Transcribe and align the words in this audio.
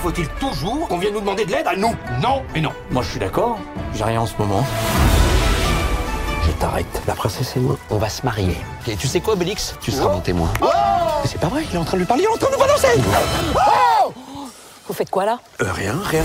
Pourquoi 0.00 0.12
faut-il 0.12 0.28
toujours 0.38 0.86
qu'on 0.86 0.98
vienne 0.98 1.14
nous 1.14 1.20
demander 1.20 1.44
de 1.44 1.50
l'aide 1.50 1.66
à 1.66 1.74
nous? 1.74 1.92
Non 2.22 2.44
et 2.54 2.60
non. 2.60 2.70
Moi, 2.92 3.02
je 3.02 3.10
suis 3.10 3.18
d'accord. 3.18 3.58
J'ai 3.96 4.04
rien 4.04 4.20
en 4.20 4.26
ce 4.26 4.36
moment. 4.38 4.64
Je 6.46 6.52
t'arrête. 6.52 7.02
La 7.08 7.14
princesse 7.14 7.56
et 7.56 7.58
moi, 7.58 7.76
on 7.90 7.98
va 7.98 8.08
se 8.08 8.24
marier. 8.24 8.54
Et 8.86 8.94
tu 8.94 9.08
sais 9.08 9.20
quoi, 9.20 9.34
Obélix? 9.34 9.74
Tu 9.80 9.90
seras 9.90 10.12
mon 10.12 10.20
témoin. 10.20 10.52
Mais 10.60 11.28
c'est 11.28 11.40
pas 11.40 11.48
vrai, 11.48 11.64
il 11.68 11.74
est 11.74 11.78
en 11.78 11.84
train 11.84 11.96
de 11.96 12.02
lui 12.02 12.06
parler, 12.06 12.22
il 12.22 12.26
est 12.26 12.32
en 12.32 12.36
train 12.36 12.46
de 12.48 12.52
nous 12.52 12.60
balancer 12.60 12.86
Vous 14.86 14.94
faites 14.94 15.10
quoi 15.10 15.24
là? 15.24 15.40
Euh, 15.62 15.72
rien, 15.72 15.98
rien. 16.04 16.22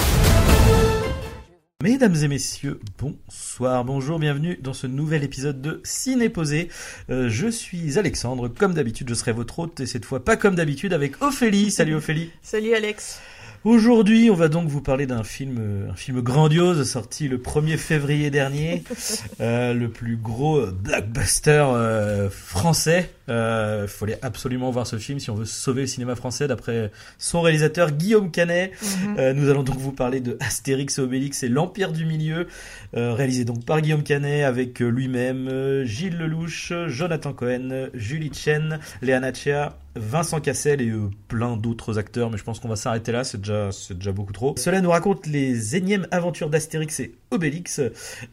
Mesdames 1.81 2.15
et 2.15 2.27
messieurs, 2.27 2.79
bonsoir, 2.99 3.83
bonjour, 3.85 4.19
bienvenue 4.19 4.59
dans 4.61 4.73
ce 4.73 4.85
nouvel 4.85 5.23
épisode 5.23 5.61
de 5.61 5.81
Ciné 5.83 6.29
Posé. 6.29 6.69
Euh, 7.09 7.27
je 7.27 7.47
suis 7.47 7.97
Alexandre, 7.97 8.49
comme 8.49 8.75
d'habitude 8.75 9.09
je 9.09 9.15
serai 9.15 9.31
votre 9.31 9.57
hôte 9.57 9.79
et 9.79 9.87
cette 9.87 10.05
fois 10.05 10.23
pas 10.23 10.37
comme 10.37 10.53
d'habitude 10.53 10.93
avec 10.93 11.23
Ophélie. 11.23 11.71
Salut 11.71 11.95
Ophélie. 11.95 12.29
Salut 12.43 12.75
Alex. 12.75 13.19
Aujourd'hui, 13.65 14.29
on 14.29 14.33
va 14.33 14.49
donc 14.49 14.67
vous 14.67 14.81
parler 14.81 15.05
d'un 15.05 15.23
film, 15.23 15.55
euh, 15.57 15.89
un 15.89 15.95
film 15.95 16.19
grandiose 16.19 16.83
sorti 16.83 17.29
le 17.29 17.37
1er 17.37 17.77
février 17.77 18.29
dernier, 18.29 18.83
euh, 19.39 19.73
le 19.73 19.87
plus 19.87 20.17
gros 20.17 20.65
blockbuster 20.65 21.63
euh, 21.73 22.29
français. 22.29 23.11
Il 23.29 23.85
fallait 23.87 24.19
absolument 24.21 24.69
voir 24.69 24.85
ce 24.85 24.97
film 24.97 25.17
si 25.17 25.29
on 25.29 25.35
veut 25.35 25.45
sauver 25.45 25.81
le 25.81 25.87
cinéma 25.87 26.15
français 26.15 26.45
d'après 26.49 26.91
son 27.17 27.39
réalisateur 27.39 27.91
Guillaume 27.91 28.31
Canet. 28.31 28.73
Mhm. 28.81 29.31
Nous 29.31 29.49
allons 29.49 29.63
donc 29.63 29.77
vous 29.77 29.93
parler 29.93 30.19
de 30.19 30.35
Astérix 30.41 30.99
et 30.99 31.01
Obélix 31.01 31.41
et 31.43 31.47
l'Empire 31.47 31.93
du 31.93 32.05
Milieu, 32.05 32.47
réalisé 32.91 33.45
donc 33.45 33.63
par 33.63 33.79
Guillaume 33.79 34.03
Canet 34.03 34.43
avec 34.43 34.79
lui-même 34.81 35.83
Gilles 35.85 36.17
Lelouch, 36.17 36.73
Jonathan 36.87 37.31
Cohen, 37.31 37.87
Julie 37.93 38.33
Chen, 38.33 38.79
Léa 39.01 39.21
Nachia, 39.21 39.77
Vincent 39.95 40.41
Cassel 40.41 40.81
et 40.81 40.89
euh, 40.89 41.09
plein 41.27 41.57
d'autres 41.57 41.99
acteurs, 41.99 42.31
mais 42.31 42.37
je 42.37 42.43
pense 42.43 42.59
qu'on 42.59 42.67
va 42.67 42.75
s'arrêter 42.75 43.11
là, 43.11 43.23
c'est 43.23 43.37
déjà, 43.37 43.71
c'est 43.71 43.95
déjà 43.95 44.11
beaucoup 44.11 44.33
trop. 44.33 44.55
Cela 44.57 44.81
nous 44.81 44.89
raconte 44.89 45.27
les 45.27 45.75
énièmes 45.75 46.07
aventures 46.11 46.49
d'Astérix 46.49 46.99
et 46.99 47.15
Obélix, 47.31 47.81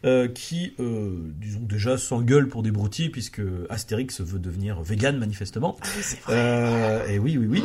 euh, 0.04 0.28
qui, 0.28 0.74
euh, 0.78 1.16
disons 1.40 1.60
déjà, 1.60 1.96
s'engueulent 1.96 2.48
pour 2.48 2.62
des 2.62 2.70
broutilles, 2.70 3.08
puisque 3.08 3.40
Astérix 3.70 4.20
veut 4.20 4.38
devenir 4.38 4.82
vegan 4.82 5.16
manifestement. 5.16 5.76
Euh, 6.28 7.06
et 7.08 7.18
oui, 7.18 7.38
oui, 7.38 7.46
oui. 7.48 7.62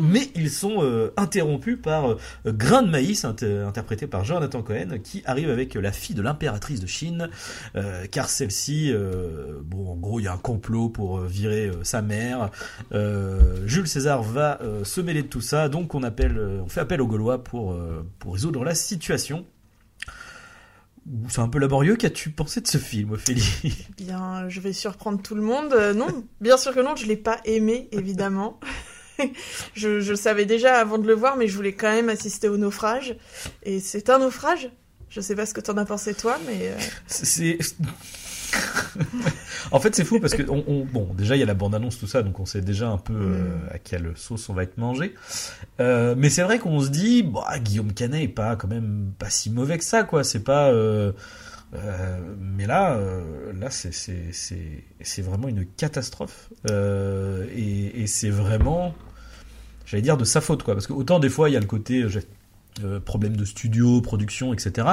Mais 0.00 0.28
ils 0.34 0.50
sont 0.50 1.10
interrompus 1.16 1.78
par 1.82 2.16
Grain 2.44 2.82
de 2.82 2.90
maïs, 2.90 3.24
inter- 3.24 3.64
interprété 3.66 4.06
par 4.06 4.24
Jonathan 4.24 4.62
Cohen, 4.62 4.98
qui 5.02 5.22
arrive 5.24 5.50
avec 5.50 5.74
la 5.74 5.92
fille 5.92 6.14
de 6.14 6.22
l'impératrice 6.22 6.80
de 6.80 6.86
Chine, 6.86 7.30
car 8.10 8.28
celle-ci, 8.28 8.92
bon, 9.64 9.90
en 9.90 9.96
gros, 9.96 10.20
il 10.20 10.24
y 10.24 10.28
a 10.28 10.32
un 10.32 10.38
complot 10.38 10.88
pour 10.88 11.20
virer 11.20 11.70
sa 11.82 12.02
mère. 12.02 12.50
Euh, 12.92 13.35
Jules 13.66 13.88
César 13.88 14.22
va 14.22 14.60
euh, 14.62 14.84
se 14.84 15.00
mêler 15.00 15.22
de 15.22 15.28
tout 15.28 15.40
ça, 15.40 15.68
donc 15.68 15.94
on 15.94 16.02
appelle, 16.02 16.38
euh, 16.38 16.62
on 16.64 16.68
fait 16.68 16.80
appel 16.80 17.00
aux 17.00 17.06
Gaulois 17.06 17.42
pour 17.42 17.72
euh, 17.72 18.06
pour 18.18 18.34
résoudre 18.34 18.64
la 18.64 18.74
situation. 18.74 19.46
C'est 21.28 21.40
un 21.40 21.48
peu 21.48 21.58
laborieux. 21.58 21.96
Qu'as-tu 21.96 22.30
pensé 22.30 22.60
de 22.60 22.66
ce 22.66 22.78
film, 22.78 23.12
Ophélie? 23.12 23.86
Bien, 23.96 24.48
je 24.48 24.60
vais 24.60 24.72
surprendre 24.72 25.22
tout 25.22 25.34
le 25.36 25.42
monde. 25.42 25.72
Euh, 25.72 25.94
non, 25.94 26.08
bien 26.40 26.56
sûr 26.56 26.74
que 26.74 26.80
non, 26.80 26.96
je 26.96 27.06
l'ai 27.06 27.16
pas 27.16 27.40
aimé, 27.44 27.88
évidemment. 27.92 28.58
je, 29.74 30.00
je 30.00 30.10
le 30.10 30.16
savais 30.16 30.46
déjà 30.46 30.74
avant 30.76 30.98
de 30.98 31.06
le 31.06 31.14
voir, 31.14 31.36
mais 31.36 31.46
je 31.46 31.54
voulais 31.54 31.74
quand 31.74 31.92
même 31.92 32.08
assister 32.08 32.48
au 32.48 32.56
naufrage. 32.56 33.16
Et 33.62 33.78
c'est 33.78 34.10
un 34.10 34.18
naufrage? 34.18 34.70
Je 35.08 35.20
sais 35.20 35.36
pas 35.36 35.46
ce 35.46 35.54
que 35.54 35.60
t'en 35.60 35.76
as 35.76 35.84
pensé 35.84 36.12
toi, 36.14 36.38
mais 36.46 36.68
euh, 36.68 36.76
C'est. 37.06 37.58
en 39.72 39.80
fait, 39.80 39.94
c'est 39.94 40.04
fou 40.04 40.20
parce 40.20 40.34
que 40.34 40.42
on, 40.48 40.64
on- 40.66 40.84
bon, 40.84 41.08
déjà 41.14 41.36
il 41.36 41.40
y 41.40 41.42
a 41.42 41.46
la 41.46 41.54
bande-annonce 41.54 41.98
tout 41.98 42.06
ça, 42.06 42.22
donc 42.22 42.40
on 42.40 42.46
sait 42.46 42.60
déjà 42.60 42.88
un 42.88 42.98
peu 42.98 43.14
euh, 43.14 43.56
à 43.70 43.78
quelle 43.78 44.12
sauce 44.16 44.48
on 44.48 44.54
va 44.54 44.62
être 44.62 44.78
mangé. 44.78 45.14
Euh, 45.80 46.14
mais 46.16 46.30
c'est 46.30 46.42
vrai 46.42 46.58
qu'on 46.58 46.80
se 46.80 46.88
dit, 46.88 47.22
bah, 47.22 47.58
Guillaume 47.58 47.92
Canet 47.92 48.22
est 48.22 48.28
pas 48.28 48.56
quand 48.56 48.68
même 48.68 49.12
pas 49.18 49.30
si 49.30 49.50
mauvais 49.50 49.78
que 49.78 49.84
ça, 49.84 50.02
quoi. 50.04 50.24
C'est 50.24 50.44
pas. 50.44 50.70
euh, 50.70 51.12
mais 52.40 52.66
là, 52.66 52.98
là, 53.58 53.70
c'est 53.70 53.92
c'est 53.92 55.22
vraiment 55.22 55.48
une 55.48 55.66
catastrophe 55.66 56.48
et, 56.70 58.02
et 58.02 58.06
c'est 58.06 58.30
vraiment, 58.30 58.94
j'allais 59.84 60.02
dire 60.02 60.16
de 60.16 60.24
sa 60.24 60.40
faute, 60.40 60.62
quoi. 60.62 60.74
Parce 60.74 60.86
que 60.86 60.92
autant 60.92 61.18
des 61.18 61.28
fois 61.28 61.50
il 61.50 61.52
y 61.52 61.56
a 61.56 61.60
le 61.60 61.66
côté 61.66 62.06
euh, 62.84 63.00
problème 63.00 63.36
de 63.36 63.44
studio, 63.44 64.00
production, 64.00 64.54
etc. 64.54 64.86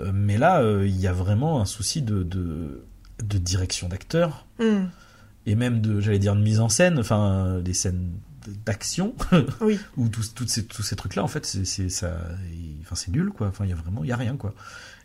Euh, 0.00 0.10
mais 0.14 0.38
là, 0.38 0.60
euh, 0.62 0.86
il 0.86 0.96
y 1.00 1.06
a 1.06 1.12
vraiment 1.12 1.60
un 1.60 1.64
souci 1.64 2.02
de, 2.02 2.22
de, 2.22 2.82
de 3.22 3.38
direction 3.38 3.88
d'acteur 3.88 4.46
hmm, 4.60 4.84
et 5.46 5.54
même 5.54 5.80
de, 5.80 6.00
j'allais 6.00 6.18
dire, 6.20 6.36
de 6.36 6.40
mise 6.40 6.60
en 6.60 6.68
scène, 6.68 6.98
enfin, 6.98 7.60
des 7.64 7.74
scènes 7.74 8.12
d'action 8.64 9.14
oui. 9.60 9.78
ou 9.96 10.08
tous, 10.08 10.32
ces, 10.46 10.64
tous 10.66 10.82
ces 10.82 10.94
trucs-là, 10.96 11.22
en 11.24 11.28
fait, 11.28 11.44
c'est, 11.44 11.64
c'est 11.64 11.88
ça, 11.88 12.16
il- 12.52 12.78
enfin, 12.82 12.94
c'est 12.94 13.10
nul, 13.10 13.30
quoi. 13.30 13.48
Enfin, 13.48 13.64
il 13.64 13.70
y 13.70 13.72
a 13.72 13.76
vraiment, 13.76 14.04
il 14.04 14.08
y 14.08 14.12
a 14.12 14.16
rien, 14.16 14.36
quoi. 14.36 14.54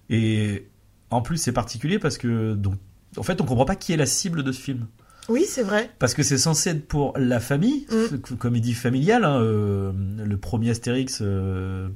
Et 0.09 0.67
en 1.09 1.21
plus, 1.21 1.37
c'est 1.37 1.51
particulier 1.51 1.97
parce 1.99 2.17
que, 2.17 2.53
donc, 2.53 2.75
en 3.17 3.23
fait, 3.23 3.41
on 3.41 3.45
comprend 3.45 3.65
pas 3.65 3.75
qui 3.75 3.93
est 3.93 3.97
la 3.97 4.05
cible 4.05 4.43
de 4.43 4.51
ce 4.51 4.61
film. 4.61 4.87
Oui, 5.29 5.45
c'est 5.47 5.63
vrai. 5.63 5.89
Parce 5.99 6.13
que 6.13 6.21
c'est 6.23 6.37
censé 6.37 6.71
être 6.71 6.87
pour 6.87 7.17
la 7.17 7.39
famille, 7.39 7.87
Mm. 7.91 8.35
comédie 8.37 8.73
familiale. 8.73 9.23
hein, 9.23 9.39
euh, 9.41 9.91
le 10.17 10.37
premier 10.37 10.69
Astérix, 10.71 11.19
euh, 11.21 11.87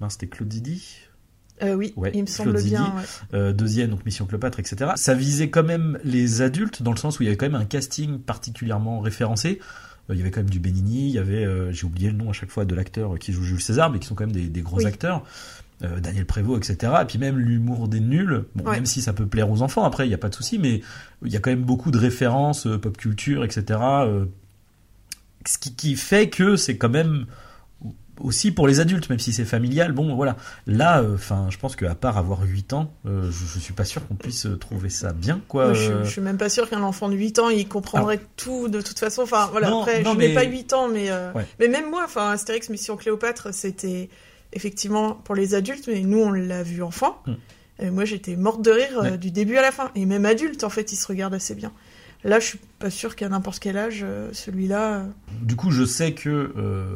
mince, 0.00 0.14
c'était 0.14 0.28
Claude 0.28 0.52
Zidi. 0.52 0.98
Euh, 1.62 1.74
oui, 1.74 1.92
Ouais, 1.96 2.10
il 2.14 2.22
me 2.22 2.26
semble 2.26 2.52
Claude 2.52 2.64
bien. 2.64 2.94
Ouais. 2.96 3.02
Euh, 3.34 3.52
deuxième, 3.52 3.90
donc 3.90 4.04
Mission 4.04 4.26
Cléopâtre, 4.26 4.58
etc. 4.58 4.92
Ça 4.96 5.14
visait 5.14 5.50
quand 5.50 5.62
même 5.62 5.98
les 6.04 6.42
adultes, 6.42 6.82
dans 6.82 6.90
le 6.92 6.96
sens 6.96 7.18
où 7.18 7.22
il 7.22 7.26
y 7.26 7.28
avait 7.28 7.36
quand 7.36 7.46
même 7.46 7.60
un 7.60 7.64
casting 7.64 8.18
particulièrement 8.18 9.00
référencé. 9.00 9.60
Euh, 10.10 10.14
il 10.14 10.18
y 10.18 10.22
avait 10.22 10.30
quand 10.32 10.40
même 10.40 10.50
du 10.50 10.58
Benigni, 10.58 11.08
il 11.08 11.12
y 11.14 11.18
avait, 11.18 11.46
j'ai 11.72 11.84
oublié 11.86 12.10
le 12.10 12.16
nom 12.16 12.30
à 12.30 12.32
chaque 12.32 12.50
fois 12.50 12.64
de 12.64 12.74
l'acteur 12.74 13.18
qui 13.18 13.32
joue 13.32 13.44
Jules 13.44 13.60
César, 13.62 13.90
mais 13.90 13.98
qui 14.00 14.06
sont 14.08 14.14
quand 14.14 14.24
même 14.26 14.34
des, 14.34 14.48
des 14.48 14.62
gros 14.62 14.78
Oui. 14.78 14.86
acteurs. 14.86 15.24
Daniel 16.00 16.26
Prévost, 16.26 16.70
etc. 16.70 16.92
Et 17.02 17.04
puis 17.06 17.18
même 17.18 17.38
l'humour 17.40 17.88
des 17.88 17.98
nuls, 17.98 18.44
bon, 18.54 18.64
Ouais. 18.64 18.76
même 18.76 18.86
si 18.86 19.02
ça 19.02 19.12
peut 19.12 19.26
plaire 19.26 19.50
aux 19.50 19.62
enfants, 19.62 19.82
après, 19.82 20.06
il 20.06 20.10
n'y 20.10 20.14
a 20.14 20.18
pas 20.18 20.28
de 20.28 20.34
souci, 20.36 20.60
mais 20.60 20.80
il 21.24 21.32
y 21.32 21.36
a 21.36 21.40
quand 21.40 21.50
même 21.50 21.64
beaucoup 21.64 21.90
de 21.90 21.98
références, 21.98 22.68
pop 22.80 22.96
culture, 22.96 23.42
etc. 23.44 23.80
ce 25.44 25.58
qui, 25.58 25.74
qui 25.74 25.96
fait 25.96 26.28
que 26.28 26.54
c'est 26.54 26.76
quand 26.76 26.88
même 26.88 27.26
aussi 28.20 28.50
pour 28.52 28.68
les 28.68 28.78
adultes, 28.80 29.08
même 29.10 29.18
si 29.18 29.32
c'est 29.32 29.44
familial. 29.44 29.92
Bon, 29.92 30.14
voilà. 30.14 30.36
Là, 30.66 31.02
enfin, 31.14 31.46
je 31.50 31.58
pense 31.58 31.76
qu'à 31.76 31.94
part 31.94 32.18
avoir 32.18 32.42
8 32.42 32.72
ans, 32.74 32.92
euh, 33.06 33.30
je, 33.30 33.46
je 33.54 33.58
suis 33.58 33.72
pas 33.72 33.84
sûr 33.84 34.06
qu'on 34.06 34.14
puisse 34.14 34.46
euh, 34.46 34.56
trouver 34.56 34.90
ça 34.90 35.12
bien, 35.12 35.40
quoi. 35.48 35.72
Je, 35.74 35.90
euh. 35.90 36.04
je 36.04 36.10
suis 36.10 36.20
même 36.20 36.36
pas 36.38 36.48
sûr 36.48 36.68
qu'un 36.68 36.82
enfant 36.82 37.08
de 37.08 37.14
8 37.16 37.38
ans, 37.38 37.48
il 37.48 37.66
comprendrait 37.68 38.20
tout 38.36 38.68
de 38.68 38.80
toute 38.80 38.98
façon. 38.98 39.22
Enfin, 39.22 39.48
voilà, 39.50 39.70
Non, 39.70 39.80
après, 39.82 40.02
non, 40.02 40.12
je 40.12 40.18
n'ai 40.18 40.34
pas 40.34 40.44
8 40.44 40.72
ans, 40.72 40.88
mais, 40.88 41.10
euh, 41.10 41.32
Ouais. 41.32 41.46
mais 41.58 41.68
même 41.68 41.88
moi, 41.90 42.02
enfin, 42.04 42.30
Astérix 42.30 42.68
Mission 42.68 42.96
Cléopâtre, 42.96 43.48
c'était 43.52 44.08
effectivement 44.52 45.14
pour 45.14 45.34
les 45.34 45.54
adultes, 45.54 45.88
mais 45.88 46.00
nous, 46.00 46.18
on 46.20 46.30
l'a 46.30 46.62
vu 46.62 46.82
enfant. 46.82 47.16
Mm. 47.26 47.32
Et 47.78 47.90
moi, 47.90 48.04
j'étais 48.04 48.36
morte 48.36 48.62
de 48.62 48.70
rire 48.70 48.98
euh, 48.98 49.02
Ouais. 49.02 49.18
du 49.18 49.30
début 49.30 49.56
à 49.56 49.62
la 49.62 49.72
fin. 49.72 49.90
Et 49.94 50.04
même 50.06 50.26
adulte, 50.26 50.62
en 50.62 50.70
fait, 50.70 50.92
il 50.92 50.96
se 50.96 51.06
regarde 51.08 51.34
assez 51.34 51.54
bien. 51.54 51.72
Là, 52.24 52.38
je 52.38 52.46
suis 52.46 52.60
pas 52.78 52.88
sûr 52.90 53.16
qu'à 53.16 53.28
n'importe 53.28 53.58
quel 53.58 53.76
âge, 53.76 54.02
euh, 54.04 54.28
celui-là. 54.32 54.94
euh, 54.98 55.02
Du 55.42 55.56
coup, 55.56 55.72
je 55.72 55.84
sais 55.84 56.12
que 56.12 56.28
euh, 56.56 56.94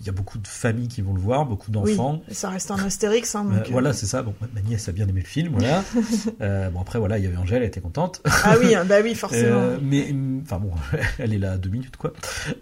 il 0.00 0.06
y 0.06 0.08
a 0.08 0.12
beaucoup 0.12 0.38
de 0.38 0.46
familles 0.46 0.88
qui 0.88 1.02
vont 1.02 1.12
le 1.12 1.20
voir, 1.20 1.44
beaucoup 1.44 1.70
d'enfants. 1.70 2.22
Oui, 2.26 2.34
ça 2.34 2.48
reste 2.48 2.70
un 2.70 2.76
Astérix. 2.76 3.34
Hein, 3.34 3.46
Euh, 3.50 3.56
donc, 3.58 3.66
euh, 3.66 3.72
voilà, 3.72 3.92
c'est 3.92 4.06
ça. 4.06 4.22
Bon, 4.22 4.34
ma 4.54 4.62
nièce 4.62 4.88
a 4.88 4.92
bien 4.92 5.06
aimé 5.06 5.20
le 5.20 5.26
film, 5.26 5.52
voilà. 5.52 5.84
Euh, 6.40 6.70
bon, 6.70 6.80
après, 6.80 6.98
voilà, 6.98 7.18
il 7.18 7.24
y 7.24 7.26
avait 7.26 7.36
Angèle, 7.36 7.62
elle 7.62 7.68
était 7.68 7.80
contente. 7.80 8.22
Ah 8.24 8.56
oui, 8.60 8.74
hein, 8.74 8.84
bah 8.86 8.96
oui, 9.02 9.14
forcément. 9.14 9.60
Euh, 9.60 9.76
mais, 9.82 10.14
enfin 10.42 10.58
bon, 10.58 10.72
elle 11.18 11.32
est 11.34 11.38
là 11.38 11.58
deux 11.58 11.70
minutes, 11.70 11.96
quoi. 11.98 12.12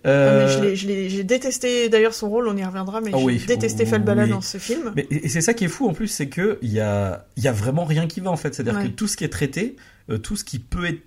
Ah, 0.04 0.08
Euh, 0.08 0.74
j'ai 0.74 1.24
détesté 1.24 1.88
d'ailleurs 1.88 2.14
son 2.14 2.28
rôle, 2.28 2.48
on 2.48 2.56
y 2.56 2.64
reviendra, 2.64 3.00
mais 3.00 3.10
Ah 3.14 3.18
j'ai 3.18 3.24
oui, 3.24 3.44
détesté 3.46 3.84
oui. 3.84 3.90
Falbala 3.90 4.26
dans 4.26 4.40
ce 4.40 4.58
film. 4.58 4.92
Mais 4.96 5.06
et 5.10 5.28
c'est 5.28 5.40
ça 5.40 5.54
qui 5.54 5.64
est 5.64 5.68
fou 5.68 5.88
en 5.88 5.92
plus, 5.94 6.08
c'est 6.08 6.28
que 6.28 6.58
il 6.62 6.72
y 6.72 6.80
a, 6.80 7.26
il 7.36 7.44
y 7.44 7.48
a 7.48 7.52
vraiment 7.52 7.84
rien 7.84 8.06
qui 8.08 8.20
va 8.20 8.30
en 8.30 8.36
fait. 8.36 8.54
C'est-à-dire 8.54 8.76
Ouais. 8.76 8.88
que 8.88 8.92
tout 8.92 9.06
ce 9.08 9.16
qui 9.16 9.24
est 9.24 9.28
traité, 9.28 9.76
euh, 10.10 10.18
tout 10.18 10.36
ce 10.36 10.44
qui 10.44 10.58
peut 10.58 10.84
être 10.86 11.00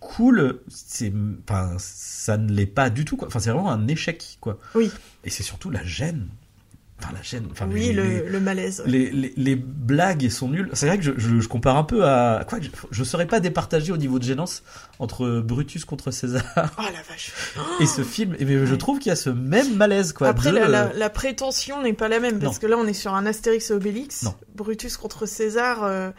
cool, 0.00 0.60
c'est, 0.68 1.12
enfin, 1.48 1.76
ça 1.78 2.36
ne 2.36 2.50
l'est 2.52 2.66
pas 2.66 2.90
du 2.90 3.04
tout. 3.04 3.16
Quoi. 3.16 3.28
Enfin, 3.28 3.38
c'est 3.38 3.50
vraiment 3.50 3.70
un 3.70 3.86
échec, 3.86 4.38
quoi. 4.40 4.58
Oui. 4.74 4.90
Et 5.24 5.30
c'est 5.30 5.42
surtout 5.42 5.70
la 5.70 5.84
gêne. 5.84 6.28
Enfin, 7.02 7.12
la 7.14 7.22
gêne. 7.22 7.46
Enfin, 7.50 7.66
oui, 7.72 7.86
les, 7.86 7.92
le, 7.94 8.02
les, 8.02 8.28
le 8.28 8.40
malaise. 8.40 8.82
les, 8.84 9.10
les- 9.10 9.32
les 9.34 9.56
blagues 9.56 10.28
sont 10.28 10.48
nulles. 10.50 10.68
C'est 10.74 10.86
vrai 10.86 10.98
que 10.98 11.02
je, 11.04 11.12
je, 11.16 11.40
je 11.40 11.48
compare 11.48 11.78
un 11.78 11.84
peu 11.84 12.04
à. 12.04 12.44
Quoi, 12.46 12.60
je, 12.60 12.68
je 12.90 13.04
serais 13.04 13.26
pas 13.26 13.40
départagé 13.40 13.90
au 13.90 13.96
niveau 13.96 14.18
de 14.18 14.24
gênance 14.24 14.62
entre 14.98 15.40
Brutus 15.40 15.86
contre 15.86 16.10
César 16.10 16.42
Oh 16.78 16.82
la 16.82 17.02
vache. 17.08 17.32
et 17.80 17.86
ce 17.86 18.02
film. 18.04 18.36
Et 18.38 18.44
mais 18.44 18.66
je 18.66 18.74
trouve 18.74 18.98
qu'il 18.98 19.08
y 19.08 19.12
a 19.12 19.16
ce 19.16 19.30
même 19.30 19.76
malaise, 19.76 20.12
quoi. 20.12 20.28
Après, 20.28 20.50
de, 20.50 20.56
la, 20.56 20.68
la, 20.68 20.92
la 20.92 21.08
prétention 21.10 21.82
n'est 21.82 21.94
pas 21.94 22.08
la 22.08 22.20
même, 22.20 22.38
parce 22.38 22.56
Non. 22.56 22.60
que 22.60 22.66
là, 22.66 22.76
on 22.76 22.86
est 22.86 22.92
sur 22.92 23.14
un 23.14 23.24
Astérix 23.24 23.70
et 23.70 23.72
Obélix. 23.74 24.22
Non. 24.24 24.34
Brutus 24.54 24.98
contre 24.98 25.24
César. 25.24 25.84
euh, 25.84 26.10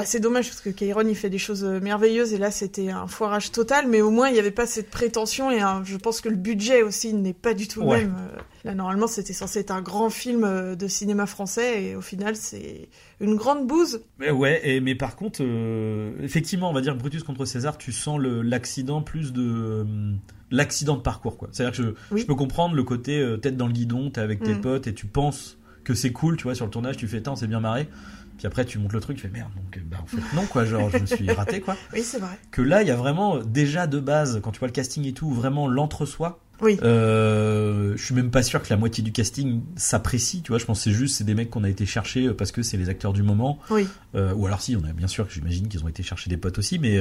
Bah, 0.00 0.06
c'est 0.06 0.20
dommage 0.20 0.48
parce 0.48 0.60
que 0.60 0.70
Kairon 0.70 1.06
il 1.06 1.14
fait 1.14 1.30
des 1.30 1.38
choses 1.38 1.64
euh, 1.64 1.80
merveilleuses 1.80 2.32
et 2.32 2.38
là 2.38 2.50
c'était 2.50 2.90
un 2.90 3.06
foirage 3.06 3.52
total, 3.52 3.86
mais 3.88 4.00
au 4.00 4.10
moins 4.10 4.28
il 4.28 4.32
n'y 4.32 4.38
avait 4.38 4.50
pas 4.50 4.66
cette 4.66 4.90
prétention 4.90 5.50
et 5.50 5.60
je 5.84 5.96
pense 5.96 6.20
que 6.20 6.28
le 6.28 6.36
budget 6.36 6.82
aussi 6.82 7.12
n'est 7.14 7.32
pas 7.34 7.54
du 7.54 7.68
tout 7.68 7.80
le 7.80 7.86
Ouais. 7.86 8.00
même. 8.04 8.14
Euh, 8.34 8.40
Là 8.64 8.74
normalement 8.74 9.06
c'était 9.06 9.32
censé 9.32 9.60
être 9.60 9.70
un 9.70 9.80
grand 9.80 10.10
film 10.10 10.44
euh, 10.44 10.74
de 10.74 10.86
cinéma 10.86 11.24
français 11.26 11.82
et 11.82 11.96
au 11.96 12.02
final 12.02 12.36
c'est 12.36 12.88
une 13.20 13.34
grande 13.36 13.66
bouse. 13.66 14.02
Mais 14.18 14.30
ouais, 14.30 14.60
et, 14.68 14.80
mais 14.80 14.94
par 14.94 15.16
contre, 15.16 15.40
euh, 15.42 16.12
effectivement, 16.22 16.68
on 16.70 16.72
va 16.74 16.80
dire 16.82 16.94
Brutus 16.94 17.22
contre 17.22 17.44
César, 17.46 17.78
tu 17.78 17.90
sens 17.92 18.18
l'accident 18.20 19.00
plus 19.02 19.32
de 19.32 19.42
euh, 19.42 19.84
l'accident 20.50 20.96
de 20.96 21.02
parcours, 21.02 21.38
quoi. 21.38 21.48
C'est-à-dire 21.52 21.76
que 21.76 21.82
je, 21.82 22.14
Oui. 22.14 22.20
je 22.20 22.26
peux 22.26 22.34
comprendre 22.34 22.74
le 22.74 22.82
côté 22.82 23.18
euh, 23.18 23.36
tête 23.38 23.56
dans 23.56 23.66
le 23.66 23.72
guidon, 23.72 24.10
t'es 24.10 24.20
avec 24.20 24.42
tes 24.42 24.54
Mm. 24.54 24.60
potes 24.60 24.86
et 24.86 24.94
tu 24.94 25.06
penses 25.06 25.56
que 25.84 25.94
c'est 25.94 26.12
cool, 26.12 26.36
tu 26.36 26.42
vois, 26.44 26.54
sur 26.54 26.66
le 26.66 26.70
tournage, 26.70 26.98
tu 26.98 27.08
fais 27.08 27.22
tant, 27.22 27.36
c'est 27.36 27.46
bien 27.46 27.60
marré. 27.60 27.88
Puis 28.40 28.46
après, 28.46 28.64
tu 28.64 28.78
montes 28.78 28.94
le 28.94 29.00
truc, 29.00 29.18
tu 29.18 29.24
fais 29.24 29.28
merde, 29.28 29.50
donc 29.54 29.76
euh, 29.76 29.80
bah 29.84 29.98
en 30.02 30.06
fait 30.06 30.34
non, 30.34 30.46
quoi, 30.46 30.64
genre 30.64 30.88
je 30.88 30.96
me 30.96 31.04
suis 31.04 31.30
raté, 31.30 31.60
quoi. 31.60 31.76
Oui 31.92 32.00
c'est 32.02 32.18
vrai. 32.18 32.38
Que 32.50 32.62
là, 32.62 32.80
il 32.80 32.88
y 32.88 32.90
a 32.90 32.96
vraiment 32.96 33.36
déjà 33.36 33.86
de 33.86 34.00
base, 34.00 34.40
quand 34.42 34.50
tu 34.50 34.58
vois 34.60 34.68
le 34.68 34.72
casting 34.72 35.04
et 35.06 35.12
tout, 35.12 35.30
vraiment 35.30 35.68
l'entre-soi. 35.68 36.40
Oui. 36.62 36.78
Euh, 36.82 37.94
je 37.96 38.02
suis 38.04 38.14
même 38.14 38.30
pas 38.30 38.42
sûr 38.42 38.62
que 38.62 38.68
la 38.70 38.76
moitié 38.76 39.02
du 39.02 39.12
casting 39.12 39.62
s'apprécie, 39.76 40.42
tu 40.42 40.52
vois. 40.52 40.58
Je 40.58 40.64
pense 40.64 40.78
que 40.78 40.84
c'est 40.84 40.92
juste 40.96 41.16
c'est 41.16 41.24
des 41.24 41.34
mecs 41.34 41.50
qu'on 41.50 41.64
a 41.64 41.68
été 41.70 41.86
chercher 41.86 42.26
euh, 42.28 42.34
parce 42.34 42.52
que 42.52 42.62
c'est 42.62 42.76
les 42.76 42.88
acteurs 42.88 43.12
du 43.12 43.22
moment. 43.22 43.58
Oui. 43.70 43.86
Euh, 44.14 44.32
ou 44.34 44.46
alors 44.46 44.60
si, 44.60 44.76
on 44.76 44.84
a 44.88 44.92
bien 44.92 45.06
sûr 45.06 45.26
que 45.26 45.32
j'imagine 45.34 45.68
qu'ils 45.68 45.84
ont 45.84 45.88
été 45.88 46.02
chercher 46.02 46.28
des 46.30 46.36
potes 46.36 46.58
aussi, 46.58 46.78
mais 46.78 46.98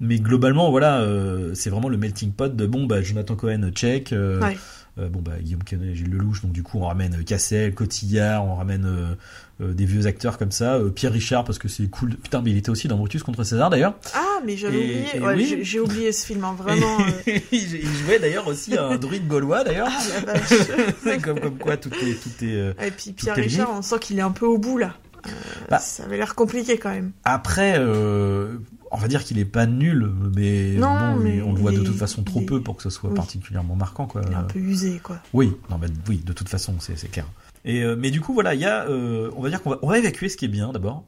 mais 0.00 0.18
globalement 0.18 0.70
voilà, 0.70 1.00
euh, 1.00 1.54
c'est 1.54 1.70
vraiment 1.70 1.88
le 1.88 1.96
melting 1.98 2.32
pot 2.32 2.54
de 2.54 2.66
bon 2.66 2.86
bah 2.86 3.02
Jonathan 3.02 3.36
Cohen 3.36 3.70
check, 3.74 4.12
Ouais. 4.12 4.56
bon 4.96 5.20
bah 5.20 5.32
Guillaume 5.40 5.64
Canet, 5.64 5.94
Gilles 5.94 6.10
Lelouch, 6.10 6.40
donc 6.42 6.52
du 6.52 6.62
coup 6.62 6.78
on 6.78 6.86
ramène 6.86 7.22
Cassel, 7.24 7.74
Cotillard, 7.74 8.46
on 8.46 8.54
ramène 8.54 9.16
des 9.60 9.84
vieux 9.84 10.06
acteurs 10.06 10.36
comme 10.38 10.50
ça, 10.50 10.74
euh, 10.74 10.90
Pierre 10.90 11.12
Richard 11.12 11.44
parce 11.44 11.58
que 11.58 11.68
c'est 11.68 11.86
cool. 11.88 12.16
Putain, 12.16 12.42
mais 12.42 12.50
il 12.50 12.56
était 12.56 12.70
aussi 12.70 12.88
dans 12.88 12.96
Brutus 12.96 13.22
contre 13.22 13.44
César 13.44 13.70
d'ailleurs. 13.70 13.94
Ah 14.14 14.40
mais 14.44 14.56
j'avais 14.56 14.76
oublié, 14.78 15.04
et 15.14 15.20
Ouais, 15.20 15.34
oui. 15.36 15.58
j'ai- 15.62 15.80
oublié 15.80 16.10
ce 16.12 16.26
film 16.26 16.44
hein, 16.44 16.54
vraiment. 16.58 16.98
euh, 17.00 17.10
Et 17.26 17.42
il 17.52 17.86
jouait 18.04 18.18
d'ailleurs 18.18 18.46
aussi 18.48 18.76
un 18.76 18.96
druide 18.96 19.28
gaulois 19.28 19.62
d'ailleurs. 19.64 19.88
Ah 19.90 20.32
la 21.04 21.16
comme 21.22 21.38
comme 21.40 21.56
quoi 21.58 21.76
tout 21.76 21.90
est 21.94 22.20
tout 22.22 22.44
est. 22.44 22.54
euh, 22.56 22.72
Et 22.84 22.90
puis 22.90 23.12
Pierre. 23.12 23.36
Richard, 23.36 23.70
on 23.72 23.82
sent 23.82 23.96
qu'il 24.00 24.18
est 24.18 24.22
un 24.22 24.30
peu 24.32 24.46
au 24.46 24.58
bout 24.58 24.78
là. 24.78 24.94
Euh, 25.26 25.30
Bah. 25.70 25.78
Ça 25.78 26.04
avait 26.04 26.16
l'air 26.18 26.34
compliqué 26.34 26.76
quand 26.76 26.90
même. 26.90 27.12
Après, 27.24 27.76
euh, 27.78 28.58
on 28.94 28.98
va 28.98 29.08
dire 29.08 29.22
qu'il 29.24 29.38
est 29.38 29.44
pas 29.44 29.66
nul, 29.66 30.10
mais, 30.36 30.72
Non, 30.78 31.14
bon, 31.14 31.20
mais 31.20 31.42
on 31.42 31.52
le 31.52 31.60
voit 31.60 31.72
de 31.72 31.80
toute 31.80 31.96
façon 31.96 32.22
trop 32.22 32.40
est- 32.40 32.46
peu 32.46 32.62
pour 32.62 32.76
que 32.76 32.82
ce 32.82 32.90
soit 32.90 33.10
oui. 33.10 33.16
particulièrement 33.16 33.74
marquant, 33.76 34.06
quoi. 34.06 34.22
Il 34.26 34.32
est 34.32 34.36
un 34.36 34.42
peu 34.44 34.58
usé 34.58 35.00
quoi. 35.02 35.18
Oui, 35.32 35.52
non, 35.70 35.76
bah, 35.78 35.86
oui, 36.08 36.22
de 36.24 36.32
toute 36.32 36.48
façon, 36.48 36.74
c'est 36.78 37.10
clair. 37.10 37.26
Et 37.64 37.82
euh, 37.82 37.96
mais 37.98 38.10
du 38.10 38.20
coup, 38.20 38.34
voilà, 38.34 38.54
il 38.54 38.60
y 38.60 38.66
a, 38.66 38.84
euh, 38.88 39.30
on 39.36 39.42
va 39.42 39.48
dire 39.48 39.62
qu'on 39.62 39.70
va, 39.70 39.78
on 39.82 39.88
va 39.88 39.98
évacuer 39.98 40.28
ce 40.28 40.36
qui 40.36 40.44
est 40.44 40.48
bien 40.48 40.72
d'abord. 40.72 41.04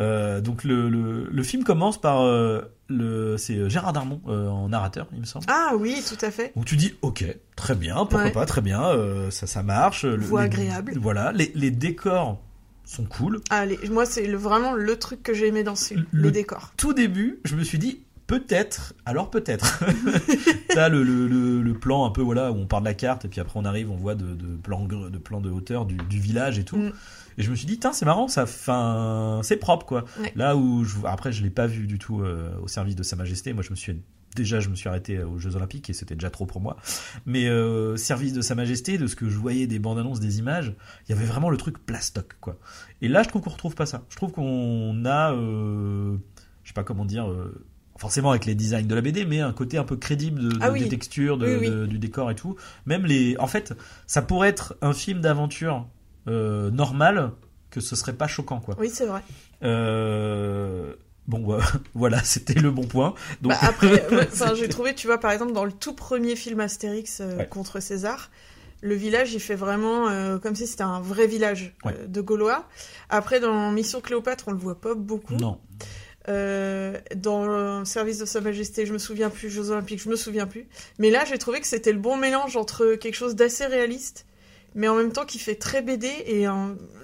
Euh, 0.00 0.40
donc 0.40 0.64
le, 0.64 0.88
le, 0.88 1.28
le 1.30 1.42
film 1.44 1.62
commence 1.62 2.00
par 2.00 2.20
euh, 2.22 2.62
le, 2.88 3.36
c'est 3.38 3.70
Gérard 3.70 3.92
Darmon 3.92 4.20
euh, 4.26 4.48
en 4.48 4.68
narrateur, 4.68 5.06
il 5.12 5.20
me 5.20 5.24
semble. 5.24 5.44
Ah 5.48 5.72
oui, 5.78 6.02
tout 6.06 6.18
à 6.24 6.30
fait. 6.32 6.52
Donc 6.56 6.64
tu 6.64 6.76
dis 6.76 6.94
ok, 7.02 7.24
très 7.54 7.76
bien, 7.76 7.94
pourquoi 7.94 8.24
Ouais. 8.24 8.32
pas, 8.32 8.44
très 8.44 8.60
bien, 8.60 8.82
ça 9.30 9.46
ça 9.46 9.62
marche. 9.62 10.04
Le- 10.04 10.16
Voix 10.16 10.40
les- 10.40 10.46
agréable. 10.46 10.94
Voilà, 11.00 11.30
les, 11.32 11.52
les 11.54 11.70
décors 11.70 12.40
sont 12.84 13.04
cool. 13.04 13.40
Allez, 13.50 13.78
moi 13.90 14.06
c'est 14.06 14.26
le- 14.26 14.36
vraiment 14.36 14.72
le 14.74 14.96
truc 14.98 15.22
que 15.22 15.34
j'ai 15.34 15.46
aimé 15.48 15.62
dans 15.62 15.76
ce 15.76 15.88
film, 15.88 16.06
Le- 16.12 16.24
les 16.24 16.30
décors. 16.30 16.72
Tout 16.76 16.92
début, 16.92 17.38
je 17.44 17.56
me 17.56 17.64
suis 17.64 17.78
dit 17.78 18.00
peut-être, 18.26 18.94
alors 19.04 19.30
peut-être. 19.30 19.82
T'as 20.68 20.88
le, 20.88 21.02
le, 21.02 21.26
le, 21.28 21.62
le 21.62 21.74
plan 21.74 22.04
un 22.06 22.10
peu 22.10 22.22
voilà 22.22 22.52
où 22.52 22.56
on 22.56 22.66
part 22.66 22.80
de 22.80 22.86
la 22.86 22.94
carte 22.94 23.24
et 23.24 23.28
puis 23.28 23.40
après 23.40 23.58
on 23.58 23.64
arrive, 23.64 23.90
on 23.90 23.96
voit 23.96 24.14
de, 24.14 24.34
de 24.34 24.56
plans 24.56 24.86
gr- 24.86 25.10
de 25.10 25.18
de 25.18 25.50
hauteur 25.50 25.84
du, 25.86 25.96
du 25.96 26.18
village 26.18 26.58
et 26.58 26.64
tout. 26.64 26.76
Mm. 26.76 26.92
Et 27.36 27.42
je 27.42 27.50
me 27.50 27.56
suis 27.56 27.66
dit, 27.66 27.78
tiens, 27.80 27.92
c'est 27.92 28.04
marrant, 28.04 28.28
ça, 28.28 28.46
fin, 28.46 29.40
c'est 29.42 29.56
propre 29.56 29.84
quoi. 29.86 30.04
Ouais. 30.20 30.32
Là 30.36 30.56
où 30.56 30.84
je, 30.84 30.94
après 31.04 31.32
je 31.32 31.42
l'ai 31.42 31.50
pas 31.50 31.66
vu 31.66 31.86
du 31.88 31.98
tout 31.98 32.20
euh, 32.22 32.52
au 32.62 32.68
service 32.68 32.94
de 32.94 33.02
Sa 33.02 33.16
Majesté. 33.16 33.52
Moi, 33.52 33.62
je 33.64 33.70
me 33.70 33.74
suis 33.76 34.00
déjà, 34.34 34.60
je 34.60 34.68
me 34.68 34.74
suis 34.74 34.88
arrêté 34.88 35.22
aux 35.22 35.38
Jeux 35.38 35.56
Olympiques 35.56 35.90
et 35.90 35.92
c'était 35.92 36.14
déjà 36.14 36.30
trop 36.30 36.46
pour 36.46 36.60
moi. 36.60 36.76
Mais 37.26 37.46
euh, 37.48 37.96
service 37.96 38.32
de 38.32 38.40
Sa 38.42 38.54
Majesté, 38.54 38.98
de 38.98 39.06
ce 39.06 39.16
que 39.16 39.28
je 39.28 39.36
voyais 39.38 39.66
des 39.66 39.78
bandes 39.78 39.98
annonces, 39.98 40.20
des 40.20 40.38
images, 40.38 40.74
il 41.08 41.12
y 41.14 41.14
avait 41.14 41.26
vraiment 41.26 41.50
le 41.50 41.56
truc 41.56 41.78
plastoc 41.84 42.36
quoi. 42.40 42.58
Et 43.02 43.08
là, 43.08 43.22
je 43.22 43.28
trouve 43.28 43.42
qu'on 43.42 43.50
retrouve 43.50 43.74
pas 43.74 43.86
ça. 43.86 44.02
Je 44.08 44.16
trouve 44.16 44.32
qu'on 44.32 45.04
a, 45.04 45.32
euh, 45.32 46.16
je 46.62 46.68
sais 46.68 46.74
pas 46.74 46.84
comment 46.84 47.04
dire. 47.04 47.30
euh, 47.30 47.64
Forcément 47.96 48.30
avec 48.30 48.44
les 48.44 48.56
designs 48.56 48.88
de 48.88 48.94
la 48.96 49.00
BD, 49.02 49.24
mais 49.24 49.38
un 49.38 49.52
côté 49.52 49.78
un 49.78 49.84
peu 49.84 49.96
crédible 49.96 50.40
de, 50.42 50.48
de- 50.48 50.58
Ah 50.60 50.72
oui. 50.72 50.80
des 50.80 50.88
textures, 50.88 51.38
de, 51.38 51.46
Oui, 51.46 51.56
oui. 51.60 51.70
de- 51.70 51.86
du 51.86 52.00
décor 52.00 52.28
et 52.28 52.34
tout. 52.34 52.56
Même 52.86 53.06
les, 53.06 53.36
en 53.38 53.46
fait, 53.46 53.72
ça 54.08 54.20
pourrait 54.20 54.48
être 54.48 54.76
un 54.82 54.92
film 54.92 55.20
d'aventure 55.20 55.86
euh, 56.26 56.72
normal, 56.72 57.30
que 57.70 57.80
ce 57.80 57.94
serait 57.94 58.14
pas 58.14 58.26
choquant 58.26 58.58
quoi. 58.58 58.74
Oui, 58.80 58.90
c'est 58.92 59.06
vrai. 59.06 59.22
Euh, 59.62 60.94
Bon, 61.26 61.38
bah, 61.40 61.58
voilà, 61.94 62.22
c'était 62.22 62.54
le 62.54 62.70
bon 62.70 62.86
point. 62.86 63.14
Donc, 63.42 63.52
Bah, 63.52 63.58
après, 63.62 64.06
ouais, 64.14 64.28
j'ai 64.56 64.68
trouvé, 64.68 64.94
tu 64.94 65.06
vois, 65.06 65.18
par 65.18 65.30
exemple, 65.30 65.52
dans 65.52 65.64
le 65.64 65.72
tout 65.72 65.94
premier 65.94 66.36
film 66.36 66.60
Astérix 66.60 67.20
euh, 67.20 67.38
Ouais. 67.38 67.46
contre 67.48 67.80
César, 67.80 68.30
le 68.82 68.94
village, 68.94 69.32
il 69.32 69.40
fait 69.40 69.54
vraiment 69.54 70.08
euh, 70.08 70.38
comme 70.38 70.54
si 70.54 70.66
c'était 70.66 70.82
un 70.82 71.00
vrai 71.00 71.26
village 71.26 71.74
euh, 71.86 72.06
de 72.06 72.20
Gaulois. 72.20 72.66
Après, 73.08 73.40
dans 73.40 73.70
Mission 73.70 74.00
Cléopâtre, 74.02 74.44
on 74.48 74.52
le 74.52 74.58
voit 74.58 74.80
pas 74.80 74.94
beaucoup. 74.94 75.34
non. 75.34 75.58
Dans 76.26 77.46
le 77.46 77.84
service 77.84 78.18
de 78.18 78.24
Sa 78.24 78.40
Majesté, 78.40 78.86
je 78.86 78.92
me 78.94 78.98
souviens 78.98 79.28
plus, 79.30 79.50
Jeux 79.50 79.70
Olympiques, 79.70 80.02
je 80.02 80.08
me 80.08 80.16
souviens 80.16 80.46
plus. 80.46 80.66
Mais 80.98 81.10
là, 81.10 81.24
j'ai 81.26 81.36
trouvé 81.38 81.60
que 81.60 81.66
c'était 81.66 81.92
le 81.92 81.98
bon 81.98 82.16
mélange 82.16 82.56
entre 82.56 82.94
quelque 82.94 83.14
chose 83.14 83.34
d'assez 83.34 83.66
réaliste, 83.66 84.24
mais 84.74 84.88
en 84.88 84.94
même 84.96 85.12
temps 85.12 85.24
qui 85.24 85.38
fait 85.38 85.54
très 85.54 85.82
BD, 85.82 86.06
et 86.26 86.46
euh, 86.48 86.52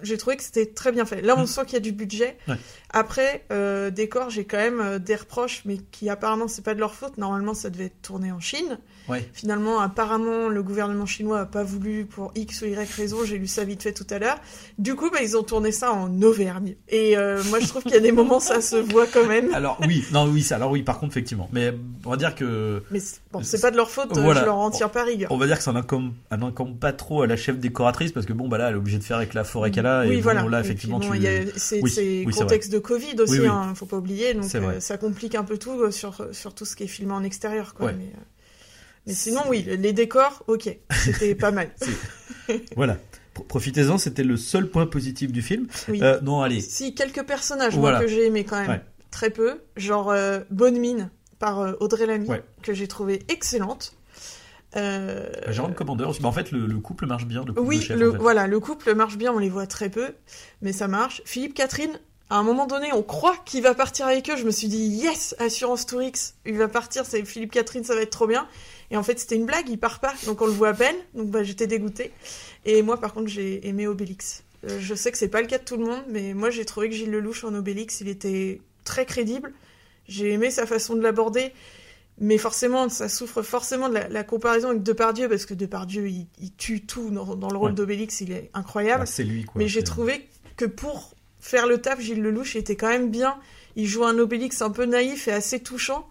j'ai 0.03 0.17
trouvé 0.19 0.37
que 0.37 0.43
c'était 0.43 0.67
très 0.67 0.93
bien 0.93 1.05
fait. 1.05 1.21
Là, 1.23 1.35
on 1.39 1.43
Mm. 1.43 1.47
sent 1.47 1.61
qu'il 1.67 1.75
y 1.75 1.77
a 1.77 1.81
du 1.81 1.93
budget. 1.93 2.37
Ouais. 2.49 2.57
Après, 2.91 3.45
euh, 3.53 3.91
décor, 3.91 4.31
j'ai 4.31 4.45
quand 4.45 4.57
même 4.59 4.81
euh, 4.81 4.99
des 4.99 5.15
reproches, 5.17 5.63
mais 5.65 5.79
qui 5.91 6.09
apparemment, 6.11 6.49
c'est 6.49 6.63
pas 6.65 6.75
de 6.75 6.81
leur 6.81 6.95
faute. 6.95 7.17
Normalement, 7.19 7.55
ça 7.55 7.71
devait 7.71 7.87
être 7.87 8.03
tourné 8.03 8.33
en 8.33 8.41
Chine. 8.41 8.79
Ouais. 9.11 9.29
Finalement, 9.33 9.81
apparemment, 9.81 10.49
le 10.49 10.63
gouvernement 10.63 11.07
chinois 11.07 11.41
a 11.41 11.47
pas 11.47 11.63
voulu 11.65 12.05
pour 12.07 12.33
X 12.35 12.63
ou 12.63 12.67
Y 12.67 12.91
raison. 12.97 13.25
J'ai 13.25 13.39
lu 13.39 13.47
ça 13.47 13.65
vite 13.65 13.83
fait 13.83 13.93
tout 13.93 14.07
à 14.11 14.19
l'heure. 14.19 14.39
Du 14.79 14.95
coup, 14.95 15.11
bah, 15.11 15.19
ils 15.23 15.37
ont 15.37 15.43
tourné 15.43 15.73
ça 15.73 15.93
en 15.93 16.23
Auvergne. 16.23 16.77
Et 16.89 17.17
euh, 17.17 17.43
moi, 17.51 17.61
je 17.61 17.67
trouve 17.67 17.83
qu'il 17.83 17.93
y 17.93 17.97
a 17.97 18.01
des 18.01 18.13
moments, 18.13 18.41
ça 18.41 18.61
se 18.61 18.77
voit 18.77 19.07
quand 19.07 19.27
même. 19.27 19.53
Alors 19.55 19.79
oui, 19.87 20.05
non 20.13 20.27
oui, 20.27 20.43
ça. 20.43 20.57
Alors 20.57 20.71
oui, 20.71 20.83
par 20.83 20.99
contre 20.99 21.13
effectivement. 21.13 21.49
Mais 21.53 21.75
on 22.05 22.11
va 22.11 22.17
dire 22.17 22.35
que 22.35 22.83
Mais 22.91 23.01
bon, 23.33 23.43
c'est 23.43 23.61
pas 23.61 23.71
de 23.71 23.77
leur 23.77 23.91
faute, 23.91 24.17
euh, 24.17 24.21
Voilà. 24.23 24.41
je 24.41 24.45
leur 24.47 24.57
en 24.57 24.71
tire 24.71 24.91
pas 24.91 25.05
rigueur. 25.05 25.31
on 25.33 25.37
va 25.39 25.47
dire 25.47 25.59
que 25.59 25.63
ça 25.65 25.73
n'incombe 25.73 26.79
pas 26.79 26.93
trop 26.93 27.23
à 27.23 27.27
la 27.27 27.37
chef 27.37 27.59
décoratrice 27.59 28.13
parce 28.13 28.27
que 28.27 28.33
bon 28.33 28.49
bah 28.49 28.59
là 28.59 28.69
elle 28.69 28.75
est 28.75 28.79
obligée 28.79 28.99
de 28.99 29.03
faire 29.05 29.17
avec 29.17 29.35
la 29.35 29.45
forêt 29.45 29.71
qu'elle 29.71 29.87
a 29.87 30.05
et 30.05 30.09
oui, 30.11 30.17
bon, 30.17 30.23
voilà. 30.23 30.45
là 30.49 30.61
effectivement 30.61 31.01
tu 31.01 31.09
il 31.15 31.23
y 31.23 31.29
a- 31.29 31.43
c'est 31.57 31.81
Oui, 31.83 32.25
oui, 32.27 32.33
contexte 32.35 32.73
de 32.73 32.79
Covid 32.79 33.17
aussi, 33.21 33.41
Oui, 33.41 33.47
hein, 33.47 33.73
faut 33.75 33.87
pas 33.87 33.97
oublier. 33.97 34.35
Donc 34.35 34.55
euh, 34.55 34.81
ça 34.81 34.97
complique 34.99 35.35
un 35.35 35.45
peu 35.45 35.59
tout 35.59 35.81
euh, 35.81 35.91
sur, 35.91 36.27
sur 36.33 36.55
tout 36.55 36.65
ce 36.65 36.77
qui 36.77 36.85
est 36.85 36.89
filmé 36.89 37.13
en 37.13 37.23
extérieur. 37.25 37.75
Quoi, 37.75 37.87
Ouais. 37.87 37.95
mais, 37.99 38.05
euh, 38.05 38.21
mais 39.11 39.15
sinon, 39.15 39.43
oui, 39.49 39.67
les 39.69 39.93
décors, 39.93 40.43
ok, 40.47 40.75
c'était 40.91 41.35
pas 41.35 41.51
mal. 41.51 41.71
voilà. 42.77 42.97
Pro- 43.35 43.45
Profitez-en, 43.45 43.99
c'était 43.99 44.23
le 44.25 44.37
seul 44.37 44.69
point 44.69 44.87
positif 44.87 45.33
du 45.33 45.43
film. 45.43 45.67
Oui. 45.89 46.01
Euh, 46.03 46.21
non 46.21 46.41
allez, 46.43 46.61
Si, 46.61 46.95
quelques 46.95 47.25
personnages 47.25 47.75
moi, 47.75 47.91
Voilà. 47.91 48.01
que 48.01 48.07
j'ai 48.07 48.27
aimé 48.27 48.45
quand 48.45 48.61
même, 48.61 48.71
Ouais. 48.71 48.81
très 49.11 49.31
peu. 49.31 49.61
Genre 49.77 50.11
euh, 50.11 50.41
Bonne 50.51 50.79
Mine 50.79 51.11
par 51.39 51.61
euh, 51.61 51.73
Audrey 51.81 52.07
Lamy, 52.07 52.29
Ouais. 52.29 52.43
que 52.63 52.73
j'ai 52.73 52.87
trouvé 52.89 53.21
excellente. 53.29 53.95
Euh, 54.77 55.29
Jérôme 55.49 55.75
Commander 55.75 56.05
aussi. 56.05 56.23
Bah, 56.23 56.29
en 56.29 56.33
fait 56.33 56.53
le, 56.53 56.67
le 56.67 56.79
couple 56.79 57.07
marche 57.07 57.27
bien. 57.27 57.41
Le 57.45 57.53
couple 57.53 57.61
Oui, 57.69 57.79
de 57.79 57.83
chefs, 57.83 57.99
le, 57.99 58.11
en 58.11 58.13
fait. 58.13 58.19
voilà, 58.19 58.47
le 58.47 58.61
couple 58.61 58.95
marche 58.95 59.17
bien, 59.17 59.33
on 59.33 59.39
les 59.39 59.49
voit 59.49 59.67
très 59.67 59.89
peu, 59.91 60.15
mais 60.63 60.73
ça 60.73 60.87
marche. 60.87 61.23
Philippe 61.25 61.55
Catherine, 61.55 61.99
à 62.31 62.37
un 62.37 62.43
moment 62.43 62.67
donné, 62.67 62.93
on 62.93 63.03
croit 63.03 63.37
qu'il 63.45 63.63
va 63.63 63.75
partir 63.75 64.07
avec 64.07 64.31
eux. 64.31 64.37
Je 64.37 64.45
me 64.45 64.51
suis 64.51 64.69
dit, 64.69 64.79
yes, 64.79 65.35
Assurance 65.39 65.85
Tourix, 65.87 66.35
il 66.47 66.57
va 66.57 66.69
partir, 66.69 67.05
c'est 67.05 67.25
Philippe 67.25 67.53
Catherine, 67.53 67.85
ça 67.85 67.95
va 67.95 68.03
être 68.03 68.11
trop 68.11 68.27
bien. 68.27 68.47
Et 68.93 68.97
en 68.97 69.03
fait, 69.03 69.19
c'était 69.19 69.37
une 69.37 69.47
blague, 69.47 69.69
il 69.69 69.79
part 69.79 70.01
pas, 70.01 70.15
donc 70.27 70.41
on 70.41 70.47
le 70.47 70.53
voit 70.53 70.69
à 70.69 70.75
peine, 70.75 70.97
donc 71.15 71.29
bah, 71.31 71.43
j'étais 71.43 71.67
dégoûtée. 71.67 72.13
Et 72.65 72.83
moi, 72.83 72.99
par 73.01 73.13
contre, 73.15 73.29
j'ai 73.29 73.67
aimé 73.69 73.87
Obélix. 73.87 74.43
Euh, 74.69 74.79
je 74.81 74.95
sais 74.95 75.11
que 75.13 75.19
c'est 75.19 75.29
pas 75.29 75.41
le 75.41 75.47
cas 75.47 75.59
de 75.59 75.65
tout 75.65 75.77
le 75.77 75.85
monde, 75.87 76.03
mais 76.09 76.35
moi, 76.35 76.51
j'ai 76.51 76.65
trouvé 76.65 76.89
que 76.89 76.95
Gilles 76.95 77.11
Lelouch 77.11 77.45
en 77.45 77.55
Obélix, 77.55 78.01
il 78.01 78.09
était 78.09 78.61
très 78.85 79.07
crédible. 79.07 79.53
J'ai 80.09 80.33
aimé 80.33 80.51
sa 80.51 80.67
façon 80.67 80.95
de 80.95 81.01
l'aborder. 81.03 81.53
Mais 82.23 82.37
forcément, 82.37 82.91
ça 82.91 83.09
souffre 83.09 83.41
forcément 83.41 83.89
de 83.89 83.95
la, 83.95 84.09
la 84.09 84.25
comparaison 84.25 84.69
avec 84.71 84.83
Depardieu, 84.83 85.27
parce 85.29 85.47
que 85.47 85.55
Depardieu, 85.55 86.07
il, 86.09 86.27
il 86.39 86.53
tue 86.55 86.83
tout 86.83 87.09
dans, 87.11 87.35
dans 87.35 87.49
le 87.51 87.57
rôle 87.57 87.71
Ouais. 87.71 87.77
d'Obélix, 87.77 88.21
il 88.21 88.33
est 88.33 88.51
incroyable. 88.53 89.01
Bah, 89.05 89.07
c'est 89.07 89.25
lui 89.25 89.45
quoi. 89.45 89.55
mais 89.57 89.69
j'ai 89.69 89.83
trouvé 89.83 90.29
que 90.59 90.67
pour 90.67 91.15
faire 91.41 91.67
le 91.67 91.79
taf, 91.79 92.01
Gilles 92.01 92.23
Lelouch 92.23 92.57
était 92.57 92.77
quand 92.77 92.89
même 92.89 93.11
bien. 93.11 93.37
Il 93.77 93.87
joue 93.87 94.05
un 94.05 94.19
Obélix 94.19 94.63
un 94.63 94.71
peu 94.71 94.85
naïf 94.85 95.29
et 95.29 95.33
assez 95.33 95.61
touchant. 95.61 96.07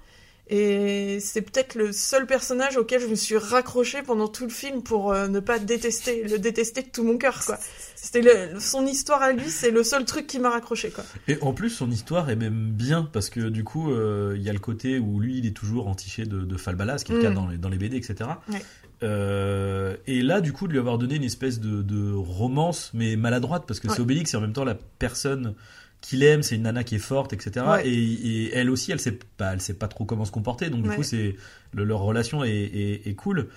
Et 0.52 1.20
c'est 1.20 1.44
peut-être 1.44 1.76
le 1.76 1.92
seul 1.92 2.26
personnage 2.26 2.76
auquel 2.76 3.00
je 3.00 3.06
me 3.06 3.14
suis 3.14 3.38
raccroché 3.38 4.02
pendant 4.02 4.28
tout 4.28 4.46
le 4.46 4.50
film 4.50 4.82
pour 4.82 5.14
euh, 5.14 5.28
ne 5.28 5.40
pas 5.40 5.60
détester, 5.60 6.24
le 6.24 6.40
détester 6.40 6.82
de 6.82 6.88
tout 6.88 7.04
mon 7.04 7.20
cœur, 7.20 7.46
quoi. 7.46 7.60
C'était 7.96 8.58
son 8.60 8.88
histoire 8.88 9.22
à 9.22 9.32
lui, 9.32 9.48
c'est 9.52 9.70
le 9.70 9.84
seul 9.84 10.06
truc 10.06 10.26
qui 10.26 10.40
m'a 10.40 10.50
raccroché, 10.50 10.90
quoi. 10.90 11.04
Et 11.28 11.38
en 11.42 11.54
plus, 11.54 11.70
son 11.70 11.92
histoire 11.92 12.32
est 12.32 12.36
même 12.36 12.72
bien 12.72 13.08
parce 13.14 13.30
que 13.30 13.42
du 13.42 13.64
coup, 13.64 13.92
euh, 13.92 14.34
il 14.38 14.42
y 14.42 14.50
a 14.50 14.54
le 14.54 14.58
côté 14.58 14.98
où 14.98 15.20
lui, 15.20 15.38
il 15.38 15.46
est 15.46 15.56
toujours 15.56 15.88
entiché 15.88 16.26
de, 16.26 16.40
de 16.40 16.58
Falbala, 16.58 16.98
ce 16.98 17.06
qui 17.06 17.12
est 17.12 17.18
le 17.18 17.22
cas 17.22 17.30
Mm. 17.30 17.36
dans 17.36 17.48
les, 17.48 17.58
dans 17.58 17.70
les 17.70 17.78
BD, 17.78 17.98
etc. 17.98 18.16
Ouais. 18.52 18.64
Euh, 19.04 19.96
et 20.08 20.22
là, 20.22 20.42
du 20.42 20.52
coup, 20.54 20.68
de 20.68 20.74
lui 20.74 20.80
avoir 20.80 20.98
donné 20.98 21.16
une 21.16 21.24
espèce 21.24 21.60
de, 21.60 21.82
de 21.82 22.12
romance, 22.14 22.92
mais 22.94 23.16
maladroite, 23.16 23.64
parce 23.68 23.80
que 23.80 23.88
Ouais. 23.88 23.94
c'est 23.96 24.02
Obélix 24.02 24.34
et 24.34 24.38
en 24.38 24.42
même 24.42 24.54
temps 24.54 24.66
la 24.66 24.76
personne 24.76 25.56
qu'il 26.02 26.24
aime, 26.24 26.44
c'est 26.44 26.56
une 26.56 26.64
nana 26.64 26.84
qui 26.84 26.96
est 26.96 27.00
forte, 27.00 27.34
etc. 27.34 27.66
Ouais. 27.68 27.88
Et, 27.88 27.94
et 27.94 28.54
elle 28.56 28.70
aussi, 28.70 28.92
elle 28.92 29.00
sait 29.00 29.18
pas, 29.38 29.54
elle 29.54 29.62
sait 29.62 29.74
pas 29.74 29.88
trop 29.88 30.06
comment 30.06 30.26
se 30.26 30.32
comporter, 30.32 30.70
donc 30.70 30.84
du 30.84 30.90
Ouais. 30.90 30.96
coup, 30.96 31.04
c'est 31.04 31.36
le- 31.74 31.84
leur 31.84 32.00
relation 32.00 32.44
est, 32.44 32.50
est- 32.52 33.08
est 33.08 33.16
cool. 33.16 33.48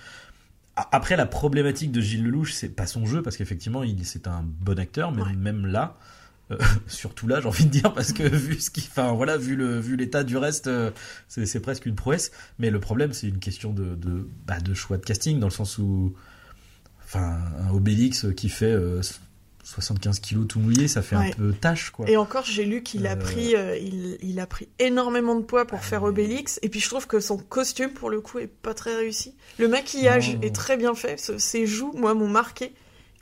Après, 0.75 1.15
la 1.15 1.25
problématique 1.27 1.91
de 1.91 2.01
Gilles 2.01 2.23
Lelouch, 2.23 2.51
c'est 2.53 2.69
pas 2.69 2.87
son 2.87 3.05
jeu, 3.05 3.21
parce 3.21 3.37
qu'effectivement, 3.37 3.83
il 3.83 4.05
c'est 4.05 4.27
un 4.27 4.43
bon 4.43 4.79
acteur, 4.79 5.11
mais 5.11 5.21
même 5.35 5.67
là, 5.67 5.97
euh, 6.51 6.57
surtout 6.87 7.27
là, 7.27 7.39
j'ai 7.41 7.47
envie 7.47 7.65
de 7.65 7.69
dire, 7.71 7.93
parce 7.93 8.11
que 8.13 8.23
vu 8.23 8.59
ce 8.59 8.69
qui, 8.69 8.81
enfin 8.89 9.13
voilà, 9.13 9.37
vu 9.37 9.55
le 9.55 9.79
vu 9.79 9.95
l'état 9.95 10.23
du 10.23 10.37
reste, 10.37 10.67
euh, 10.67 10.91
c'est 11.27 11.59
presque 11.61 11.85
une 11.85 11.95
prouesse. 11.95 12.31
Mais 12.59 12.69
le 12.69 12.79
problème, 12.79 13.13
c'est 13.13 13.27
une 13.27 13.39
question 13.39 13.71
de 13.73 13.95
de, 13.95 14.27
bah, 14.45 14.59
de 14.59 14.73
choix 14.73 14.97
de 14.97 15.03
casting, 15.05 15.39
dans 15.39 15.47
le 15.47 15.53
sens 15.53 15.77
où, 15.77 16.13
enfin, 17.05 17.37
un 17.59 17.69
Obélix 17.73 18.25
qui 18.35 18.49
fait 18.49 18.71
euh, 18.71 19.01
75 19.65 20.19
kilos 20.19 20.45
tout 20.47 20.59
mouillé, 20.59 20.89
ça 20.89 21.01
fait 21.01 21.15
Ouais. 21.15 21.29
un 21.29 21.35
peu 21.37 21.53
tâche, 21.53 21.91
quoi. 21.91 22.09
Et 22.09 22.17
encore, 22.17 22.43
j'ai 22.43 22.65
lu 22.65 22.83
qu'il 22.83 23.07
a 23.07 23.13
Euh, 23.13 23.15
pris, 23.15 23.55
euh, 23.55 23.77
il, 23.77 24.17
il 24.21 24.39
a 24.41 24.45
pris 24.45 24.67
énormément 24.77 25.35
de 25.37 25.43
poids 25.45 25.65
pour 25.65 25.79
Ah, 25.81 25.85
faire 25.85 26.03
Obélix. 26.03 26.59
Et 26.63 26.67
puis 26.69 26.81
je 26.81 26.89
trouve 26.89 27.07
que 27.07 27.21
son 27.21 27.37
costume, 27.37 27.91
pour 27.91 28.09
le 28.09 28.19
coup, 28.19 28.39
est 28.39 28.47
pas 28.47 28.73
très 28.73 28.93
réussi. 28.93 29.35
Le 29.59 29.69
maquillage 29.69 30.35
Non. 30.35 30.41
est 30.41 30.53
très 30.53 30.75
bien 30.75 30.93
fait. 30.95 31.17
Ses 31.37 31.65
joues, 31.65 31.93
moi, 31.95 32.13
m'ont 32.13 32.27
marqué. 32.27 32.73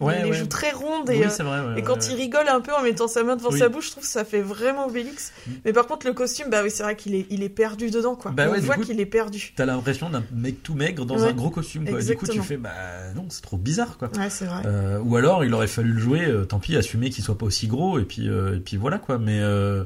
Il 0.01 0.08
Ouais, 0.08 0.15
a 0.15 0.24
les 0.24 0.31
ouais. 0.31 0.36
joues 0.38 0.48
très 0.48 0.72
rondes 0.72 1.10
et, 1.12 1.20
oui, 1.20 1.25
euh, 1.25 1.29
c'est 1.29 1.43
vrai. 1.43 1.60
ouais, 1.62 1.79
et 1.79 1.84
quand 1.84 2.10
il 2.10 2.15
rigole 2.15 2.48
un 2.48 2.60
peu 2.60 2.74
en 2.74 2.81
mettant 2.81 3.08
sa 3.08 3.24
main 3.24 3.36
devant 3.36 3.51
Oui. 3.51 3.60
sa 3.60 3.70
bouche, 3.70 3.86
je 3.86 3.91
trouve 3.91 4.03
que 4.03 4.10
ça 4.10 4.25
fait 4.25 4.41
vraiment 4.41 4.88
Obélix. 4.88 5.31
Mm. 5.46 5.51
Mais 5.65 5.74
par 5.74 5.86
contre, 5.86 6.08
le 6.08 6.13
costume, 6.13 6.50
bah 6.50 6.62
oui, 6.63 6.72
c'est 6.72 6.81
vrai 6.81 6.96
qu'il 6.96 7.13
est, 7.13 7.27
il 7.29 7.43
est 7.43 7.50
perdu 7.50 7.91
dedans, 7.91 8.15
quoi. 8.15 8.31
Bah 8.31 8.48
On 8.50 8.60
voit 8.60 8.77
qu'il 8.77 9.00
est 9.00 9.05
perdu. 9.05 9.53
T'as 9.55 9.65
l'impression 9.65 10.10
d'un 10.10 10.24
mec 10.34 10.63
tout 10.63 10.74
maigre 10.74 11.05
dans 11.05 11.24
un 11.24 11.34
gros 11.34 11.51
costume, 11.51 11.88
quoi. 11.88 12.01
Du 12.01 12.15
coup, 12.15 12.25
tu 12.27 12.41
fais, 12.41 12.58
bah 12.58 12.72
non, 13.15 13.25
c'est 13.29 13.41
trop 13.43 13.58
bizarre, 13.58 13.98
quoi. 13.98 14.10
Ouais, 14.17 14.29
c'est 14.29 14.46
vrai. 14.46 14.63
Euh, 14.65 15.00
ou 15.00 15.15
alors, 15.17 15.46
il 15.46 15.53
aurait 15.53 15.67
fallu 15.67 15.91
le 15.93 16.00
jouer, 16.00 16.25
euh, 16.25 16.46
tant 16.46 16.60
pis, 16.60 16.75
assumer 16.75 17.10
qu'il 17.12 17.24
soit 17.24 17.38
pas 17.38 17.46
aussi 17.46 17.67
gros, 17.67 18.00
et 18.00 18.05
puis, 18.05 18.27
euh, 18.27 18.55
et 18.58 18.60
puis 18.60 18.77
voilà, 18.77 18.98
quoi. 18.98 19.20
Mais 19.20 19.39
euh, 19.39 19.84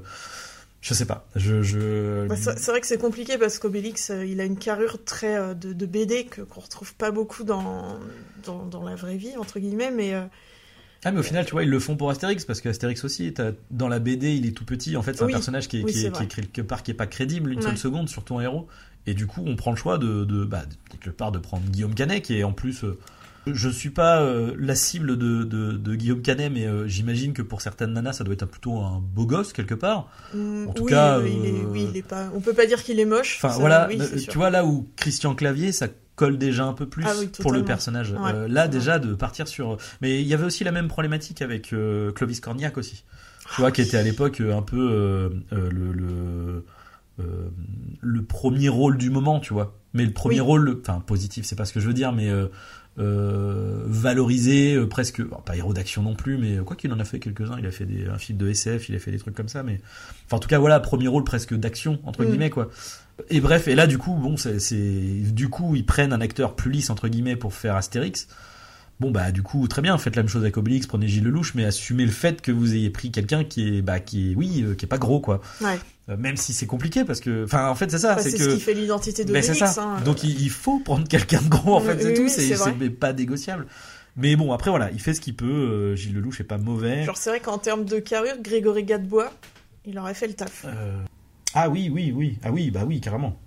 je 0.87 0.93
sais 0.93 1.05
pas. 1.05 1.25
Je, 1.35 1.63
je... 1.63 2.27
Bah, 2.27 2.35
c'est 2.35 2.67
vrai 2.69 2.79
que 2.79 2.85
c'est 2.85 2.99
compliqué 2.99 3.39
parce 3.39 3.57
qu'Obélix, 3.57 4.11
euh, 4.11 4.23
il 4.23 4.39
a 4.39 4.43
une 4.45 4.55
carrure 4.57 5.03
très 5.03 5.35
euh, 5.35 5.53
de, 5.55 5.73
de 5.73 5.85
BD 5.87 6.25
que 6.25 6.41
qu'on 6.41 6.61
retrouve 6.61 6.93
pas 6.93 7.09
beaucoup 7.09 7.43
dans, 7.43 7.97
dans, 8.45 8.65
dans 8.67 8.83
la 8.83 8.95
vraie 8.95 9.17
vie, 9.17 9.35
entre 9.37 9.57
guillemets, 9.59 9.89
mais 9.89 10.13
euh, 10.13 10.21
Ah, 11.03 11.11
mais 11.11 11.19
au 11.21 11.23
final, 11.23 11.43
tu 11.45 11.53
vois, 11.53 11.63
ils 11.63 11.69
le 11.71 11.79
font 11.79 11.97
pour 11.97 12.11
Astérix, 12.11 12.45
parce 12.45 12.61
qu'Astérix 12.61 13.03
aussi, 13.03 13.33
t'as- 13.33 13.53
dans 13.71 13.87
la 13.87 13.97
BD, 13.97 14.35
il 14.35 14.45
est 14.45 14.51
tout 14.51 14.63
petit. 14.65 14.95
En 14.95 15.01
fait, 15.01 15.15
c'est 15.15 15.23
Oui. 15.23 15.31
un 15.31 15.37
personnage 15.37 15.67
qui 15.67 15.79
est, 15.79 15.83
Oui, 15.83 15.91
qui, 15.91 16.05
est, 16.05 16.11
qui 16.11 16.27
quelque 16.27 16.61
part 16.61 16.83
qui 16.83 16.91
est 16.91 16.95
pas 16.95 17.07
crédible 17.07 17.51
une 17.51 17.63
seule 17.63 17.77
seconde, 17.79 18.07
surtout 18.07 18.37
un 18.37 18.41
héros. 18.41 18.67
Et 19.07 19.15
du 19.15 19.25
coup, 19.25 19.41
on 19.45 19.55
prend 19.55 19.71
le 19.71 19.77
choix 19.77 19.97
de, 19.97 20.23
de 20.23 20.45
bah, 20.45 20.65
quelque 20.91 21.09
part, 21.09 21.31
de 21.31 21.39
prendre 21.39 21.63
Guillaume 21.67 21.95
Canet, 21.95 22.21
qui 22.23 22.37
est 22.37 22.43
en 22.43 22.53
plus. 22.53 22.83
Je 23.47 23.69
suis 23.69 23.89
pas 23.89 24.21
euh, 24.21 24.55
la 24.57 24.75
cible 24.75 25.17
de, 25.17 25.43
de, 25.43 25.71
de 25.73 25.95
Guillaume 25.95 26.21
Canet, 26.21 26.51
mais 26.51 26.65
euh, 26.65 26.87
j'imagine 26.87 27.33
que 27.33 27.41
pour 27.41 27.61
certaines 27.61 27.93
nanas, 27.93 28.13
ça 28.13 28.23
doit 28.23 28.33
être 28.33 28.43
un- 28.43 28.47
plutôt 28.47 28.79
un 28.79 28.99
beau 28.99 29.25
gosse 29.25 29.53
quelque 29.53 29.75
part. 29.75 30.09
mm, 30.33 30.67
En 30.67 30.73
tout 30.73 30.83
oui, 30.83 30.91
cas, 30.91 31.19
euh, 31.19 31.27
il 31.27 31.45
est, 31.45 31.65
oui, 31.65 31.87
il 31.91 31.97
est 31.97 32.01
pas. 32.01 32.29
On 32.35 32.41
peut 32.41 32.53
pas 32.53 32.65
dire 32.65 32.83
qu'il 32.83 32.99
est 32.99 33.05
moche. 33.05 33.39
Enfin 33.43 33.57
voilà, 33.59 33.87
oui, 33.89 33.99
tu 34.27 34.37
vois 34.37 34.49
là 34.49 34.65
où 34.65 34.87
Christian 34.95 35.35
Clavier, 35.35 35.71
ça 35.71 35.87
colle 36.15 36.37
déjà 36.37 36.63
un 36.65 36.73
peu 36.73 36.87
plus 36.87 37.03
Ah 37.05 37.13
oui, 37.19 37.29
pour 37.41 37.51
le 37.51 37.63
personnage. 37.63 38.11
Ouais, 38.13 38.47
là 38.47 38.67
déjà 38.67 38.99
de 38.99 39.13
partir 39.15 39.47
sur. 39.47 39.77
Mais 40.01 40.21
il 40.21 40.27
y 40.27 40.33
avait 40.33 40.45
aussi 40.45 40.63
la 40.63 40.71
même 40.71 40.87
problématique 40.87 41.41
avec 41.41 41.73
Clovis 42.15 42.39
Cornillac 42.39 42.77
aussi. 42.77 43.03
Tu 43.41 43.49
Ah 43.49 43.61
vois, 43.61 43.71
qui 43.71 43.81
était 43.81 43.97
à 43.97 44.03
l'époque 44.03 44.41
un 44.41 44.61
peu 44.61 45.31
le 45.51 45.91
le, 45.91 46.65
euh, 47.19 47.49
le 48.01 48.23
premier 48.23 48.69
rôle 48.69 48.97
du 48.97 49.09
moment, 49.09 49.39
tu 49.39 49.53
vois. 49.53 49.77
Mais 49.93 50.03
le 50.05 50.11
premier 50.11 50.35
Oui. 50.35 50.47
rôle, 50.47 50.63
le- 50.65 50.81
enfin 50.81 50.99
positif, 50.99 51.45
c'est 51.45 51.55
pas 51.55 51.65
ce 51.65 51.73
que 51.73 51.79
je 51.79 51.87
veux 51.87 51.93
dire, 51.93 52.11
mais 52.11 52.29
euh, 52.29 52.47
euh, 52.97 53.83
valorisé, 53.87 54.75
euh, 54.75 54.87
presque, 54.87 55.21
bon, 55.21 55.37
pas 55.45 55.55
héros 55.57 55.73
d'action 55.73 56.01
non 56.01 56.15
plus, 56.15 56.37
mais 56.37 56.57
quoi 56.65 56.75
qu'il 56.75 56.91
en 56.93 56.99
a 56.99 57.03
fait 57.05 57.19
quelques-uns, 57.19 57.57
il 57.59 57.65
a 57.65 57.71
fait 57.71 57.85
des, 57.85 58.07
un 58.07 58.17
film 58.17 58.37
de 58.37 58.47
SF, 58.49 58.89
il 58.89 58.95
a 58.95 58.99
fait 58.99 59.11
des 59.11 59.17
trucs 59.19 59.35
comme 59.35 59.49
ça, 59.49 59.63
mais 59.63 59.79
enfin 60.25 60.37
en 60.37 60.39
tout 60.39 60.47
cas 60.47 60.59
voilà, 60.59 60.79
premier 60.79 61.07
rôle 61.07 61.23
presque 61.23 61.53
d'action 61.53 61.99
entre 62.05 62.23
Mm. 62.23 62.27
guillemets 62.29 62.49
quoi. 62.49 62.69
Et 63.29 63.39
bref, 63.41 63.67
et 63.67 63.75
là 63.75 63.87
du 63.87 63.97
coup, 63.97 64.13
bon, 64.13 64.37
c'est, 64.37 64.59
c'est- 64.59 65.31
du 65.31 65.49
coup 65.49 65.75
ils 65.75 65.85
prennent 65.85 66.13
un 66.13 66.21
acteur 66.21 66.55
plus 66.55 66.71
lisse 66.71 66.89
entre 66.89 67.07
guillemets 67.07 67.35
pour 67.35 67.53
faire 67.53 67.75
Astérix. 67.75 68.27
Bon 69.01 69.11
bah 69.11 69.31
du 69.33 69.43
coup 69.43 69.67
très 69.67 69.81
bien, 69.81 69.97
faites 69.97 70.15
la 70.15 70.21
même 70.23 70.29
chose 70.29 70.43
avec 70.43 70.55
Obélix, 70.55 70.87
prenez 70.87 71.07
Gilles 71.09 71.25
Lelouch, 71.25 71.53
mais 71.53 71.65
assumez 71.65 72.05
le 72.05 72.11
fait 72.11 72.41
que 72.41 72.51
vous 72.53 72.73
ayez 72.75 72.89
pris 72.89 73.11
quelqu'un 73.11 73.43
qui 73.43 73.67
est 73.77 73.81
bah 73.81 73.99
qui 73.99 74.31
est 74.31 74.35
oui 74.35 74.63
euh, 74.63 74.73
qui 74.73 74.85
est 74.85 74.87
pas 74.87 74.97
gros 74.97 75.19
quoi. 75.19 75.41
Ouais. 75.59 75.77
Euh, 76.07 76.15
même 76.15 76.37
si 76.37 76.53
c'est 76.53 76.65
compliqué 76.65 77.03
parce 77.03 77.19
que 77.19 77.43
enfin 77.43 77.67
en 77.69 77.75
fait 77.75 77.91
c'est 77.91 77.97
ça, 77.99 78.15
Bah, 78.15 78.21
c'est 78.23 78.31
que 78.31 78.51
ce 78.51 78.55
qui 78.55 78.61
fait 78.61 78.73
l'identité 78.73 79.25
ben, 79.25 79.43
c'est 79.43 79.53
ça. 79.53 79.73
hein. 79.83 79.99
Donc 80.05 80.23
il, 80.23 80.39
il 80.41 80.49
faut 80.49 80.79
prendre 80.79 81.05
quelqu'un 81.09 81.41
de 81.41 81.49
gros 81.49 81.75
en 81.75 81.81
fait, 81.81 81.99
c'est 81.99 82.07
oui, 82.09 82.13
tout, 82.13 82.21
oui, 82.21 82.29
c'est, 82.29 82.89
pas 82.91 83.11
négociable. 83.11 83.67
Mais 84.15 84.37
bon 84.37 84.53
après 84.53 84.69
voilà, 84.69 84.89
il 84.91 85.01
fait 85.01 85.13
ce 85.13 85.19
qu'il 85.19 85.35
peut. 85.35 85.45
euh, 85.45 85.95
Gilles 85.97 86.13
Lelouch 86.15 86.39
est 86.39 86.45
pas 86.45 86.57
mauvais. 86.57 87.03
Genre, 87.03 87.17
c'est 87.17 87.31
vrai 87.31 87.41
qu'en 87.41 87.57
termes 87.57 87.83
de 87.83 87.99
carrure, 87.99 88.35
Grégory 88.41 88.85
Gadebois, 88.85 89.29
il 89.85 89.99
aurait 89.99 90.13
fait 90.13 90.27
le 90.27 90.35
taf. 90.35 90.65
Ah 91.53 91.67
oui 91.69 91.89
oui 91.91 92.13
oui 92.15 92.37
ah 92.43 92.51
oui 92.51 92.71
bah 92.71 92.83
oui 92.87 93.01
carrément. 93.01 93.37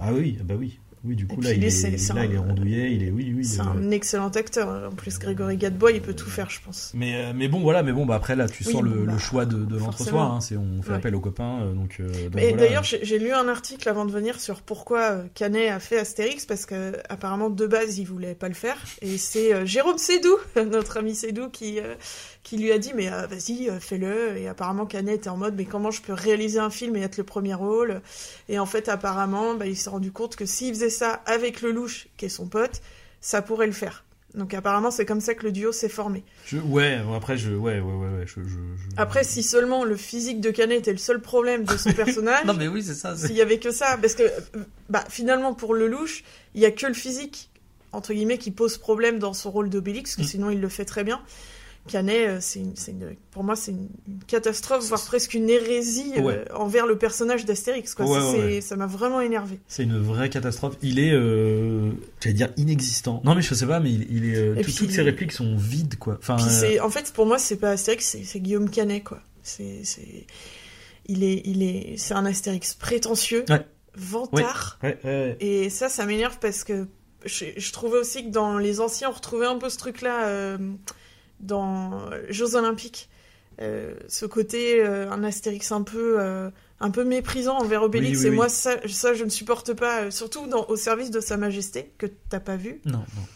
Ah 0.00 0.12
oui 0.12 0.36
bah 0.42 0.54
oui 0.58 0.80
oui 1.04 1.16
du 1.16 1.26
coup 1.26 1.40
là 1.40 1.52
il 1.52 1.62
est, 1.64 1.82
là 2.14 2.20
un- 2.20 2.24
il 2.24 2.34
est 2.34 2.38
rondouillet, 2.38 2.92
il 2.94 3.02
est 3.02 3.10
oui 3.10 3.32
oui. 3.36 3.44
C'est 3.44 3.60
un 3.60 3.90
excellent 3.90 4.28
acteur. 4.30 4.68
En 4.90 4.94
plus, 4.94 5.18
Grégory 5.18 5.56
Gadebois, 5.56 5.92
il 5.92 6.00
peut 6.00 6.14
tout 6.14 6.30
faire, 6.30 6.50
je 6.50 6.60
pense. 6.64 6.92
Mais, 6.94 7.14
euh, 7.16 7.32
mais 7.34 7.48
bon, 7.48 7.60
voilà, 7.60 7.82
mais 7.82 7.92
bon, 7.92 8.06
bah 8.06 8.14
après 8.14 8.36
là, 8.36 8.48
tu 8.48 8.64
Oui, 8.66 8.72
sens 8.72 8.82
le, 8.82 9.04
bah, 9.04 9.12
le 9.12 9.18
choix 9.18 9.44
de, 9.44 9.64
de 9.64 9.76
l'entre-soi. 9.78 10.22
Hein, 10.22 10.38
on 10.56 10.82
fait 10.82 10.90
Ouais. 10.90 10.96
appel 10.96 11.14
aux 11.14 11.20
copains, 11.20 11.60
euh, 11.62 11.72
donc. 11.72 11.96
euh, 12.00 12.06
donc 12.08 12.34
Mais 12.34 12.48
voilà. 12.50 12.56
d'ailleurs, 12.66 12.84
j'ai 12.84 13.18
lu 13.18 13.32
un 13.32 13.48
article 13.48 13.88
avant 13.88 14.04
de 14.06 14.12
venir 14.12 14.40
sur 14.40 14.62
pourquoi 14.62 15.24
Canet 15.34 15.70
a 15.70 15.78
fait 15.78 15.98
Astérix, 15.98 16.46
parce 16.46 16.66
que 16.66 16.94
apparemment 17.08 17.50
de 17.50 17.66
base 17.66 17.98
il 17.98 18.04
voulait 18.06 18.34
pas 18.34 18.48
le 18.48 18.54
faire, 18.54 18.76
et 19.02 19.18
c'est 19.18 19.66
Jérôme 19.66 19.98
Sédou, 19.98 20.36
notre 20.70 20.96
ami 20.96 21.14
Sédou, 21.14 21.48
qui 21.50 21.80
euh, 21.80 21.94
qui 22.44 22.56
lui 22.58 22.70
a 22.70 22.78
dit 22.78 22.92
mais 22.94 23.10
euh, 23.12 23.26
vas-y 23.26 23.68
euh, 23.68 23.80
fais-le. 23.80 24.36
Et 24.36 24.46
apparemment 24.48 24.86
Canet 24.86 25.16
était 25.16 25.28
en 25.30 25.36
mode 25.36 25.54
mais 25.56 25.64
comment 25.64 25.90
je 25.90 26.00
peux 26.02 26.12
réaliser 26.12 26.60
un 26.60 26.70
film 26.70 26.94
et 26.96 27.00
être 27.00 27.16
le 27.16 27.24
premier 27.24 27.54
rôle? 27.54 28.00
Et 28.48 28.58
en 28.60 28.66
fait 28.66 28.88
apparemment 28.88 29.54
bah, 29.54 29.66
il 29.66 29.76
s'est 29.76 29.90
rendu 29.90 30.12
compte 30.12 30.36
que 30.36 30.46
s'il 30.46 30.72
faisait 30.74 30.90
ça 30.90 31.22
avec 31.26 31.60
Lelouch, 31.62 32.06
qui 32.16 32.26
est 32.26 32.28
son 32.28 32.46
pote, 32.46 32.80
ça 33.20 33.42
pourrait 33.42 33.66
le 33.66 33.72
faire. 33.72 34.04
Donc 34.34 34.52
apparemment 34.52 34.90
c'est 34.90 35.06
comme 35.06 35.20
ça 35.20 35.34
que 35.34 35.44
le 35.44 35.52
duo 35.52 35.70
s'est 35.72 35.88
formé. 35.88 36.24
Je- 36.44 36.58
ouais, 36.58 36.98
après, 37.16 37.36
je, 37.38 37.52
ouais, 37.52 37.78
ouais, 37.78 37.92
ouais, 37.94 38.08
ouais, 38.18 38.24
je, 38.26 38.42
je, 38.42 38.48
je- 38.48 38.96
Après 38.96 39.22
si 39.24 39.42
seulement 39.44 39.84
le 39.84 39.96
physique 39.96 40.40
de 40.40 40.50
Canet 40.50 40.80
était 40.80 40.92
le 40.92 40.98
seul 40.98 41.20
problème 41.20 41.64
de 41.64 41.76
son 41.76 41.92
personnage. 42.02 42.44
Non, 42.44 42.52
mais 42.54 42.66
oui, 42.68 42.82
c'est 42.82 42.94
ça. 42.94 43.16
S'il 43.16 43.36
y 43.36 43.40
avait 43.40 43.58
que 43.60 43.70
ça, 43.70 43.96
parce 44.02 44.14
que 44.14 44.24
bah 44.90 45.04
finalement 45.08 45.54
pour 45.54 45.72
Lelouch, 45.72 46.24
il 46.56 46.60
y 46.60 46.66
a 46.66 46.72
que 46.72 46.86
le 46.86 46.94
physique 46.94 47.48
entre 47.92 48.12
guillemets 48.12 48.38
qui 48.38 48.50
pose 48.50 48.76
problème 48.76 49.20
dans 49.20 49.34
son 49.34 49.52
rôle 49.52 49.70
d'Obélix, 49.70 50.16
que 50.16 50.22
Mm. 50.22 50.24
sinon 50.24 50.50
il 50.50 50.60
le 50.60 50.68
fait 50.68 50.84
très 50.84 51.04
bien. 51.04 51.22
Canet, 51.86 52.28
euh, 52.28 52.38
c'est 52.40 52.62
pour 53.30 53.44
moi 53.44 53.56
c'est 53.56 53.72
une, 53.72 53.88
une 54.08 54.18
catastrophe, 54.26 54.84
voire 54.84 55.04
presque 55.04 55.34
une 55.34 55.50
hérésie 55.50 56.12
euh, 56.16 56.44
envers 56.54 56.86
le 56.86 56.96
personnage 56.96 57.44
d'Astérix. 57.44 57.94
Ouais, 57.98 58.60
Ça, 58.62 58.74
ouais, 58.74 58.78
m'a 58.78 58.86
vraiment 58.86 59.20
énervé. 59.20 59.60
C'est 59.68 59.82
une 59.82 59.98
vraie 60.00 60.30
catastrophe. 60.30 60.76
Il 60.82 60.98
est, 60.98 61.12
euh, 61.12 61.90
j'allais 62.20 62.34
dire 62.34 62.48
inexistant. 62.56 63.20
Non, 63.24 63.34
mais 63.34 63.42
je 63.42 63.52
sais 63.54 63.66
pas, 63.66 63.80
mais 63.80 63.92
il, 63.92 64.06
il 64.10 64.24
est. 64.30 64.36
euh, 64.36 64.54
tout- 64.56 64.62
puis- 64.62 64.72
toutes 64.74 64.90
ses 64.92 65.02
répliques 65.02 65.32
sont 65.32 65.56
vides, 65.56 65.96
quoi. 65.98 66.16
Enfin, 66.20 66.36
euh, 66.64 66.78
en 66.80 66.88
fait 66.90 67.12
pour 67.12 67.26
moi 67.26 67.38
c'est 67.38 67.56
pas 67.56 67.70
Astérix, 67.72 68.16
c'est, 68.24 68.40
Guillaume 68.40 68.70
Canet 68.70 69.04
quoi. 69.04 69.20
C'est, 69.42 69.82
il 71.06 71.22
est, 71.22 71.42
il 71.44 71.62
est, 71.62 71.96
c'est 71.98 72.14
un 72.14 72.24
Astérix 72.24 72.74
prétentieux, 72.74 73.44
vantard. 73.94 74.78
Et 75.40 75.68
ça, 75.70 75.88
ça 75.88 76.06
m'énerve 76.06 76.38
parce 76.40 76.64
que 76.64 76.86
je, 77.26 77.44
je 77.56 77.72
trouvais 77.72 77.98
aussi 77.98 78.24
que 78.24 78.30
dans 78.30 78.58
les 78.58 78.80
anciens, 78.80 79.10
on 79.10 79.12
retrouvait 79.12 79.46
un 79.46 79.58
peu 79.58 79.68
ce 79.68 79.76
truc-là 79.78 80.56
dans 81.40 82.10
Jeux 82.30 82.56
Olympiques. 82.56 83.08
Euh, 83.60 83.94
ce 84.08 84.26
côté, 84.26 84.80
euh, 84.80 85.10
un 85.10 85.22
Astérix 85.22 85.70
un 85.72 85.82
peu, 85.82 86.16
euh, 86.18 86.50
un 86.80 86.90
peu 86.90 87.04
méprisant 87.04 87.58
envers 87.58 87.82
Obélix. 87.82 88.18
Oui, 88.18 88.22
oui, 88.22 88.26
et 88.26 88.30
oui. 88.30 88.36
moi, 88.36 88.48
ça, 88.48 88.76
ça, 88.88 89.14
je 89.14 89.24
ne 89.24 89.30
supporte 89.30 89.74
pas, 89.74 90.02
euh, 90.02 90.10
surtout 90.10 90.46
dans, 90.46 90.66
au 90.66 90.76
service 90.76 91.10
de 91.10 91.20
Sa 91.20 91.36
Majesté, 91.36 91.92
que 91.98 92.06
t'as 92.28 92.40
pas 92.40 92.56
vu. 92.56 92.80
Non, 92.84 92.98
non. 92.98 93.26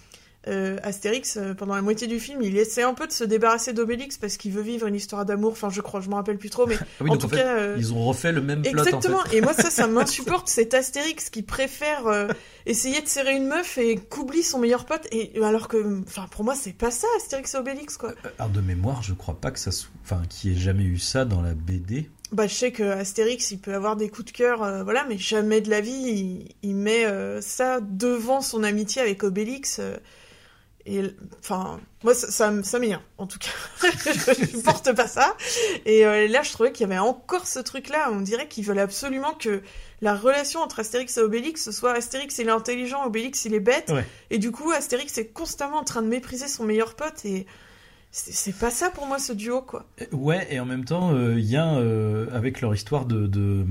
Euh, 0.48 0.76
Astérix, 0.82 1.36
euh, 1.36 1.54
pendant 1.54 1.74
la 1.74 1.82
moitié 1.82 2.06
du 2.06 2.18
film, 2.18 2.42
il 2.42 2.56
essaie 2.56 2.82
un 2.82 2.94
peu 2.94 3.06
de 3.06 3.12
se 3.12 3.22
débarrasser 3.24 3.72
d'Obélix 3.72 4.16
parce 4.18 4.36
qu'il 4.36 4.52
veut 4.52 4.62
vivre 4.62 4.86
une 4.86 4.94
histoire 4.94 5.24
d'amour. 5.24 5.52
Enfin, 5.52 5.68
je 5.70 5.80
crois, 5.80 6.00
je 6.00 6.08
me 6.08 6.14
rappelle 6.14 6.38
plus 6.38 6.50
trop, 6.50 6.66
mais 6.66 6.76
oui, 7.00 7.10
en 7.10 7.16
tout 7.16 7.26
en 7.26 7.28
fait, 7.28 7.36
cas. 7.36 7.56
euh, 7.58 7.76
ils 7.78 7.92
ont 7.92 8.04
refait 8.04 8.32
le 8.32 8.40
même 8.40 8.62
plot, 8.62 8.70
Exactement. 8.70 9.18
en 9.18 9.24
fait. 9.24 9.36
Et 9.36 9.40
moi, 9.40 9.52
ça, 9.52 9.70
ça 9.70 9.86
m'insupporte. 9.88 10.48
Cet 10.48 10.74
Astérix 10.74 11.30
qui 11.30 11.42
préfère 11.42 12.06
euh, 12.06 12.28
essayer 12.66 13.00
de 13.02 13.08
serrer 13.08 13.36
une 13.36 13.46
meuf 13.46 13.78
et 13.78 13.96
qu'oublie 13.96 14.42
son 14.42 14.58
meilleur 14.58 14.84
pote. 14.86 15.06
Et 15.12 15.32
alors 15.42 15.68
que, 15.68 16.00
enfin, 16.06 16.26
pour 16.30 16.44
moi, 16.44 16.54
c'est 16.54 16.72
pas 16.72 16.90
ça, 16.90 17.06
Astérix 17.18 17.54
et 17.54 17.58
Obélix, 17.58 17.96
quoi. 17.96 18.14
Alors, 18.38 18.50
de 18.50 18.60
mémoire, 18.60 19.02
je 19.02 19.12
crois 19.14 19.34
pas 19.40 19.50
que 19.50 19.58
ça. 19.58 19.70
Enfin, 20.04 20.22
qu'il 20.30 20.52
y 20.52 20.56
ait 20.56 20.58
jamais 20.58 20.84
eu 20.84 20.98
ça 20.98 21.24
dans 21.24 21.42
la 21.42 21.54
BD. 21.54 22.08
Bah, 22.30 22.46
je 22.46 22.52
sais 22.54 22.72
que 22.72 22.82
Astérix, 22.82 23.50
il 23.52 23.58
peut 23.58 23.74
avoir 23.74 23.96
des 23.96 24.10
coups 24.10 24.26
de 24.32 24.36
cœur, 24.36 24.62
euh, 24.62 24.82
voilà, 24.84 25.06
mais 25.08 25.16
jamais 25.16 25.62
de 25.62 25.70
la 25.70 25.80
vie, 25.80 25.90
il, 25.92 26.48
il 26.62 26.74
met 26.74 27.06
euh, 27.06 27.40
ça 27.40 27.80
devant 27.80 28.42
son 28.42 28.64
amitié 28.64 29.00
avec 29.00 29.24
Obélix. 29.24 29.78
euh, 29.80 29.96
et 30.90 31.02
enfin, 31.40 31.78
moi, 32.02 32.14
ça, 32.14 32.30
ça, 32.30 32.62
ça 32.62 32.78
m'énerve, 32.78 33.02
en 33.18 33.26
tout 33.26 33.38
cas. 33.38 33.50
je 34.38 34.46
supporte 34.46 34.94
pas 34.94 35.06
ça. 35.06 35.36
Et 35.84 36.06
euh, 36.06 36.26
là, 36.28 36.42
je 36.42 36.50
trouvais 36.50 36.72
qu'il 36.72 36.88
y 36.88 36.90
avait 36.90 36.98
encore 36.98 37.46
ce 37.46 37.58
truc-là. 37.58 38.08
On 38.10 38.22
dirait 38.22 38.48
qu'ils 38.48 38.64
veulent 38.64 38.78
absolument 38.78 39.34
que 39.34 39.60
la 40.00 40.16
relation 40.16 40.60
entre 40.60 40.80
Astérix 40.80 41.18
et 41.18 41.20
Obélix, 41.20 41.62
ce 41.62 41.72
soit 41.72 41.92
Astérix, 41.92 42.38
il 42.38 42.48
est 42.48 42.52
intelligent, 42.52 43.04
Obélix, 43.04 43.44
il 43.44 43.52
est 43.52 43.60
bête. 43.60 43.90
Ouais. 43.90 44.06
Et 44.30 44.38
du 44.38 44.50
coup, 44.50 44.70
Astérix 44.70 45.18
est 45.18 45.26
constamment 45.26 45.76
en 45.76 45.84
train 45.84 46.00
de 46.00 46.08
mépriser 46.08 46.48
son 46.48 46.64
meilleur 46.64 46.94
pote. 46.94 47.22
Et, 47.26 47.46
c'est 48.10 48.56
pas 48.56 48.70
ça 48.70 48.90
pour 48.90 49.06
moi 49.06 49.18
ce 49.18 49.34
duo 49.34 49.60
quoi. 49.60 49.84
Ouais, 50.12 50.46
et 50.50 50.58
en 50.60 50.64
même 50.64 50.86
temps, 50.86 51.12
euh, 51.12 51.38
il 51.38 51.44
y 51.44 51.56
a, 51.56 51.74
euh, 51.74 52.26
avec 52.32 52.62
leur 52.62 52.74
histoire 52.74 53.04
de, 53.04 53.26
de, 53.26 53.66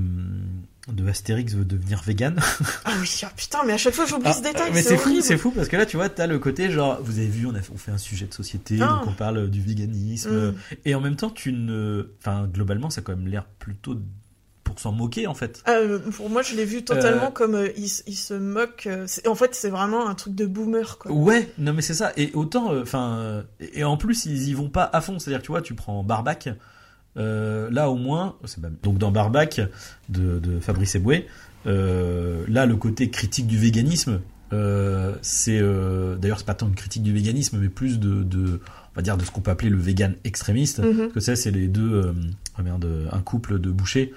de 0.92 1.08
Astérix 1.08 1.54
veut 1.54 1.64
devenir 1.64 2.02
vegan. 2.02 2.38
Ah 2.84 2.92
oui, 3.00 3.20
ah, 3.24 3.30
putain, 3.36 3.58
mais 3.66 3.72
à 3.74 3.78
chaque 3.78 3.94
fois 3.94 4.06
j'oublie 4.06 4.32
ce 4.32 4.42
détail. 4.42 4.68
Ah, 4.68 4.70
mais 4.74 4.82
c'est 4.82 4.96
fou, 4.96 5.20
c'est 5.20 5.36
fou 5.38 5.50
parce 5.50 5.68
que 5.68 5.76
là, 5.76 5.86
tu 5.86 5.96
vois, 5.96 6.08
t'as 6.08 6.26
le 6.26 6.38
côté 6.38 6.70
genre, 6.70 6.98
vous 7.02 7.18
avez 7.18 7.28
vu, 7.28 7.46
on, 7.46 7.54
a, 7.54 7.58
on 7.72 7.76
fait 7.78 7.90
un 7.92 7.98
sujet 7.98 8.26
de 8.26 8.34
société, 8.34 8.78
Ah. 8.80 8.86
donc 9.00 9.08
on 9.08 9.12
parle 9.12 9.48
du 9.50 9.60
véganisme, 9.62 10.30
Mm. 10.50 10.54
et 10.84 10.94
en 10.94 11.00
même 11.00 11.16
temps, 11.16 11.30
tu 11.30 11.52
ne, 11.52 12.08
enfin, 12.20 12.46
globalement, 12.52 12.90
ça 12.90 13.00
a 13.00 13.02
quand 13.02 13.16
même 13.16 13.28
l'air 13.28 13.44
plutôt 13.58 13.96
pour 14.64 14.78
s'en 14.80 14.92
moquer 14.92 15.26
en 15.26 15.34
fait. 15.34 15.62
Ah, 15.64 15.72
euh, 15.76 15.98
pour 15.98 16.28
moi, 16.30 16.42
je 16.42 16.54
l'ai 16.54 16.64
vu 16.66 16.84
totalement 16.84 17.28
Euh, 17.28 17.30
comme 17.30 17.54
euh, 17.54 17.68
il, 17.76 17.84
il 18.06 18.14
se 18.16 18.34
moque. 18.34 18.86
euh, 18.86 19.06
en 19.26 19.34
fait, 19.34 19.54
c'est 19.54 19.70
vraiment 19.70 20.08
un 20.08 20.14
truc 20.14 20.34
de 20.34 20.44
boomer, 20.46 20.98
quoi. 20.98 21.10
Ouais, 21.10 21.50
non 21.58 21.72
mais 21.72 21.82
c'est 21.82 21.94
ça. 21.94 22.12
Et 22.16 22.30
autant, 22.34 22.78
enfin, 22.78 23.44
et 23.60 23.82
en 23.84 23.96
plus 23.96 24.26
ils 24.26 24.48
y 24.48 24.54
vont 24.54 24.68
pas 24.68 24.84
à 24.92 25.00
fond. 25.00 25.18
C'est-à-dire, 25.18 25.42
tu 25.42 25.52
vois, 25.52 25.62
tu 25.62 25.74
prends 25.74 26.02
Barbac. 26.04 26.50
Euh, 27.16 27.70
là 27.70 27.90
au 27.90 27.96
moins, 27.96 28.36
donc 28.82 28.98
dans 28.98 29.10
Barbac 29.10 29.60
de, 30.08 30.38
de 30.38 30.60
Fabrice 30.60 30.94
Eboué, 30.94 31.26
euh, 31.66 32.44
là 32.48 32.66
le 32.66 32.76
côté 32.76 33.10
critique 33.10 33.46
du 33.46 33.58
véganisme, 33.58 34.20
euh, 34.52 35.14
c'est 35.20 35.58
euh, 35.60 36.16
d'ailleurs 36.16 36.38
c'est 36.38 36.46
pas 36.46 36.54
tant 36.54 36.68
une 36.68 36.74
critique 36.74 37.02
du 37.02 37.12
véganisme, 37.12 37.58
mais 37.58 37.68
plus 37.68 37.98
de, 37.98 38.22
de 38.22 38.60
on 38.92 38.96
va 38.96 39.02
dire 39.02 39.16
de 39.16 39.24
ce 39.24 39.30
qu'on 39.30 39.40
peut 39.40 39.50
appeler 39.50 39.70
le 39.70 39.78
vegan 39.78 40.14
extrémiste. 40.24 40.80
Parce 40.82 41.12
que 41.12 41.20
ça, 41.20 41.36
c'est 41.36 41.50
les 41.50 41.68
deux, 41.68 41.92
euh, 41.92 42.12
oh 42.58 42.62
merde, 42.62 42.86
un 43.12 43.20
couple 43.20 43.58
de 43.58 43.70
bouchers 43.70 44.12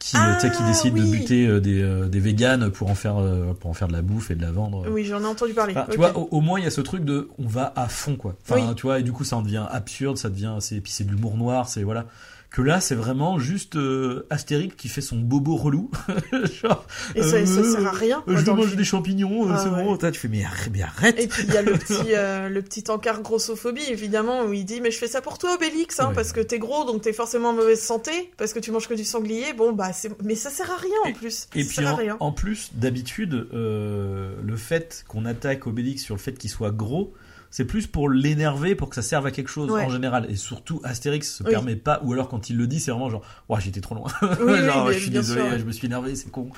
qui, 0.00 0.16
Ah, 0.16 0.36
tu 0.40 0.48
sais, 0.48 0.52
qui 0.56 0.62
décident 0.64 0.96
de 0.96 1.08
buter 1.10 1.46
euh, 1.46 1.60
des, 1.60 1.80
euh, 1.82 2.06
des 2.08 2.18
véganes 2.20 2.70
pour 2.70 2.90
en 2.90 2.94
faire, 2.96 3.18
euh, 3.18 3.52
pour 3.52 3.70
en 3.70 3.74
faire 3.74 3.86
de 3.86 3.92
la 3.92 4.02
bouffe 4.02 4.30
et 4.32 4.34
de 4.34 4.42
la 4.42 4.50
vendre. 4.50 4.86
Oui, 4.90 5.04
j'en 5.04 5.20
ai 5.22 5.26
entendu 5.26 5.52
parler. 5.52 5.74
Enfin, 5.76 5.86
Tu 5.90 5.96
vois, 5.98 6.16
au, 6.18 6.26
au 6.32 6.40
moins 6.40 6.58
il 6.58 6.64
y 6.64 6.66
a 6.66 6.70
ce 6.70 6.80
truc 6.80 7.04
de 7.04 7.28
on 7.38 7.46
va 7.46 7.72
à 7.76 7.86
fond 7.86 8.16
quoi. 8.16 8.34
Enfin, 8.42 8.66
Oui. 8.66 8.74
tu 8.74 8.82
vois, 8.82 8.98
et 8.98 9.02
du 9.04 9.12
coup 9.12 9.24
ça 9.24 9.36
en 9.36 9.42
devient 9.42 9.66
absurde, 9.70 10.16
ça 10.16 10.28
devient, 10.30 10.56
c'est 10.60 10.80
puis 10.80 10.90
c'est 10.90 11.04
de 11.04 11.10
l'humour 11.10 11.36
noir, 11.36 11.68
c'est 11.68 11.82
voilà. 11.84 12.06
Que 12.50 12.62
là 12.62 12.80
c'est 12.80 12.96
vraiment 12.96 13.38
juste 13.38 13.76
euh, 13.76 14.26
Astérix 14.28 14.74
qui 14.76 14.88
fait 14.88 15.00
son 15.00 15.16
bobo 15.18 15.54
relou. 15.56 15.88
Genre, 16.62 16.84
Et 17.14 17.22
ça, 17.22 17.46
ça 17.46 17.60
euh, 17.60 17.72
sert 17.76 17.86
à 17.86 17.92
rien. 17.92 18.24
euh, 18.26 18.36
je 18.38 18.44
dans 18.44 18.52
le 18.54 18.58
mange 18.58 18.66
film. 18.70 18.78
des 18.78 18.84
champignons, 18.84 19.48
euh, 19.48 19.52
Ah, 19.54 19.58
c'est 19.62 19.68
ouais. 19.70 19.84
bon. 19.84 19.96
Tu 19.96 20.12
fais 20.18 20.26
mais, 20.28 20.44
mais 20.72 20.82
arrête. 20.82 21.16
Et 21.20 21.28
puis 21.28 21.44
il 21.46 21.54
y 21.54 21.56
a 21.56 21.62
le 21.62 21.72
petit, 21.78 21.94
euh, 22.14 22.48
le 22.48 22.60
petit 22.62 22.82
encart 22.90 23.22
grossophobie, 23.22 23.84
évidemment, 23.88 24.42
où 24.46 24.52
il 24.52 24.64
dit 24.64 24.80
Mais 24.80 24.90
je 24.90 24.98
fais 24.98 25.06
ça 25.06 25.20
pour 25.20 25.38
toi, 25.38 25.54
Obélix, 25.54 26.00
hein, 26.00 26.08
Ouais. 26.08 26.14
parce 26.14 26.32
que 26.32 26.40
t'es 26.40 26.58
gros, 26.58 26.84
donc 26.84 27.02
t'es 27.02 27.12
forcément 27.12 27.50
en 27.50 27.54
mauvaise 27.54 27.80
santé, 27.80 28.32
parce 28.36 28.52
que 28.52 28.58
tu 28.58 28.72
manges 28.72 28.88
que 28.88 28.94
du 28.94 29.04
sanglier. 29.04 29.52
Bon, 29.56 29.72
bah, 29.72 29.92
c'est. 29.92 30.10
Mais 30.24 30.34
ça 30.34 30.50
sert 30.50 30.70
à 30.72 30.76
rien 30.76 30.90
en 31.06 31.12
plus. 31.12 31.46
Et 31.54 31.62
puis 31.64 31.86
en, 31.86 31.94
rien. 31.94 32.16
en 32.18 32.32
plus, 32.32 32.70
d'habitude, 32.74 33.46
euh, 33.54 34.34
le 34.42 34.56
fait 34.56 35.04
qu'on 35.06 35.24
attaque 35.24 35.68
Obélix 35.68 36.02
sur 36.02 36.16
le 36.16 36.20
fait 36.20 36.32
qu'il 36.32 36.50
soit 36.50 36.72
gros, 36.72 37.14
c'est 37.50 37.64
plus 37.64 37.86
pour 37.88 38.08
l'énerver, 38.08 38.74
pour 38.76 38.88
que 38.88 38.94
ça 38.94 39.02
serve 39.02 39.26
à 39.26 39.30
quelque 39.32 39.48
chose 39.48 39.70
Ouais. 39.70 39.84
en 39.84 39.88
général. 39.90 40.26
Et 40.30 40.36
surtout, 40.36 40.80
Astérix 40.84 41.28
se 41.38 41.42
Oui. 41.42 41.50
permet 41.50 41.74
pas, 41.76 42.00
ou 42.04 42.12
alors 42.12 42.28
quand 42.28 42.48
il 42.50 42.56
le 42.56 42.66
dit, 42.66 42.78
c'est 42.80 42.90
vraiment 42.92 43.10
genre, 43.10 43.22
ouais, 43.48 43.60
j'étais 43.60 43.80
trop 43.80 43.94
loin. 43.96 44.10
Oui, 44.40 44.56
genre, 44.64 44.92
je 44.92 44.98
suis 44.98 45.10
désolé, 45.10 45.40
sûr, 45.42 45.50
ouais. 45.50 45.58
je 45.58 45.64
me 45.64 45.72
suis 45.72 45.86
énervé, 45.86 46.14
c'est 46.14 46.30
con. 46.30 46.50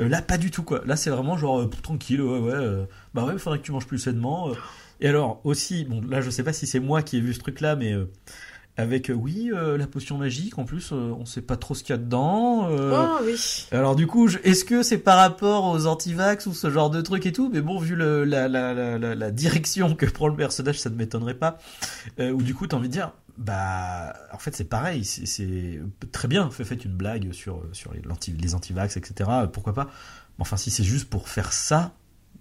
Euh, 0.00 0.08
là, 0.08 0.20
pas 0.22 0.36
du 0.38 0.50
tout, 0.50 0.62
quoi. 0.62 0.82
Là, 0.86 0.96
c'est 0.96 1.10
vraiment 1.10 1.36
genre, 1.38 1.60
euh, 1.62 1.70
tranquille, 1.82 2.20
ouais, 2.20 2.38
ouais. 2.38 2.52
euh, 2.54 2.84
bah 3.14 3.24
ouais, 3.24 3.32
il 3.32 3.38
faudrait 3.38 3.58
que 3.58 3.64
tu 3.64 3.72
manges 3.72 3.86
plus 3.86 3.98
sainement. 3.98 4.50
euh. 4.50 4.54
Et 5.00 5.08
alors, 5.08 5.40
aussi, 5.44 5.84
bon, 5.84 6.00
là, 6.08 6.20
je 6.20 6.30
sais 6.30 6.42
pas 6.44 6.52
si 6.52 6.66
c'est 6.66 6.78
moi 6.80 7.02
qui 7.02 7.16
ai 7.16 7.20
vu 7.20 7.32
ce 7.34 7.40
truc-là, 7.40 7.74
mais. 7.76 7.94
Avec, 8.76 9.08
euh, 9.08 9.14
oui, 9.14 9.50
euh, 9.54 9.78
la 9.78 9.86
potion 9.86 10.18
magique, 10.18 10.58
en 10.58 10.64
plus, 10.64 10.90
euh, 10.92 11.14
on 11.16 11.24
sait 11.26 11.42
pas 11.42 11.56
trop 11.56 11.74
ce 11.74 11.84
qu'il 11.84 11.92
y 11.92 11.98
a 11.98 11.98
dedans. 11.98 12.68
Oh 12.70 13.18
oui. 13.24 13.66
alors 13.70 13.94
du 13.94 14.06
coup, 14.06 14.28
est-ce 14.42 14.64
que 14.64 14.82
c'est 14.82 14.98
par 14.98 15.18
rapport 15.18 15.66
aux 15.66 15.86
antivax 15.86 16.46
ou 16.46 16.54
ce 16.54 16.70
genre 16.70 16.90
de 16.90 17.00
truc 17.00 17.24
et 17.26 17.32
tout? 17.32 17.50
Mais 17.52 17.60
bon, 17.60 17.78
vu 17.78 17.94
le, 17.94 18.24
la, 18.24 18.48
la, 18.48 18.74
la, 18.74 18.98
la, 18.98 19.14
la 19.14 19.30
direction 19.30 19.94
que 19.94 20.06
prend 20.06 20.28
le 20.28 20.36
personnage, 20.36 20.80
ça 20.80 20.90
ne 20.90 20.96
m'étonnerait 20.96 21.34
pas. 21.34 21.58
Ou 22.18 22.42
du 22.42 22.54
coup, 22.54 22.66
t'as 22.66 22.76
envie 22.76 22.88
de 22.88 22.92
dire, 22.92 23.12
bah, 23.38 24.12
en 24.32 24.38
fait, 24.38 24.54
c'est 24.56 24.64
pareil. 24.64 25.04
C'est 25.04 25.80
très 26.12 26.28
bien. 26.28 26.50
Fait, 26.50 26.64
faites 26.64 26.84
une 26.84 26.94
blague 26.96 27.32
sur 27.32 27.62
sur 27.72 27.92
les, 27.92 28.02
l'anti, 28.02 28.32
les 28.32 28.54
antivax, 28.54 28.96
etc. 28.96 29.30
Pourquoi 29.52 29.74
pas 29.74 29.84
Mais 30.38 30.42
Enfin, 30.42 30.56
si 30.56 30.70
c'est 30.70 30.84
juste 30.84 31.08
pour 31.08 31.28
faire 31.28 31.52
ça, 31.52 31.94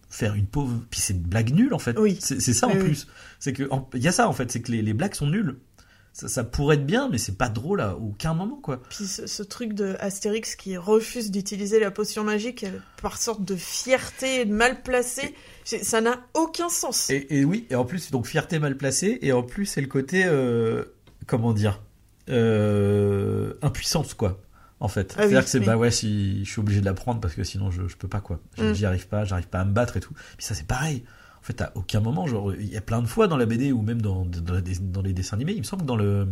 faire 0.10 0.36
une 0.36 0.46
pauvre, 0.46 0.80
puis 0.90 1.00
c'est 1.00 1.14
une 1.14 1.22
blague 1.22 1.54
nulle 1.54 1.74
en 1.74 1.80
fait. 1.80 1.98
Oui. 1.98 2.18
C'est 2.20 2.40
ça 2.40 2.68
en 2.68 2.72
oui. 2.74 2.80
plus. 2.80 3.08
C'est 3.40 3.54
que 3.54 3.68
il 3.94 4.02
y 4.02 4.08
a 4.08 4.12
ça 4.12 4.28
en 4.28 4.34
fait, 4.34 4.52
c'est 4.52 4.62
que 4.62 4.72
les, 4.72 4.82
les 4.82 4.94
blagues 4.94 5.16
sont 5.16 5.28
nulles. 5.28 5.58
Ça, 6.14 6.28
ça 6.28 6.44
pourrait 6.44 6.76
être 6.76 6.86
bien, 6.86 7.10
mais 7.10 7.18
c'est 7.18 7.36
pas 7.38 7.50
drôle 7.50 7.82
à 7.82 7.96
aucun 7.98 8.36
moment 8.36 8.58
quoi. 8.62 8.80
Puis 8.90 9.08
ce, 9.08 9.26
ce 9.26 9.42
truc 9.42 9.74
de 9.74 9.96
Astérix 10.00 10.56
qui 10.56 10.78
refuse 10.78 11.32
d'utiliser 11.32 11.80
la 11.80 11.90
potion 11.90 12.24
magique 12.24 12.68
par 13.02 13.18
sorte 13.18 13.44
de 13.44 13.56
fierté 13.56 14.46
mal 14.46 14.84
placée, 14.84 15.34
ça 15.66 16.02
n'a 16.02 16.20
aucun 16.36 16.70
sens. 16.70 17.10
Et, 17.10 17.26
et 17.40 17.46
oui, 17.46 17.66
et 17.72 17.76
en 17.76 17.84
plus, 17.86 18.12
donc 18.12 18.28
fierté 18.28 18.60
mal 18.60 18.78
placée, 18.78 19.18
et 19.24 19.32
en 19.32 19.42
plus, 19.42 19.66
c'est 19.66 19.82
le 19.82 19.88
côté, 19.88 20.24
euh, 20.26 20.84
comment 21.26 21.52
dire, 21.52 21.82
euh, 22.30 23.54
impuissance, 23.62 24.14
quoi, 24.14 24.40
en 24.80 24.88
fait. 24.88 25.16
Ah 25.18 25.22
C'est-à-dire 25.22 25.38
oui, 25.40 25.44
que 25.46 25.50
c'est, 25.50 25.60
oui. 25.60 25.66
bah 25.66 25.78
ouais, 25.78 25.92
si 25.92 26.46
je 26.46 26.50
suis 26.52 26.60
obligé 26.60 26.80
de 26.80 26.86
la 26.86 26.94
prendre 26.94 27.20
parce 27.22 27.34
que 27.34 27.44
sinon 27.44 27.72
je, 27.72 27.88
je 27.88 27.96
peux 27.98 28.08
pas, 28.08 28.22
quoi. 28.22 28.40
J'y 28.58 28.64
Mm. 28.64 28.74
j'y 28.76 28.86
arrive 28.86 29.08
pas, 29.08 29.26
j'arrive 29.26 29.48
pas 29.48 29.62
à 29.62 29.66
me 29.66 29.74
battre 29.74 29.98
et 29.98 30.00
tout. 30.00 30.14
Puis 30.38 30.46
ça, 30.46 30.54
c'est 30.54 30.68
pareil. 30.68 31.04
En 31.44 31.46
fait, 31.46 31.62
à 31.62 31.74
aucun 31.76 32.00
moment, 32.00 32.26
genre, 32.26 32.54
il 32.56 32.72
y 32.72 32.78
a 32.78 32.82
plein 32.82 33.02
de 33.02 33.08
fois 33.08 33.28
dans 33.28 33.36
la 33.36 33.46
BD 33.46 33.74
ou 33.74 33.82
même 33.82 34.02
dans, 34.02 34.24
dans, 34.26 34.54
les- 34.54 34.62
dans 34.80 35.02
les 35.02 35.12
dessins 35.12 35.36
animés, 35.36 35.52
il 35.52 35.60
me 35.60 35.64
semble 35.64 35.82
que 35.82 35.88
dans 35.88 35.98
le. 35.98 36.26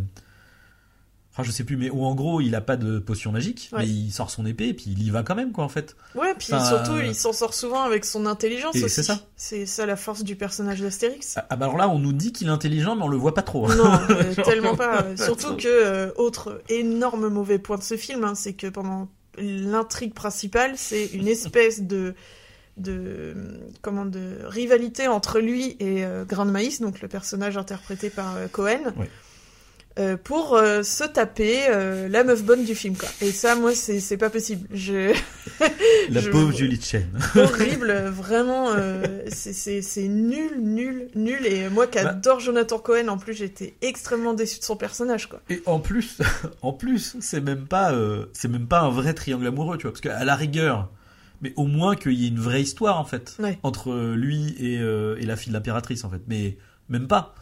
Enfin, 1.32 1.42
je 1.44 1.50
sais 1.50 1.64
plus, 1.64 1.78
mais 1.78 1.88
où 1.88 2.04
en 2.04 2.14
gros, 2.14 2.42
il 2.42 2.54
a 2.54 2.60
pas 2.60 2.76
de 2.76 2.98
potion 2.98 3.32
magique, 3.32 3.70
Ouais. 3.72 3.80
mais 3.80 3.88
il 3.88 4.10
sort 4.10 4.28
son 4.30 4.44
épée 4.44 4.68
et 4.68 4.74
puis 4.74 4.84
il 4.88 5.02
y 5.02 5.08
va 5.08 5.22
quand 5.22 5.34
même, 5.34 5.52
quoi, 5.52 5.64
en 5.64 5.68
fait. 5.70 5.96
Ouais, 6.14 6.34
puis 6.38 6.48
Enfin, 6.52 6.62
surtout, 6.66 6.92
euh, 6.92 7.04
il 7.06 7.14
s'en 7.14 7.32
sort 7.32 7.54
souvent 7.54 7.82
avec 7.84 8.04
son 8.04 8.26
intelligence 8.26 8.74
Et 8.76 8.84
aussi. 8.84 8.94
c'est 8.96 9.02
ça. 9.02 9.18
C'est 9.34 9.64
ça 9.64 9.86
la 9.86 9.96
force 9.96 10.24
du 10.24 10.36
personnage 10.36 10.80
d'Astérix. 10.82 11.38
Ah, 11.48 11.56
bah 11.56 11.64
alors 11.66 11.78
là, 11.78 11.88
on 11.88 11.98
nous 11.98 12.12
dit 12.12 12.32
qu'il 12.32 12.48
est 12.48 12.50
intelligent, 12.50 12.96
mais 12.96 13.02
on 13.02 13.08
le 13.08 13.16
voit 13.16 13.32
pas 13.32 13.40
trop. 13.42 13.66
hein. 13.70 13.74
Non, 13.76 13.92
euh, 14.14 14.34
Genre, 14.34 14.44
tellement 14.44 14.76
pas. 14.76 15.16
Surtout 15.16 15.56
que, 15.56 15.68
euh, 15.68 16.10
autre 16.16 16.60
énorme 16.68 17.28
mauvais 17.28 17.58
point 17.58 17.78
de 17.78 17.82
ce 17.82 17.96
film, 17.96 18.24
hein, 18.24 18.34
c'est 18.34 18.52
que 18.52 18.66
pendant 18.66 19.08
l'intrigue 19.38 20.12
principale, 20.12 20.72
c'est 20.76 21.06
une 21.14 21.28
espèce 21.28 21.80
de 21.82 22.14
de 22.78 23.34
comment 23.82 24.06
de 24.06 24.38
rivalité 24.44 25.06
entre 25.08 25.38
lui 25.40 25.76
et 25.80 26.04
euh, 26.04 26.24
Grain 26.24 26.46
de 26.46 26.50
Maïs, 26.50 26.80
donc 26.80 27.00
le 27.02 27.08
personnage 27.08 27.56
interprété 27.56 28.08
par 28.10 28.36
euh, 28.36 28.46
Cohen, 28.50 28.80
euh, 29.98 30.16
pour 30.16 30.54
euh, 30.56 30.82
se 30.82 31.04
taper 31.04 31.68
la 32.08 32.24
meuf 32.24 32.42
bonne 32.42 32.64
du 32.64 32.74
film, 32.74 32.96
quoi. 32.96 33.10
Et 33.20 33.30
ça, 33.30 33.56
moi, 33.56 33.74
c'est 33.74 34.00
c'est 34.00 34.16
pas 34.16 34.30
possible. 34.30 34.66
Je 34.72 35.12
La 36.08 36.20
Je- 36.22 36.30
pauvre 36.30 36.50
Julie 36.50 36.80
Chen. 36.80 37.06
horrible, 37.36 37.92
vraiment, 38.10 38.70
c'est- 39.28 39.82
nul, 40.08 40.52
nul, 40.60 41.08
nul. 41.14 41.44
Et 41.46 41.68
moi 41.68 41.86
qui 41.86 42.02
Bah. 42.02 42.08
adore 42.10 42.40
Jonathan 42.40 42.78
Cohen, 42.78 43.08
en 43.08 43.18
plus, 43.18 43.34
j'étais 43.34 43.74
extrêmement 43.82 44.32
déçu 44.32 44.60
de 44.60 44.64
son 44.64 44.76
personnage, 44.76 45.28
quoi. 45.28 45.42
Et 45.50 45.62
en 45.66 45.78
plus, 45.78 46.16
en 46.62 46.72
plus, 46.72 47.16
c'est 47.20 47.42
même 47.42 47.66
pas, 47.66 47.92
c'est 48.32 48.48
même 48.48 48.66
pas 48.66 48.80
un 48.80 48.90
vrai 48.90 49.12
triangle 49.12 49.46
amoureux, 49.46 49.76
tu 49.76 49.82
vois, 49.82 49.92
parce 49.92 50.00
qu'à 50.00 50.24
la 50.24 50.36
rigueur, 50.36 50.88
mais 51.42 51.52
au 51.56 51.66
moins 51.66 51.94
qu'il 51.96 52.12
y 52.14 52.24
ait 52.24 52.28
une 52.28 52.38
vraie 52.40 52.62
histoire 52.62 52.98
en 52.98 53.04
fait 53.04 53.36
Ouais. 53.38 53.58
entre 53.62 53.92
lui 54.14 54.54
et, 54.58 54.78
euh, 54.78 55.16
et 55.20 55.26
la 55.26 55.36
fille 55.36 55.48
de 55.50 55.54
l'impératrice 55.54 56.04
en 56.04 56.10
fait, 56.10 56.20
mais 56.28 56.56
même 56.88 57.06
pas, 57.08 57.34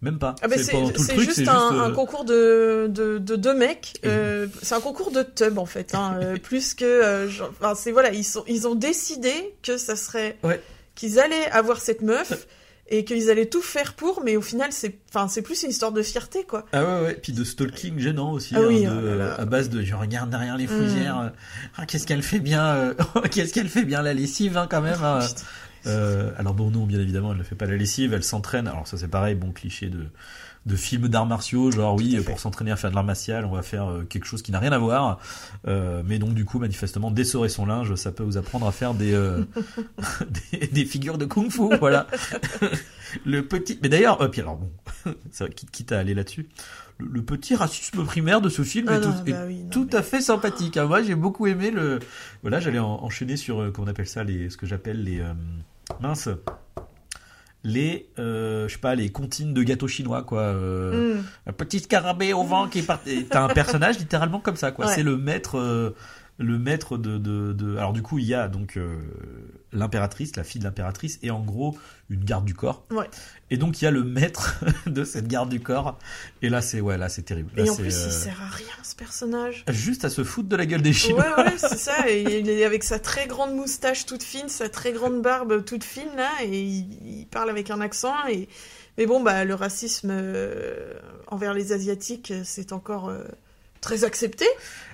même 0.00 0.18
pas. 0.18 0.36
Ah 0.42 0.48
bah 0.48 0.54
c'est 0.58 0.70
truc, 0.70 0.96
juste, 0.96 1.10
un, 1.10 1.14
juste, 1.20 1.48
euh, 1.48 1.80
un 1.82 1.90
concours 1.90 2.24
de, 2.24 2.86
de, 2.88 3.18
de 3.18 3.36
deux 3.36 3.54
mecs. 3.54 3.98
Et- 4.02 4.06
euh, 4.08 4.46
c'est 4.62 4.74
un 4.76 4.80
concours 4.80 5.10
de 5.10 5.22
tub 5.22 5.58
en 5.58 5.66
fait, 5.66 5.94
hein, 5.94 6.18
euh, 6.22 6.36
plus 6.42 6.74
que. 6.74 6.84
euh, 6.84 7.28
genre- 7.28 7.50
enfin, 7.60 7.74
c'est 7.74 7.90
voilà, 7.92 8.12
ils 8.12 8.24
sont 8.24 8.44
ils 8.46 8.66
ont 8.68 8.74
décidé 8.76 9.32
que 9.62 9.76
ça 9.76 9.96
serait 9.96 10.38
Ouais. 10.44 10.62
qu'ils 10.94 11.18
allaient 11.18 11.50
avoir 11.50 11.80
cette 11.80 12.02
meuf 12.02 12.46
et 12.90 13.04
qu'ils 13.04 13.30
allaient 13.30 13.46
tout 13.46 13.62
faire 13.62 13.94
pour, 13.94 14.22
mais 14.24 14.36
au 14.36 14.40
final 14.42 14.72
c'est 14.72 14.98
enfin 15.10 15.28
c'est 15.28 15.42
plus 15.42 15.62
une 15.62 15.70
histoire 15.70 15.92
de 15.92 16.02
fierté 16.02 16.44
quoi. 16.44 16.64
Ah 16.72 16.84
ouais, 16.84 17.00
ouais, 17.06 17.14
puis 17.14 17.32
de 17.32 17.44
stalking 17.44 17.98
gênant 17.98 18.32
aussi, 18.32 18.54
Ah 18.56 18.60
hein, 18.60 18.64
oui, 18.68 18.84
de- 18.84 18.90
oh 18.90 19.00
là 19.00 19.14
là. 19.14 19.34
à 19.40 19.44
base 19.44 19.68
de 19.70 19.82
je 19.82 19.94
regarde 19.94 20.30
derrière 20.30 20.56
les 20.56 20.66
Mm. 20.66 20.68
fougères, 20.68 21.18
euh, 21.20 21.28
ah, 21.76 21.86
qu'est-ce 21.86 22.06
qu'elle 22.06 22.22
fait 22.22 22.40
bien, 22.40 22.64
euh, 22.66 22.94
qu'est-ce 23.30 23.52
qu'elle 23.52 23.68
fait 23.68 23.84
bien 23.84 24.02
la 24.02 24.14
lessive 24.14 24.56
hein, 24.56 24.66
quand 24.70 24.80
même. 24.82 25.02
hein. 25.02 25.20
Euh, 25.86 26.32
alors 26.36 26.54
bon, 26.54 26.70
non, 26.70 26.86
bien 26.86 26.98
évidemment, 27.00 27.32
elle 27.32 27.38
ne 27.38 27.42
fait 27.44 27.54
pas 27.54 27.66
la 27.66 27.76
lessive, 27.76 28.12
elle 28.12 28.24
s'entraîne. 28.24 28.66
Alors 28.66 28.86
ça 28.88 28.96
c'est 28.98 29.08
pareil, 29.08 29.34
bon 29.36 29.52
cliché 29.52 29.86
de 29.88 30.00
de 30.68 30.76
films 30.76 31.08
d'arts 31.08 31.26
martiaux, 31.26 31.70
genre 31.72 31.96
oui, 31.96 32.20
pour 32.24 32.38
s'entraîner 32.38 32.70
à 32.70 32.76
faire 32.76 32.90
de 32.90 32.94
l'art 32.94 33.04
martial, 33.04 33.44
on 33.44 33.50
va 33.52 33.62
faire 33.62 33.90
euh, 33.90 34.04
quelque 34.04 34.26
chose 34.26 34.42
qui 34.42 34.52
n'a 34.52 34.58
rien 34.60 34.70
à 34.72 34.78
voir. 34.78 35.18
Euh, 35.66 36.02
mais 36.06 36.18
donc 36.18 36.34
du 36.34 36.44
coup, 36.44 36.58
manifestement, 36.58 37.10
dessorer 37.10 37.48
son 37.48 37.66
linge, 37.66 37.94
ça 37.96 38.12
peut 38.12 38.22
vous 38.22 38.36
apprendre 38.36 38.66
à 38.66 38.72
faire 38.72 38.94
des 38.94 39.12
euh, 39.14 39.44
des, 40.52 40.66
des 40.68 40.84
figures 40.84 41.18
de 41.18 41.24
kung-fu, 41.24 41.76
voilà. 41.80 42.06
le 43.24 43.42
petit, 43.46 43.78
mais 43.82 43.88
d'ailleurs, 43.88 44.20
euh, 44.22 44.28
puis 44.28 44.40
alors 44.42 44.56
bon, 44.56 44.70
ça, 45.30 45.48
quitte, 45.48 45.92
à 45.92 45.98
aller 45.98 46.14
là-dessus, 46.14 46.48
le, 46.98 47.06
le 47.06 47.22
petit 47.22 47.54
racisme 47.54 48.04
primaire 48.04 48.40
de 48.40 48.48
ce 48.48 48.62
film 48.62 48.86
Ah 48.90 48.96
est, 48.96 49.00
non, 49.00 49.12
tout, 49.12 49.28
est 49.28 49.32
bah 49.32 49.44
oui, 49.46 49.62
non, 49.64 49.70
tout 49.70 49.88
mais- 49.90 49.96
à 49.96 50.02
fait 50.02 50.20
sympathique. 50.20 50.76
hein. 50.76 50.86
Moi, 50.86 51.02
j'ai 51.02 51.14
beaucoup 51.14 51.46
aimé 51.46 51.70
le. 51.70 51.98
Voilà, 52.42 52.60
j'allais 52.60 52.78
en- 52.78 53.02
enchaîner 53.02 53.36
sur 53.36 53.72
comment 53.72 53.86
on 53.86 53.90
appelle 53.90 54.08
ça, 54.08 54.24
les, 54.24 54.50
ce 54.50 54.56
que 54.56 54.66
j'appelle 54.66 55.02
les 55.04 55.20
euh, 55.20 55.32
mince, 56.00 56.28
les, 57.64 58.08
euh, 58.18 58.68
je 58.68 58.74
sais 58.74 58.78
pas, 58.80 58.94
les 58.94 59.10
comptines 59.10 59.52
de 59.54 59.62
gâteaux 59.62 59.88
chinois, 59.88 60.22
quoi. 60.22 60.40
euh, 60.42 61.16
Mm. 61.18 61.24
Un 61.48 61.52
petit 61.52 61.80
scarabée 61.80 62.32
au 62.32 62.44
vent 62.44 62.68
qui 62.68 62.82
part. 62.82 63.00
T'as 63.30 63.42
un 63.44 63.48
personnage 63.48 63.98
littéralement 63.98 64.40
comme 64.40 64.56
ça, 64.56 64.70
quoi. 64.70 64.86
Ouais. 64.86 64.94
C'est 64.94 65.02
le 65.02 65.16
maître. 65.16 65.58
euh, 65.58 65.90
le 66.40 66.56
maître 66.56 66.98
de, 66.98 67.18
de, 67.18 67.52
de- 67.52 67.76
alors 67.78 67.92
du 67.92 68.00
coup 68.00 68.20
il 68.20 68.24
y 68.24 68.32
a 68.32 68.46
donc 68.46 68.76
euh, 68.76 68.96
l'impératrice 69.72 70.36
la 70.36 70.44
fille 70.44 70.60
de 70.60 70.64
l'impératrice 70.64 71.18
et 71.24 71.32
en 71.32 71.40
gros 71.40 71.76
une 72.10 72.22
garde 72.24 72.44
du 72.44 72.54
corps 72.54 72.84
Ouais. 72.92 73.08
Et 73.50 73.56
donc 73.56 73.80
il 73.80 73.84
y 73.84 73.88
a 73.88 73.90
le 73.90 74.04
maître 74.04 74.62
de 74.86 75.04
cette 75.04 75.26
garde 75.28 75.48
du 75.48 75.60
corps 75.60 75.98
et 76.42 76.48
là 76.48 76.60
c'est 76.60 76.80
ouais 76.80 76.98
là 76.98 77.08
c'est 77.08 77.22
terrible 77.22 77.50
Là, 77.56 77.64
Et 77.64 77.70
en 77.70 77.74
plus, 77.76 77.94
euh, 77.96 78.06
il 78.06 78.12
sert 78.12 78.40
à 78.42 78.48
rien, 78.54 78.66
ce 78.82 78.94
personnage. 78.94 79.64
juste 79.68 80.04
à 80.04 80.10
se 80.10 80.22
foutre 80.24 80.48
de 80.48 80.56
la 80.56 80.66
gueule 80.66 80.82
des 80.82 80.92
chinois 80.92 81.24
Ouais, 81.38 81.44
ouais, 81.44 81.52
c'est 81.58 81.78
ça. 81.78 82.08
Et 82.10 82.40
il 82.40 82.48
est 82.50 82.64
avec 82.64 82.84
sa 82.84 82.98
très 82.98 83.26
grande 83.26 83.54
moustache 83.54 84.06
toute 84.06 84.22
fine, 84.22 84.48
sa 84.48 84.68
très 84.68 84.92
grande 84.92 85.22
barbe 85.22 85.64
toute 85.64 85.84
fine, 85.84 86.14
là, 86.16 86.30
et 86.42 86.60
il, 86.62 87.20
il 87.20 87.26
parle 87.26 87.50
avec 87.50 87.70
un 87.70 87.80
accent. 87.80 88.14
Et... 88.30 88.48
Mais 88.98 89.06
bon, 89.06 89.22
bah, 89.22 89.44
le 89.44 89.54
racisme 89.54 90.08
euh, 90.10 90.94
envers 91.28 91.54
les 91.54 91.72
Asiatiques, 91.72 92.30
euh, 92.32 92.42
c'est 92.44 92.72
encore 92.72 93.08
euh, 93.08 93.22
très 93.80 94.04
accepté. 94.04 94.44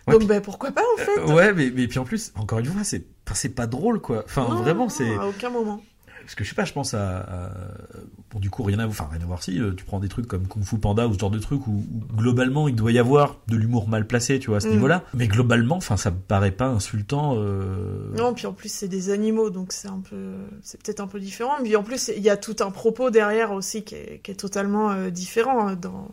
Ouais, 0.06 0.12
Donc, 0.12 0.20
puis- 0.20 0.28
bah, 0.28 0.40
pourquoi 0.42 0.70
pas, 0.72 0.82
en 0.94 1.00
fait? 1.02 1.32
ouais 1.32 1.52
mais, 1.54 1.70
mais 1.74 1.88
puis 1.88 1.98
en 1.98 2.04
plus 2.04 2.30
encore 2.34 2.58
une 2.58 2.66
fois 2.66 2.84
c'est 2.84 3.04
c'est 3.32 3.48
pas 3.48 3.66
drôle 3.66 4.00
quoi 4.02 4.22
enfin 4.26 4.42
Non, 4.46 4.56
vraiment 4.56 4.90
c'est 4.90 5.16
À 5.16 5.26
aucun 5.26 5.48
moment. 5.48 5.82
Parce 6.24 6.34
que 6.34 6.44
je 6.44 6.48
sais 6.48 6.54
pas 6.54 6.64
je 6.64 6.72
pense 6.72 6.94
à, 6.94 7.18
à- 7.20 7.50
bon 8.32 8.40
du 8.40 8.50
coup 8.50 8.62
rien 8.62 8.78
à 8.78 8.86
voir 8.86 8.90
enfin 9.00 9.08
rien 9.12 9.22
à 9.22 9.26
voir 9.26 9.42
si 9.42 9.60
euh, 9.60 9.72
tu 9.76 9.84
prends 9.84 10.00
des 10.00 10.08
trucs 10.08 10.26
comme 10.26 10.46
Kung 10.48 10.64
Fu 10.64 10.78
Panda 10.78 11.06
ou 11.06 11.14
ce 11.14 11.18
genre 11.18 11.30
de 11.30 11.38
trucs 11.38 11.66
où, 11.66 11.72
où 11.72 12.16
globalement 12.16 12.66
il 12.68 12.74
doit 12.74 12.92
y 12.92 12.98
avoir 12.98 13.36
de 13.48 13.56
l'humour 13.56 13.88
mal 13.88 14.06
placé 14.06 14.38
tu 14.38 14.48
vois 14.48 14.56
à 14.56 14.60
ce 14.60 14.68
Mm. 14.68 14.72
niveau-là 14.72 15.04
mais 15.14 15.28
globalement 15.28 15.76
enfin 15.76 15.96
ça 15.96 16.10
me 16.10 16.16
paraît 16.16 16.50
pas 16.50 16.66
insultant 16.68 17.34
euh, 17.36 18.12
Non, 18.16 18.34
puis 18.34 18.46
en 18.46 18.52
plus, 18.52 18.72
c'est 18.72 18.88
des 18.88 19.10
animaux, 19.10 19.50
donc 19.50 19.72
c'est 19.72 19.88
un 19.88 20.00
peu. 20.00 20.32
C'est 20.62 20.82
peut-être 20.82 21.00
un 21.00 21.06
peu 21.06 21.20
différent. 21.20 21.52
Mais 21.62 21.74
en 21.76 21.82
plus, 21.82 22.10
il 22.16 22.22
y 22.22 22.30
a 22.30 22.36
tout 22.36 22.56
un 22.60 22.70
propos 22.70 23.10
derrière 23.10 23.52
aussi 23.52 23.82
qui 23.84 23.94
est, 23.94 24.20
qui 24.22 24.30
est 24.30 24.34
totalement 24.34 24.90
euh, 24.90 25.10
différent 25.10 25.68
euh, 25.70 25.74
dans, 25.76 26.08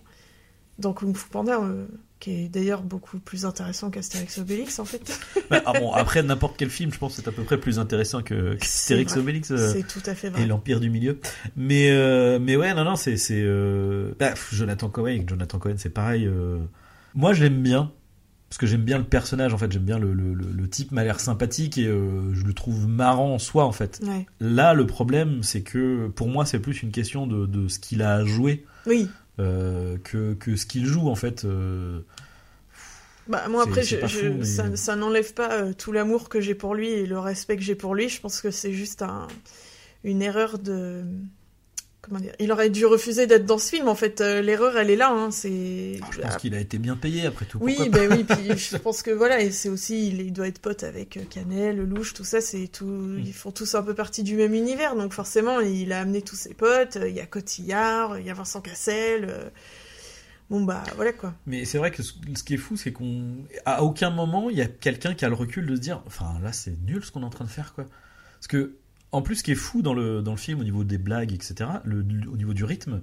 dans 0.80 0.94
Kung 0.94 1.16
Fu 1.16 1.30
Panda, 1.30 1.60
euh, 1.62 1.86
qui 2.22 2.32
est 2.46 2.48
d'ailleurs 2.48 2.84
beaucoup 2.84 3.20
plus 3.20 3.46
intéressant 3.46 3.90
qu'Astérix 3.90 4.38
Obélix, 4.38 4.80
en 4.80 4.86
fait. 4.86 5.20
Bah, 5.50 5.62
ah 5.66 5.74
bon, 5.74 5.92
après 5.92 6.24
n'importe 6.24 6.56
quel 6.58 6.70
film, 6.70 6.94
je 6.94 6.98
pense 6.98 7.18
que 7.18 7.22
c'est 7.22 7.28
à 7.28 7.34
peu 7.34 7.44
près 7.44 7.60
plus 7.60 7.78
intéressant 7.80 8.22
que 8.22 8.54
qu'Astérix. 8.54 9.18
Obélix 9.18 9.52
euh, 9.52 9.74
C'est 9.74 9.84
tout 9.86 10.00
à 10.06 10.16
fait 10.16 10.28
et 10.28 10.30
vrai. 10.30 10.46
l'Empire 10.46 10.80
du 10.80 10.90
Milieu. 10.90 11.20
Mais 11.58 11.90
euh, 11.92 12.40
mais 12.40 12.56
ouais, 12.56 12.74
non 12.74 12.86
non, 12.86 12.96
c'est 12.96 13.18
c'est 13.18 13.42
euh, 13.44 14.14
bah, 14.18 14.34
Jonathan 14.54 14.88
Cohen. 14.88 15.08
avec 15.08 15.28
Jonathan 15.28 15.60
Cohen, 15.60 15.74
c'est 15.78 15.90
pareil. 15.90 16.30
Moi, 17.16 17.34
je 17.34 17.44
l'aime 17.44 17.62
bien 17.62 17.92
parce 18.50 18.58
que 18.58 18.66
j'aime 18.66 18.84
bien 18.84 18.98
le 18.98 19.04
personnage. 19.04 19.54
En 19.54 19.58
fait, 19.58 19.72
j'aime 19.72 19.84
bien 19.84 19.98
le, 20.00 20.14
le, 20.14 20.70
type 20.70 20.92
m'a 20.94 21.04
l'air 21.04 21.20
sympathique 21.20 21.78
et 21.78 21.86
je 21.86 22.44
le 22.46 22.54
trouve 22.54 22.88
marrant 22.88 23.34
en 23.34 23.40
soi. 23.40 23.66
En 23.66 23.72
fait, 23.74 24.00
Ouais. 24.06 24.26
là, 24.40 24.74
le 24.74 24.86
problème, 24.86 25.42
c'est 25.44 25.62
que 25.64 26.08
pour 26.10 26.28
moi, 26.30 26.46
c'est 26.46 26.60
plus 26.60 26.82
une 26.84 26.92
question 26.92 27.28
de 27.28 27.46
de 27.46 27.68
ce 27.68 27.80
qu'il 27.80 28.02
a 28.02 28.14
à 28.16 28.26
jouer 28.26 28.66
Oui. 28.86 29.10
Euh, 29.40 29.98
que 30.04 30.34
que 30.36 30.56
ce 30.56 30.66
qu'il 30.66 30.86
joue 30.86 31.10
en 31.10 31.16
fait. 31.16 31.46
euh, 31.46 32.02
Bah, 33.28 33.48
moi, 33.50 33.64
après, 33.64 33.84
je, 33.84 34.06
je- 34.06 34.30
mais- 34.30 34.44
ça, 34.44 34.76
ça 34.76 34.96
n'enlève 34.96 35.34
pas 35.34 35.54
euh, 35.62 35.74
tout 35.74 35.92
l'amour 35.92 36.28
que 36.28 36.42
j'ai 36.42 36.56
pour 36.56 36.74
lui 36.76 36.90
et 36.90 37.06
le 37.06 37.20
respect 37.20 37.56
que 37.56 37.62
j'ai 37.64 37.76
pour 37.76 37.94
lui. 37.96 38.10
Je 38.10 38.20
pense 38.20 38.42
que 38.42 38.52
c'est 38.52 38.74
juste 38.74 39.02
un, 39.04 39.28
une 40.04 40.22
erreur 40.22 40.60
de. 40.60 41.06
Comment 42.02 42.20
dire 42.20 42.34
Il 42.40 42.52
aurait 42.52 42.72
dû 42.72 42.86
refuser 42.86 43.28
d'être 43.28 43.46
dans 43.46 43.60
ce 43.60 43.70
film. 43.70 43.88
En 43.88 43.94
fait, 43.96 44.22
Euh, 44.22 44.42
l'erreur, 44.42 44.76
elle 44.78 44.90
est 44.90 44.96
là. 44.96 45.12
Hein. 45.12 45.30
C'est. 45.30 46.00
Je 46.12 46.20
pense 46.22 46.38
qu'il 46.38 46.56
a 46.56 46.60
été 46.60 46.80
bien 46.80 46.96
payé 46.96 47.28
après 47.28 47.46
tout. 47.46 47.60
Oui, 47.62 47.76
pourquoi 47.78 48.08
ben 48.08 48.12
oui, 48.12 48.24
puis 48.24 48.58
je 48.58 48.78
pense 48.84 49.04
que 49.04 49.12
voilà, 49.12 49.40
et 49.42 49.52
c'est 49.52 49.70
aussi, 49.70 50.08
il, 50.10 50.34
doit 50.34 50.48
être 50.48 50.60
pote 50.60 50.84
avec 50.84 51.18
euh, 51.18 51.24
Canel, 51.30 51.78
Lelouch, 51.78 52.14
tout 52.14 52.24
ça, 52.24 52.42
c'est 52.42 52.68
tout, 52.68 52.86
Mm. 52.86 53.20
ils 53.26 53.34
font 53.34 53.52
tous 53.52 53.76
un 53.76 53.84
peu 53.84 53.94
partie 53.94 54.24
du 54.24 54.36
même 54.36 54.54
univers, 54.56 54.96
donc 54.96 55.14
forcément, 55.14 55.60
il 55.60 55.94
a 55.94 56.00
amené 56.02 56.22
tous 56.22 56.36
ses 56.36 56.54
potes, 56.56 56.98
euh, 56.98 57.08
il 57.10 57.16
y 57.16 57.20
a 57.20 57.26
Cotillard, 57.28 58.20
il 58.20 58.26
y 58.26 58.30
a 58.30 58.34
Vincent 58.34 58.62
Cassel, 58.62 59.52
bon 60.50 60.64
bah 60.64 60.84
voilà 60.96 61.14
quoi. 61.14 61.34
Mais 61.46 61.66
c'est 61.66 61.78
vrai 61.78 61.92
que 61.92 62.02
ce, 62.04 62.14
ce 62.36 62.44
qui 62.44 62.56
est 62.56 62.58
fou, 62.58 62.78
c'est 62.78 62.92
qu'on, 62.92 63.36
à 63.66 63.84
aucun 63.84 64.10
moment, 64.10 64.50
il 64.50 64.58
y 64.58 64.62
a 64.62 64.68
quelqu'un 64.68 65.14
qui 65.14 65.24
a 65.26 65.30
le 65.30 65.36
recul 65.36 65.66
de 65.68 65.76
se 65.76 65.82
dire, 65.82 66.02
enfin 66.08 66.34
là, 66.44 66.52
c'est 66.52 66.76
nul 66.86 67.04
ce 67.04 67.12
qu'on 67.12 67.22
est 67.22 67.26
en 67.26 67.30
train 67.30 67.46
de 67.46 67.50
faire, 67.50 67.74
quoi. 67.74 67.86
Parce 68.40 68.48
que, 68.48 68.74
en 69.12 69.22
plus, 69.22 69.38
ce 69.38 69.44
qui 69.44 69.52
est 69.52 69.56
fou 69.56 69.82
dans 69.82 69.94
le, 69.94 70.22
dans 70.22 70.32
le 70.32 70.38
film, 70.38 70.60
au 70.60 70.64
niveau 70.64 70.84
des 70.84 70.98
blagues, 70.98 71.34
etc., 71.34 71.70
le, 71.84 72.00
au 72.32 72.38
niveau 72.38 72.54
du 72.54 72.64
rythme, 72.64 73.02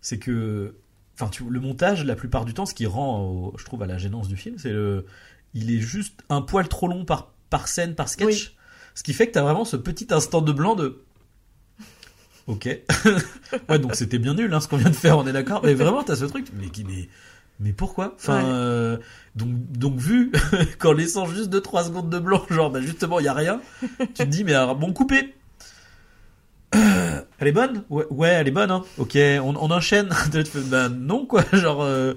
c'est 0.00 0.18
que, 0.18 0.74
enfin, 1.18 1.30
le 1.48 1.60
montage, 1.60 2.04
la 2.04 2.16
plupart 2.16 2.44
du 2.44 2.54
temps, 2.54 2.66
ce 2.66 2.74
qui 2.74 2.86
rend, 2.86 3.20
au- 3.22 3.54
je 3.58 3.64
trouve, 3.64 3.82
à 3.82 3.86
la 3.86 3.98
gênance 3.98 4.28
du 4.28 4.36
film, 4.36 4.56
c'est 4.58 4.70
le, 4.72 5.06
il 5.54 5.70
est 5.74 5.80
juste 5.80 6.20
un 6.28 6.42
poil 6.42 6.68
trop 6.68 6.86
long 6.88 7.04
par, 7.04 7.32
par 7.50 7.68
scène, 7.68 7.94
par 7.94 8.08
sketch. 8.08 8.26
Oui. 8.48 8.56
Ce 8.94 9.02
qui 9.02 9.12
fait 9.12 9.26
que 9.28 9.32
t'as 9.32 9.42
vraiment 9.42 9.64
ce 9.64 9.76
petit 9.76 10.08
instant 10.10 10.40
de 10.42 10.52
blanc 10.52 10.74
de, 10.74 11.02
Ok. 12.46 12.64
ouais, 13.68 13.78
donc 13.78 13.94
c'était 13.94 14.18
bien 14.18 14.34
nul 14.34 14.52
hein, 14.54 14.60
ce 14.60 14.68
qu'on 14.68 14.78
vient 14.78 14.88
de 14.90 14.94
faire, 14.96 15.18
on 15.18 15.26
est 15.26 15.32
d'accord. 15.32 15.60
Mais 15.64 15.74
vraiment, 15.74 16.02
t'as 16.02 16.16
ce 16.16 16.24
truc. 16.24 16.46
Mais, 16.54 16.68
qui- 16.68 16.84
mais, 16.84 17.08
mais 17.60 17.72
pourquoi? 17.74 18.14
Enfin, 18.16 18.38
Ouais. 18.38 18.50
euh, 18.50 18.96
donc, 19.34 19.50
donc 19.72 19.96
vu 19.98 20.32
qu'en 20.78 20.92
laissant 20.92 21.26
juste 21.26 21.50
2-3 21.52 21.84
secondes 21.86 22.08
de 22.10 22.18
blanc, 22.18 22.42
genre, 22.50 22.70
bah 22.70 22.80
justement, 22.80 23.20
il 23.20 23.24
y 23.26 23.28
a 23.28 23.34
rien, 23.34 23.60
tu 23.98 24.06
te 24.14 24.22
dis, 24.24 24.44
mais 24.44 24.54
alors, 24.54 24.76
bon, 24.76 24.92
coupé. 24.94 25.34
Elle 27.38 27.48
est 27.48 27.52
bonne? 27.52 27.84
Ouais, 27.90 28.04
ouais, 28.10 28.28
elle 28.28 28.48
est 28.48 28.52
bonne. 28.52 28.70
Hein. 28.70 28.84
Ok, 28.98 29.16
on, 29.16 29.54
on 29.56 29.70
enchaîne. 29.70 30.08
Bah 30.66 30.88
non, 30.88 31.24
quoi. 31.26 31.44
Genre, 31.52 31.82
euh, 31.82 32.14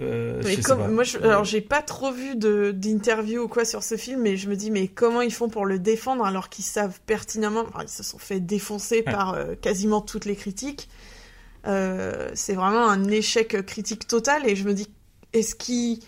euh, 0.00 0.40
Mais 0.44 0.50
je 0.50 0.56
sais 0.56 0.62
comme- 0.62 0.78
pas. 0.78 0.88
moi, 0.88 1.04
je- 1.04 1.18
alors 1.18 1.44
j'ai 1.44 1.60
pas 1.60 1.80
trop 1.82 2.10
vu 2.12 2.34
d'interview 2.36 3.42
ou 3.42 3.48
quoi 3.48 3.64
sur 3.64 3.82
ce 3.82 3.96
film, 3.96 4.22
mais 4.22 4.36
je 4.36 4.48
me 4.48 4.56
dis 4.56 4.70
mais 4.70 4.88
comment 4.88 5.20
ils 5.22 5.32
font 5.32 5.48
pour 5.48 5.64
le 5.66 5.78
défendre 5.78 6.24
alors 6.24 6.48
qu'ils 6.48 6.64
savent 6.64 6.98
pertinemment, 7.06 7.64
enfin, 7.68 7.80
ils 7.84 7.88
se 7.88 8.02
sont 8.02 8.18
fait 8.18 8.40
défoncer 8.40 8.96
Ouais. 9.06 9.12
par 9.12 9.34
euh, 9.34 9.54
quasiment 9.60 10.00
toutes 10.00 10.24
les 10.24 10.36
critiques. 10.36 10.88
C'est 11.64 12.54
vraiment 12.54 12.88
un 12.88 13.04
échec 13.10 13.64
critique 13.66 14.06
total 14.06 14.48
et 14.48 14.56
je 14.56 14.64
me 14.64 14.72
dis 14.72 14.88
est-ce 15.34 15.54
qu'ils 15.54 15.98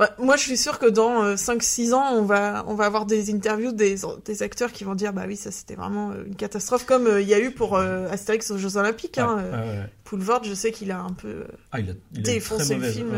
Bah, 0.00 0.10
moi, 0.18 0.36
je 0.36 0.42
suis 0.42 0.56
sûre 0.56 0.78
que 0.80 0.86
dans 0.86 1.22
euh, 1.22 1.34
5-6 1.36 1.92
ans, 1.94 2.14
on 2.14 2.22
va, 2.22 2.64
on 2.66 2.74
va 2.74 2.86
avoir 2.86 3.06
des 3.06 3.32
interviews 3.32 3.70
des, 3.72 3.96
des 4.24 4.42
acteurs 4.42 4.72
qui 4.72 4.82
vont 4.84 4.94
dire 4.96 5.12
Bah 5.12 5.24
oui, 5.28 5.36
ça 5.36 5.50
c'était 5.50 5.74
vraiment 5.76 6.10
euh, 6.10 6.24
une 6.26 6.34
catastrophe, 6.34 6.86
comme 6.86 7.06
euh, 7.06 7.20
il 7.20 7.28
y 7.28 7.34
a 7.34 7.38
eu 7.40 7.50
pour 7.52 7.76
euh, 7.76 8.08
Astérix 8.10 8.50
aux 8.50 8.58
Jeux 8.58 8.76
Olympiques. 8.78 9.16
Ouais, 9.18 9.22
hein, 9.22 9.36
ouais, 9.36 9.42
euh. 9.52 9.84
Poulvord, 10.04 10.42
je 10.42 10.54
sais 10.54 10.72
qu'il 10.72 10.90
a 10.90 11.00
un 11.00 11.12
peu. 11.12 11.44
Ah, 11.70 11.80
il 11.80 11.90
a, 11.90 11.92
il 12.12 12.16
a 12.16 12.18
une 12.18 12.22
défoncé 12.22 12.76
le 12.76 12.90
film, 12.90 13.10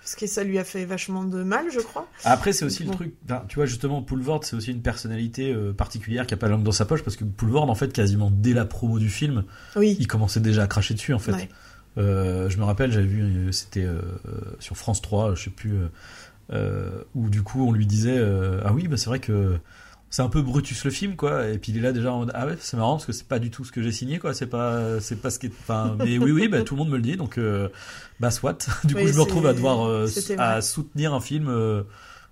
parce 0.00 0.16
que 0.16 0.26
ça 0.26 0.44
lui 0.44 0.58
a 0.58 0.64
fait 0.64 0.84
vachement 0.84 1.24
de 1.24 1.42
mal, 1.42 1.64
je 1.72 1.80
crois. 1.80 2.06
Après, 2.24 2.52
c'est 2.52 2.66
aussi 2.66 2.84
Bon. 2.84 2.90
le 2.90 2.96
truc. 2.96 3.14
tu 3.48 3.54
vois, 3.54 3.64
justement, 3.64 4.02
Poulvord, 4.02 4.44
c'est 4.44 4.54
aussi 4.54 4.70
une 4.70 4.82
personnalité 4.82 5.50
euh, 5.54 5.72
particulière 5.72 6.26
qui 6.26 6.34
a 6.34 6.36
pas 6.36 6.44
la 6.46 6.52
langue 6.56 6.62
dans 6.62 6.72
sa 6.72 6.84
poche 6.84 7.02
parce 7.02 7.16
que 7.16 7.24
Poulvord, 7.24 7.70
en 7.70 7.74
fait, 7.74 7.90
quasiment 7.90 8.30
dès 8.30 8.52
la 8.52 8.66
promo 8.66 8.98
du 8.98 9.08
film, 9.08 9.44
Oui. 9.76 9.96
il 9.98 10.06
commençait 10.06 10.40
déjà 10.40 10.64
à 10.64 10.66
cracher 10.66 10.92
dessus, 10.92 11.14
en 11.14 11.18
fait. 11.18 11.32
Ouais. 11.32 11.48
Euh, 11.98 12.48
je 12.48 12.58
me 12.58 12.64
rappelle, 12.64 12.92
j'avais 12.92 13.06
vu, 13.06 13.22
euh, 13.22 13.52
c'était 13.52 13.84
euh, 13.84 14.00
sur 14.58 14.76
France 14.76 15.00
3, 15.02 15.34
je 15.34 15.44
sais 15.44 15.50
plus, 15.50 15.74
euh, 16.52 16.90
où 17.14 17.28
du 17.28 17.42
coup 17.42 17.66
on 17.66 17.72
lui 17.72 17.86
disait 17.86 18.20
Ah 18.64 18.72
oui, 18.72 18.88
bah 18.88 18.96
c'est 18.96 19.06
vrai 19.06 19.20
que 19.20 19.58
c'est 20.10 20.22
un 20.22 20.28
peu 20.28 20.42
Brutus 20.42 20.84
le 20.84 20.90
film, 20.90 21.16
quoi. 21.16 21.48
Et 21.48 21.58
puis 21.58 21.72
il 21.72 21.78
est 21.78 21.80
là 21.80 21.92
déjà 21.92 22.12
en 22.12 22.20
mode 22.20 22.32
Ah 22.34 22.46
ouais, 22.46 22.56
c'est 22.60 22.76
marrant 22.76 22.94
parce 22.94 23.06
que 23.06 23.12
c'est 23.12 23.26
pas 23.28 23.38
du 23.38 23.50
tout 23.50 23.64
ce 23.64 23.72
que 23.72 23.82
j'ai 23.82 23.92
signé, 23.92 24.18
quoi. 24.18 24.34
C'est 24.34 24.46
pas, 24.46 25.00
c'est 25.00 25.16
pas 25.16 25.30
ce 25.30 25.38
qui 25.38 25.46
est. 25.46 25.52
Enfin, 25.60 25.96
mais 25.98 26.18
oui, 26.18 26.30
oui, 26.32 26.48
bah 26.48 26.62
tout 26.62 26.74
le 26.74 26.80
monde 26.80 26.90
me 26.90 26.96
le 26.96 27.02
dit, 27.02 27.16
donc 27.16 27.38
bah 28.20 28.30
soit. 28.30 28.68
Du 28.84 28.94
coup, 28.94 29.00
Oui, 29.00 29.08
je 29.08 29.14
me 29.14 29.22
retrouve 29.22 29.46
à 29.46 29.54
devoir 29.54 30.06
à 30.38 30.60
soutenir 30.62 31.14
un 31.14 31.20
film 31.20 31.48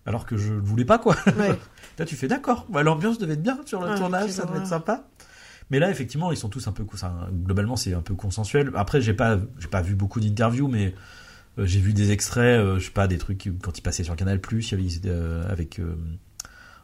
alors 0.07 0.27
que 0.27 0.37
je 0.37 0.53
ne 0.53 0.61
voulais 0.61 0.85
pas, 0.85 0.99
quoi. 0.99 1.17
Ouais. 1.39 1.59
Là, 1.99 2.05
tu 2.05 2.17
fais 2.17 2.29
d'accord. 2.29 2.67
Bah, 2.71 2.83
l'ambiance 2.83 3.19
devait 3.19 3.35
être 3.35 3.43
bien 3.43 3.59
sur 3.67 3.81
le 3.81 3.91
Ouais, 3.91 3.97
tournage, 3.99 4.31
ça 4.31 4.47
devait 4.47 4.59
être 4.61 4.67
sympa. 4.67 5.05
Mais 5.73 5.79
là, 5.79 5.91
effectivement, 5.91 6.31
ils 6.31 6.37
sont 6.37 6.51
tous 6.51 6.69
un 6.69 6.73
peu. 6.73 6.85
globalement, 7.47 7.77
c'est 7.77 7.95
un 7.95 8.03
peu 8.03 8.15
consensuel. 8.15 8.71
Après, 8.75 9.01
j'ai 9.01 9.15
pas, 9.15 9.39
j'ai 9.59 9.69
pas 9.69 9.81
vu 9.81 9.95
beaucoup 9.95 10.21
d'interviews, 10.21 10.69
mais 10.69 10.95
euh, 11.59 11.65
j'ai 11.65 11.81
vu 11.81 11.95
des 11.95 12.11
extraits. 12.11 12.61
euh, 12.61 12.79
je 12.79 12.85
sais 12.85 12.91
pas, 12.91 13.09
des 13.09 13.17
trucs 13.17 13.49
quand 13.63 13.79
ils 13.79 13.81
passaient 13.81 14.05
sur 14.05 14.15
Canal 14.15 14.39
Plus, 14.39 14.75
euh, 15.07 15.51
avec 15.51 15.81
euh, 15.81 15.97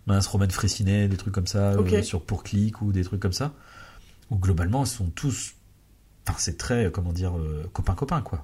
mince 0.06 0.26
Romain 0.26 0.48
Fressinet, 0.48 1.06
des 1.06 1.18
trucs 1.18 1.34
comme 1.34 1.46
ça, 1.46 1.74
sur 2.02 2.22
Pour 2.22 2.42
Click 2.42 2.80
ou 2.80 2.90
des 2.90 3.04
trucs 3.04 3.20
comme 3.20 3.34
ça. 3.34 3.52
Où 4.30 4.38
globalement, 4.38 4.84
ils 4.84 4.88
sont 4.88 5.10
tous. 5.10 5.52
Enfin, 6.26 6.38
c'est 6.40 6.56
très, 6.56 6.90
comment 6.90 7.12
dire, 7.12 7.34
copain 7.74 7.94
copain 7.94 8.22
quoi. 8.22 8.42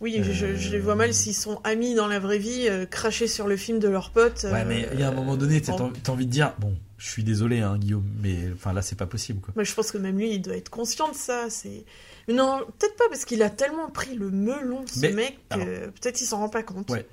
Oui, 0.00 0.20
je, 0.24 0.56
je 0.56 0.70
les 0.72 0.80
vois 0.80 0.96
mal 0.96 1.14
s'ils 1.14 1.34
sont 1.34 1.60
amis 1.62 1.94
dans 1.94 2.08
la 2.08 2.18
vraie 2.18 2.38
vie, 2.38 2.68
cracher 2.90 3.28
sur 3.28 3.46
le 3.46 3.56
film 3.56 3.78
de 3.78 3.88
leurs 3.88 4.10
potes. 4.10 4.44
Ouais, 4.50 4.64
mais 4.64 4.88
il 4.92 4.98
y 4.98 5.04
a 5.04 5.08
un 5.08 5.14
moment 5.14 5.36
donné, 5.36 5.62
t'as 5.62 5.74
t'as 6.02 6.12
envie 6.12 6.26
de 6.26 6.32
dire, 6.32 6.52
bon, 6.58 6.74
je 7.02 7.08
suis 7.10 7.24
désolé, 7.24 7.60
hein, 7.60 7.78
Guillaume, 7.78 8.08
mais 8.22 8.52
enfin 8.54 8.72
là, 8.72 8.80
c'est 8.80 8.94
pas 8.94 9.06
possible 9.06 9.40
quoi. 9.40 9.52
Moi, 9.56 9.64
je 9.64 9.74
pense 9.74 9.90
que 9.90 9.98
même 9.98 10.16
lui, 10.16 10.34
il 10.34 10.40
doit 10.40 10.56
être 10.56 10.68
conscient 10.68 11.08
de 11.08 11.16
ça. 11.16 11.50
C'est 11.50 11.84
non, 12.28 12.60
peut-être 12.78 12.96
pas 12.96 13.08
parce 13.10 13.24
qu'il 13.24 13.42
a 13.42 13.50
tellement 13.50 13.90
pris 13.90 14.14
le 14.14 14.30
melon, 14.30 14.84
ce 14.86 15.00
Mais, 15.00 15.10
mec, 15.12 15.38
que 15.50 15.86
peut-être 15.86 16.20
il 16.20 16.26
s'en 16.26 16.38
rend 16.38 16.48
pas 16.48 16.62
compte. 16.62 16.88
Ouais. 16.90 17.04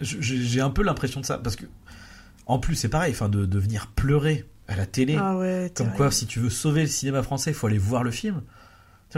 J'ai 0.00 0.60
un 0.60 0.70
peu 0.70 0.82
l'impression 0.82 1.20
de 1.20 1.26
ça 1.26 1.38
parce 1.38 1.54
que, 1.54 1.66
en 2.46 2.58
plus, 2.58 2.74
c'est 2.74 2.88
pareil, 2.88 3.12
enfin, 3.12 3.28
de, 3.28 3.46
de 3.46 3.58
venir 3.60 3.86
pleurer 3.94 4.44
à 4.66 4.74
la 4.74 4.84
télé, 4.86 5.16
Ah 5.16 5.36
ouais. 5.36 5.70
comme 5.76 5.92
quoi, 5.92 6.10
si 6.10 6.26
tu 6.26 6.40
veux 6.40 6.50
sauver 6.50 6.80
le 6.80 6.88
cinéma 6.88 7.22
français, 7.22 7.52
il 7.52 7.54
faut 7.54 7.68
aller 7.68 7.78
voir 7.78 8.02
le 8.02 8.10
film. 8.10 8.42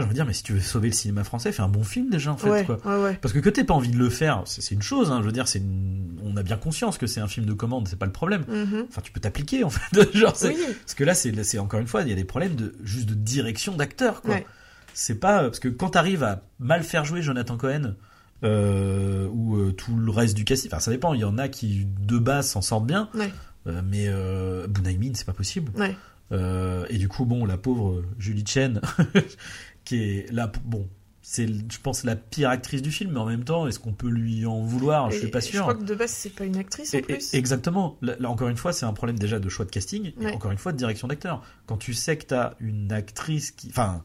Je 0.03 0.07
veux 0.07 0.13
dire, 0.13 0.25
mais 0.25 0.33
si 0.33 0.43
tu 0.43 0.53
veux 0.53 0.59
sauver 0.59 0.89
le 0.89 0.93
cinéma 0.93 1.23
français, 1.23 1.51
fais 1.51 1.61
un 1.63 1.67
bon 1.67 1.83
film 1.83 2.09
déjà, 2.09 2.31
en 2.31 2.37
fait, 2.37 2.49
ouais, 2.49 2.65
quoi. 2.65 2.77
ouais, 2.85 3.03
ouais. 3.03 3.19
Parce 3.21 3.33
que 3.33 3.39
que 3.39 3.49
t'aies 3.49 3.63
pas 3.63 3.73
envie 3.73 3.89
de 3.91 3.97
le 3.97 4.09
faire, 4.09 4.43
c'est 4.45 4.71
une 4.75 4.81
chose, 4.81 5.11
hein, 5.11 5.19
je 5.21 5.25
veux 5.25 5.31
dire, 5.31 5.47
c'est 5.47 5.59
une- 5.59 6.19
on 6.23 6.37
a 6.37 6.43
bien 6.43 6.57
conscience 6.57 6.97
que 6.97 7.07
c'est 7.07 7.19
un 7.19 7.27
film 7.27 7.45
de 7.45 7.53
commande, 7.53 7.87
c'est 7.87 7.97
pas 7.99 8.05
le 8.05 8.11
problème. 8.11 8.43
Mhm. 8.47 8.85
Enfin, 8.89 9.01
tu 9.01 9.11
peux 9.11 9.19
t'appliquer, 9.19 9.63
en 9.63 9.69
fait. 9.69 9.81
Genre, 10.15 10.35
c'est- 10.35 10.49
Oui, 10.49 10.57
Parce 10.81 10.93
que 10.93 11.03
là, 11.03 11.13
c'est 11.15 11.59
encore 11.59 11.79
une 11.79 11.87
fois, 11.87 12.01
il 12.03 12.09
y 12.09 12.11
a 12.11 12.15
des 12.15 12.25
problèmes 12.25 12.55
de 12.55 12.75
juste 12.83 13.07
de 13.09 13.13
direction 13.15 13.75
d'acteur. 13.75 14.21
C'est 14.93 15.19
pas 15.19 15.43
parce 15.43 15.59
que 15.59 15.67
quand 15.67 15.89
t'arrives 15.91 16.23
à 16.23 16.41
mal 16.59 16.83
faire 16.83 17.05
jouer 17.05 17.21
Jonathan 17.21 17.55
Cohen, 17.57 17.95
euh, 18.43 19.27
ou 19.31 19.55
euh, 19.57 19.71
tout 19.71 19.95
le 19.95 20.11
reste 20.11 20.35
du 20.35 20.43
casting. 20.45 20.69
Enfin, 20.71 20.79
ça 20.79 20.91
dépend. 20.91 21.13
Il 21.15 21.21
y 21.21 21.23
en 21.23 21.37
a 21.39 21.47
qui 21.47 21.87
de 22.01 22.17
base 22.19 22.47
s'en 22.49 22.61
sortent 22.61 22.85
bien. 22.85 23.09
Euh, 23.67 23.81
mais 23.83 24.05
euh, 24.07 24.67
Bunaimin, 24.67 25.11
c'est 25.15 25.25
pas 25.25 25.33
possible. 25.33 25.71
Ouais. 25.79 25.95
Euh, 26.31 26.85
et 26.89 26.97
du 26.97 27.07
coup, 27.07 27.25
bon, 27.25 27.45
la 27.45 27.57
pauvre 27.57 28.03
Julie 28.19 28.43
Chen, 28.45 28.81
qui 29.87 30.01
est 30.03 30.31
là, 30.31 30.51
bon, 30.65 30.87
c'est, 31.21 31.47
je 31.47 31.79
pense, 31.81 32.03
la 32.03 32.15
pire 32.15 32.49
actrice 32.49 32.81
du 32.81 32.91
film, 32.91 33.11
mais 33.13 33.19
en 33.19 33.25
même 33.25 33.43
temps, 33.43 33.67
est-ce 33.67 33.79
qu'on 33.79 33.91
peut 33.93 34.09
lui 34.09 34.45
en 34.45 34.61
vouloir? 34.61 35.11
Je 35.11 35.17
suis 35.17 35.27
pas 35.27 35.39
Je 35.41 35.45
sûr. 35.47 35.61
crois 35.61 35.75
que 35.75 35.83
de 35.83 35.95
base, 35.95 36.11
c'est 36.11 36.29
pas 36.29 36.45
une 36.45 36.55
actrice 36.57 36.93
en 36.93 36.97
Et- 36.97 37.01
et- 37.01 37.03
plus. 37.03 37.33
exactement. 37.33 37.97
Là, 38.01 38.15
là, 38.19 38.29
encore 38.29 38.47
une 38.47 38.55
fois, 38.57 38.71
c'est 38.73 38.85
un 38.85 38.93
problème 38.93 39.19
déjà 39.19 39.39
de 39.39 39.49
choix 39.49 39.65
de 39.65 39.71
casting, 39.71 40.13
et 40.21 40.27
encore 40.27 40.51
une 40.51 40.57
fois 40.57 40.71
de 40.71 40.77
direction 40.77 41.07
d'acteur. 41.07 41.41
Quand 41.65 41.77
tu 41.77 41.93
sais 41.93 42.17
que 42.17 42.25
t'as 42.25 42.53
une 42.59 42.91
actrice 42.91 43.51
qui, 43.51 43.67
enfin, 43.69 44.03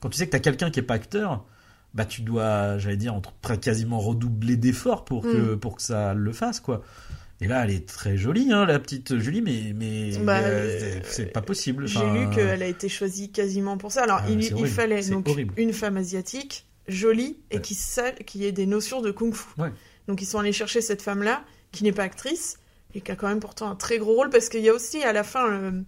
quand 0.00 0.08
tu 0.10 0.16
sais 0.18 0.26
que 0.26 0.32
t'as 0.32 0.38
quelqu'un 0.40 0.70
qui 0.70 0.80
est 0.80 0.84
pas 0.84 0.94
acteur, 0.94 1.44
bah 1.92 2.04
tu 2.04 2.22
dois, 2.22 2.78
j'allais 2.78 2.96
dire, 2.96 3.14
entre 3.14 3.32
quasiment 3.60 3.98
redoubler 4.00 4.56
d'efforts 4.56 5.04
pour 5.04 5.22
que 5.22 5.54
Mm. 5.54 5.58
pour 5.60 5.76
que 5.76 5.82
ça 5.82 6.12
le 6.14 6.32
fasse, 6.32 6.60
quoi. 6.60 6.82
Et 7.44 7.46
là, 7.46 7.62
elle 7.64 7.70
est 7.72 7.86
très 7.86 8.16
jolie, 8.16 8.50
hein, 8.52 8.64
la 8.64 8.78
petite 8.78 9.18
Julie, 9.18 9.42
mais 9.42 9.74
mais 9.74 10.16
Bah, 10.16 10.38
euh, 10.38 10.78
euh, 10.80 11.00
c'est- 11.04 11.26
pas 11.26 11.42
possible. 11.42 11.86
J'ai 11.86 11.98
Enfin, 11.98 12.14
lu 12.14 12.30
qu'elle 12.34 12.62
a 12.62 12.66
été 12.66 12.88
choisie 12.88 13.30
quasiment 13.30 13.76
pour 13.76 13.92
ça. 13.92 14.04
Alors, 14.04 14.20
Ah, 14.22 14.30
il, 14.30 14.66
fallait 14.66 15.02
donc 15.10 15.28
horrible. 15.28 15.52
une 15.58 15.74
femme 15.74 15.98
asiatique, 15.98 16.64
jolie, 16.88 17.36
et 17.50 17.56
Ouais. 17.56 17.60
qui, 17.60 17.74
sa- 17.74 18.12
qui 18.12 18.46
ait 18.46 18.52
des 18.52 18.64
notions 18.64 19.02
de 19.02 19.10
kung-fu. 19.10 19.44
Ouais. 19.60 19.68
Donc, 20.08 20.22
ils 20.22 20.26
sont 20.26 20.38
allés 20.38 20.52
chercher 20.54 20.80
cette 20.80 21.02
femme-là, 21.02 21.44
qui 21.70 21.84
n'est 21.84 21.92
pas 21.92 22.04
actrice, 22.04 22.56
et 22.94 23.02
qui 23.02 23.12
a 23.12 23.14
quand 23.16 23.28
même 23.28 23.40
pourtant 23.40 23.68
un 23.70 23.76
très 23.76 23.98
gros 23.98 24.14
rôle, 24.14 24.30
parce 24.30 24.48
qu'il 24.48 24.60
y 24.62 24.70
a 24.70 24.72
aussi, 24.72 25.02
à 25.02 25.12
la 25.12 25.22
fin, 25.22 25.46
le, 25.46 25.84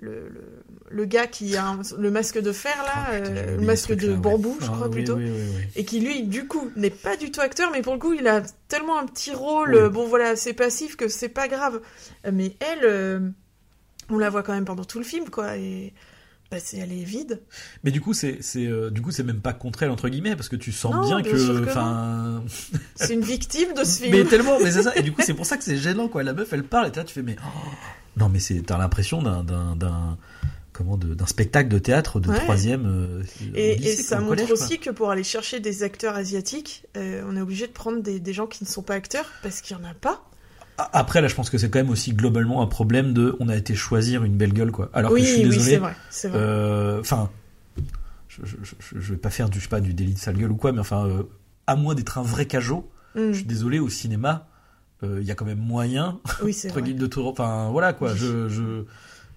le, 0.00 0.28
le- 0.28 0.62
le 0.90 1.04
gars 1.04 1.26
qui 1.26 1.56
a 1.56 1.66
un- 1.68 1.80
le 1.98 2.10
masque 2.10 2.40
de 2.40 2.52
fer, 2.52 2.74
là, 2.84 3.06
Oh, 3.12 3.16
putain, 3.22 3.36
euh, 3.36 3.56
le 3.58 3.62
masque 3.66 3.92
de 3.94 4.08
ouais. 4.08 4.16
bambou, 4.16 4.56
je 4.60 4.66
Ah, 4.68 4.72
crois 4.74 4.90
plutôt. 4.90 5.14
oui, 5.16 5.30
oui, 5.30 5.40
oui. 5.56 5.62
Et 5.76 5.84
qui 5.84 6.00
lui, 6.00 6.22
du 6.24 6.46
coup, 6.46 6.70
n'est 6.76 6.90
pas 6.90 7.16
du 7.16 7.30
tout 7.30 7.40
acteur, 7.40 7.70
mais 7.72 7.82
pour 7.82 7.92
le 7.92 7.98
coup, 8.00 8.12
il 8.14 8.26
a 8.26 8.42
tellement 8.68 8.98
un 8.98 9.06
petit 9.06 9.32
rôle, 9.34 9.88
bon 9.90 10.06
voilà, 10.06 10.34
c'est 10.36 10.54
passif 10.54 10.96
que 10.96 11.08
c'est 11.08 11.28
pas 11.28 11.48
grave. 11.48 11.80
Mais 12.32 12.56
elle, 12.60 12.84
euh, 12.84 13.20
on 14.08 14.18
la 14.18 14.30
voit 14.30 14.42
quand 14.42 14.54
même 14.54 14.64
pendant 14.64 14.84
tout 14.84 14.98
le 14.98 15.04
film, 15.04 15.28
quoi, 15.30 15.56
et 15.56 15.92
bah, 16.50 16.56
c'est, 16.58 16.78
elle 16.78 16.92
est 16.92 17.04
vide. 17.04 17.40
Mais 17.84 17.92
du 17.92 18.00
coup, 18.00 18.12
c'est 18.12 18.38
c'est 18.40 18.66
euh, 18.66 18.90
du 18.90 19.00
coup 19.02 19.12
c'est 19.12 19.22
même 19.22 19.40
pas 19.40 19.52
contre 19.52 19.84
elle 19.84 19.90
entre 19.90 20.08
guillemets 20.08 20.34
parce 20.34 20.48
que 20.48 20.56
tu 20.56 20.72
sens 20.72 20.92
Non, 20.92 21.06
bien 21.06 21.22
que 21.22 21.68
enfin, 21.68 22.42
C'est 22.96 23.14
une 23.14 23.20
victime 23.20 23.72
de 23.74 23.84
ce 23.84 24.00
film. 24.02 24.16
Mais 24.16 24.24
tellement, 24.24 24.58
mais 24.60 24.72
c'est 24.72 24.82
ça. 24.82 24.96
Et 24.96 25.02
du 25.02 25.12
coup, 25.12 25.22
c'est 25.24 25.34
pour 25.34 25.46
ça 25.46 25.56
que 25.56 25.62
c'est 25.62 25.76
gênant, 25.76 26.08
quoi. 26.08 26.24
La 26.24 26.32
meuf, 26.32 26.52
elle 26.52 26.64
parle, 26.64 26.88
et 26.88 26.96
là, 26.96 27.04
tu 27.04 27.14
fais, 27.14 27.22
mais. 27.22 27.36
oh. 27.38 27.68
Non, 28.16 28.28
mais 28.28 28.38
c'est, 28.38 28.60
t'as 28.62 28.76
l'impression 28.78 29.22
d'un, 29.22 29.44
d'un, 29.44 29.76
d'un- 29.76 30.18
comment, 30.72 30.96
d'un 30.96 31.26
spectacle 31.26 31.68
de 31.68 31.78
théâtre 31.78 32.20
de 32.20 32.28
Ouais. 32.30 32.36
troisième. 32.38 32.84
euh, 32.86 33.22
Et, 33.54 33.72
au 33.72 33.76
lycée, 33.76 34.00
et 34.00 34.02
ça 34.02 34.16
montre 34.20 34.30
collège, 34.30 34.50
aussi 34.52 34.78
que 34.78 34.90
pour 34.90 35.10
aller 35.10 35.22
chercher 35.24 35.60
des 35.60 35.82
acteurs 35.82 36.16
asiatiques, 36.16 36.86
euh, 36.96 37.22
on 37.28 37.36
est 37.36 37.40
obligé 37.40 37.66
de 37.66 37.72
prendre 37.72 38.02
des, 38.02 38.18
des 38.20 38.32
gens 38.32 38.46
qui 38.46 38.64
ne 38.64 38.68
sont 38.68 38.82
pas 38.82 38.94
acteurs, 38.94 39.26
parce 39.42 39.60
qu'il 39.60 39.76
y 39.76 39.80
en 39.80 39.84
a 39.84 39.94
pas. 39.94 40.22
Après, 40.92 41.20
là, 41.20 41.28
je 41.28 41.34
pense 41.34 41.50
que 41.50 41.58
c'est 41.58 41.68
quand 41.70 41.78
même 41.78 41.90
aussi 41.90 42.12
globalement 42.14 42.62
un 42.62 42.66
problème 42.66 43.12
de, 43.12 43.36
on 43.38 43.48
a 43.48 43.56
été 43.56 43.74
choisir 43.74 44.24
une 44.24 44.36
belle 44.36 44.52
gueule, 44.54 44.72
quoi. 44.72 44.88
Alors 44.94 45.12
oui, 45.12 45.20
que 45.20 45.26
je 45.26 45.32
suis 45.32 45.42
oui, 45.42 45.48
désolé. 45.50 45.70
c'est 45.72 45.76
vrai. 45.78 45.94
C'est 46.08 46.28
vrai. 46.28 46.38
euh, 46.40 47.00
Enfin, 47.00 47.30
je, 48.28 48.40
je, 48.44 48.56
je, 48.62 48.98
je 49.00 49.12
vais 49.12 49.18
pas 49.18 49.30
faire 49.30 49.48
du, 49.50 49.58
je 49.58 49.64
sais 49.64 49.68
pas, 49.68 49.80
du 49.80 49.92
délit 49.94 50.14
de 50.14 50.18
sale 50.18 50.36
gueule 50.38 50.52
ou 50.52 50.56
quoi, 50.56 50.72
mais 50.72 50.78
enfin, 50.80 51.22
à 51.66 51.76
moins 51.76 51.94
d'être 51.94 52.18
un 52.18 52.22
vrai 52.22 52.46
cajot, 52.46 52.90
Mm. 53.16 53.32
je 53.32 53.38
suis 53.38 53.44
désolé, 53.44 53.80
au 53.80 53.88
cinéma, 53.88 54.46
il 55.02 55.22
y 55.26 55.30
a 55.30 55.34
quand 55.34 55.44
même 55.46 55.58
moyen 55.60 56.18
Oui, 56.42 56.56
entre 56.64 56.72
vrai. 56.74 56.82
guillemets 56.82 57.00
de 57.00 57.06
tout 57.06 57.22
enfin 57.26 57.68
voilà 57.70 57.92
quoi 57.92 58.14
je 58.14 58.48
je 58.48 58.84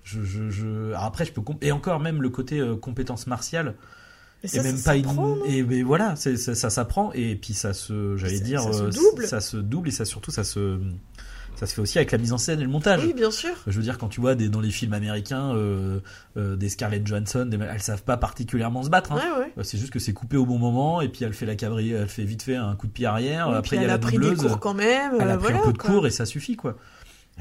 je, 0.03 0.49
je, 0.49 0.93
après 0.95 1.23
je 1.25 1.31
peux 1.31 1.41
comp- 1.41 1.63
et 1.63 1.71
encore 1.71 1.99
même 2.01 2.21
le 2.21 2.29
côté 2.29 2.59
euh, 2.59 2.75
compétence 2.75 3.25
martiale 3.27 3.75
et 4.43 4.49
ça, 4.49 4.61
même 4.61 4.75
ça 4.75 4.91
pas 4.91 4.97
une 4.97 5.37
et 5.45 5.63
mais 5.63 5.81
voilà 5.81 6.17
c'est 6.17 6.35
ça, 6.35 6.55
ça 6.55 6.69
s'apprend 6.69 7.13
et 7.13 7.35
puis 7.37 7.53
ça 7.53 7.73
se 7.73 8.17
j'allais 8.17 8.41
dire 8.41 8.61
ça 8.63 8.73
se 8.73 8.83
euh, 8.83 8.89
double. 8.89 9.25
ça 9.27 9.39
se 9.39 9.55
double 9.55 9.87
et 9.87 9.91
ça 9.91 10.03
surtout 10.03 10.31
ça 10.31 10.43
se 10.43 10.77
ça 11.65 11.69
se 11.69 11.75
fait 11.75 11.81
aussi 11.81 11.97
avec 11.97 12.11
la 12.11 12.17
mise 12.17 12.33
en 12.33 12.37
scène 12.37 12.59
et 12.59 12.63
le 12.63 12.69
montage 12.69 13.01
Oui, 13.05 13.13
bien 13.13 13.31
sûr. 13.31 13.51
je 13.67 13.71
veux 13.77 13.83
dire 13.83 13.97
quand 13.97 14.09
tu 14.09 14.19
vois 14.19 14.35
des, 14.35 14.49
dans 14.49 14.59
les 14.59 14.69
films 14.71 14.93
américains 14.93 15.55
euh, 15.55 15.99
euh, 16.35 16.55
des 16.57 16.67
Scarlett 16.67 17.07
Johansson 17.07 17.45
des, 17.45 17.57
elles 17.57 17.81
savent 17.81 18.03
pas 18.03 18.17
particulièrement 18.17 18.83
se 18.83 18.89
battre 18.89 19.13
hein. 19.13 19.21
Ouais, 19.37 19.39
ouais. 19.45 19.53
Euh, 19.57 19.63
c'est 19.63 19.77
juste 19.77 19.91
que 19.93 19.99
c'est 19.99 20.11
coupé 20.13 20.35
au 20.35 20.45
bon 20.45 20.57
moment 20.57 20.99
et 20.99 21.07
puis 21.07 21.23
elle 21.23 21.33
fait 21.33 21.45
la 21.45 21.55
cabri 21.55 21.91
elle 21.91 22.09
fait 22.09 22.25
vite 22.25 22.43
fait 22.43 22.55
un 22.57 22.75
coup 22.75 22.87
de 22.87 22.91
pied 22.91 23.05
arrière 23.05 23.47
Oui, 23.49 23.55
après 23.55 23.77
il 23.77 23.79
y 23.79 23.79
a 23.79 23.83
elle 23.83 23.87
la 23.87 23.93
a 23.93 23.97
pris 23.99 24.17
des 24.17 24.17
doubleuse 24.17 24.41
cours 24.41 24.59
quand 24.59 24.73
même. 24.73 25.13
elle 25.19 25.29
a 25.29 25.37
pris 25.37 25.53
un 25.53 25.59
peu 25.59 25.71
de 25.71 25.77
quoi. 25.77 25.89
cours 25.89 26.07
et 26.07 26.11
ça 26.11 26.25
suffit 26.25 26.55
quoi. 26.57 26.75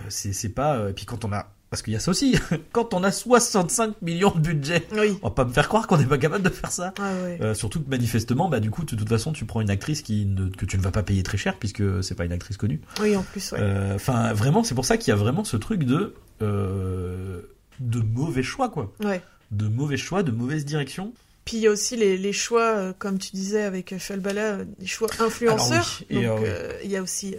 C'est 0.08 0.48
pas 0.50 0.88
et 0.88 0.92
puis 0.92 1.04
quand 1.04 1.24
on 1.24 1.32
a 1.32 1.46
parce 1.72 1.82
qu'il 1.82 1.92
y 1.94 1.96
a 1.96 2.00
ça 2.00 2.10
aussi 2.10 2.36
quand 2.72 2.94
on 2.94 3.02
a 3.02 3.10
65 3.10 4.00
millions 4.02 4.30
de 4.30 4.38
budget, 4.40 4.86
Oui. 4.92 5.18
on 5.22 5.28
va 5.28 5.34
pas 5.34 5.44
me 5.46 5.52
faire 5.52 5.68
croire 5.68 5.86
qu'on 5.86 5.96
n'est 5.96 6.04
pas 6.06 6.18
capable 6.18 6.44
de 6.44 6.50
faire 6.50 6.70
ça. 6.70 6.92
Ah. 7.00 7.10
Euh, 7.40 7.54
surtout 7.54 7.80
que 7.82 7.88
manifestement 7.88 8.48
bah 8.48 8.60
du 8.60 8.70
coup 8.70 8.84
de 8.84 8.94
toute 8.94 9.08
façon 9.08 9.32
tu 9.32 9.44
prends 9.46 9.60
une 9.62 9.70
actrice 9.70 10.02
qui 10.02 10.26
ne- 10.26 10.50
que 10.50 10.66
tu 10.66 10.76
ne 10.76 10.82
vas 10.82 10.90
pas 10.92 11.02
payer 11.02 11.22
très 11.22 11.38
cher 11.38 11.56
puisque 11.58 11.82
c'est 12.04 12.14
pas 12.14 12.24
une 12.26 12.32
actrice 12.32 12.56
connue. 12.58 12.80
Oui, 13.00 13.16
en 13.16 13.22
plus, 13.22 13.50
ouais. 13.52 13.58
Euh, 13.60 13.94
Enfin 13.96 14.32
vraiment 14.34 14.62
c'est 14.62 14.74
pour 14.74 14.84
ça 14.84 14.96
qu'il 14.98 15.08
y 15.08 15.12
a 15.12 15.16
vraiment 15.16 15.44
ce 15.44 15.56
truc 15.56 15.84
de 15.84 16.14
euh, 16.42 17.40
de 17.80 18.00
mauvais 18.00 18.42
choix 18.42 18.68
quoi. 18.68 18.92
Ouais. 19.02 19.22
De 19.50 19.66
mauvais 19.66 19.96
choix, 19.96 20.22
de 20.22 20.30
mauvaise 20.30 20.64
direction. 20.64 21.12
Puis 21.44 21.56
il 21.56 21.62
y 21.62 21.66
a 21.66 21.70
aussi 21.70 21.96
les, 21.96 22.16
les 22.16 22.32
choix, 22.32 22.76
euh, 22.76 22.92
comme 22.96 23.18
tu 23.18 23.32
disais 23.32 23.62
avec 23.62 23.96
Falbala, 23.98 24.58
des 24.78 24.86
choix 24.86 25.08
influenceurs. 25.18 25.98
Oui, 26.10 26.18
et, 26.18 26.22
Donc 26.26 26.40
euh, 26.44 26.68
oui. 26.70 26.76
il 26.84 26.90
y 26.92 26.96
a 26.96 27.02
aussi 27.02 27.34
euh, 27.34 27.38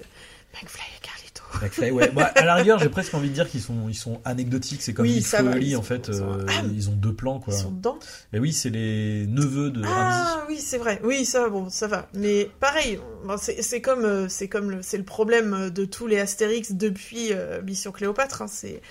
McFly 0.53 0.81
et 0.97 1.01
Carlito. 1.01 1.22
McFly, 1.61 1.91
ouais. 1.91 2.11
À 2.35 2.45
la 2.45 2.55
rigueur, 2.55 2.79
j'ai 2.79 2.89
presque 2.89 3.13
envie 3.13 3.29
de 3.29 3.33
dire 3.33 3.49
qu'ils 3.49 3.61
sont, 3.61 3.87
ils 3.89 3.95
sont 3.95 4.19
anecdotiques. 4.25 4.81
C'est 4.81 4.93
comme 4.93 5.05
Oui, 5.05 5.23
ils 5.61 5.75
en 5.75 5.81
fait. 5.81 6.09
euh, 6.09 6.45
Ah, 6.49 6.63
ils 6.73 6.89
ont 6.89 6.93
deux 6.93 7.13
plans, 7.13 7.39
quoi. 7.39 7.53
Ils 7.53 7.59
sont 7.59 7.71
dedans. 7.71 7.97
Mais 8.31 8.39
oui, 8.39 8.53
c'est 8.53 8.69
les 8.69 9.25
neveux 9.27 9.69
de 9.71 9.81
Ramsey. 9.81 9.91
Ah 9.95 10.45
oui, 10.49 10.57
c'est 10.59 10.77
vrai. 10.77 10.99
Oui, 11.03 11.25
ça, 11.25 11.49
bon, 11.49 11.69
ça 11.69 11.87
va. 11.87 12.07
Mais 12.13 12.49
pareil, 12.59 12.99
c'est 13.61 13.81
comme, 13.81 14.03
euh, 14.05 14.27
c'est 14.29 14.47
comme 14.47 14.71
le, 14.71 14.77
c'est 14.81 14.97
le 14.97 15.03
problème 15.03 15.53
euh, 15.53 15.69
de 15.69 15.85
tous 15.85 16.07
les 16.07 16.19
Astérix 16.19 16.71
depuis 16.73 17.29
euh, 17.31 17.61
Mission 17.61 17.91
Cléopâtre. 17.91 18.41
hein, 18.41 18.47
c'est 18.49 18.81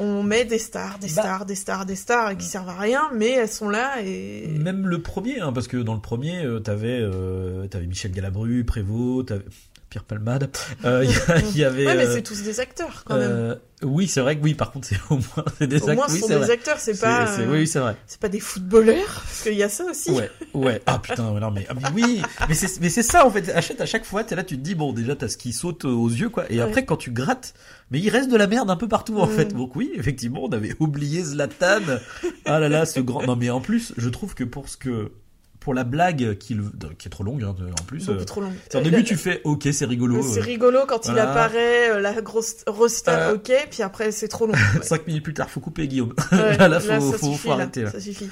on 0.00 0.22
met 0.22 0.44
des 0.44 0.58
stars, 0.58 1.00
des 1.00 1.08
Bah. 1.08 1.22
stars, 1.22 1.44
des 1.44 1.56
stars, 1.56 1.84
des 1.84 1.96
stars 1.96 2.36
qui 2.36 2.46
servent 2.46 2.68
à 2.68 2.78
rien, 2.78 3.10
mais 3.16 3.30
elles 3.30 3.48
sont 3.48 3.68
là 3.68 4.00
et 4.00 4.46
Même 4.46 4.86
le 4.86 5.02
premier, 5.02 5.40
hein, 5.40 5.52
parce 5.52 5.66
que 5.66 5.76
dans 5.76 5.94
le 5.94 6.00
premier, 6.00 6.46
t'avais, 6.62 7.00
euh, 7.00 7.66
t'avais 7.66 7.86
Michel 7.88 8.12
Galabru, 8.12 8.62
Prévost, 8.64 9.26
t'avais 9.26 9.42
Pierre 9.90 10.04
Palmade. 10.04 10.50
Euh, 10.84 11.04
Il 11.54 11.56
y 11.58 11.64
avait. 11.64 11.86
ouais, 11.86 11.94
mais 11.96 12.06
euh, 12.06 12.14
c'est 12.14 12.22
tous 12.22 12.42
des 12.42 12.60
acteurs 12.60 13.04
quand 13.06 13.16
même. 13.16 13.30
euh, 13.30 13.54
oui, 13.82 14.06
c'est 14.08 14.20
vrai 14.20 14.36
que 14.36 14.42
oui. 14.42 14.54
Par 14.54 14.70
contre, 14.72 14.86
c'est 14.86 14.98
au 15.10 15.14
moins 15.16 15.44
c'est 15.58 15.66
des 15.66 15.82
Au 15.82 15.86
moins, 15.94 16.04
acteurs. 16.04 16.08
ce 16.08 16.14
Oui, 16.14 16.20
sont 16.20 16.26
c'est 16.26 16.34
des 16.34 16.38
vrai. 16.40 16.50
acteurs, 16.52 16.78
c'est 16.78 17.00
pas, 17.00 17.28
euh, 17.38 17.46
Oui, 17.50 17.66
c'est 17.66 17.78
vrai. 17.78 17.96
c'est 18.06 18.20
pas 18.20 18.28
des 18.28 18.40
footballeurs, 18.40 19.22
parce 19.24 19.42
qu'il 19.44 19.54
y 19.54 19.62
a 19.62 19.68
ça 19.68 19.84
aussi. 19.84 20.10
Ouais, 20.10 20.30
ouais. 20.54 20.82
Ah 20.86 20.98
putain, 20.98 21.22
non 21.40 21.50
mais, 21.50 21.66
ah, 21.70 21.74
mais 21.74 21.82
oui, 21.94 22.22
mais 22.48 22.54
c'est 22.54 22.80
mais 22.80 22.90
c'est 22.90 23.02
ça 23.02 23.24
en 23.26 23.30
fait. 23.30 23.48
Achète 23.50 23.80
à 23.80 23.86
chaque 23.86 24.04
fois, 24.04 24.24
t'es 24.24 24.34
là, 24.34 24.44
tu 24.44 24.56
te 24.56 24.62
dis 24.62 24.74
bon 24.74 24.92
déjà 24.92 25.16
t'as 25.16 25.28
ce 25.28 25.36
qui 25.38 25.52
saute 25.52 25.84
aux 25.84 26.08
yeux 26.08 26.28
quoi, 26.28 26.44
et 26.50 26.56
Ouais. 26.56 26.60
après 26.62 26.84
quand 26.84 26.96
tu 26.96 27.10
grattes, 27.10 27.54
mais 27.90 27.98
il 28.00 28.10
reste 28.10 28.30
de 28.30 28.36
la 28.36 28.46
merde 28.46 28.70
un 28.70 28.76
peu 28.76 28.88
partout 28.88 29.18
en 29.18 29.26
Mm. 29.26 29.30
fait. 29.30 29.54
Donc 29.54 29.74
oui, 29.76 29.90
effectivement, 29.96 30.44
on 30.44 30.50
avait 30.52 30.74
oublié 30.80 31.22
Zlatan. 31.22 31.80
ah 32.44 32.58
là 32.60 32.68
là, 32.68 32.84
ce 32.84 33.00
grand. 33.00 33.22
Non 33.26 33.36
mais 33.36 33.48
en 33.50 33.60
plus, 33.60 33.94
je 33.96 34.08
trouve 34.10 34.34
que 34.34 34.44
pour 34.44 34.68
ce 34.68 34.76
que 34.76 35.12
pour 35.68 35.74
la 35.74 35.84
blague 35.84 36.38
qui, 36.38 36.54
est 36.54 37.10
trop 37.10 37.24
longue 37.24 37.44
hein, 37.44 37.54
en 37.78 37.84
plus. 37.84 38.08
Euh, 38.08 38.24
trop 38.24 38.40
au 38.40 38.46
Euh, 38.46 38.80
début 38.80 39.04
tu 39.04 39.18
fais 39.18 39.42
ok 39.44 39.68
c'est 39.70 39.84
rigolo. 39.84 40.22
C'est 40.22 40.40
euh, 40.40 40.42
rigolo 40.42 40.86
quand 40.88 41.08
il 41.08 41.18
apparaît, 41.18 41.90
euh, 41.90 42.00
la 42.00 42.22
grosse 42.22 42.64
rosta, 42.66 43.34
ok, 43.34 43.52
puis 43.68 43.82
après 43.82 44.10
c'est 44.10 44.28
trop 44.28 44.46
long. 44.46 44.54
Ouais. 44.54 44.58
Cinq 44.82 45.06
minutes 45.06 45.24
plus 45.24 45.34
tard, 45.34 45.50
faut 45.50 45.60
couper 45.60 45.86
Guillaume. 45.86 46.14
Ouais, 46.32 46.56
là, 46.56 46.68
là, 46.68 46.80
faut, 46.80 46.88
ça 46.88 47.18
faut, 47.18 47.26
suffit, 47.26 47.36
faut 47.36 47.48
là, 47.50 47.54
arrêter 47.56 47.82
là. 47.82 47.90
Ça 47.90 48.00
suffit. 48.00 48.30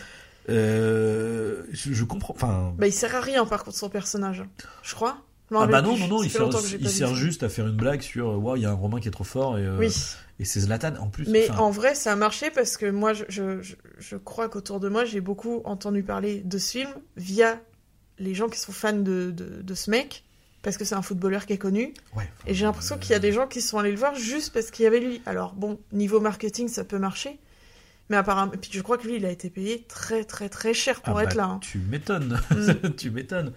Euh, 0.49 1.65
je, 1.73 1.93
je 1.93 2.05
comprends. 2.05 2.33
Enfin, 2.33 2.73
Bah, 2.79 2.87
il 2.87 2.93
sert 2.93 3.15
à 3.15 3.21
rien 3.21 3.45
par 3.45 3.65
contre 3.65 3.77
son 3.77 3.91
personnage, 3.91 4.43
je 4.83 4.95
crois. 4.95 5.19
M'en 5.51 5.61
Ah 5.61 5.67
bah 5.67 5.83
non, 5.83 5.97
non, 5.99 6.09
non, 6.09 6.23
il 6.23 6.31
sert, 6.31 6.49
il 6.81 7.15
juste 7.17 7.43
à 7.43 7.51
faire 7.51 7.67
une 7.67 7.77
blague 7.77 8.01
sur 8.01 8.43
Waouh, 8.43 8.57
il 8.57 8.63
y 8.63 8.67
a 8.67 8.71
un 8.71 8.75
Romain 8.75 8.99
qui 8.99 9.09
est 9.09 9.13
trop 9.13 9.25
fort 9.25 9.59
et, 9.59 9.63
euh, 9.63 9.77
Oui, 9.79 9.95
et 10.39 10.45
c'est 10.45 10.61
Zlatan 10.61 10.97
en 11.01 11.09
plus. 11.09 11.27
mais 11.29 11.49
enfin, 11.51 11.61
en 11.63 11.71
vrai 11.71 11.95
ça 11.95 12.13
a 12.13 12.17
marché 12.17 12.51
parce 12.51 12.77
que 12.77 12.91
moi 12.91 13.13
je, 13.15 13.25
je, 13.29 13.63
je, 13.63 13.75
je 13.99 14.17
crois 14.17 14.49
qu'autour 14.49 14.81
de 14.81 14.89
moi 14.89 15.05
j'ai 15.05 15.21
beaucoup 15.21 15.63
entendu 15.65 16.03
parler 16.03 16.41
de 16.45 16.59
ce 16.59 16.71
film 16.73 16.91
via 17.17 17.61
les 18.19 18.35
gens 18.35 18.49
qui 18.49 18.59
sont 18.59 18.73
fans 18.73 18.93
de, 18.93 19.31
de, 19.31 19.63
de 19.63 19.75
ce 19.75 19.91
mec 19.91 20.25
parce 20.63 20.77
que 20.77 20.85
c'est 20.85 20.95
un 20.95 21.03
footballeur 21.03 21.47
qui 21.47 21.53
est 21.53 21.59
connu 21.59 21.95
ouais, 22.17 22.29
et 22.47 22.53
j'ai 22.55 22.65
l'impression 22.65 22.99
qu'il 22.99 23.13
y 23.13 23.15
a 23.15 23.19
des 23.19 23.33
gens 23.33 23.47
qui 23.47 23.61
sont 23.61 23.79
allés 23.79 23.93
le 23.93 23.99
voir 23.99 24.15
juste 24.15 24.53
parce 24.53 24.71
qu'il 24.71 24.83
y 24.85 24.87
avait 24.87 25.01
lui. 25.01 25.23
Alors 25.25 25.55
bon, 25.55 25.79
niveau 25.93 26.19
marketing 26.21 26.67
ça 26.69 26.83
peut 26.85 26.99
marcher, 26.99 27.39
mais 28.11 28.17
apparemment, 28.17 28.53
et 28.53 28.57
puis 28.57 28.71
je 28.73 28.81
crois 28.83 28.99
que 28.99 29.07
lui 29.07 29.17
il 29.17 29.25
a 29.27 29.31
été 29.31 29.49
payé 29.49 29.85
très 29.89 30.25
très 30.25 30.49
très 30.49 30.75
cher 30.75 31.03
pour 31.03 31.19
Ah 31.19 31.23
être 31.23 31.37
bah, 31.37 31.43
là. 31.43 31.45
hein. 31.51 31.59
Tu 31.63 31.79
m'étonnes, 31.79 32.41
Mm. 32.51 32.91
tu 32.97 33.11
m'étonnes. 33.11 33.53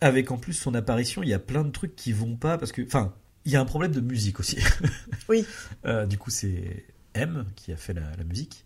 Avec 0.00 0.30
en 0.32 0.36
plus 0.36 0.52
son 0.52 0.74
apparition, 0.74 1.22
il 1.22 1.30
y 1.30 1.34
a 1.34 1.38
plein 1.38 1.64
de 1.64 1.70
trucs 1.70 1.96
qui 1.96 2.12
vont 2.12 2.36
pas 2.36 2.58
parce 2.58 2.72
que, 2.72 2.82
enfin, 2.82 3.14
il 3.44 3.52
y 3.52 3.56
a 3.56 3.60
un 3.60 3.64
problème 3.64 3.92
de 3.92 4.00
musique 4.00 4.40
aussi. 4.40 4.58
Oui. 5.28 5.46
Euh, 5.86 6.04
du 6.06 6.18
coup, 6.18 6.30
c'est 6.30 6.84
M 7.14 7.46
qui 7.56 7.72
a 7.72 7.76
fait 7.76 7.94
la, 7.94 8.14
la 8.16 8.24
musique. 8.24 8.64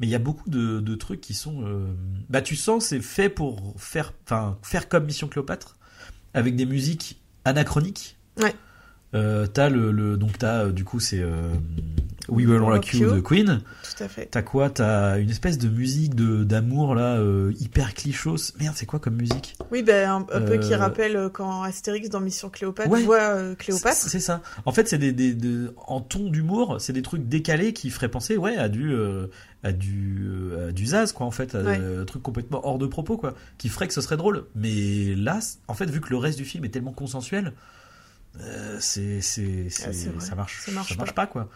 Mais 0.00 0.06
il 0.08 0.10
y 0.10 0.14
a 0.16 0.18
beaucoup 0.18 0.50
de, 0.50 0.80
de 0.80 0.94
trucs 0.96 1.20
qui 1.20 1.34
sont. 1.34 1.64
euh, 1.64 1.94
Bah, 2.28 2.42
tu 2.42 2.56
sens, 2.56 2.86
c'est 2.86 3.00
fait 3.00 3.28
pour 3.28 3.74
faire, 3.80 4.12
enfin, 4.24 4.58
faire 4.62 4.88
comme 4.88 5.04
Mission 5.04 5.28
Cléopâtre, 5.28 5.76
avec 6.34 6.56
des 6.56 6.66
musiques 6.66 7.20
anachroniques. 7.44 8.16
Ouais. 8.40 8.54
Euh, 9.14 9.46
t'as 9.46 9.68
le, 9.68 9.92
le- 9.92 10.16
donc 10.16 10.38
t'as 10.38 10.64
euh, 10.64 10.72
du 10.72 10.84
coup 10.84 10.98
c'est 10.98 11.20
euh, 11.20 11.52
We 12.28 12.46
Will 12.46 12.60
Rock 12.60 12.94
You 12.94 13.12
de 13.14 13.20
Queen. 13.20 13.60
Tout 13.96 14.04
à 14.04 14.08
fait. 14.08 14.26
T'as 14.30 14.40
quoi? 14.40 14.70
T'as 14.70 15.18
une 15.18 15.28
espèce 15.28 15.58
de 15.58 15.68
musique 15.68 16.14
de 16.14 16.44
d'amour 16.44 16.94
là, 16.94 17.16
euh, 17.18 17.52
hyper 17.60 17.92
clichos. 17.92 18.54
Merde, 18.58 18.74
c'est 18.74 18.86
quoi 18.86 19.00
comme 19.00 19.16
musique? 19.16 19.54
Oui, 19.70 19.82
ben 19.82 20.08
un, 20.08 20.16
un 20.32 20.40
peu 20.40 20.56
qui 20.56 20.72
Euh, 20.72 20.78
rappelle 20.78 21.16
euh, 21.16 21.28
quand 21.28 21.62
Astérix 21.62 22.08
dans 22.08 22.20
Mission 22.20 22.48
Cléopâtre 22.48 22.88
Ouais. 22.90 23.02
voit 23.02 23.54
Cléopâtre. 23.56 23.96
C'est 23.96 24.20
ça. 24.20 24.40
En 24.64 24.72
fait, 24.72 24.88
c'est 24.88 24.96
des, 24.98 25.12
des, 25.12 25.34
des- 25.34 25.66
en 25.86 26.00
ton 26.00 26.30
d'humour, 26.30 26.76
c'est 26.80 26.92
des 26.94 27.02
trucs 27.02 27.28
décalés 27.28 27.74
qui 27.74 27.90
feraient 27.90 28.08
penser, 28.10 28.38
ouais, 28.38 28.56
à 28.56 28.68
du, 28.70 28.92
euh, 28.94 29.26
à 29.62 29.72
du, 29.72 30.52
à 30.68 30.72
du 30.72 30.86
Zaz, 30.86 31.12
quoi, 31.12 31.26
en 31.26 31.30
fait, 31.32 31.54
à 31.54 31.60
Ouais. 31.62 31.78
un 32.00 32.04
truc 32.06 32.22
complètement 32.22 32.66
hors 32.66 32.78
de 32.78 32.86
propos, 32.86 33.18
quoi, 33.18 33.34
qui 33.58 33.68
ferait 33.68 33.88
que 33.88 33.94
ce 33.94 34.00
serait 34.00 34.16
drôle. 34.16 34.44
Mais 34.54 35.14
là, 35.16 35.38
en 35.68 35.74
fait, 35.74 35.90
vu 35.90 36.00
que 36.00 36.08
le 36.10 36.16
reste 36.16 36.38
du 36.38 36.44
film 36.46 36.64
est 36.64 36.70
tellement 36.70 36.92
consensuel, 36.92 37.52
euh, 38.40 38.76
c'est, 38.80 39.20
c'est, 39.20 39.68
c'est- 39.70 39.84
Ah, 39.86 39.92
c'est 39.92 40.08
vrai. 40.08 40.24
ça 40.24 40.34
marche, 40.34 40.62
Ça 40.64 40.72
marche 40.72 41.14
pas. 41.14 41.26
quoi. 41.26 41.48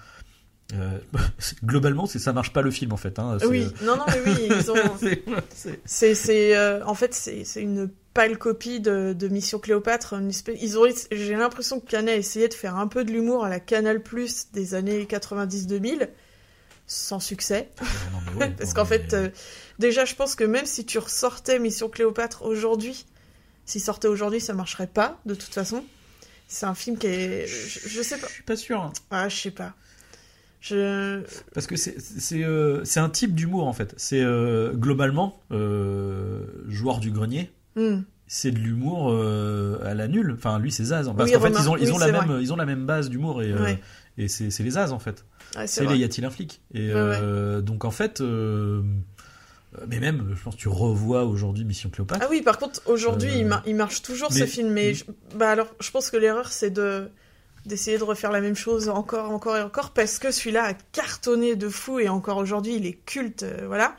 Euh, 0.75 0.99
globalement, 1.65 2.07
c'est 2.07 2.19
ça 2.19 2.33
marche 2.33 2.53
pas 2.53 2.63
le 2.63 2.71
film, 2.71 2.93
en 2.93 2.97
fait. 2.97 3.19
Hein, 3.19 3.39
Oui, 3.49 3.69
non, 3.83 3.97
non, 3.97 4.05
mais 4.09 4.21
oui, 4.27 4.49
ils 4.51 4.71
ont. 4.71 4.75
c'est- 5.85 6.15
c'est- 6.15 6.57
euh, 6.57 6.85
en 6.85 6.95
fait, 6.95 7.15
c'est, 7.15 7.45
une 7.63 7.89
pâle 8.15 8.37
copie 8.39 8.81
de, 8.81 9.13
de 9.17 9.29
Mission 9.29 9.59
Cléopâtre. 9.59 10.15
Une 10.15 10.31
espèce, 10.31 10.59
ils 10.61 10.77
ont, 10.79 10.85
j'ai 11.13 11.37
l'impression 11.37 11.79
que 11.81 11.87
Canet 11.89 12.15
a 12.15 12.17
essayé 12.19 12.49
de 12.49 12.55
faire 12.55 12.77
un 12.77 12.89
peu 12.89 13.05
de 13.05 13.13
l'humour 13.13 13.45
à 13.45 13.49
la 13.49 13.61
Canal 13.61 14.03
Plus 14.03 14.51
des 14.53 14.75
années 14.75 15.05
90-2000, 15.05 16.09
sans 16.87 17.21
succès. 17.21 17.69
non, 17.81 18.41
ouais, 18.41 18.51
Parce 18.59 18.75
qu'en 18.75 18.83
mais- 18.85 18.99
fait, 18.99 19.15
euh, 19.15 19.29
déjà, 19.79 20.05
je 20.05 20.15
pense 20.17 20.35
que 20.35 20.45
même 20.45 20.67
si 20.67 20.85
tu 20.85 20.99
ressortais 20.99 21.59
Mission 21.59 21.89
Cléopâtre 21.89 22.43
aujourd'hui, 22.45 23.07
s'il 23.67 23.81
sortait 23.81 24.09
aujourd'hui, 24.09 24.41
ça 24.41 24.53
marcherait 24.55 24.87
pas, 24.89 25.21
de 25.27 25.35
toute 25.35 25.53
façon. 25.55 25.85
C'est 26.49 26.67
un 26.67 26.75
film 26.75 26.97
qui 26.99 27.07
est. 27.09 27.47
Je, 27.47 27.89
je 27.89 28.03
sais 28.03 28.19
pas. 28.19 28.27
je 28.29 28.33
suis 28.33 28.43
pas 28.43 28.57
sûr. 28.57 28.81
hein. 28.83 28.93
Ah, 29.11 29.29
je 29.29 29.37
sais 29.37 29.51
pas. 29.51 29.75
Je. 30.61 31.23
Parce 31.55 31.67
que 31.67 31.77
c'est 31.77 32.01
c'est 32.01 32.43
euh, 32.45 32.85
c'est 32.85 33.01
un 33.01 33.09
type 33.11 33.35
d'humour 33.35 33.67
en 33.67 33.73
fait. 33.73 33.95
C'est 33.97 34.23
euh, 34.23 34.73
globalement 34.73 35.41
euh, 35.53 36.41
joueur 36.69 36.99
du 37.01 37.11
grenier. 37.11 37.51
Hmm. 37.77 38.01
C'est 38.27 38.51
de 38.51 38.59
l'humour 38.59 39.11
euh, 39.13 39.79
à 39.85 39.95
la 39.95 40.09
nulle. 40.09 40.33
Enfin 40.37 40.59
lui 40.59 40.73
c'est 40.73 40.85
Zaz. 40.85 41.11
Parce 41.17 41.31
Oui, 41.31 41.37
qu'en 41.37 41.41
fait 41.43 41.51
ils 41.51 41.69
ont 41.69 41.77
ils 41.77 41.85
oui, 41.87 41.93
ont 41.93 41.99
la 41.99 42.11
même 42.11 42.25
vrai. 42.27 42.43
ils 42.43 42.53
ont 42.53 42.57
la 42.57 42.65
même 42.67 42.87
base 42.87 43.11
d'humour 43.11 43.43
et 43.43 43.53
euh, 43.53 43.63
Ouais. 43.63 43.79
et 44.19 44.27
c'est 44.29 44.51
c'est 44.51 44.63
les 44.65 44.71
Zaz 44.71 44.93
en 44.93 44.99
fait. 44.99 45.25
Ouais, 45.57 45.67
c'est 45.67 45.87
les 45.87 45.97
y 45.99 46.05
a-t-il 46.05 46.25
un 46.25 46.31
flic? 46.31 46.61
Et 46.75 46.89
Ouais, 46.89 46.93
euh, 46.97 47.61
donc 47.61 47.85
en 47.85 47.91
fait 47.93 48.21
euh, 48.21 48.83
mais 49.89 49.99
même 50.01 50.35
je 50.37 50.43
pense 50.43 50.55
que 50.57 50.61
tu 50.61 50.69
revois 50.69 51.25
aujourd'hui 51.25 51.65
Mission 51.65 51.91
Cléopâtre. 51.91 52.21
Ah 52.25 52.29
oui, 52.31 52.43
par 52.43 52.59
contre, 52.59 52.81
aujourd'hui, 52.87 53.31
Euh, 53.31 53.39
il, 53.39 53.47
mar- 53.47 53.63
il 53.67 53.75
marche 53.77 54.03
toujours 54.03 54.33
ce 54.33 54.47
film. 54.47 54.71
Mais 54.71 54.95
je- 54.95 55.05
bah 55.35 55.51
alors, 55.51 55.69
je 55.81 55.91
pense 55.91 56.11
que 56.11 56.17
l'erreur, 56.17 56.51
c'est 56.53 56.71
de 56.71 57.09
d'essayer 57.67 57.99
de 57.99 58.05
refaire 58.05 58.31
la 58.31 58.41
même 58.41 58.55
chose 58.55 58.89
encore, 58.89 59.31
encore 59.31 59.57
et 59.57 59.63
encore, 59.63 59.91
parce 59.91 60.21
que 60.21 60.31
celui-là 60.31 60.63
a 60.67 60.75
cartonné 60.93 61.57
de 61.57 61.69
fou 61.69 61.99
et 61.99 62.09
encore 62.09 62.37
aujourd'hui, 62.37 62.77
il 62.77 62.87
est 62.87 62.93
culte, 63.05 63.43
euh, 63.43 63.65
voilà. 63.67 63.97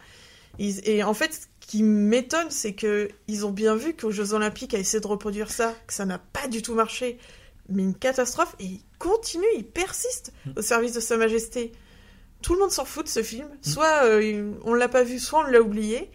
Et 0.60 1.04
en 1.04 1.14
fait, 1.14 1.34
ce 1.34 1.68
qui 1.68 1.84
m'étonne, 1.84 2.48
c'est 2.50 2.74
que 2.74 3.10
ils 3.28 3.46
ont 3.46 3.52
bien 3.52 3.76
vu 3.76 3.94
qu'aux 3.94 4.10
Jeux 4.12 4.34
Olympiques, 4.34 4.74
à 4.74 4.80
essayer 4.80 5.02
de 5.02 5.08
reproduire 5.08 5.52
ça, 5.52 5.76
que 5.86 5.94
ça 5.94 6.06
n'a 6.06 6.18
pas 6.18 6.48
du 6.48 6.62
tout 6.62 6.74
marché, 6.76 7.18
mais 7.70 7.84
une 7.84 7.94
catastrophe, 7.94 8.56
et 8.62 8.64
ils 8.66 8.82
continuent, 9.00 9.44
ils 9.58 9.66
persistent 9.66 10.32
Mm. 10.46 10.52
au 10.56 10.62
service 10.62 10.94
de 10.94 11.02
Sa 11.02 11.18
Majesté. 11.18 11.74
Tout 12.42 12.54
le 12.54 12.60
monde 12.60 12.72
s'en 12.72 12.86
fout 12.86 13.04
de 13.06 13.10
ce 13.10 13.24
film. 13.24 13.48
Soit 13.62 14.06
euh, 14.06 14.52
on 14.64 14.74
l'a 14.74 14.88
pas 14.88 15.04
vu, 15.04 15.20
soit 15.20 15.40
on 15.40 15.52
l'a 15.52 15.62
oublié. 15.62 16.10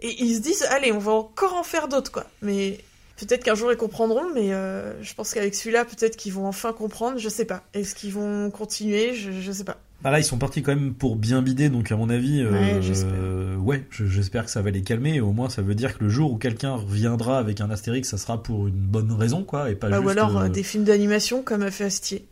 Et 0.00 0.22
ils 0.22 0.36
se 0.36 0.40
disent, 0.40 0.62
allez, 0.70 0.92
on 0.92 0.98
va 0.98 1.12
encore 1.12 1.54
en 1.54 1.62
faire 1.64 1.88
d'autres, 1.88 2.12
quoi. 2.12 2.24
Mais 2.42 2.78
peut-être 3.16 3.42
qu'un 3.44 3.54
jour 3.56 3.72
ils 3.72 3.76
comprendront, 3.76 4.32
mais 4.34 4.52
euh, 4.54 4.92
je 5.02 5.12
pense 5.14 5.34
qu'avec 5.34 5.54
celui-là, 5.54 5.84
peut-être 5.84 6.16
qu'ils 6.16 6.32
vont 6.32 6.46
enfin 6.46 6.72
comprendre, 6.72 7.18
je 7.18 7.28
sais 7.28 7.44
pas. 7.44 7.64
Est-ce 7.74 7.94
qu'ils 7.94 8.12
vont 8.12 8.50
continuer 8.50 9.14
je, 9.14 9.32
je 9.32 9.52
sais 9.52 9.64
pas. 9.64 9.76
Bah 10.00 10.12
là, 10.12 10.20
ils 10.20 10.24
sont 10.24 10.38
partis 10.38 10.62
quand 10.62 10.72
même 10.76 10.94
pour 10.94 11.16
bien 11.16 11.42
bider, 11.42 11.68
donc 11.70 11.90
à 11.90 11.96
mon 11.96 12.08
avis, 12.08 12.40
euh, 12.40 12.52
Ouais, 12.52 12.80
j'espère. 12.80 13.10
euh, 13.14 13.56
ouais, 13.56 13.84
je- 13.90 14.06
j'espère 14.06 14.44
que 14.44 14.50
ça 14.52 14.62
va 14.62 14.70
les 14.70 14.82
calmer. 14.82 15.20
Au 15.20 15.32
moins, 15.32 15.50
ça 15.50 15.60
veut 15.60 15.74
dire 15.74 15.98
que 15.98 16.04
le 16.04 16.08
jour 16.08 16.30
où 16.32 16.36
quelqu'un 16.38 16.76
reviendra 16.76 17.40
avec 17.40 17.60
un 17.60 17.68
Astérix, 17.68 18.08
ça 18.08 18.16
sera 18.18 18.40
pour 18.40 18.68
une 18.68 18.74
bonne 18.76 19.10
raison, 19.10 19.42
quoi, 19.42 19.68
et 19.70 19.74
pas 19.74 19.88
Bah, 19.88 19.96
juste. 19.96 20.06
ou 20.06 20.10
alors 20.10 20.38
euh, 20.38 20.44
euh, 20.44 20.48
des 20.48 20.62
films 20.62 20.84
d'animation 20.84 21.42
comme 21.42 21.62
a 21.62 21.72
fait 21.72 21.82
Astier. 21.82 22.24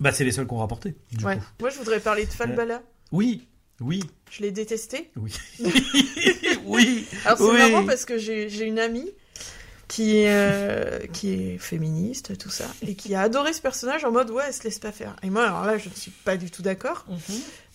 Bah, 0.00 0.12
c'est 0.12 0.24
les 0.24 0.32
seuls 0.32 0.46
qu'on 0.46 0.58
rapporté. 0.58 0.94
Du 1.12 1.24
Ouais. 1.24 1.36
coup. 1.36 1.42
Moi, 1.60 1.70
je 1.70 1.78
voudrais 1.78 2.00
parler 2.00 2.26
de 2.26 2.30
Falbala. 2.30 2.82
Oui, 3.12 3.46
oui, 3.80 4.02
Je 4.30 4.42
l'ai 4.42 4.50
détesté. 4.50 5.10
oui, 5.16 5.32
oui. 6.64 7.06
Alors 7.24 7.38
c'est 7.38 7.44
Oui. 7.44 7.56
marrant 7.58 7.84
parce 7.86 8.04
que 8.04 8.18
j'ai 8.18 8.48
j'ai 8.48 8.64
une 8.64 8.78
amie 8.78 9.10
qui 9.88 10.18
est, 10.18 10.30
euh, 10.30 11.06
qui 11.12 11.32
est 11.32 11.58
féministe, 11.58 12.36
tout 12.38 12.50
ça, 12.50 12.66
et 12.82 12.94
qui 12.94 13.14
a 13.14 13.20
adoré 13.20 13.52
ce 13.52 13.62
personnage 13.62 14.04
en 14.04 14.10
mode 14.10 14.30
ouais, 14.30 14.44
elle 14.48 14.52
se 14.52 14.64
laisse 14.64 14.80
pas 14.80 14.90
faire. 14.90 15.14
Et 15.22 15.30
moi, 15.30 15.44
alors 15.44 15.64
là, 15.64 15.78
je 15.78 15.88
ne 15.88 15.94
suis 15.94 16.10
pas 16.10 16.36
du 16.36 16.50
tout 16.50 16.62
d'accord. 16.62 17.04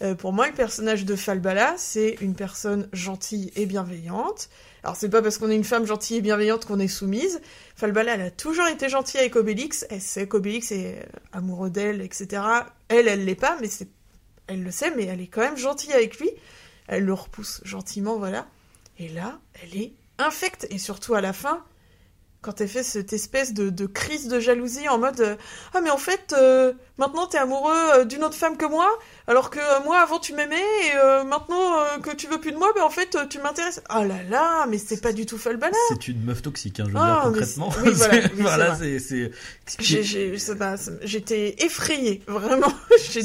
Euh, 0.01 0.13
pour 0.15 0.33
moi, 0.33 0.47
le 0.47 0.53
personnage 0.53 1.05
de 1.05 1.15
Falbala, 1.15 1.75
c'est 1.77 2.17
une 2.19 2.35
personne 2.35 2.89
gentille 2.91 3.51
et 3.55 3.65
bienveillante. 3.65 4.49
Alors 4.83 4.95
c'est 4.95 5.09
pas 5.09 5.21
parce 5.21 5.37
qu'on 5.37 5.49
est 5.49 5.55
une 5.55 5.63
femme 5.63 5.85
gentille 5.85 6.17
et 6.17 6.21
bienveillante 6.21 6.65
qu'on 6.65 6.79
est 6.79 6.87
soumise. 6.87 7.39
Falbala, 7.75 8.15
elle 8.15 8.21
a 8.21 8.31
toujours 8.31 8.67
été 8.67 8.89
gentille 8.89 9.19
avec 9.19 9.35
Obélix. 9.35 9.85
Elle 9.89 10.01
sait 10.01 10.27
qu'Obélix 10.27 10.71
est 10.71 10.97
euh, 10.97 11.19
amoureux 11.31 11.69
d'elle, 11.69 12.01
etc. 12.01 12.43
Elle, 12.89 13.07
elle 13.07 13.23
l'est 13.23 13.35
pas, 13.35 13.57
mais 13.61 13.67
c'est, 13.67 13.87
elle 14.47 14.63
le 14.63 14.71
sait, 14.71 14.91
mais 14.95 15.05
elle 15.05 15.21
est 15.21 15.27
quand 15.27 15.41
même 15.41 15.57
gentille 15.57 15.93
avec 15.93 16.19
lui. 16.19 16.29
Elle 16.87 17.05
le 17.05 17.13
repousse 17.13 17.61
gentiment, 17.63 18.17
voilà. 18.17 18.47
Et 18.97 19.07
là, 19.07 19.39
elle 19.63 19.79
est 19.79 19.93
infecte. 20.17 20.67
Et 20.71 20.77
surtout 20.77 21.13
à 21.13 21.21
la 21.21 21.31
fin, 21.31 21.63
quand 22.41 22.59
elle 22.59 22.67
fait 22.67 22.83
cette 22.83 23.13
espèce 23.13 23.53
de, 23.53 23.85
crise 23.85 24.27
de 24.27 24.39
jalousie 24.39 24.89
en 24.89 24.97
mode 24.97 25.21
euh, 25.21 25.35
Ah, 25.73 25.81
mais 25.81 25.91
en 25.91 25.97
fait, 25.97 26.33
euh, 26.35 26.73
maintenant 26.97 27.27
t'es 27.27 27.37
amoureux 27.37 27.73
euh, 27.95 28.05
d'une 28.05 28.23
autre 28.23 28.35
femme 28.35 28.57
que 28.57 28.65
moi, 28.65 28.89
alors 29.31 29.49
que 29.49 29.59
euh, 29.59 29.83
moi 29.85 29.99
avant 30.01 30.19
tu 30.19 30.33
m'aimais, 30.33 30.55
et 30.57 30.97
euh, 30.97 31.23
maintenant 31.23 31.79
euh, 31.79 31.99
que 32.03 32.13
tu 32.13 32.27
veux 32.27 32.37
plus 32.39 32.51
de 32.51 32.57
moi, 32.57 32.67
ben 32.75 32.83
en 32.83 32.89
fait 32.89 33.17
tu 33.29 33.39
m'intéresses. 33.39 33.81
Ah 33.87 34.03
là 34.03 34.15
là, 34.29 34.65
mais 34.69 34.77
c'est 34.77 35.01
pas 35.01 35.13
du 35.13 35.25
tout 35.25 35.37
Falbala. 35.37 35.71
C'est 35.89 36.09
une 36.09 36.21
meuf 36.23 36.41
toxique, 36.41 36.79
hein, 36.81 36.83
je 36.87 36.91
veux 36.91 36.97
Ah, 36.99 37.21
dire 37.23 37.31
concrètement. 37.31 37.69
oui, 37.83 37.91
voilà, 37.95 38.13
C'est- 38.13 38.33
oui, 38.33 38.41
voilà, 38.41 38.75
J'étais 41.03 41.55
effrayée, 41.63 42.21
vraiment. 42.27 42.71
J'ai- 43.11 43.21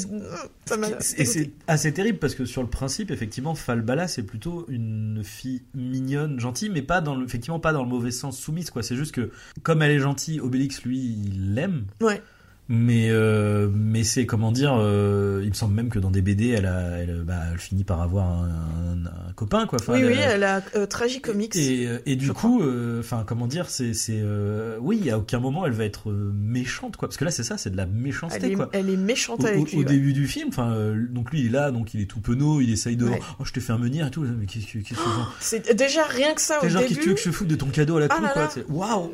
ça 0.66 0.76
m'a 0.76 0.88
Et 1.18 1.24
c'est 1.24 1.50
assez 1.66 1.92
terrible 1.92 2.18
parce 2.18 2.34
que 2.34 2.44
sur 2.44 2.62
le 2.62 2.68
principe, 2.68 3.10
effectivement, 3.10 3.54
Falbala 3.54 4.08
c'est 4.08 4.22
plutôt 4.22 4.64
une 4.68 5.22
fille 5.24 5.62
mignonne, 5.74 6.38
gentille, 6.40 6.70
mais 6.70 6.82
pas 6.82 7.00
dans 7.00 7.14
le, 7.14 7.24
effectivement 7.24 7.60
pas 7.60 7.72
dans 7.72 7.82
le 7.82 7.88
mauvais 7.88 8.10
sens 8.10 8.38
soumise 8.38 8.70
quoi. 8.70 8.82
C'est 8.82 8.96
juste 8.96 9.12
que 9.12 9.30
comme 9.62 9.82
elle 9.82 9.90
est 9.90 9.98
gentille, 10.00 10.40
Obélix 10.40 10.82
lui 10.82 10.98
il 10.98 11.54
l'aime. 11.54 11.86
Ouais. 12.00 12.22
Mais 12.68 13.10
euh, 13.10 13.68
mais 13.72 14.02
c'est 14.02 14.26
comment 14.26 14.50
dire, 14.50 14.74
euh, 14.76 15.40
il 15.44 15.50
me 15.50 15.54
semble 15.54 15.74
même 15.74 15.88
que 15.88 16.00
dans 16.00 16.10
des 16.10 16.20
BD, 16.20 16.48
elle 16.48 16.66
a, 16.66 16.98
elle, 16.98 17.22
bah, 17.24 17.34
elle 17.52 17.58
finit 17.60 17.84
par 17.84 18.02
avoir 18.02 18.26
un, 18.28 18.48
un- 18.48 19.28
un 19.28 19.32
copain 19.34 19.66
quoi. 19.66 19.78
Enfin, 19.80 19.92
Oui, 19.92 20.00
elle- 20.00 20.06
oui, 20.08 20.18
elle 20.20 20.42
a 20.42 20.62
euh, 20.74 20.84
Tragicomics. 20.86 21.54
Et, 21.54 21.86
euh, 21.86 21.98
et 22.06 22.16
du 22.16 22.32
coup, 22.32 22.60
euh, 22.62 22.98
enfin, 22.98 23.22
comment 23.24 23.46
dire, 23.46 23.70
c'est, 23.70 23.94
c'est, 23.94 24.18
euh, 24.20 24.78
oui, 24.80 25.08
à 25.10 25.18
aucun 25.18 25.38
moment 25.38 25.64
elle 25.64 25.72
va 25.74 25.84
être 25.84 26.10
méchante, 26.10 26.96
quoi. 26.96 27.06
Parce 27.08 27.16
que 27.16 27.24
là, 27.24 27.30
c'est 27.30 27.44
ça, 27.44 27.56
c'est 27.56 27.70
de 27.70 27.76
la 27.76 27.86
méchanceté, 27.86 28.40
Elle 28.46 28.52
est, 28.52 28.54
quoi. 28.56 28.68
elle 28.72 28.90
est 28.90 28.96
méchante 28.96 29.44
Au, 29.44 29.46
avec 29.46 29.60
au- 29.60 29.64
lui. 29.66 29.76
au 29.76 29.78
ouais. 29.78 29.84
début 29.84 30.12
du 30.12 30.26
film, 30.26 30.48
enfin, 30.48 30.72
euh, 30.72 31.06
donc 31.08 31.30
lui 31.30 31.40
il 31.42 31.46
est 31.46 31.50
là, 31.50 31.70
donc 31.70 31.94
il 31.94 32.00
est 32.00 32.06
tout 32.06 32.20
penaud, 32.20 32.60
il 32.60 32.72
essaye 32.72 32.96
de, 32.96 33.04
Ouais. 33.06 33.20
oh, 33.38 33.44
je 33.44 33.52
t'ai 33.52 33.60
fait 33.60 33.72
un 33.74 33.78
menhir 33.78 34.08
et 34.08 34.10
tout, 34.10 34.22
mais 34.22 34.46
qu'est-ce 34.46 34.66
que, 34.66 34.78
qu'est-ce 34.78 34.98
que, 34.98 35.04
genre, 35.04 35.32
C'est 35.38 35.72
déjà 35.76 36.02
rien 36.04 36.34
que 36.34 36.40
ça 36.40 36.58
au 36.64 36.68
genre, 36.68 36.82
qu'est-ce 36.82 36.94
que 36.94 36.94
tu 36.94 37.00
veux 37.00 37.04
début. 37.06 37.14
que 37.14 37.20
je 37.20 37.24
te 37.30 37.34
foute 37.34 37.46
de 37.48 37.54
ton 37.54 37.66
cadeau 37.66 37.98
à 37.98 38.00
la 38.00 38.06
Ah 38.10 38.16
con, 38.20 38.26
quoi. 38.32 38.50
c'est- 38.52 38.66
Waouh! 38.68 39.10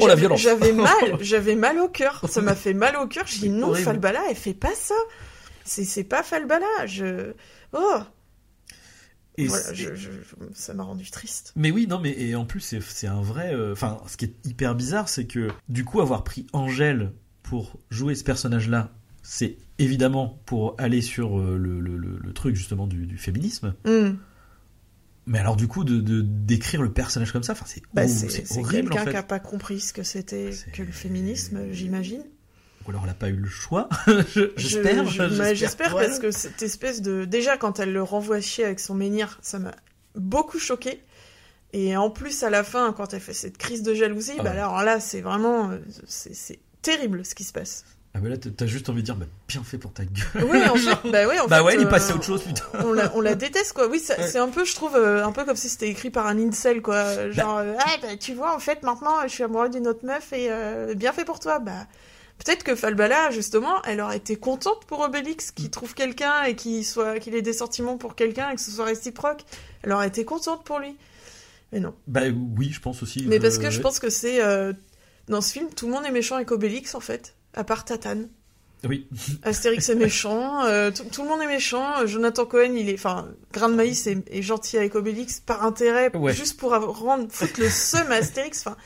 Oh, 0.00 0.06
la 0.08 0.14
violence. 0.16 0.40
J'avais 0.40 0.72
mal, 0.72 0.90
j'avais 1.20 1.54
mal 1.54 1.78
au 1.78 1.88
cœur. 1.88 2.20
Ça 2.28 2.40
m'a 2.40 2.56
fait 2.56 2.74
mal 2.80 2.96
au 2.96 3.06
cœur. 3.06 3.24
J'ai 3.26 3.38
dit 3.38 3.48
non, 3.50 3.68
horrible. 3.68 3.84
Falbala, 3.84 4.20
elle 4.28 4.34
fait 4.36 4.54
pas 4.54 4.74
ça. 4.74 4.96
C'est 5.64 5.84
c'est 5.84 6.02
pas 6.04 6.22
Falbala. 6.24 6.66
Je 6.86 7.32
oh 7.72 7.98
Et 9.38 9.46
voilà, 9.46 9.62
c'est- 9.62 9.74
je, 9.76 9.94
je- 9.94 10.10
ça 10.54 10.74
m'a 10.74 10.82
rendu 10.82 11.08
triste. 11.10 11.52
Mais 11.56 11.70
oui, 11.70 11.86
non, 11.86 12.00
mais 12.00 12.10
et 12.20 12.34
en 12.34 12.44
plus, 12.44 12.60
c'est, 12.60 12.80
c'est 12.82 13.06
un 13.06 13.22
vrai. 13.22 13.54
euh, 13.54 13.72
Enfin, 13.72 14.00
ce 14.08 14.16
qui 14.16 14.24
est 14.24 14.34
hyper 14.44 14.74
bizarre, 14.74 15.08
c'est 15.08 15.26
que 15.26 15.48
du 15.68 15.84
coup, 15.84 16.00
avoir 16.00 16.24
pris 16.24 16.46
Angèle 16.52 17.12
pour 17.42 17.78
jouer 17.90 18.14
ce 18.16 18.24
personnage-là, 18.24 18.92
c'est 19.22 19.56
évidemment 19.78 20.40
pour 20.46 20.74
aller 20.78 21.00
sur 21.02 21.38
euh, 21.38 21.56
le, 21.56 21.78
le- 21.80 21.96
le- 21.96 22.18
le 22.18 22.32
truc 22.32 22.56
justement 22.56 22.86
du, 22.86 23.06
du 23.06 23.16
féminisme. 23.18 23.74
Hmm. 23.84 24.12
Mais 25.26 25.38
alors, 25.38 25.56
du 25.56 25.68
coup, 25.68 25.84
de, 25.84 26.00
de- 26.00 26.22
d'écrire 26.22 26.82
le 26.82 26.92
personnage 26.92 27.30
comme 27.30 27.42
ça, 27.42 27.54
c'est, 27.66 27.82
Bah, 27.94 28.08
c'est 28.08 28.28
c'est 28.30 28.46
c'est 28.46 28.58
horrible 28.58 28.88
en 28.88 28.96
quelqu'un 28.96 29.04
fait. 29.04 29.10
qui 29.12 29.16
a 29.16 29.22
pas 29.22 29.38
compris 29.38 29.78
ce 29.80 29.92
que 29.92 30.02
c'était 30.02 30.50
C'est- 30.52 30.70
que 30.72 30.82
le 30.82 30.90
féminisme, 30.92 31.70
j'imagine. 31.70 32.24
Ou 32.86 32.90
alors, 32.90 33.02
elle 33.04 33.10
a 33.10 33.14
pas 33.14 33.28
eu 33.28 33.36
le 33.36 33.48
choix. 33.48 33.88
Je- 34.34 34.50
j'espère. 34.56 35.06
Je- 35.06 35.28
je- 35.28 35.38
bah, 35.38 35.54
J'espère 35.54 35.94
parce 35.94 36.18
que 36.18 36.30
cette 36.30 36.62
espèce 36.62 37.02
de 37.02 37.24
déjà 37.24 37.56
quand 37.56 37.78
elle 37.78 37.92
le 37.92 38.02
renvoie 38.02 38.40
chier 38.40 38.64
avec 38.64 38.80
son 38.80 38.94
menhir, 38.94 39.38
ça 39.42 39.58
m'a 39.58 39.72
beaucoup 40.14 40.58
choqué. 40.58 41.02
Et 41.72 41.96
en 41.96 42.10
plus 42.10 42.42
à 42.42 42.50
la 42.50 42.64
fin, 42.64 42.92
quand 42.92 43.14
elle 43.14 43.20
fait 43.20 43.34
cette 43.34 43.56
crise 43.58 43.82
de 43.82 43.94
jalousie, 43.94 44.32
Ah 44.38 44.42
bah 44.42 44.50
ouais. 44.50 44.56
alors 44.56 44.82
là 44.82 44.98
c'est 44.98 45.20
vraiment 45.20 45.70
euh, 45.70 45.78
c'est 46.06 46.58
terrible 46.82 47.24
ce 47.24 47.34
qui 47.36 47.44
se 47.44 47.52
passe. 47.52 47.84
Ah, 48.12 48.18
mais 48.20 48.28
là, 48.28 48.36
t'as 48.38 48.66
juste 48.66 48.88
envie 48.88 49.02
de 49.02 49.06
dire, 49.06 49.14
bah, 49.14 49.26
bien 49.46 49.62
fait 49.62 49.78
pour 49.78 49.92
ta 49.92 50.02
gueule. 50.04 50.44
Oui, 50.50 50.58
en 50.68 50.74
fait, 50.74 51.08
bah 51.12 51.28
en 51.44 51.46
bah 51.46 51.58
fait, 51.58 51.62
ouais, 51.62 51.74
il 51.76 51.82
est 51.82 51.84
euh, 51.84 51.88
passé 51.88 52.10
à 52.10 52.16
autre 52.16 52.24
chose, 52.24 52.42
putain. 52.42 52.64
On 52.84 52.92
la, 52.92 53.14
on 53.14 53.20
la 53.20 53.36
déteste 53.36 53.72
quoi. 53.72 53.86
Oui, 53.86 54.02
Ouais. 54.08 54.26
c'est 54.26 54.38
un 54.40 54.48
peu, 54.48 54.64
je 54.64 54.74
trouve, 54.74 54.96
euh, 54.96 55.24
un 55.24 55.30
peu 55.30 55.44
comme 55.44 55.54
si 55.54 55.68
c'était 55.68 55.88
écrit 55.88 56.10
par 56.10 56.26
un 56.26 56.36
incel 56.36 56.82
quoi. 56.82 57.30
Genre, 57.30 57.58
euh, 57.58 57.74
ah 57.78 57.90
bah 58.02 58.16
tu 58.18 58.34
vois, 58.34 58.52
en 58.52 58.58
fait 58.58 58.82
maintenant 58.82 59.14
je 59.22 59.28
suis 59.28 59.44
amoureux 59.44 59.68
d'une 59.68 59.86
autre 59.86 60.04
meuf 60.04 60.32
et 60.32 60.48
euh, 60.50 60.94
bien 60.94 61.12
fait 61.12 61.24
pour 61.24 61.38
toi. 61.38 61.60
Bah 61.60 61.86
Peut-être 62.42 62.64
que 62.64 62.74
Falbala, 62.74 63.30
justement, 63.30 63.82
elle 63.82 64.00
aurait 64.00 64.16
été 64.16 64.36
contente 64.36 64.86
pour 64.86 65.00
Obélix, 65.00 65.50
qu'il 65.50 65.70
trouve 65.70 65.94
quelqu'un 65.94 66.44
et 66.44 66.56
qu'il 66.56 66.84
soit, 66.86 67.18
qu'il 67.18 67.34
ait 67.34 67.42
des 67.42 67.52
sentiments 67.52 67.98
pour 67.98 68.14
quelqu'un 68.14 68.50
et 68.50 68.54
que 68.54 68.60
ce 68.60 68.70
soit 68.70 68.86
réciproque. 68.86 69.42
Elle 69.82 69.92
aurait 69.92 70.08
été 70.08 70.24
contente 70.24 70.64
pour 70.64 70.78
lui. 70.78 70.96
Mais 71.72 71.80
non. 71.80 71.94
Bah 72.06 72.22
oui, 72.56 72.70
je 72.72 72.80
pense 72.80 73.02
aussi. 73.02 73.24
Mais 73.26 73.36
euh, 73.36 73.40
parce 73.40 73.58
que 73.58 73.70
je 73.70 73.80
pense 73.80 73.98
que 73.98 74.08
c'est 74.08 74.42
euh, 74.42 74.72
dans 75.28 75.42
ce 75.42 75.52
film, 75.52 75.68
tout 75.74 75.86
le 75.86 75.92
monde 75.92 76.06
est 76.06 76.10
méchant 76.10 76.36
avec 76.36 76.50
Obélix 76.50 76.94
en 76.94 77.00
fait, 77.00 77.36
à 77.54 77.62
part 77.62 77.84
Tatane. 77.84 78.28
Oui. 78.88 79.06
Astérix 79.42 79.88
est 79.90 79.94
méchant, 79.94 80.64
euh, 80.64 80.90
tout, 80.90 81.22
le 81.22 81.28
monde 81.28 81.42
est 81.42 81.46
méchant. 81.46 82.06
Jonathan 82.06 82.46
Cohen, 82.46 82.72
il 82.74 82.88
est, 82.88 82.94
enfin, 82.94 83.28
Grain 83.52 83.68
de 83.68 83.74
maïs 83.74 84.06
est, 84.06 84.22
est 84.30 84.40
gentil 84.42 84.78
avec 84.78 84.94
Obélix 84.94 85.40
par 85.40 85.64
intérêt, 85.66 86.14
Ouais. 86.16 86.32
juste 86.32 86.58
pour 86.58 86.72
avoir- 86.72 86.98
rendre 86.98 87.26
foutre 87.30 87.60
le 87.60 87.68
seum 87.68 88.10
à 88.10 88.16
Astérix. 88.16 88.66
Enfin, 88.66 88.76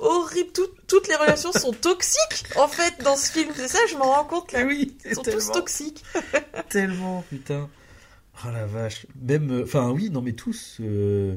horrible. 0.00 0.50
Tout- 0.52 0.66
toutes 0.88 1.06
les 1.06 1.14
relations 1.14 1.52
sont 1.52 1.72
toxiques 1.72 2.44
en 2.56 2.66
fait 2.66 2.94
dans 3.04 3.14
ce 3.16 3.30
film. 3.30 3.50
C'est 3.54 3.68
ça, 3.68 3.78
je 3.88 3.96
m'en 3.96 4.06
rends 4.12 4.24
compte 4.24 4.50
là. 4.52 4.64
oui, 4.64 4.96
Ils 5.04 5.14
sont 5.14 5.22
tous 5.22 5.52
toxiques. 5.52 6.02
tellement, 6.68 7.24
putain. 7.30 7.68
Oh 8.44 8.48
la 8.52 8.66
vache. 8.66 9.06
Même, 9.22 9.50
euh, 9.52 9.62
enfin 9.64 9.90
oui, 9.90 10.10
non 10.10 10.22
mais 10.22 10.32
tous. 10.32 10.78
euh, 10.80 11.36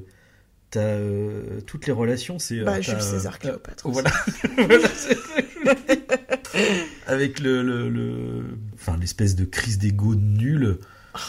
T'as 0.72 0.80
euh, 0.80 1.62
toutes 1.68 1.86
les 1.86 1.94
relations, 1.94 2.40
c'est. 2.40 2.62
Bah, 2.62 2.82
Jules 2.82 3.00
César 3.00 3.38
Cléopâtre. 3.38 3.88
Voilà. 3.92 4.10
Voilà, 4.58 4.88
Avec 7.08 7.40
le, 7.40 7.64
le, 7.64 7.90
le- 7.90 8.44
enfin 8.76 8.98
l'espèce 8.98 9.36
de 9.36 9.46
crise 9.46 9.78
d'ego 9.78 10.16
nulle. 10.16 10.78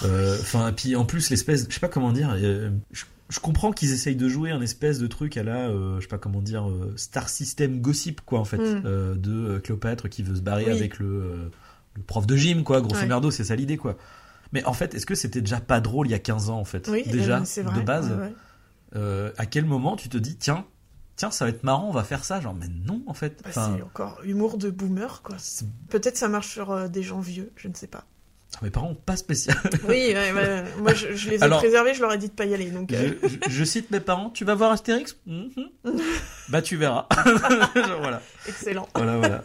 Euh, 0.04 0.36
Enfin, 0.40 0.72
puis 0.72 0.96
en 0.96 1.04
plus 1.04 1.30
l'espèce, 1.30 1.66
je 1.68 1.74
sais 1.74 1.80
pas 1.80 1.88
comment 1.88 2.12
dire. 2.12 2.34
euh, 2.36 2.70
je, 2.92 3.04
je 3.30 3.40
comprends 3.40 3.72
qu'ils 3.72 3.92
essayent 3.92 4.16
de 4.16 4.28
jouer 4.28 4.50
un 4.50 4.60
espèce 4.60 4.98
de 4.98 5.06
truc 5.06 5.36
à 5.36 5.42
la, 5.42 5.68
euh, 5.68 5.96
je 5.96 6.02
sais 6.02 6.08
pas 6.08 6.18
comment 6.18 6.40
dire, 6.42 6.68
euh, 6.68 6.92
Star 6.96 7.28
System 7.28 7.80
gossip 7.80 8.20
quoi 8.24 8.38
en 8.40 8.44
fait, 8.44 8.58
Mm. 8.58 8.82
euh, 8.84 9.14
de 9.14 9.58
Cléopâtre 9.58 10.08
qui 10.08 10.22
veut 10.22 10.36
se 10.36 10.40
barrer 10.42 10.64
Oui. 10.66 10.70
avec 10.72 10.98
le, 10.98 11.50
le 11.96 12.02
prof 12.02 12.26
de 12.26 12.36
gym 12.36 12.62
quoi. 12.64 12.80
Grosso 12.80 13.00
Ouais. 13.00 13.06
merdo, 13.06 13.30
c'est 13.30 13.44
ça 13.44 13.56
l'idée 13.56 13.76
quoi. 13.76 13.96
Mais 14.52 14.64
en 14.64 14.72
fait, 14.72 14.94
est-ce 14.94 15.06
que 15.06 15.14
c'était 15.14 15.40
déjà 15.40 15.60
pas 15.60 15.80
drôle 15.80 16.06
il 16.06 16.10
y 16.10 16.14
a 16.14 16.18
15 16.18 16.48
ans 16.50 16.58
en 16.60 16.64
fait 16.64 16.86
Oui, 16.88 17.02
déjà 17.10 17.40
vrai. 17.40 17.80
de 17.80 17.84
base 17.84 18.10
ouais, 18.10 19.00
ouais. 19.00 19.32
à 19.36 19.46
quel 19.46 19.64
moment 19.64 19.96
tu 19.96 20.08
te 20.08 20.16
dis 20.18 20.36
tiens 20.36 20.64
tiens 21.16 21.30
ça 21.30 21.44
va 21.44 21.50
être 21.50 21.62
marrant 21.64 21.88
on 21.88 21.92
va 21.92 22.04
faire 22.04 22.24
ça 22.24 22.40
genre 22.40 22.54
mais 22.54 22.68
non 22.68 23.02
en 23.06 23.14
fait 23.14 23.40
Bah, 23.42 23.50
Enfin, 23.50 23.74
c'est 23.76 23.82
encore 23.82 24.20
humour 24.24 24.58
de 24.58 24.70
boomer 24.70 25.22
quoi. 25.22 25.36
Peut-être 25.90 26.16
ça 26.16 26.28
marche 26.28 26.48
sur 26.48 26.70
euh, 26.72 26.88
des 26.88 27.02
gens 27.02 27.20
vieux, 27.20 27.52
je 27.56 27.68
ne 27.68 27.74
sais 27.74 27.86
pas. 27.86 28.04
mes 28.62 28.70
parents 28.70 28.94
pas 28.94 29.16
spécial 29.16 29.56
Oui, 29.88 30.12
ouais, 30.14 30.64
moi 30.78 30.94
je, 30.94 31.14
je 31.14 31.30
les 31.30 31.36
ai 31.38 31.42
Alors- 31.42 31.58
préservés, 31.58 31.94
je 31.94 32.00
leur 32.00 32.12
ai 32.12 32.18
dit 32.18 32.28
de 32.28 32.32
pas 32.34 32.44
y 32.44 32.54
aller. 32.54 32.70
Donc, 32.70 32.92
euh, 32.92 33.14
je, 33.22 33.28
je- 33.28 33.50
je 33.50 33.64
cite 33.64 33.90
mes 33.90 34.00
parents 34.00 34.30
tu 34.30 34.44
vas 34.44 34.54
voir 34.54 34.70
Astérix? 34.72 35.16
Mhm. 35.26 35.50
bah 36.48 36.62
tu 36.62 36.76
verras 36.76 37.06
Genre, 37.74 38.00
voilà 38.00 38.20
excellent. 38.46 38.88
voilà 38.94 39.16
voilà 39.18 39.42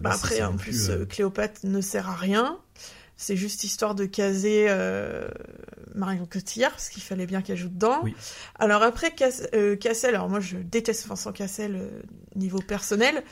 Bah, 0.00 0.10
après, 0.14 0.42
en 0.42 0.56
plus, 0.56 0.90
euh, 0.90 1.00
euh, 1.02 1.06
Cléopâtre 1.06 1.60
ne 1.64 1.80
sert 1.80 2.10
à 2.10 2.14
rien. 2.14 2.58
C'est 3.24 3.36
juste 3.36 3.64
histoire 3.64 3.94
de 3.94 4.04
caser 4.04 4.66
euh, 4.68 5.26
Marion 5.94 6.26
Cotillard, 6.26 6.72
parce 6.72 6.90
qu'il 6.90 7.02
fallait 7.02 7.24
bien 7.26 7.40
qu'elle 7.40 7.56
joue 7.56 7.70
dedans. 7.70 8.00
Oui. 8.02 8.14
Alors 8.58 8.82
après, 8.82 9.10
Cass- 9.10 9.48
euh, 9.54 9.76
Cassel, 9.76 10.14
alors 10.14 10.28
moi 10.28 10.40
je 10.40 10.56
déteste 10.58 11.06
Vincent 11.06 11.32
Cassel 11.32 11.74
euh, 11.76 11.88
niveau 12.36 12.58
personnel. 12.58 13.22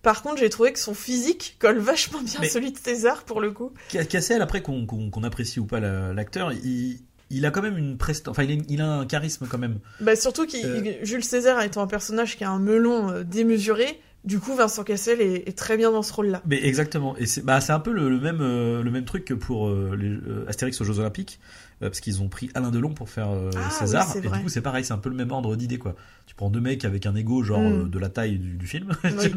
Par 0.00 0.22
contre, 0.22 0.38
j'ai 0.38 0.48
trouvé 0.48 0.72
que 0.72 0.78
son 0.78 0.94
physique 0.94 1.56
colle 1.58 1.78
vachement 1.78 2.22
bien 2.22 2.40
à 2.40 2.44
celui 2.48 2.72
de 2.72 2.78
César 2.78 3.24
pour 3.24 3.40
le 3.42 3.50
coup. 3.50 3.72
Ca- 3.90 4.04
Cassel 4.06 4.40
après 4.40 4.62
qu'on 4.62 5.22
apprécie 5.24 5.60
ou 5.60 5.66
pas 5.66 5.80
la- 5.80 6.12
l'acteur 6.14 6.52
il, 6.52 7.00
il 7.30 7.44
a 7.46 7.50
quand 7.50 7.62
même 7.62 7.76
une 7.76 7.98
prestance 7.98 8.32
enfin 8.32 8.44
il 8.44 8.58
a, 8.60 8.62
il 8.68 8.80
a 8.80 8.86
un 8.86 9.06
charisme 9.06 9.46
quand 9.46 9.58
même 9.58 9.78
Bah, 10.00 10.16
surtout 10.16 10.46
que 10.46 10.56
Euh. 10.56 10.94
Jules 11.02 11.24
César 11.24 11.60
étant 11.62 11.82
un 11.82 11.86
personnage 11.86 12.36
qui 12.38 12.44
a 12.44 12.50
un 12.50 12.58
melon 12.60 13.22
démesuré, 13.22 14.00
du 14.24 14.40
coup 14.40 14.54
Vincent 14.54 14.84
Cassel 14.84 15.20
est, 15.20 15.48
est 15.48 15.56
très 15.56 15.76
bien 15.76 15.90
dans 15.92 16.02
ce 16.02 16.12
rôle-là. 16.12 16.42
Mais 16.46 16.64
exactement. 16.66 17.16
Et 17.18 17.26
c'est 17.26 17.44
bah, 17.44 17.60
c'est 17.60 17.72
un 17.72 17.80
peu 17.80 17.92
le, 17.92 18.08
le 18.08 18.18
même, 18.20 18.38
euh, 18.40 18.82
le 18.82 18.90
même 18.90 19.04
truc 19.04 19.24
que 19.24 19.34
pour 19.34 19.68
euh, 19.68 19.96
les, 19.98 20.08
euh, 20.08 20.44
Astérix 20.48 20.80
aux 20.80 20.84
Jeux 20.84 20.98
Olympiques, 20.98 21.38
parce 21.80 22.00
qu'ils 22.00 22.22
ont 22.22 22.28
pris 22.28 22.50
Alain 22.54 22.70
Delon 22.70 22.94
pour 22.94 23.10
faire 23.10 23.28
Ah, 23.56 23.70
César. 23.70 24.10
oui, 24.14 24.20
et 24.24 24.28
vrai. 24.28 24.38
du 24.38 24.44
coup, 24.44 24.48
c'est 24.48 24.60
pareil, 24.62 24.84
c'est 24.84 24.92
un 24.94 24.98
peu 24.98 25.10
le 25.10 25.14
même 25.16 25.30
ordre 25.32 25.54
d'idée, 25.56 25.76
quoi. 25.78 25.94
Tu 26.26 26.34
prends 26.34 26.48
deux 26.48 26.60
mecs 26.60 26.84
avec 26.84 27.04
un 27.04 27.14
ego, 27.14 27.42
genre 27.42 27.60
Mm. 27.60 27.82
euh, 27.84 27.88
de 27.88 27.98
la 27.98 28.08
taille 28.08 28.38
du, 28.38 28.54
du 28.56 28.66
film, 28.66 28.92
Oui, 29.04 29.10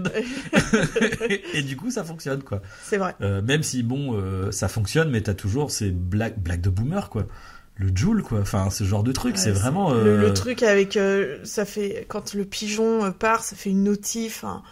et 1.54 1.64
du 1.64 1.76
coup, 1.76 1.92
ça 1.92 2.04
fonctionne, 2.04 2.44
quoi. 2.44 2.62
c'est 2.84 2.98
vrai. 2.98 3.16
Même 3.20 3.64
si, 3.64 3.84
bon, 3.84 4.18
ça 4.52 4.68
fonctionne, 4.68 5.10
mais 5.10 5.22
t'as 5.22 5.34
toujours 5.34 5.72
ces 5.72 5.92
blagues, 5.92 6.38
blagues 6.40 6.62
de 6.62 6.70
boomer, 6.70 7.10
quoi. 7.10 7.28
Le 7.80 7.92
Joule, 7.96 8.24
quoi. 8.24 8.40
Enfin, 8.40 8.70
ce 8.70 8.84
genre 8.84 9.04
de 9.04 9.12
truc, 9.12 9.36
Ouais, 9.36 9.42
c'est 9.42 9.52
vraiment. 9.52 9.92
Le, 9.92 10.00
euh, 10.00 10.22
le 10.22 10.34
truc 10.34 10.64
avec 10.64 10.98
euh, 10.98 11.38
ça 11.44 11.64
fait 11.66 12.06
quand 12.08 12.34
le 12.34 12.44
pigeon 12.46 13.06
euh, 13.06 13.12
part, 13.12 13.44
ça 13.44 13.56
fait 13.56 13.70
une 13.70 13.84
notif. 13.84 14.44
hein, 14.44 14.64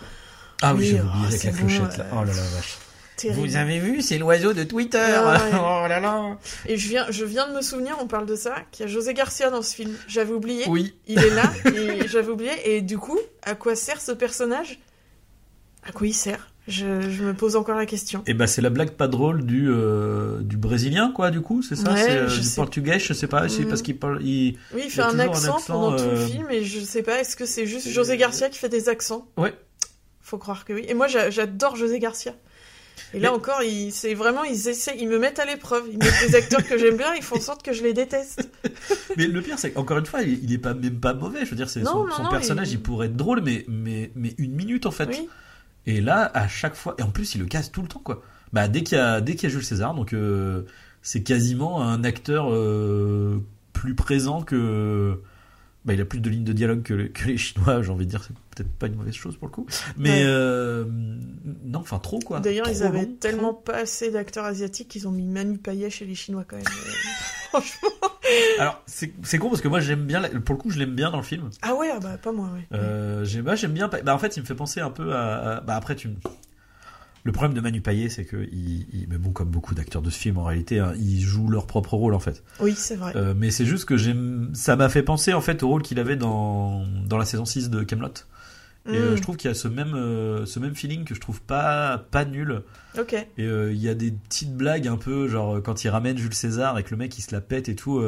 Ah 0.62 0.74
oui, 0.74 0.80
Oui, 0.80 0.86
j'ai 0.88 1.01
oh, 1.01 1.08
oublié 1.08 1.28
avec 1.28 1.43
la 1.43 1.51
bon, 1.51 1.58
clochette, 1.58 1.97
là. 1.97 2.06
Oh 2.14 2.16
là 2.16 2.26
là, 2.26 2.41
vache. 2.56 2.78
terrible. 3.18 3.56
avez 3.58 3.80
vu, 3.80 4.01
c'est 4.01 4.18
l'oiseau 4.18 4.53
de 4.53 4.64
Twitter. 4.64 4.97
Ah 4.97 5.34
ouais. 5.34 5.51
oh 5.53 5.88
là 5.88 5.99
là. 5.99 6.38
Et 6.66 6.78
je 6.78 6.88
viens, 6.88 7.06
je 7.12 7.26
viens 7.26 7.47
de 7.47 7.53
me 7.53 7.62
souvenir, 7.62 7.95
on 8.01 8.08
parle 8.08 8.26
de 8.26 8.36
ça, 8.36 8.56
qu'il 8.72 8.86
y 8.86 8.89
a 8.89 8.91
José 8.91 9.14
Garcia 9.14 9.51
dans 9.51 9.62
ce 9.62 9.76
film. 9.76 9.93
J'avais 10.08 10.34
oublié. 10.34 10.66
Oui. 10.68 10.95
Il 11.08 11.20
est 11.20 11.30
là 11.30 11.51
et 11.66 12.08
j'avais 12.08 12.30
oublié. 12.30 12.51
Et 12.66 12.82
du 12.82 12.97
coup, 12.97 13.20
à 13.43 13.53
quoi 13.53 13.76
sert 13.76 14.01
ce 14.01 14.14
personnage? 14.14 14.80
À 15.88 15.91
quoi 15.91 16.08
il 16.08 16.14
sert? 16.14 16.47
Je, 16.68 17.01
je 17.09 17.24
me 17.24 17.34
pose 17.34 17.55
encore 17.55 17.76
la 17.78 17.86
question. 17.86 18.24
Et 18.28 18.34
bah 18.34 18.47
c'est 18.47 18.61
la 18.61 18.70
blague 18.72 18.91
pas 18.91 19.07
drôle 19.07 19.45
du 19.45 19.68
euh, 19.70 20.39
du 20.41 20.57
brésilien 20.57 21.11
quoi 21.13 21.30
du 21.32 21.41
coup 21.41 21.61
c'est 21.61 21.76
ça? 21.76 21.93
Ouais, 21.93 22.01
c'est 22.01 22.09
euh, 22.18 22.28
je 22.28 22.39
du 22.41 22.45
sais. 22.47 22.55
portugais 22.55 22.97
je 22.99 23.13
sais 23.13 23.28
pas 23.28 23.47
c'est 23.49 23.66
parce 23.66 23.82
qu'il 23.84 23.97
parle 23.99 24.22
il 24.24 24.57
Oui, 24.74 24.82
il 24.86 24.89
fait 24.91 25.01
un 25.03 25.20
accent, 25.20 25.57
pendant 25.68 25.95
tout 25.95 26.03
le 26.05 26.11
euh, 26.18 26.28
film 26.28 26.47
et 26.49 26.63
je 26.63 26.80
sais 26.80 27.03
pas, 27.03 27.20
est-ce 27.22 27.36
que 27.36 27.45
c'est 27.45 27.66
juste 27.68 27.88
José 27.89 28.18
Garcia 28.18 28.49
qui 28.49 28.57
fait 28.57 28.70
des 28.70 28.89
accents? 28.89 29.28
ouais 29.38 29.53
Faut 30.22 30.38
croire 30.39 30.66
que 30.66 30.74
oui. 30.74 30.86
Et 30.88 30.93
moi, 30.95 31.07
j'a- 31.07 31.30
j'adore 31.30 31.76
José 31.76 31.99
Garcia. 31.99 32.34
Et 33.13 33.20
là 33.20 33.30
Mais- 33.30 33.36
encore, 33.36 33.61
ils, 33.61 33.91
c'est 33.91 34.13
vraiment, 34.13 34.43
ils 34.45 34.68
essaient, 34.70 34.95
ils 34.97 35.07
me 35.07 35.20
mettent 35.20 35.38
à 35.39 35.45
l'épreuve. 35.45 35.84
Ils 35.91 35.97
mettent 35.99 36.28
des 36.28 36.34
acteurs 36.36 36.66
que 36.66 36.78
j'aime 36.78 36.95
bien, 36.97 37.13
ils 37.16 37.22
font 37.22 37.36
en 37.36 37.41
sorte 37.41 37.61
que 37.61 37.74
je 37.74 37.84
les 37.84 37.93
déteste. 37.93 38.49
mais 39.18 39.28
le 39.28 39.41
pire 39.41 39.59
c'est 39.59 39.72
qu'encore 39.72 39.99
une 39.99 40.05
fois 40.05 40.22
il, 40.24 40.43
il 40.43 40.51
est 40.53 40.57
pas 40.57 40.74
même 40.74 40.99
pas 40.99 41.13
mauvais 41.13 41.45
je 41.45 41.49
veux 41.51 41.55
dire 41.57 41.70
c'est 41.70 41.84
son, 41.84 42.05
non, 42.05 42.11
son 42.16 42.24
non, 42.24 42.30
personnage 42.30 42.70
il- 42.70 42.76
il... 42.76 42.82
pourrait 42.82 43.07
être 43.07 43.16
drôle 43.16 43.41
mais 43.43 43.66
mais 43.68 44.11
mais 44.16 44.34
une 44.38 44.53
minute 44.55 44.86
en 44.88 44.91
fait 44.91 45.09
Oui. 45.09 45.30
Et 45.88 46.01
là 46.01 46.31
à 46.33 46.47
chaque 46.47 46.75
fois 46.75 46.95
et 46.97 47.03
en 47.03 47.09
plus 47.11 47.36
il 47.36 47.41
le 47.41 47.47
casse 47.47 47.71
tout 47.71 47.81
le 47.81 47.88
temps 47.88 48.01
quoi 48.03 48.21
bah 48.53 48.67
dès 48.67 48.83
qu'il 48.83 48.97
y 48.97 49.01
a 49.01 49.21
dès 49.21 49.36
qu'il 49.36 49.43
y 49.49 49.51
a 49.51 49.55
Jules 49.55 49.63
César 49.65 49.93
donc 49.93 50.13
euh, 50.13 50.63
c'est 51.01 51.21
quasiment 51.23 51.81
un 51.83 52.03
acteur 52.03 52.47
euh, 52.51 53.43
plus 53.73 53.93
présent 53.95 54.41
que 54.41 55.21
bah, 55.83 55.93
il 55.93 56.01
a 56.01 56.05
plus 56.05 56.19
de 56.19 56.29
lignes 56.31 56.43
de 56.43 56.53
dialogue 56.53 56.81
que, 56.81 56.95
le- 56.95 57.07
que 57.09 57.25
les 57.27 57.38
Chinois, 57.38 57.83
j'ai 57.83 57.91
envie 57.91 58.05
de 58.07 58.09
dire, 58.09 58.23
c'est 58.23 58.33
peut-être 58.55 58.71
pas 58.73 58.88
une 58.88 58.95
mauvaise 58.95 59.13
chose 59.13 59.38
pour 59.38 59.47
le 59.47 59.53
coup. 59.53 59.67
Mais 59.97 60.09
Ouais. 60.09 60.23
euh, 60.25 60.86
non, 61.63 61.77
enfin 61.81 61.99
trop 61.99 62.17
quoi. 62.17 62.39
D'ailleurs, 62.39 62.67
ils 62.67 62.81
avaient 62.81 63.03
long, 63.05 63.15
tellement 63.19 63.53
trop. 63.53 63.61
pas 63.61 63.77
assez 63.81 64.09
d'acteurs 64.09 64.45
asiatiques 64.45 64.88
qu'ils 64.88 65.07
ont 65.07 65.11
mis 65.11 65.27
Manu 65.27 65.59
Payet 65.59 65.91
chez 65.91 66.05
les 66.05 66.15
Chinois 66.15 66.43
quand 66.47 66.55
même. 66.55 66.65
Franchement. 67.62 67.89
Alors 68.60 68.82
c'est 68.86 69.38
con 69.38 69.49
parce 69.49 69.62
que 69.62 69.68
moi 69.68 69.80
j'aime 69.80 70.06
bien, 70.06 70.22
pour 70.45 70.56
le 70.56 70.62
coup 70.62 70.70
je 70.70 70.80
l'aime 70.80 70.95
bien 70.95 71.12
dans 71.12 71.18
le 71.18 71.24
film. 71.24 71.49
Ah 71.62 71.76
ouais, 71.76 71.89
ah 71.93 71.99
bah 71.99 72.18
pas 72.18 72.32
moi, 72.32 72.49
ouais. 72.53 72.68
Euh, 72.78 73.24
j'aime 73.24 73.43
bah, 73.43 73.56
j'aime 73.56 73.72
bien. 73.74 73.88
Bah 73.88 74.14
en 74.16 74.20
fait 74.20 74.36
il 74.38 74.41
me 74.41 74.45
fait 74.45 74.56
penser 74.56 74.80
un 74.82 74.89
peu 74.91 75.14
à, 75.14 75.58
à- 75.58 75.62
bah 75.62 75.76
après 75.76 75.95
tu. 75.95 76.08
me- 76.10 76.16
Le 77.24 77.32
problème 77.32 77.53
de 77.56 77.62
Manu 77.62 77.82
Payet 77.82 78.10
c'est 78.10 78.26
que 78.26 78.38
il, 78.51 78.88
il- 78.93 79.08
mais 79.10 79.18
bon 79.18 79.32
comme 79.32 79.49
beaucoup 79.49 79.74
d'acteurs 79.76 80.01
de 80.01 80.10
ce 80.10 80.18
film 80.18 80.38
en 80.38 80.43
réalité 80.43 80.80
hein, 80.80 80.93
ils 80.97 81.22
jouent 81.22 81.49
leur 81.49 81.66
propre 81.68 81.95
rôle 81.95 82.14
en 82.14 82.20
fait. 82.20 82.43
Oui, 82.60 82.74
c'est 82.76 82.95
vrai. 82.95 83.14
Euh, 83.16 83.34
mais 83.36 83.51
c'est 83.51 83.66
juste 83.66 83.86
que 83.86 83.95
ça 84.53 84.76
m'a 84.76 84.89
fait 84.89 85.03
penser 85.03 85.34
en 85.34 85.41
fait 85.41 85.64
au 85.64 85.68
rôle 85.70 85.82
qu'il 85.82 85.99
avait 85.99 86.16
dans 86.18 86.84
dans 87.06 87.18
la 87.18 87.26
saison 87.26 87.45
6 87.45 87.70
de 87.70 87.84
Camelot. 87.84 88.10
Et 88.88 88.97
euh, 88.97 89.11
Mm, 89.11 89.17
je 89.17 89.21
trouve 89.21 89.38
qu'il 89.38 89.49
y 89.49 89.51
a 89.51 89.55
ce 89.55 89.67
même 89.67 89.95
euh, 89.95 90.45
ce 90.45 90.59
même 90.59 90.75
feeling 90.75 91.05
que 91.05 91.15
je 91.15 91.19
trouve 91.19 91.41
pas 91.41 91.97
pas 91.97 92.25
nul. 92.25 92.61
Ok. 92.97 93.13
Et 93.13 93.27
euh, 93.39 93.73
il 93.73 93.81
y 93.81 93.89
a 93.89 93.95
des 93.95 94.11
petites 94.11 94.55
blagues 94.55 94.88
un 94.88 94.97
peu, 94.97 95.27
genre 95.27 95.61
quand 95.63 95.83
il 95.83 95.89
ramène 95.89 96.17
Jules 96.17 96.33
César 96.33 96.77
et 96.77 96.83
que 96.83 96.91
le 96.91 96.97
mec 96.97 97.17
il 97.17 97.21
se 97.21 97.33
la 97.33 97.41
pète 97.41 97.67
et 97.69 97.75
tout, 97.75 98.03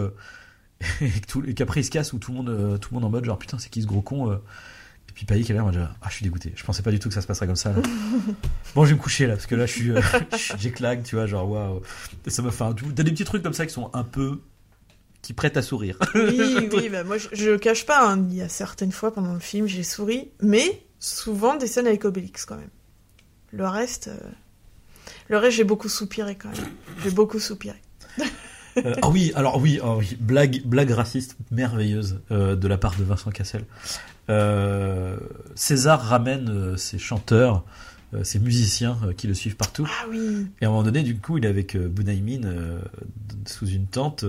et 1.01 1.53
qu'après 1.53 1.81
il 1.81 1.83
se 1.83 1.91
casse 1.91 2.13
où 2.13 2.19
tout 2.19 2.31
le 2.31 2.37
monde, 2.37 2.79
tout 2.79 2.89
le 2.91 2.95
monde 2.95 3.05
en 3.05 3.09
mode 3.09 3.25
genre 3.25 3.39
putain 3.39 3.57
c'est 3.57 3.69
qui 3.69 3.81
ce 3.81 3.87
gros 3.87 4.01
con. 4.01 4.33
Et 4.33 5.13
puis 5.13 5.25
Payet 5.25 5.43
qui 5.43 5.51
est 5.51 5.55
là, 5.55 5.63
moi 5.63 5.71
déjà, 5.71 5.95
ah 6.01 6.07
je 6.09 6.15
suis 6.15 6.23
dégoûté, 6.23 6.53
je 6.55 6.63
pensais 6.63 6.83
pas 6.83 6.91
du 6.91 6.99
tout 6.99 7.07
que 7.07 7.15
ça 7.15 7.21
se 7.21 7.27
passerait 7.27 7.47
comme 7.47 7.55
ça. 7.55 7.71
Là. 7.71 7.81
bon 8.75 8.85
je 8.85 8.89
vais 8.89 8.95
me 8.97 9.01
coucher 9.01 9.25
là 9.25 9.33
parce 9.33 9.47
que 9.47 9.55
là 9.55 9.65
je 9.65 9.71
suis, 9.71 9.91
tu 11.03 11.15
vois, 11.15 11.25
genre 11.25 11.49
waouh, 11.49 11.81
ça 12.27 12.41
m'a 12.43 12.51
fait 12.51 12.63
un 12.63 12.73
tout. 12.73 12.91
T'as 12.91 13.03
des 13.03 13.11
petits 13.11 13.25
trucs 13.25 13.41
comme 13.41 13.53
ça 13.53 13.65
qui 13.65 13.73
sont 13.73 13.89
un 13.93 14.03
peu 14.03 14.41
qui 15.27 15.33
prêtent 15.33 15.57
à 15.57 15.61
sourire. 15.61 15.99
Oui, 16.15 16.69
oui, 16.71 16.87
bah 16.87 17.03
moi 17.03 17.17
je, 17.17 17.27
je 17.33 17.49
le 17.49 17.57
cache 17.57 17.85
pas, 17.85 18.09
hein. 18.09 18.25
il 18.29 18.37
y 18.37 18.41
a 18.41 18.47
certaines 18.47 18.93
fois 18.93 19.13
pendant 19.13 19.33
le 19.33 19.41
film 19.41 19.67
j'ai 19.67 19.83
souri, 19.83 20.29
mais 20.41 20.83
souvent 20.99 21.57
des 21.57 21.67
scènes 21.67 21.85
avec 21.85 22.05
Obélix 22.05 22.45
quand 22.45 22.55
même. 22.55 22.69
Le 23.51 23.67
reste, 23.67 24.07
euh, 24.07 24.29
le 25.27 25.37
reste 25.37 25.57
j'ai 25.57 25.65
beaucoup 25.65 25.89
soupiré 25.89 26.35
quand 26.35 26.47
même. 26.47 26.71
J'ai 27.03 27.11
beaucoup 27.11 27.39
soupiré. 27.39 27.81
Euh, 28.85 28.93
ah 29.01 29.09
oui, 29.09 29.31
alors 29.33 29.59
oui, 29.59 29.79
ah 29.81 29.95
oui, 29.95 30.15
blague, 30.19 30.61
blague 30.63 30.91
raciste 30.91 31.35
merveilleuse 31.49 32.21
euh, 32.29 32.55
de 32.55 32.67
la 32.67 32.77
part 32.77 32.95
de 32.95 33.03
Vincent 33.03 33.31
Cassel. 33.31 33.65
Euh, 34.29 35.17
César 35.55 35.99
ramène 35.99 36.77
ses 36.77 36.99
chanteurs, 36.99 37.63
ses 38.21 38.37
musiciens 38.37 38.99
qui 39.17 39.25
le 39.25 39.33
suivent 39.33 39.55
partout. 39.55 39.89
Ah 39.89 40.05
oui. 40.11 40.45
Et 40.61 40.65
à 40.65 40.67
un 40.67 40.71
moment 40.71 40.83
donné, 40.83 41.01
du 41.01 41.17
coup, 41.17 41.39
il 41.39 41.45
est 41.45 41.47
avec 41.47 41.75
Bunaimin 41.75 42.43
euh, 42.43 42.79
sous 43.47 43.67
une 43.67 43.87
tente. 43.87 44.23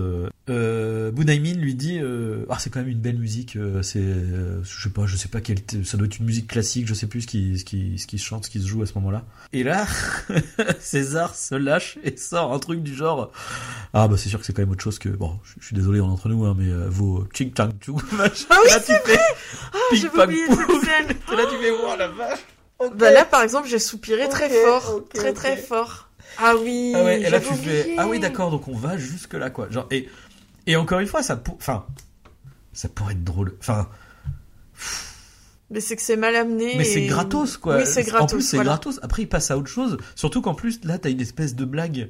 Euh, 0.49 1.11
Bunaimin 1.11 1.53
lui 1.53 1.75
dit 1.75 1.99
euh, 1.99 2.45
ah 2.49 2.57
c'est 2.59 2.69
quand 2.69 2.79
même 2.79 2.89
une 2.89 2.99
belle 2.99 3.17
musique 3.17 3.55
euh, 3.55 3.81
c'est 3.81 3.99
euh, 3.99 4.63
je 4.63 4.83
sais 4.83 4.89
pas 4.89 5.05
je 5.05 5.15
sais 5.15 5.27
pas 5.27 5.41
quelle 5.41 5.59
ça 5.85 5.97
doit 5.97 6.07
être 6.07 6.17
une 6.19 6.25
musique 6.25 6.47
classique 6.47 6.87
je 6.87 6.93
sais 6.93 7.07
plus 7.07 7.21
ce 7.21 7.27
qui 7.27 7.57
ce 7.59 7.63
qui 7.65 7.97
ce 7.99 8.07
qui 8.07 8.17
se 8.17 8.25
chante 8.25 8.45
ce 8.45 8.49
qui 8.49 8.59
se 8.61 8.67
joue 8.67 8.81
à 8.81 8.85
ce 8.85 8.93
moment-là 8.95 9.23
et 9.53 9.63
là 9.63 9.85
César 10.79 11.35
se 11.35 11.55
lâche 11.55 11.97
et 12.03 12.15
sort 12.17 12.53
un 12.53 12.59
truc 12.59 12.81
du 12.83 12.93
genre 12.95 13.31
ah 13.93 14.07
bah 14.07 14.15
c'est 14.17 14.29
sûr 14.29 14.39
que 14.39 14.45
c'est 14.45 14.53
quand 14.53 14.61
même 14.61 14.71
autre 14.71 14.83
chose 14.83 14.99
que 14.99 15.09
bon 15.09 15.39
je, 15.43 15.53
je 15.59 15.65
suis 15.67 15.75
désolé 15.75 16.01
on 16.01 16.07
est 16.07 16.11
entre 16.11 16.29
nous 16.29 16.45
hein, 16.45 16.55
mais 16.57 16.69
vos 16.89 17.25
ching 17.33 17.51
chang 17.55 17.69
chou 17.83 17.97
machin 18.13 18.45
Ah 18.49 18.57
oui, 18.63 18.69
là 18.71 18.79
tu 18.79 18.93
fais 19.05 19.19
Ah, 19.73 19.77
ping 19.91 20.09
pong. 20.09 20.31
Et 20.31 21.35
là 21.35 21.45
tu 21.49 21.57
fais 21.57 21.71
voir 21.71 21.97
la 21.97 22.07
vache 22.07 22.39
Bah 22.95 23.11
là, 23.11 23.25
par 23.25 23.41
exemple, 23.43 23.67
j'ai 23.67 23.79
soupiré 23.79 24.29
très 24.29 24.49
fort. 24.49 25.01
très, 25.13 25.33
très 25.33 25.57
fort. 25.57 26.09
Ah 26.37 26.53
oui, 26.61 26.93
Ah 26.95 27.03
ouais, 27.03 27.21
et 27.21 27.29
là 27.29 27.39
tu 27.39 27.53
fais 27.55 27.95
ah 27.97 28.07
oui 28.07 28.19
d'accord 28.19 28.51
donc 28.51 28.67
on 28.67 28.75
va 28.75 28.97
jusque 28.97 29.33
là 29.33 29.49
quoi. 29.49 29.67
Genre 29.69 29.87
et 29.91 30.07
et 30.69 30.75
encore 30.75 30.99
une 30.99 31.07
fois 31.07 31.23
ça 31.23 31.35
pour 31.35 31.55
enfin 31.55 31.85
ça 32.73 32.87
pourrait 32.87 33.13
être 33.13 33.23
drôle. 33.23 33.55
Enfin 33.59 33.89
Mais 35.71 35.81
c'est 35.81 35.95
que 35.95 36.01
c'est 36.01 36.15
mal 36.17 36.35
amené. 36.35 36.75
mais 36.77 36.83
c'est 36.83 37.05
gratos 37.07 37.57
quoi. 37.57 37.77
Oui, 37.77 37.83
c'est 37.85 38.03
gratos. 38.03 38.31
En 38.33 38.35
plus 38.37 38.41
c'est 38.43 38.57
voilà. 38.57 38.71
gratos. 38.71 38.99
Après 39.01 39.23
il 39.23 39.27
passe 39.27 39.51
à 39.51 39.57
autre 39.57 39.67
chose. 39.67 39.97
Surtout 40.15 40.41
qu'en 40.41 40.53
plus 40.55 40.79
là 40.85 40.97
t'as 40.97 41.09
une 41.09 41.21
espèce 41.21 41.55
de 41.55 41.65
blague 41.65 42.09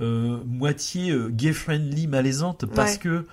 euh, 0.00 0.38
moitié 0.46 1.12
euh, 1.12 1.28
gay 1.30 1.52
friendly 1.52 2.06
malaisante 2.08 2.66
parce 2.66 2.94
Ouais. 2.94 2.98
que 2.98 3.26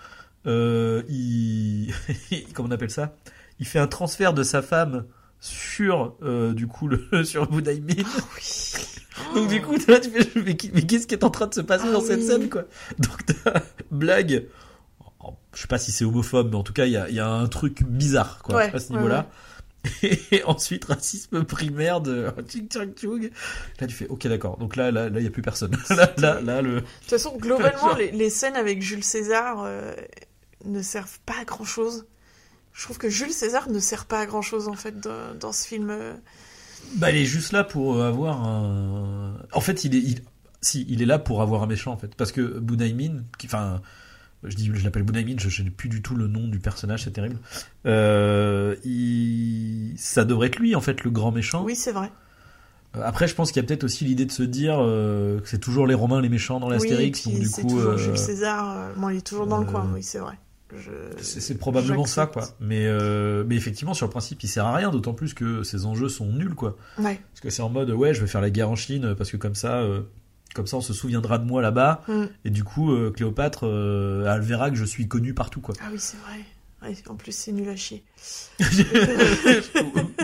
euh, 0.46 1.02
il 1.10 1.92
comment 2.54 2.70
on 2.70 2.72
appelle 2.72 2.92
ça? 2.92 3.16
Il 3.60 3.66
fait 3.66 3.80
un 3.80 3.88
transfert 3.88 4.34
de 4.34 4.44
sa 4.44 4.62
femme 4.62 5.06
sur 5.42 6.16
du 6.54 6.68
coup 6.68 6.88
le 6.88 7.24
sur 7.24 7.50
Budaimin. 7.50 7.96
Ah 8.06 8.20
oui. 8.36 8.76
Donc 9.36 9.50
du 9.50 9.62
coup, 9.62 9.76
là, 9.88 10.00
tu 10.00 10.10
fais, 10.12 10.28
mais, 10.42 10.56
qu'est-ce 10.56 11.06
qui 11.06 11.14
est 11.14 11.24
en 11.26 11.30
train 11.30 11.48
de 11.48 11.54
se 11.54 11.60
passer 11.62 11.86
Ah 11.88 11.92
dans 11.92 12.02
cette 12.02 12.24
scène, 12.24 12.50
quoi? 12.50 12.64
Donc 13.00 13.26
t'as 13.26 13.62
blague. 13.92 14.46
oh, 15.24 15.34
Je 15.54 15.62
sais 15.62 15.68
pas 15.68 15.78
si 15.78 15.92
c'est 15.92 16.06
homophobe, 16.06 16.50
mais 16.52 16.58
en 16.58 16.64
tout 16.64 16.74
cas, 16.74 16.86
il 16.86 16.92
y 16.92 16.98
a, 16.98 17.10
il 17.10 17.16
y 17.16 17.20
a 17.20 17.28
un 17.28 17.48
truc 17.48 17.84
bizarre, 17.84 18.42
quoi, 18.44 18.56
Ouais, 18.56 18.76
à 18.76 18.80
ce 18.80 18.90
ouais, 18.92 18.98
niveau-là. 18.98 19.30
Et 20.04 20.44
ensuite, 20.44 20.86
racisme 20.86 21.46
primaire 21.46 22.02
de 22.02 22.28
Ching 22.50 22.68
Chang 22.72 22.92
Chung. 23.00 23.32
Là, 23.80 23.88
tu 23.88 23.96
fais, 23.96 24.08
ok, 24.08 24.28
d'accord. 24.28 24.58
Donc 24.58 24.76
là, 24.76 24.92
là, 24.92 25.10
là, 25.10 25.20
il 25.20 25.24
y 25.24 25.28
a 25.28 25.32
plus 25.32 25.42
personne. 25.42 25.72
Là, 25.90 26.12
là, 26.18 26.42
là, 26.42 26.62
le. 26.62 26.76
De 26.76 26.80
toute 26.82 27.10
façon, 27.10 27.38
globalement, 27.38 27.96
les, 27.96 28.12
les 28.12 28.30
scènes 28.30 28.58
avec 28.58 28.82
Jules 28.82 29.04
César 29.06 29.64
euh, 29.64 29.94
ne 30.66 30.82
servent 30.82 31.20
pas 31.26 31.36
à 31.42 31.46
grand 31.46 31.64
chose. 31.64 32.06
Je 32.74 32.84
trouve 32.84 32.98
que 32.98 33.10
Jules 33.10 33.32
César 33.32 33.70
ne 33.70 33.80
sert 33.80 34.06
pas 34.06 34.20
à 34.20 34.26
grand 34.26 34.42
chose 34.42 34.68
en 34.68 34.74
fait 34.76 35.00
dans, 35.00 35.34
dans 35.40 35.52
ce 35.54 35.66
film. 35.66 35.90
euh. 35.90 36.14
Bah, 36.96 37.12
il 37.12 37.18
est 37.18 37.26
juste 37.26 37.52
là 37.54 37.64
pour 37.64 38.04
avoir 38.04 38.46
un. 38.46 39.38
En 39.54 39.62
fait, 39.62 39.86
il 39.86 39.96
est, 39.96 40.00
il... 40.00 40.22
si, 40.62 40.86
il 40.89 41.01
est 41.01 41.05
là 41.05 41.20
pour 41.20 41.41
avoir 41.41 41.64
un 41.64 41.68
méchant, 41.68 41.91
en 41.91 41.97
fait, 41.97 42.16
parce 42.16 42.32
que 42.32 42.60
Bunaimin, 42.60 43.24
qui, 43.38 43.47
enfin, 43.47 43.82
je 44.43 44.55
dis, 44.55 44.70
je 44.74 44.84
l'appelle 44.84 45.03
Bunaimin, 45.03 45.36
je, 45.38 45.49
je 45.49 45.64
n'ai 45.64 45.70
plus 45.70 45.89
du 45.89 46.01
tout 46.01 46.16
le 46.16 46.28
nom 46.28 46.47
du 46.47 46.60
personnage, 46.60 47.03
c'est 47.03 47.12
terrible. 47.12 47.38
Euh, 47.86 48.76
il... 48.86 49.93
ça 49.97 50.26
devrait 50.26 50.47
être 50.47 50.60
lui, 50.60 50.76
en 50.76 50.82
fait, 50.82 51.03
le 51.03 51.12
grand 51.12 51.32
méchant. 51.32 51.64
Oui, 51.64 51.76
c'est 51.76 51.91
vrai. 51.91 52.12
Euh, 52.95 53.01
Après, 53.03 53.28
je 53.28 53.36
pense 53.36 53.51
qu'il 53.51 53.62
y 53.62 53.66
a 53.66 53.68
peut-être 53.68 53.84
aussi 53.84 54.03
l'idée 54.05 54.26
de 54.26 54.32
se 54.32 54.43
dire 54.43 54.78
euh, 54.80 55.39
que 55.41 55.47
c'est 55.47 55.60
toujours 55.60 55.86
les 55.88 55.93
Romains 55.93 56.22
les 56.22 56.30
méchants 56.30 56.60
dans 56.60 56.68
Oui, 56.68 56.74
l'Astérix, 56.74 57.22
puis 57.22 57.32
donc 57.32 57.39
du 57.41 57.47
c'est 57.47 57.62
coup, 57.62 57.68
toujours 57.70 57.91
euh, 57.91 57.97
Jules 57.97 58.18
César. 58.18 58.89
bon, 58.97 59.10
il 59.10 59.18
est 59.18 59.22
toujours 59.22 59.45
dans 59.47 59.60
le 59.60 59.66
coin. 59.66 59.88
Oui, 59.93 60.01
c'est 60.03 60.20
vrai. 60.20 60.34
Je... 60.76 60.91
c'est 61.24 61.57
probablement 61.57 62.05
ça, 62.05 62.28
quoi. 62.28 62.47
Mais, 62.60 62.86
euh, 62.86 63.43
mais 63.47 63.55
effectivement, 63.55 63.95
sur 63.95 64.05
le 64.05 64.12
principe, 64.12 64.43
il 64.43 64.47
sert 64.47 64.66
à 64.68 64.76
rien, 64.76 64.91
d'autant 64.91 65.14
plus 65.14 65.34
que 65.34 65.64
ces 65.64 65.86
enjeux 65.88 66.10
sont 66.10 66.28
nuls, 66.28 66.53
quoi. 66.53 66.78
Ouais. 66.99 67.20
Parce 67.32 67.41
que 67.41 67.49
c'est 67.49 67.64
en 67.64 67.70
mode, 67.70 67.89
ouais, 67.89 68.14
je 68.14 68.22
vais 68.22 68.28
faire 68.28 68.41
la 68.41 68.51
guerre 68.51 68.70
en 68.70 68.76
Chine, 68.76 69.16
parce 69.18 69.32
que 69.32 69.38
comme 69.38 69.55
ça, 69.55 69.78
euh, 69.78 70.01
comme 70.54 70.68
ça, 70.68 70.78
on 70.78 70.82
se 70.82 70.93
souviendra 70.93 71.38
de 71.38 71.45
moi 71.45 71.62
là-bas. 71.62 72.04
Mm. 72.08 72.26
Et 72.45 72.50
du 72.50 72.64
coup, 72.64 72.91
euh, 72.91 73.12
Cléopâtre, 73.12 73.68
euh, 73.68 74.34
elle 74.34 74.41
verra 74.41 74.70
que 74.70 74.76
je 74.76 74.86
suis 74.86 75.08
connu 75.08 75.34
partout, 75.34 75.62
quoi. 75.62 75.76
Ah 75.82 75.89
oui, 75.91 76.00
c'est 76.00 76.18
vrai. 76.18 76.39
Ouais, 76.82 76.95
en 77.10 77.16
plus, 77.16 77.34
c'est 77.34 77.52
nul 77.52 77.68
à 77.68 77.76
chier. 77.76 78.04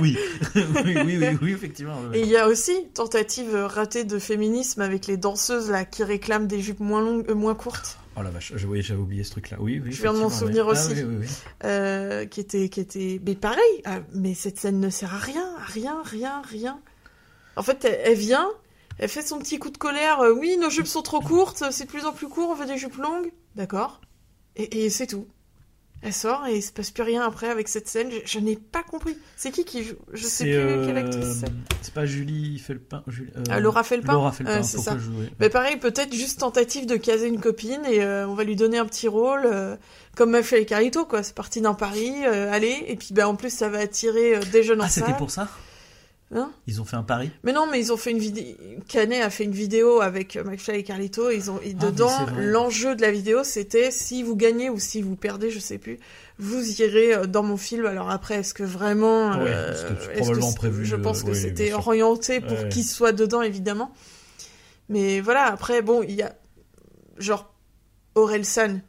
oui. 0.02 0.18
oui, 0.56 0.96
oui, 1.06 1.18
oui, 1.18 1.38
oui, 1.42 1.52
effectivement. 1.52 1.98
Et 2.14 2.22
il 2.22 2.28
y 2.28 2.38
a 2.38 2.48
aussi 2.48 2.72
tentative 2.94 3.54
ratée 3.56 4.06
de 4.06 4.18
féminisme 4.20 4.82
avec 4.82 5.06
les 5.08 5.18
danseuses 5.18 5.70
là 5.70 5.84
qui 5.84 6.04
réclament 6.04 6.48
des 6.48 6.62
jupes 6.62 6.80
moins 6.80 7.02
longues, 7.02 7.30
euh, 7.30 7.36
moins 7.36 7.56
courtes, 7.56 7.98
Oh 8.18 8.22
la 8.22 8.30
vache, 8.30 8.54
j'avais 8.56 8.94
oublié 8.94 9.26
ce 9.26 9.32
truc-là. 9.32 9.58
Oui, 9.60 9.82
oui. 9.84 9.92
Je 9.92 10.02
viens 10.02 10.14
de 10.14 10.20
m'en 10.20 10.30
souvenir 10.30 10.68
aussi. 10.68 10.92
Ah, 10.92 10.96
oui, 10.96 11.04
oui, 11.04 11.16
oui. 11.20 11.28
euh, 11.66 12.26
qui 12.26 12.40
était, 12.40 12.70
qui 12.70 12.80
était, 12.80 13.20
mais 13.26 13.36
pareil. 13.36 13.82
ah, 13.84 14.00
mais 14.14 14.34
cette 14.34 14.58
scène 14.58 14.80
ne 14.80 14.90
sert 14.90 15.14
à 15.14 15.18
rien, 15.18 15.46
à 15.60 15.66
rien, 15.66 16.02
rien, 16.04 16.42
rien. 16.50 16.80
En 17.58 17.64
fait, 17.64 17.84
elle, 17.84 18.00
elle 18.06 18.18
vient, 18.18 18.50
elle 19.00 19.10
fait 19.10 19.22
son 19.22 19.40
petit 19.40 19.60
coup 19.60 19.70
de 19.70 19.78
colère. 19.78 20.22
euh, 20.22 20.32
oui, 20.32 20.58
nos 20.58 20.70
jupes 20.70 20.88
sont 20.88 21.02
trop 21.02 21.20
courtes, 21.22 21.64
c'est 21.72 21.86
de 21.86 21.90
plus 21.90 22.06
en 22.06 22.14
plus 22.14 22.28
court, 22.28 22.50
on 22.50 22.56
veut 22.56 22.66
des 22.66 22.78
jupes 22.78 22.98
longues. 22.98 23.32
D'accord. 23.56 24.02
Et, 24.56 24.86
et 24.86 24.90
c'est 24.90 25.08
tout. 25.08 25.26
Elle 26.02 26.14
sort 26.14 26.46
et 26.46 26.58
il 26.58 26.62
se 26.62 26.72
passe 26.72 26.92
plus 26.92 27.02
rien 27.02 27.24
après 27.24 27.50
avec 27.50 27.68
cette 27.68 27.88
scène. 27.88 28.12
Je, 28.12 28.20
je 28.26 28.40
n'ai 28.40 28.58
pas 28.58 28.84
compris. 28.84 29.18
C'est 29.36 29.50
qui 29.50 29.66
qui 29.66 29.84
joue? 29.84 29.96
Je 30.14 30.24
sais 30.24 30.44
plus 30.44 30.54
euh, 30.54 30.86
quelle 30.86 30.98
actrice 30.98 31.40
c'est. 31.40 31.52
C'est 31.82 31.94
pas 31.96 32.06
Julie 32.06 32.60
Felpin. 32.60 33.02
Julie, 33.08 33.32
euh, 33.36 33.44
Ah, 33.50 33.60
Laura 33.60 33.84
Felpin? 33.84 34.14
Laura 34.14 34.32
Felpin, 34.32 34.62
c'est 34.62 34.78
ça. 34.78 34.98
jouais 35.00 35.32
Mais 35.40 35.50
pareil, 35.50 35.78
peut-être 35.78 36.14
juste 36.14 36.42
tentative 36.42 36.86
de 36.86 36.96
caser 36.96 37.28
une 37.28 37.40
copine 37.42 37.82
et 37.90 38.04
euh, 38.04 38.28
on 38.28 38.36
va 38.36 38.44
lui 38.44 38.56
donner 38.56 38.78
un 38.78 38.86
petit 38.86 39.08
rôle, 39.08 39.44
euh, 39.46 39.76
comme 40.16 40.32
m'a 40.32 40.44
fait 40.44 40.64
Carito, 40.66 41.06
quoi. 41.06 41.24
C'est 41.24 41.34
parti 41.34 41.60
d'un 41.60 41.74
pari, 41.74 42.14
euh, 42.26 42.52
allez, 42.52 42.84
et 42.88 42.96
puis 42.98 43.10
bah, 43.12 43.28
en 43.28 43.36
plus 43.36 43.50
ça 43.52 43.70
va 43.70 43.80
attirer 43.80 44.36
euh, 44.36 44.42
des 44.52 44.62
jeunes 44.62 44.82
Ah, 44.84 44.90
c'était 44.90 45.14
pour 45.14 45.32
ça? 45.32 45.48
Hein 46.38 46.52
Ils 46.68 46.82
ont 46.82 46.86
fait 46.86 46.98
un 46.98 47.04
pari? 47.04 47.32
Mais 47.44 47.54
non, 47.54 47.66
mais 47.72 47.80
ils 47.80 47.94
ont 47.94 47.98
fait 47.98 48.12
une 48.12 48.20
vidéo. 48.20 48.56
Canet 48.90 49.24
a 49.24 49.30
fait 49.30 49.46
une 49.46 49.54
vidéo 49.54 50.02
avec 50.02 50.36
euh, 50.36 50.44
McFly 50.44 50.80
et 50.80 50.84
Carlito. 50.84 51.32
Ils 51.32 51.50
ont, 51.50 51.60
et 51.64 51.74
Ah 51.80 51.86
dedans, 51.86 52.12
l'enjeu 52.38 52.94
de 52.96 53.02
la 53.02 53.10
vidéo, 53.10 53.44
c'était 53.46 53.90
si 53.90 54.22
vous 54.22 54.36
gagnez 54.36 54.70
ou 54.70 54.78
si 54.78 55.02
vous 55.02 55.16
perdez, 55.16 55.50
je 55.50 55.60
sais 55.60 55.78
plus, 55.78 55.98
vous 56.38 56.82
irez 56.82 57.14
euh, 57.14 57.26
dans 57.26 57.42
mon 57.44 57.56
film. 57.56 57.86
Alors 57.86 58.10
après, 58.12 58.36
est-ce 58.36 58.54
que 58.54 58.64
vraiment, 58.64 59.30
Ouais, 59.32 59.46
euh, 59.48 59.74
que 60.12 60.18
probablement 60.18 60.50
c'est- 60.52 60.56
prévu, 60.58 60.86
Je 60.86 60.96
pense 60.98 61.24
que 61.24 61.30
oui, 61.32 61.36
c'était 61.40 61.72
orienté 61.72 62.42
pour 62.42 62.60
Ouais. 62.60 62.70
qu'il 62.70 62.84
soit 62.84 63.14
dedans, 63.14 63.42
évidemment. 63.42 63.94
Mais 64.90 65.22
voilà, 65.22 65.46
après, 65.46 65.82
bon, 65.82 66.04
il 66.04 66.16
y 66.16 66.22
a 66.22 66.36
genre 67.18 67.54
Aurel 68.16 68.44
San. 68.46 68.82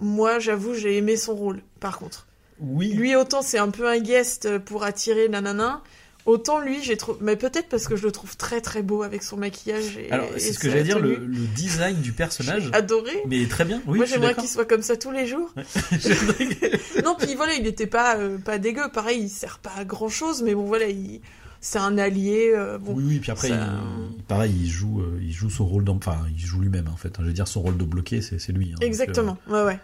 Moi, 0.00 0.38
j'avoue, 0.38 0.74
j'ai 0.74 0.96
aimé 0.98 1.16
son 1.16 1.34
rôle. 1.34 1.62
Par 1.80 1.98
contre, 1.98 2.26
Oui. 2.60 2.92
lui 2.92 3.16
autant 3.16 3.40
c'est 3.42 3.58
un 3.58 3.70
peu 3.70 3.88
un 3.88 3.98
guest 4.00 4.58
pour 4.58 4.84
attirer 4.84 5.28
nanana. 5.28 5.82
Autant 6.26 6.60
lui, 6.60 6.82
j'ai 6.82 6.96
trouvé, 6.96 7.18
mais 7.22 7.36
peut-être 7.36 7.68
parce 7.68 7.86
que 7.88 7.96
je 7.96 8.04
le 8.04 8.12
trouve 8.12 8.36
très 8.36 8.60
très 8.60 8.82
beau 8.82 9.02
avec 9.02 9.22
son 9.22 9.36
maquillage. 9.36 9.96
Et, 9.96 10.10
Alors, 10.12 10.28
c'est 10.36 10.52
ce 10.52 10.58
que 10.58 10.68
j'allais 10.68 10.82
dire, 10.82 10.98
le, 10.98 11.16
le 11.16 11.46
design 11.54 12.00
du 12.00 12.12
personnage. 12.12 12.70
Adoré. 12.72 13.22
Mais 13.26 13.46
très 13.46 13.64
bien, 13.64 13.80
oui, 13.86 13.98
Moi, 13.98 14.06
j'aimerais 14.06 14.34
qu'il 14.34 14.48
soit 14.48 14.66
comme 14.66 14.82
ça 14.82 14.96
tous 14.96 15.10
les 15.10 15.26
jours. 15.26 15.52
non, 17.04 17.16
puis 17.18 17.34
voilà, 17.34 17.54
il 17.54 17.66
était 17.66 17.86
pas 17.86 18.16
euh, 18.16 18.38
pas 18.38 18.58
dégueu. 18.58 18.90
Pareil, 18.92 19.22
il 19.22 19.28
sert 19.28 19.58
pas 19.58 19.72
à 19.76 19.84
grand 19.84 20.08
chose, 20.08 20.42
mais 20.42 20.54
bon, 20.54 20.64
voilà, 20.64 20.86
il... 20.88 21.20
c'est 21.60 21.78
un 21.78 21.96
allié. 21.98 22.52
euh, 22.54 22.78
bon, 22.78 22.92
Oui, 22.94 23.04
oui, 23.06 23.18
puis 23.18 23.30
après, 23.30 23.48
ça- 23.48 23.68
il, 24.16 24.22
pareil, 24.24 24.54
il 24.62 24.70
joue, 24.70 25.00
euh, 25.00 25.18
il 25.22 25.32
joue 25.32 25.50
son 25.50 25.66
rôle, 25.66 25.84
enfin, 25.88 26.18
il 26.34 26.38
joue 26.44 26.60
lui-même, 26.60 26.88
en 26.88 26.96
fait. 26.96 27.08
hein. 27.08 27.22
Je 27.22 27.26
veux 27.28 27.32
dire, 27.32 27.48
son 27.48 27.62
rôle 27.62 27.76
de 27.76 27.84
bloqué, 27.84 28.20
c'est 28.20 28.52
lui. 28.52 28.66
hein. 28.70 28.74
Donc, 28.74 28.84
Exactement, 28.84 29.38
ouais, 29.48 29.62
ouais. 29.64 29.78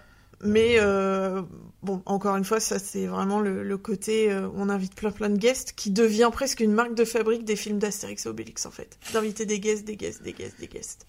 Mais 0.44 0.76
euh, 0.80 1.40
bon, 1.82 2.02
encore 2.06 2.36
une 2.36 2.44
fois, 2.44 2.60
ça 2.60 2.78
c'est 2.78 3.06
vraiment 3.06 3.40
le, 3.40 3.62
le 3.62 3.78
côté 3.78 4.30
euh, 4.32 4.48
on 4.54 4.68
invite 4.68 4.94
plein 4.94 5.10
plein 5.10 5.30
de 5.30 5.38
guests 5.38 5.72
qui 5.76 5.90
devient 5.90 6.30
presque 6.32 6.60
une 6.60 6.72
marque 6.72 6.94
de 6.94 7.04
fabrique 7.04 7.44
des 7.44 7.56
films 7.56 7.78
d'Astérix 7.78 8.26
et 8.26 8.28
Obélix 8.28 8.66
en 8.66 8.70
fait. 8.70 8.98
D'inviter 9.12 9.46
des 9.46 9.60
guests, 9.60 9.84
des 9.86 9.96
guests, 9.96 10.22
des 10.22 10.32
guests, 10.32 10.58
des 10.60 10.66
guests. 10.68 11.06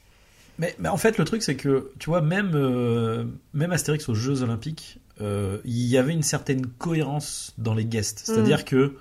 Mais, 0.60 0.76
mais 0.80 0.90
en 0.90 0.98
fait, 0.98 1.18
le 1.20 1.24
truc, 1.24 1.44
c'est 1.44 1.56
que, 1.56 1.92
tu 2.00 2.10
vois, 2.10 2.22
même, 2.22 2.52
euh, 2.56 3.26
même 3.54 3.72
Astérix 3.72 4.10
aux 4.10 4.16
Jeux 4.16 4.42
Olympiques, 4.42 5.00
euh, 5.22 5.60
il 5.66 5.86
y 5.86 5.98
avait 5.98 6.14
une 6.14 6.24
certaine 6.24 6.66
cohérence 6.66 7.54
dans 7.60 7.76
les 7.76 7.86
guests. 7.86 8.24
C'est-à-dire 8.26 8.66
que 8.66 8.96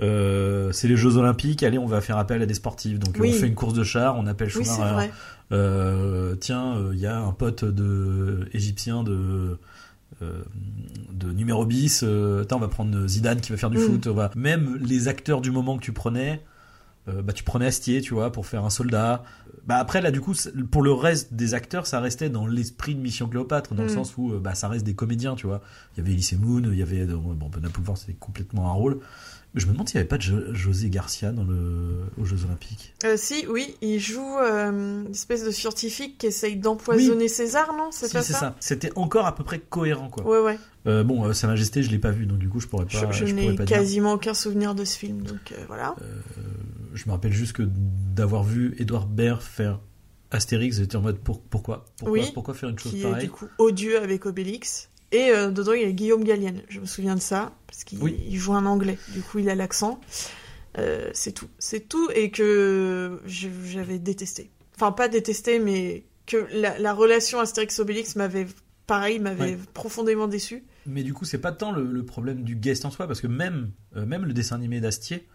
euh, 0.00 0.72
c'est 0.72 0.88
les 0.88 0.96
Jeux 0.96 1.16
Olympiques, 1.18 1.62
allez, 1.62 1.78
on 1.78 1.86
va 1.86 2.00
faire 2.00 2.16
appel 2.16 2.40
à 2.40 2.46
des 2.46 2.54
sportifs. 2.54 2.98
Donc, 2.98 3.16
Oui. 3.18 3.32
on 3.34 3.38
fait 3.38 3.46
une 3.46 3.54
course 3.54 3.74
de 3.74 3.84
char, 3.84 4.16
on 4.18 4.26
appelle 4.26 4.48
Oui, 4.56 4.64
Schumacher. 4.64 5.10
Euh, 5.52 6.34
tiens, 6.36 6.82
il 6.92 6.98
y 6.98 7.06
a 7.06 7.18
un 7.18 7.32
pote 7.32 7.64
de 7.64 8.48
égyptien 8.52 9.02
de 9.02 9.58
euh, 10.22 10.42
de 11.12 11.32
numéro 11.32 11.66
bis. 11.66 12.02
euh, 12.02 12.42
attends, 12.42 12.56
on 12.56 12.60
va 12.60 12.68
prendre 12.68 13.06
Zidane 13.06 13.40
qui 13.40 13.50
va 13.52 13.58
faire 13.58 13.70
du 13.70 13.78
Mm. 13.78 13.80
foot. 13.80 14.06
On 14.06 14.14
va... 14.14 14.30
Même 14.36 14.76
les 14.80 15.08
acteurs 15.08 15.40
du 15.40 15.50
moment 15.50 15.76
que 15.76 15.82
tu 15.82 15.92
prenais, 15.92 16.42
euh, 17.08 17.22
bah, 17.22 17.32
tu 17.32 17.44
prenais 17.44 17.66
Astier, 17.66 18.00
tu 18.00 18.14
vois, 18.14 18.32
pour 18.32 18.46
faire 18.46 18.64
un 18.64 18.70
soldat. 18.70 19.22
Bah, 19.66 19.76
après, 19.76 20.00
là, 20.00 20.10
du 20.10 20.20
coup, 20.20 20.32
pour 20.70 20.82
le 20.82 20.92
reste 20.92 21.34
des 21.34 21.54
acteurs, 21.54 21.86
ça 21.86 22.00
restait 22.00 22.30
dans 22.30 22.46
l'esprit 22.46 22.94
de 22.94 23.00
Mission 23.00 23.28
Cléopâtre, 23.28 23.74
dans 23.74 23.82
le 23.82 23.88
Mm. 23.88 23.94
sens 23.94 24.16
où 24.16 24.32
euh, 24.32 24.38
bah, 24.40 24.54
ça 24.54 24.68
reste 24.68 24.84
des 24.86 24.94
comédiens, 24.94 25.34
tu 25.34 25.46
vois. 25.46 25.60
Il 25.94 25.98
y 25.98 26.00
avait 26.02 26.12
Elise 26.12 26.38
Moon, 26.38 26.62
il 26.64 26.78
y 26.78 26.82
avait. 26.82 27.00
euh, 27.00 27.16
Bon, 27.16 27.48
Ben 27.48 27.68
c'était 27.96 28.14
complètement 28.14 28.68
un 28.70 28.74
rôle. 28.74 29.00
Je 29.56 29.66
me 29.66 29.72
demande 29.72 29.88
s'il 29.88 29.96
n'y 29.96 30.00
avait 30.00 30.08
pas 30.08 30.18
de 30.18 30.22
Jo- 30.22 30.52
José 30.54 30.90
Garcia 30.90 31.32
dans 31.32 31.42
le... 31.44 32.02
aux 32.18 32.24
Jeux 32.24 32.44
Olympiques. 32.44 32.94
Euh, 33.04 33.16
si, 33.16 33.46
oui, 33.48 33.74
il 33.80 33.98
joue 33.98 34.36
euh, 34.38 35.04
une 35.04 35.10
espèce 35.10 35.44
de 35.44 35.50
scientifique 35.50 36.18
qui 36.18 36.26
essaye 36.26 36.56
d'empoisonner 36.56 37.26
César, 37.28 37.72
non? 37.76 37.88
C'est 37.90 38.06
Si, 38.08 38.12
pas 38.12 38.22
c'est 38.22 38.34
ça, 38.34 38.38
ça. 38.38 38.56
C'était 38.60 38.92
encore 38.96 39.26
à 39.26 39.34
peu 39.34 39.44
près 39.44 39.58
cohérent, 39.58 40.08
quoi. 40.10 40.24
Ouais, 40.28 40.40
ouais. 40.44 40.58
Euh, 40.86 41.02
bon, 41.02 41.32
Sa 41.32 41.46
Majesté, 41.46 41.82
je 41.82 41.90
l'ai 41.90 41.98
pas 41.98 42.10
vu, 42.12 42.26
donc 42.26 42.38
du 42.38 42.48
coup, 42.48 42.60
je 42.60 42.66
pourrais 42.66 42.84
pas. 42.86 43.10
je 43.10 43.24
je 43.26 43.34
n'ai 43.34 43.52
dire. 43.54 43.64
quasiment 43.64 44.12
aucun 44.12 44.34
souvenir 44.34 44.74
de 44.74 44.84
ce 44.84 44.96
film, 44.98 45.22
donc 45.22 45.54
voilà. 45.66 45.96
Je 46.94 47.04
me 47.06 47.10
rappelle 47.12 47.32
juste 47.32 47.52
que 47.54 47.62
d'avoir 48.14 48.42
vu 48.44 48.74
Edouard 48.78 49.06
Baird 49.06 49.42
faire 49.42 49.80
Astérix, 50.30 50.76
j'étais 50.78 50.96
en 50.96 51.02
mode 51.02 51.18
pour- 51.18 51.40
pourquoi? 51.40 51.84
Pourquoi, 51.98 52.12
Oui, 52.12 52.30
pourquoi 52.34 52.52
faire 52.54 52.68
une 52.68 52.78
chose 52.78 52.92
qui 52.92 53.00
est 53.00 53.02
pareille? 53.04 53.24
du 53.26 53.30
coup 53.30 53.46
odieux 53.58 54.00
avec 54.02 54.26
Obélix. 54.26 54.90
Et 55.12 55.30
euh, 55.30 55.50
dedans, 55.50 55.72
il 55.72 55.82
y 55.82 55.84
a 55.84 55.92
Guillaume 55.92 56.24
Gallienne. 56.24 56.62
Je 56.68 56.80
me 56.80 56.86
souviens 56.86 57.14
de 57.14 57.20
ça, 57.20 57.52
parce 57.66 57.84
qu'il 57.84 58.02
Oui. 58.02 58.16
joue 58.36 58.54
un 58.54 58.66
anglais. 58.66 58.98
Du 59.14 59.20
coup, 59.22 59.38
il 59.38 59.48
a 59.48 59.54
l'accent. 59.54 60.00
Euh, 60.78 61.10
c'est 61.14 61.32
tout. 61.32 61.48
C'est 61.58 61.88
tout. 61.88 62.08
Et 62.14 62.30
que 62.30 63.20
j'avais 63.26 63.98
détesté. 63.98 64.50
Enfin, 64.74 64.92
pas 64.92 65.08
détesté, 65.08 65.58
mais 65.58 66.04
que 66.26 66.46
la, 66.52 66.78
la 66.78 66.92
relation 66.92 67.38
Astérix-Obélix 67.40 68.16
m'avait, 68.16 68.46
pareil, 68.86 69.20
m'avait 69.20 69.52
Ouais. 69.52 69.58
profondément 69.74 70.26
déçu. 70.26 70.64
Mais 70.86 71.02
du 71.02 71.14
coup, 71.14 71.24
c'est 71.24 71.38
pas 71.38 71.52
tant 71.52 71.72
le, 71.72 71.84
le 71.84 72.04
problème 72.04 72.42
du 72.42 72.56
guest 72.56 72.84
en 72.84 72.90
soi, 72.90 73.06
parce 73.06 73.20
que 73.20 73.26
même, 73.26 73.70
euh, 73.96 74.04
même 74.06 74.24
le 74.24 74.32
dessin 74.32 74.56
animé 74.56 74.80
d'Astier, 74.80 75.26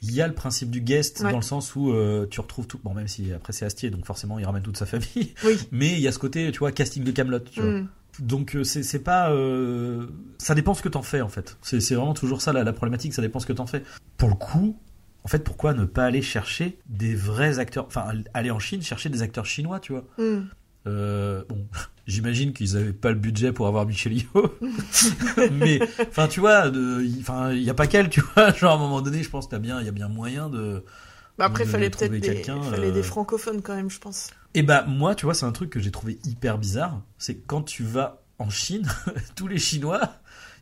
il 0.00 0.12
y 0.14 0.22
a 0.22 0.28
le 0.28 0.34
principe 0.34 0.70
du 0.70 0.80
guest 0.80 1.20
Ouais. 1.20 1.30
dans 1.32 1.38
le 1.38 1.42
sens 1.42 1.74
où 1.74 1.90
euh, 1.92 2.26
tu 2.30 2.40
retrouves 2.40 2.66
tout. 2.68 2.78
Bon, 2.84 2.94
même 2.94 3.08
si 3.08 3.32
après 3.32 3.52
c'est 3.52 3.64
Astier, 3.64 3.90
donc 3.90 4.06
forcément 4.06 4.38
il 4.38 4.44
ramène 4.44 4.62
toute 4.62 4.76
sa 4.76 4.86
famille. 4.86 5.34
Oui. 5.44 5.58
Mais 5.72 5.92
il 5.92 5.98
y 6.00 6.06
a 6.08 6.12
ce 6.12 6.18
côté, 6.20 6.50
tu 6.52 6.60
vois, 6.60 6.70
casting 6.72 7.02
de 7.02 7.10
Camelot. 7.10 7.40
Tu 7.40 7.60
vois. 7.60 7.70
Mm. 7.80 7.88
Donc 8.20 8.56
euh, 8.56 8.64
c'est 8.64 8.82
c'est 8.82 8.98
pas, 8.98 9.30
euh, 9.30 10.06
ça 10.38 10.54
dépend 10.54 10.74
ce 10.74 10.82
que 10.82 10.88
t'en 10.88 11.02
fais 11.02 11.20
en 11.20 11.28
fait. 11.28 11.56
C'est 11.62 11.80
c'est 11.80 11.94
vraiment 11.94 12.14
toujours 12.14 12.42
ça 12.42 12.52
la, 12.52 12.64
la 12.64 12.72
problématique, 12.72 13.14
ça 13.14 13.22
dépend 13.22 13.40
ce 13.40 13.46
que 13.46 13.52
t'en 13.52 13.66
fais. 13.66 13.82
Pour 14.16 14.28
le 14.28 14.34
coup, 14.34 14.76
en 15.24 15.28
fait, 15.28 15.44
pourquoi 15.44 15.74
ne 15.74 15.84
pas 15.84 16.04
aller 16.04 16.22
chercher 16.22 16.78
des 16.88 17.14
vrais 17.14 17.58
acteurs, 17.58 17.86
enfin 17.86 18.06
aller 18.34 18.50
en 18.50 18.58
Chine 18.58 18.82
chercher 18.82 19.08
des 19.08 19.22
acteurs 19.22 19.46
chinois, 19.46 19.80
tu 19.80 19.92
vois? 19.92 20.04
Mm. 20.18 20.46
Euh, 20.86 21.42
bon, 21.48 21.66
j'imagine 22.06 22.52
qu'ils 22.52 22.76
avaient 22.76 22.92
pas 22.92 23.10
le 23.10 23.18
budget 23.18 23.52
pour 23.52 23.66
avoir 23.66 23.86
Michel 23.86 24.14
Yeoh. 24.14 24.54
mais, 25.52 25.80
enfin, 26.08 26.28
tu 26.28 26.40
vois, 26.40 26.66
il 26.66 27.18
enfin, 27.20 27.52
il 27.52 27.62
y 27.62 27.70
a 27.70 27.74
pas 27.74 27.86
qu'elle, 27.86 28.08
tu 28.08 28.20
vois. 28.20 28.52
Genre, 28.54 28.72
à 28.72 28.74
un 28.74 28.78
moment 28.78 29.02
donné, 29.02 29.22
je 29.22 29.30
pense 29.30 29.46
qu'il 29.46 29.54
y 29.54 29.56
a 29.56 29.60
bien, 29.60 29.80
il 29.80 29.86
y 29.86 29.88
a 29.88 29.92
bien 29.92 30.08
moyen 30.08 30.48
de. 30.48 30.84
Bah 31.38 31.44
après, 31.44 31.64
il 31.64 31.70
fallait 31.70 31.90
peut-être 31.90 32.12
des, 32.12 32.42
fallait 32.42 32.88
euh, 32.88 32.92
des 32.92 33.02
francophones 33.02 33.62
quand 33.62 33.74
même, 33.74 33.90
je 33.90 34.00
pense. 34.00 34.30
Et 34.54 34.62
bah, 34.62 34.84
moi, 34.88 35.14
tu 35.14 35.24
vois, 35.24 35.34
c'est 35.34 35.46
un 35.46 35.52
truc 35.52 35.70
que 35.70 35.78
j'ai 35.78 35.92
trouvé 35.92 36.18
hyper 36.24 36.58
bizarre. 36.58 37.00
C'est 37.16 37.36
quand 37.36 37.62
tu 37.62 37.84
vas 37.84 38.22
en 38.38 38.50
Chine, 38.50 38.86
tous 39.36 39.46
les 39.46 39.58
Chinois, 39.58 40.00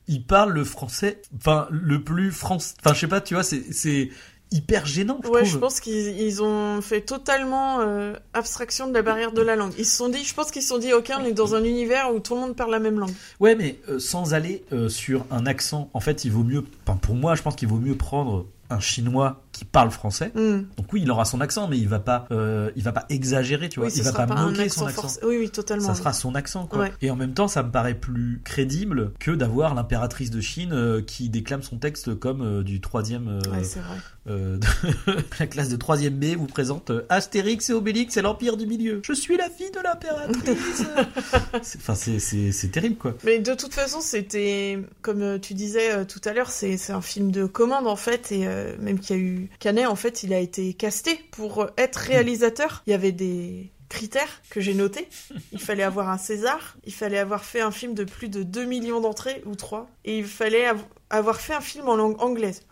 ils 0.07 0.25
parlent 0.25 0.53
le 0.53 0.65
français, 0.65 1.23
enfin, 1.37 1.67
le 1.71 2.03
plus 2.03 2.31
français. 2.31 2.75
Enfin, 2.81 2.95
je 2.95 3.01
sais 3.01 3.09
pas, 3.09 3.21
tu 3.21 3.35
vois, 3.35 3.43
c'est, 3.43 4.11
hyper 4.53 4.87
gênant, 4.87 5.19
je 5.25 5.29
ouais, 5.29 5.41
trouve. 5.41 5.53
je 5.55 5.59
pense 5.59 5.81
qu'ils 5.81 6.21
ils 6.21 6.41
ont 6.41 6.81
fait 6.81 7.01
totalement 7.01 7.81
euh, 7.81 8.15
abstraction 8.33 8.87
de 8.87 8.95
la 8.95 9.03
barrière 9.03 9.33
de 9.33 9.43
la 9.43 9.57
langue. 9.57 9.73
Ils 9.77 9.85
se 9.85 9.97
sont 9.97 10.09
dit, 10.09 10.23
je 10.23 10.35
pense 10.35 10.53
qu'ils 10.53 10.63
se 10.63 10.69
sont 10.69 10.79
dit, 10.79 10.93
ok, 10.93 11.11
on 11.19 11.25
est 11.25 11.33
dans 11.33 11.57
un 11.57 11.65
univers 11.65 12.15
où 12.15 12.21
tout 12.21 12.35
le 12.35 12.41
monde 12.43 12.55
parle 12.55 12.71
la 12.71 12.79
même 12.79 13.01
langue. 13.01 13.15
Ouais, 13.41 13.57
mais 13.57 13.81
euh, 13.89 13.99
sans 13.99 14.35
aller 14.35 14.65
euh, 14.73 14.89
sur 14.89 15.27
un 15.33 15.47
accent, 15.47 15.91
en 15.95 16.01
fait, 16.01 16.25
il 16.25 16.31
vaut 16.31 16.45
mieux. 16.45 16.65
Enfin, 16.87 16.97
pour 16.97 17.17
moi, 17.17 17.35
je 17.35 17.43
pense 17.43 17.57
qu'il 17.57 17.67
vaut 17.67 17.79
mieux 17.79 17.97
prendre 17.97 18.47
un 18.71 18.81
chinois 18.81 19.43
qui 19.53 19.65
parle 19.65 19.91
français. 19.91 20.33
Mm. 20.35 20.63
Donc 20.77 20.93
oui, 20.93 21.01
il 21.03 21.11
aura 21.11 21.25
son 21.25 21.41
accent, 21.41 21.69
mais 21.69 21.79
il 21.79 21.89
va 21.89 21.99
pas, 22.01 22.27
euh, 22.31 22.71
il 22.77 22.83
va 22.83 22.93
pas 22.93 23.07
exagérer, 23.09 23.69
tu 23.69 23.81
vois. 23.81 23.89
Oui, 23.89 23.95
il 23.97 24.03
va 24.03 24.13
pas, 24.13 24.27
pas 24.27 24.43
moquer 24.47 24.63
accent 24.63 24.81
son 24.83 24.87
accent. 24.87 25.21
Oui, 25.25 25.37
oui, 25.39 25.51
totalement. 25.51 25.87
Ça 25.87 25.95
sera 25.95 26.13
son 26.13 26.35
accent, 26.35 26.67
quoi. 26.67 26.81
Ouais. 26.81 26.93
Et 27.03 27.11
en 27.11 27.17
même 27.17 27.33
temps, 27.35 27.49
ça 27.49 27.63
me 27.63 27.71
paraît 27.71 27.95
plus 27.95 28.41
crédible 28.45 29.13
que 29.19 29.31
d'avoir 29.31 29.75
l'impératrice 29.75 30.31
de 30.31 30.41
Chine 30.41 30.73
euh, 30.73 31.01
qui 31.01 31.29
déclame 31.31 31.63
son 31.63 31.79
texte 31.79 32.15
comme 32.19 32.43
euh, 32.43 32.63
du 32.63 32.81
troisième. 32.81 33.41
Ouais, 33.53 33.65
c'est 33.65 33.81
vrai. 33.81 33.97
de- 34.27 34.61
la 35.41 35.47
classe 35.47 35.69
de 35.69 35.77
troisième 35.77 36.15
B 36.19 36.37
vous 36.37 36.47
présente 36.47 36.91
Astérix 37.09 37.71
et 37.71 37.73
Obélix, 37.73 38.15
c'est 38.15 38.23
l'empire 38.23 38.57
du 38.57 38.67
milieu. 38.67 39.01
Je 39.05 39.13
suis 39.13 39.37
la 39.37 39.49
fille 39.49 39.71
de 39.71 39.81
l'impératrice. 39.83 40.83
C'est- 41.63 41.79
Enfin, 41.79 41.95
c'est- 41.95 42.19
c'est 42.19 42.53
c'est 42.53 42.69
terrible, 42.69 42.97
quoi. 42.97 43.15
Mais 43.25 43.39
de 43.39 43.55
toute 43.55 43.73
façon, 43.75 44.01
c'était, 44.01 44.79
comme 45.03 45.39
tu 45.41 45.55
disais 45.55 46.05
tout 46.07 46.21
à 46.25 46.33
l'heure, 46.33 46.51
c'est 46.51 46.77
c'est 46.77 46.93
un 46.93 47.01
film 47.01 47.31
de 47.31 47.47
commande 47.47 47.87
en 47.87 47.97
fait, 47.97 48.33
et 48.33 48.47
euh, 48.57 48.77
même 48.79 48.99
qu'il 48.99 49.17
y 49.17 49.19
a 49.19 49.23
eu 49.23 49.51
Canet, 49.61 49.87
en 49.87 49.97
fait, 49.97 50.23
il 50.23 50.33
a 50.35 50.39
été 50.39 50.75
casté 50.75 51.21
pour 51.31 51.69
être 51.77 51.97
réalisateur. 51.97 52.83
Il 52.87 52.91
y 52.91 52.95
avait 52.95 53.13
des 53.13 53.71
critères 53.89 54.43
que 54.51 54.61
j'ai 54.61 54.75
notés. 54.75 55.09
Il 55.53 55.61
fallait 55.61 55.85
avoir 55.85 56.09
un 56.09 56.19
César, 56.19 56.77
il 56.85 56.93
fallait 56.93 57.19
avoir 57.19 57.45
fait 57.45 57.61
un 57.61 57.71
film 57.71 57.95
de 57.95 58.03
plus 58.05 58.29
de 58.29 58.43
2 58.43 58.65
millions 58.65 59.01
d'entrées, 59.01 59.43
ou 59.47 59.55
3, 59.55 59.89
et 60.05 60.19
il 60.19 60.25
fallait 60.27 60.67
av- 60.67 60.85
avoir 61.11 61.41
fait 61.41 61.55
un 61.55 61.61
film 61.61 61.89
en 61.89 61.95
langue 61.95 62.21
anglaise. 62.21 62.63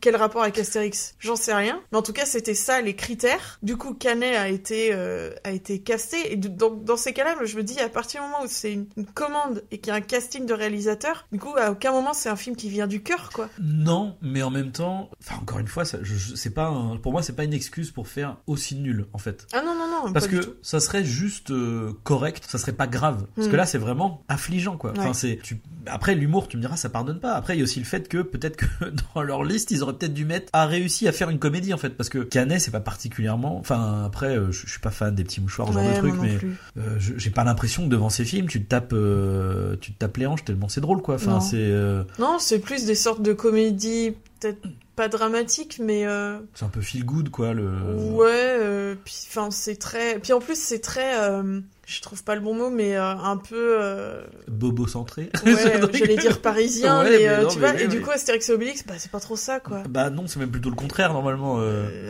Quel 0.00 0.16
rapport 0.16 0.42
avec 0.42 0.58
Astérix? 0.58 1.14
J'en 1.18 1.36
sais 1.36 1.54
rien. 1.54 1.80
Mais 1.92 1.98
en 1.98 2.02
tout 2.02 2.12
cas, 2.12 2.26
c'était 2.26 2.54
ça 2.54 2.80
les 2.80 2.94
critères. 2.94 3.58
Du 3.62 3.76
coup, 3.76 3.94
Canet 3.94 4.36
a 4.36 4.48
été, 4.48 4.90
euh, 4.92 5.30
a 5.44 5.50
été 5.52 5.80
casté. 5.80 6.32
Et 6.32 6.36
de- 6.36 6.48
dans, 6.48 6.96
ces 6.96 7.12
cas-là, 7.12 7.36
je 7.44 7.56
me 7.56 7.62
dis, 7.62 7.78
à 7.80 7.88
partir 7.88 8.22
du 8.22 8.28
moment 8.28 8.42
où 8.44 8.48
c'est 8.48 8.72
une, 8.72 8.86
une 8.96 9.06
commande 9.06 9.62
et 9.70 9.78
qu'il 9.78 9.88
y 9.88 9.90
a 9.90 9.94
un 9.94 10.00
casting 10.00 10.46
de 10.46 10.54
réalisateur, 10.54 11.26
du 11.32 11.38
coup, 11.38 11.54
à 11.56 11.70
aucun 11.72 11.92
moment 11.92 12.12
c'est 12.14 12.28
un 12.28 12.36
film 12.36 12.56
qui 12.56 12.68
vient 12.68 12.86
du 12.86 13.02
cœur, 13.02 13.30
quoi. 13.32 13.48
Non, 13.60 14.16
mais 14.22 14.42
en 14.42 14.50
même 14.50 14.72
temps, 14.72 15.10
enfin 15.22 15.36
encore 15.42 15.58
une 15.58 15.66
fois, 15.68 15.84
ça, 15.84 15.98
je, 16.02 16.14
je- 16.14 16.34
c'est 16.34 16.50
pas 16.50 16.66
un- 16.66 16.96
pour 16.96 17.12
moi 17.12 17.22
c'est 17.22 17.34
pas 17.34 17.44
une 17.44 17.52
excuse 17.52 17.90
pour 17.90 18.08
faire 18.08 18.36
aussi 18.46 18.76
nul 18.76 19.06
en 19.12 19.18
fait. 19.18 19.46
Ah 19.52 19.62
non, 19.62 19.74
non, 19.74 19.88
non, 20.06 20.12
Parce 20.12 20.26
pas 20.26 20.32
du 20.32 20.40
que 20.40 20.44
tout. 20.44 20.54
ça 20.62 20.80
serait 20.80 21.04
juste 21.04 21.50
euh, 21.50 21.92
correct, 22.04 22.44
ça 22.48 22.58
serait 22.58 22.72
pas 22.72 22.86
grave. 22.86 23.26
Parce 23.34 23.48
Mm. 23.48 23.50
que 23.50 23.56
là 23.56 23.66
c'est 23.66 23.78
vraiment 23.78 24.22
affligeant 24.28 24.76
quoi. 24.76 24.92
Enfin 24.96 25.12
c'est 25.14 25.38
tu 25.42 25.60
après 25.86 26.14
l'humour, 26.14 26.48
tu 26.48 26.56
me 26.56 26.62
diras 26.62 26.76
ça 26.76 26.88
pardonne 26.90 27.20
pas. 27.20 27.32
Après 27.34 27.54
il 27.54 27.58
y 27.58 27.62
a 27.62 27.64
aussi 27.64 27.78
le 27.78 27.86
fait 27.86 28.08
que 28.08 28.18
peut-être 28.18 28.56
que 28.56 28.66
dans 29.14 29.22
leur 29.22 29.42
liste, 29.44 29.70
ils 29.70 29.84
auraient 29.88 29.98
peut-être 29.98 30.14
dû 30.14 30.24
mettre 30.24 30.48
a 30.52 30.66
réussi 30.66 31.08
à 31.08 31.12
faire 31.12 31.30
une 31.30 31.38
comédie 31.38 31.74
en 31.74 31.78
fait 31.78 31.90
parce 31.90 32.08
que 32.08 32.18
Canet 32.18 32.60
c'est 32.60 32.70
pas 32.70 32.80
particulièrement 32.80 33.58
enfin 33.58 34.04
après 34.04 34.36
euh, 34.36 34.52
je, 34.52 34.66
je 34.66 34.70
suis 34.70 34.80
pas 34.80 34.90
fan 34.90 35.14
des 35.14 35.24
petits 35.24 35.40
mouchoirs 35.40 35.68
ce 35.68 35.72
genre 35.74 35.82
de 35.82 35.96
truc 35.96 36.14
mais 36.20 36.38
euh, 36.76 36.96
j'ai 36.98 37.30
pas 37.30 37.44
l'impression 37.44 37.84
que 37.84 37.88
devant 37.88 38.10
ces 38.10 38.24
films 38.24 38.46
tu 38.46 38.62
te 38.62 38.68
tapes 38.68 38.92
euh, 38.92 39.76
tu 39.80 39.92
te 39.92 39.98
tapes 39.98 40.16
les 40.16 40.26
hanches 40.26 40.44
tellement 40.44 40.68
c'est 40.68 40.80
drôle 40.80 41.02
quoi. 41.02 41.16
Enfin 41.16 41.40
c'est 41.40 41.56
euh, 41.56 42.02
Non, 42.18 42.36
c'est 42.38 42.58
plus 42.58 42.84
des 42.84 42.94
sortes 42.94 43.22
de 43.22 43.32
comédies, 43.32 44.14
peut-être 44.38 44.60
pas 44.98 45.08
dramatiques, 45.08 45.78
mais 45.80 46.06
euh, 46.06 46.40
c'est 46.54 46.64
un 46.64 46.68
peu 46.68 46.80
feel 46.80 47.04
good 47.04 47.30
quoi 47.30 47.54
le 47.54 47.70
ouais. 47.70 48.26
euh, 48.28 48.96
puis, 49.04 49.14
enfin, 49.28 49.52
c'est 49.52 49.76
très. 49.76 50.18
Puis 50.18 50.32
en 50.32 50.40
plus, 50.40 50.60
c'est 50.60 50.80
très. 50.80 51.20
euh, 51.22 51.60
je 51.86 52.00
trouve 52.02 52.24
pas 52.24 52.34
le 52.34 52.40
bon 52.40 52.52
mot, 52.54 52.68
mais 52.68 52.96
un 52.96 53.36
peu. 53.36 53.78
bobo 54.48 54.86
centré. 54.88 55.30
Ouais, 55.46 55.80
j'allais 55.92 56.16
dire 56.16 56.42
parisien, 56.42 57.02
Ouais, 57.02 57.26
mais, 57.26 57.42
non, 57.42 57.48
tu 57.48 57.60
mais 57.60 57.70
vois, 57.70 57.80
et 57.80 57.86
du 57.88 58.00
coup, 58.02 58.10
Astérix 58.10 58.48
et 58.48 58.52
Obélix, 58.52 58.84
bah, 58.84 58.94
c'est 58.98 59.10
pas 59.10 59.20
trop 59.20 59.36
ça, 59.36 59.60
quoi. 59.60 59.84
Bah 59.88 60.10
non, 60.10 60.26
c'est 60.26 60.38
même 60.40 60.50
plutôt 60.50 60.68
le 60.68 60.76
contraire 60.76 61.12
normalement. 61.12 61.60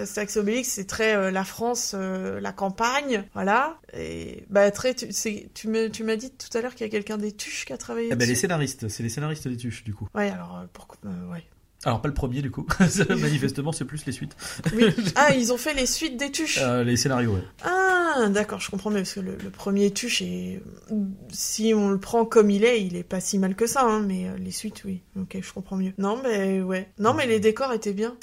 Astérix 0.01 0.37
et 0.37 0.41
Obélix, 0.41 0.69
c'est 0.71 0.87
très 0.87 1.31
la 1.31 1.45
France, 1.45 1.95
la 1.95 2.53
campagne, 2.53 3.25
voilà. 3.35 3.79
Et 3.95 4.45
bah, 4.49 4.71
très, 4.71 4.95
tu, 4.95 5.09
tu 5.53 5.69
m'as 5.69 6.17
dit 6.17 6.33
tout 6.33 6.57
à 6.57 6.63
l'heure 6.63 6.75
qu'il 6.75 6.87
y 6.87 6.89
a 6.89 6.91
quelqu'un 6.91 7.19
des 7.19 7.33
Tuches 7.33 7.67
qui 7.67 7.73
a 7.75 7.77
travaillé 7.77 8.09
Eh 8.11 8.17
ben, 8.17 8.27
les 8.27 8.35
scénaristes, 8.35 8.89
c'est 8.89 9.03
les 9.03 9.11
scénaristes 9.11 9.47
des 9.47 9.57
tuches 9.59 9.85
du 9.85 9.93
coup. 9.95 10.09
Ouais, 10.15 10.31
alors, 10.31 10.65
pourquoi, 10.73 10.99
ouais. 11.31 11.45
Alors 11.85 12.01
pas 12.03 12.09
le 12.09 12.15
premier 12.15 12.43
du 12.43 12.51
coup, 12.51 12.67
manifestement 13.09 13.73
c'est 13.73 13.85
plus 13.85 14.05
les 14.07 14.13
suites. 14.13 14.37
Oui. 14.75 14.87
Ah, 15.17 15.35
ils 15.35 15.53
ont 15.53 15.57
fait 15.59 15.75
les 15.75 15.87
suites 15.87 16.17
des 16.17 16.31
Tuches. 16.31 16.59
Euh, 16.63 16.83
les 16.85 16.97
scénarios, 16.97 17.33
ouais. 17.33 17.43
Ah, 17.65 18.29
d'accord, 18.31 18.61
je 18.61 18.71
comprends 18.71 18.91
mieux, 18.91 18.99
parce 18.99 19.15
que 19.15 19.21
le, 19.21 19.37
le 19.43 19.51
premier 19.51 19.91
Tuche, 19.93 20.23
est... 20.23 20.61
si 21.31 21.73
on 21.75 21.91
le 21.91 21.99
prend 21.99 22.25
comme 22.25 22.51
il 22.51 22.65
est, 22.65 22.83
il 22.85 22.97
est 22.97 23.03
pas 23.05 23.21
si 23.21 23.39
mal 23.39 23.55
que 23.55 23.67
ça, 23.67 23.83
hein, 23.85 24.01
mais 24.07 24.27
euh, 24.29 24.37
les 24.39 24.51
suites, 24.51 24.83
oui. 24.85 25.03
Ok, 25.21 25.37
je 25.41 25.53
comprends 25.53 25.77
mieux. 25.77 25.93
Non, 25.99 26.19
mais 26.23 26.61
ouais. 26.63 26.91
Non, 26.99 27.15
mais 27.15 27.27
les 27.27 27.39
décors 27.41 27.73
étaient 27.73 27.93
bien. 27.93 28.17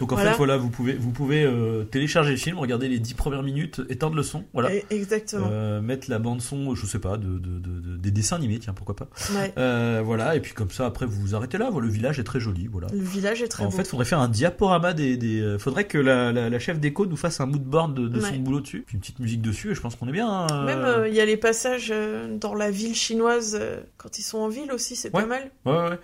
Donc 0.00 0.12
en 0.12 0.16
Voilà. 0.16 0.32
fait 0.32 0.36
voilà, 0.36 0.56
vous 0.58 0.68
pouvez 0.68 0.92
vous 0.94 1.10
pouvez 1.10 1.42
euh, 1.42 1.84
télécharger 1.84 2.30
le 2.32 2.36
film, 2.36 2.58
regarder 2.58 2.88
les 2.88 2.98
10 2.98 3.14
premières 3.14 3.42
minutes, 3.42 3.80
éteindre 3.88 4.14
le 4.14 4.22
son, 4.22 4.44
voilà. 4.52 4.70
Exactement. 4.90 5.48
Mettre 5.80 6.10
la 6.10 6.18
bande 6.18 6.40
son, 6.42 6.74
je 6.74 6.86
sais 6.86 6.98
pas, 6.98 7.16
de, 7.16 7.38
de- 7.38 7.58
de- 7.58 7.80
de- 7.80 7.96
des 7.96 8.10
dessins 8.10 8.36
animés, 8.36 8.58
tiens 8.58 8.74
pourquoi 8.74 8.94
pas. 8.94 9.08
Ouais. 9.34 9.52
Voilà 10.02 10.36
et 10.36 10.40
puis 10.40 10.52
comme 10.52 10.70
ça 10.70 10.86
après 10.86 11.06
vous 11.06 11.20
vous 11.20 11.34
arrêtez 11.34 11.55
là. 11.58 11.70
Le 11.78 11.88
village 11.88 12.18
est 12.18 12.24
très 12.24 12.40
joli, 12.40 12.66
voilà. 12.66 12.88
Le 12.92 12.98
village 13.00 13.42
est 13.42 13.48
très 13.48 13.64
En 13.64 13.68
beau. 13.68 13.76
fait, 13.76 13.86
faudrait 13.86 14.04
faire 14.06 14.20
un 14.20 14.28
diaporama 14.28 14.92
des. 14.92 15.16
des 15.16 15.40
euh, 15.40 15.58
faudrait 15.58 15.84
que 15.84 15.98
la, 15.98 16.32
la, 16.32 16.48
la 16.50 16.58
chef 16.58 16.78
d'éco 16.80 17.06
nous 17.06 17.16
fasse 17.16 17.40
un 17.40 17.46
mood 17.46 17.62
board 17.62 17.94
de, 17.94 18.08
de 18.08 18.20
son 18.20 18.36
boulot 18.36 18.60
dessus, 18.60 18.84
puis 18.86 18.94
une 18.94 19.00
petite 19.00 19.18
musique 19.20 19.42
dessus, 19.42 19.70
et 19.70 19.74
je 19.74 19.80
pense 19.80 19.96
qu'on 19.96 20.08
est 20.08 20.12
bien. 20.12 20.46
euh, 20.50 20.64
Même 20.64 20.84
euh, 20.84 21.08
il 21.08 21.14
y 21.14 21.20
a 21.20 21.24
les 21.26 21.36
passages 21.36 21.92
dans 22.40 22.54
la 22.54 22.70
ville 22.70 22.94
chinoise 22.94 23.60
quand 23.96 24.18
ils 24.18 24.22
sont 24.22 24.38
en 24.38 24.48
ville 24.48 24.72
aussi, 24.72 24.96
c'est 24.96 25.14
Ouais. 25.14 25.22
pas 25.22 25.28
mal. 25.28 25.50
Ouais, 25.64 25.72
ouais, 25.72 25.88
ouais. 25.90 25.98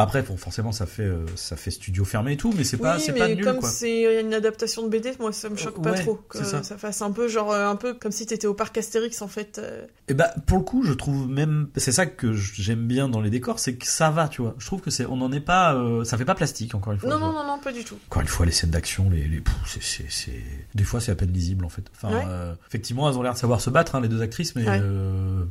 Bah 0.00 0.04
après, 0.04 0.22
bon, 0.22 0.36
forcément, 0.38 0.72
ça 0.72 0.86
fait, 0.86 1.02
euh, 1.02 1.26
ça 1.36 1.56
fait 1.56 1.70
studio 1.70 2.04
fermé 2.06 2.32
et 2.32 2.36
tout, 2.38 2.54
mais 2.56 2.64
c'est 2.64 2.78
pas, 2.78 2.98
c'est 2.98 3.12
mais 3.12 3.18
pas 3.18 3.28
nul, 3.28 3.44
comme 3.44 3.60
c'est 3.60 4.20
une 4.22 4.32
adaptation 4.32 4.82
de 4.82 4.88
BD, 4.88 5.12
moi 5.20 5.30
ça 5.32 5.48
me 5.50 5.56
choque 5.56 5.82
pas 5.82 5.92
trop 5.92 6.14
que 6.28 6.42
ça. 6.42 6.62
ça. 6.62 6.78
fasse 6.78 7.02
un 7.02 7.10
peu 7.12 7.28
genre 7.28 7.52
euh, 7.52 7.66
un 7.68 7.76
peu 7.76 7.92
comme 7.94 8.12
si 8.12 8.24
t'étais 8.26 8.46
au 8.46 8.54
parc 8.54 8.78
Astérix 8.78 9.20
en 9.22 9.28
fait. 9.28 9.58
euh. 9.58 9.86
Et 10.08 10.14
bah, 10.14 10.30
pour 10.46 10.56
le 10.58 10.64
coup, 10.64 10.82
je 10.84 10.92
trouve 10.94 11.28
même, 11.28 11.68
c'est 11.76 11.92
ça 11.92 12.06
que 12.06 12.32
j'aime 12.32 12.86
bien 12.86 13.08
dans 13.08 13.20
les 13.20 13.30
décors, 13.30 13.58
c'est 13.58 13.74
que 13.74 13.86
ça 13.86 14.10
va, 14.10 14.28
tu 14.28 14.40
vois. 14.42 14.54
Je 14.58 14.66
trouve 14.66 14.80
que 14.80 14.90
c'est, 14.90 15.04
on 15.06 15.16
n'en 15.18 15.30
est 15.32 15.40
pas, 15.40 15.74
euh, 15.74 16.02
ça 16.04 16.16
fait 16.16 16.24
pas 16.24 16.34
plastique, 16.34 16.74
encore 16.74 16.92
une 16.94 16.98
fois. 16.98 17.10
Non 17.10 17.18
non 17.18 17.32
non 17.32 17.44
non 17.46 17.58
pas 17.62 17.72
du 17.72 17.84
tout. 17.84 17.96
Encore 18.08 18.22
une 18.22 18.28
fois, 18.28 18.46
les 18.46 18.52
scènes 18.52 18.70
d'action, 18.70 19.10
les, 19.10 19.28
les, 19.28 19.42
c'est, 19.66 19.82
c'est, 19.82 20.06
c'est- 20.08 20.42
des 20.74 20.84
fois, 20.84 21.00
c'est 21.00 21.12
à 21.12 21.14
peine 21.14 21.32
lisible, 21.32 21.64
en 21.64 21.68
fait. 21.68 21.82
Enfin, 21.94 22.14
Ouais. 22.14 22.24
euh, 22.26 22.54
effectivement, 22.68 23.08
elles 23.10 23.16
ont 23.18 23.22
l'air 23.22 23.34
de 23.34 23.38
savoir 23.38 23.60
se 23.60 23.68
battre, 23.70 23.94
hein, 23.94 24.00
les 24.00 24.08
deux 24.08 24.22
actrices, 24.22 24.56
mais, 24.56 24.66
Ouais. 24.66 24.80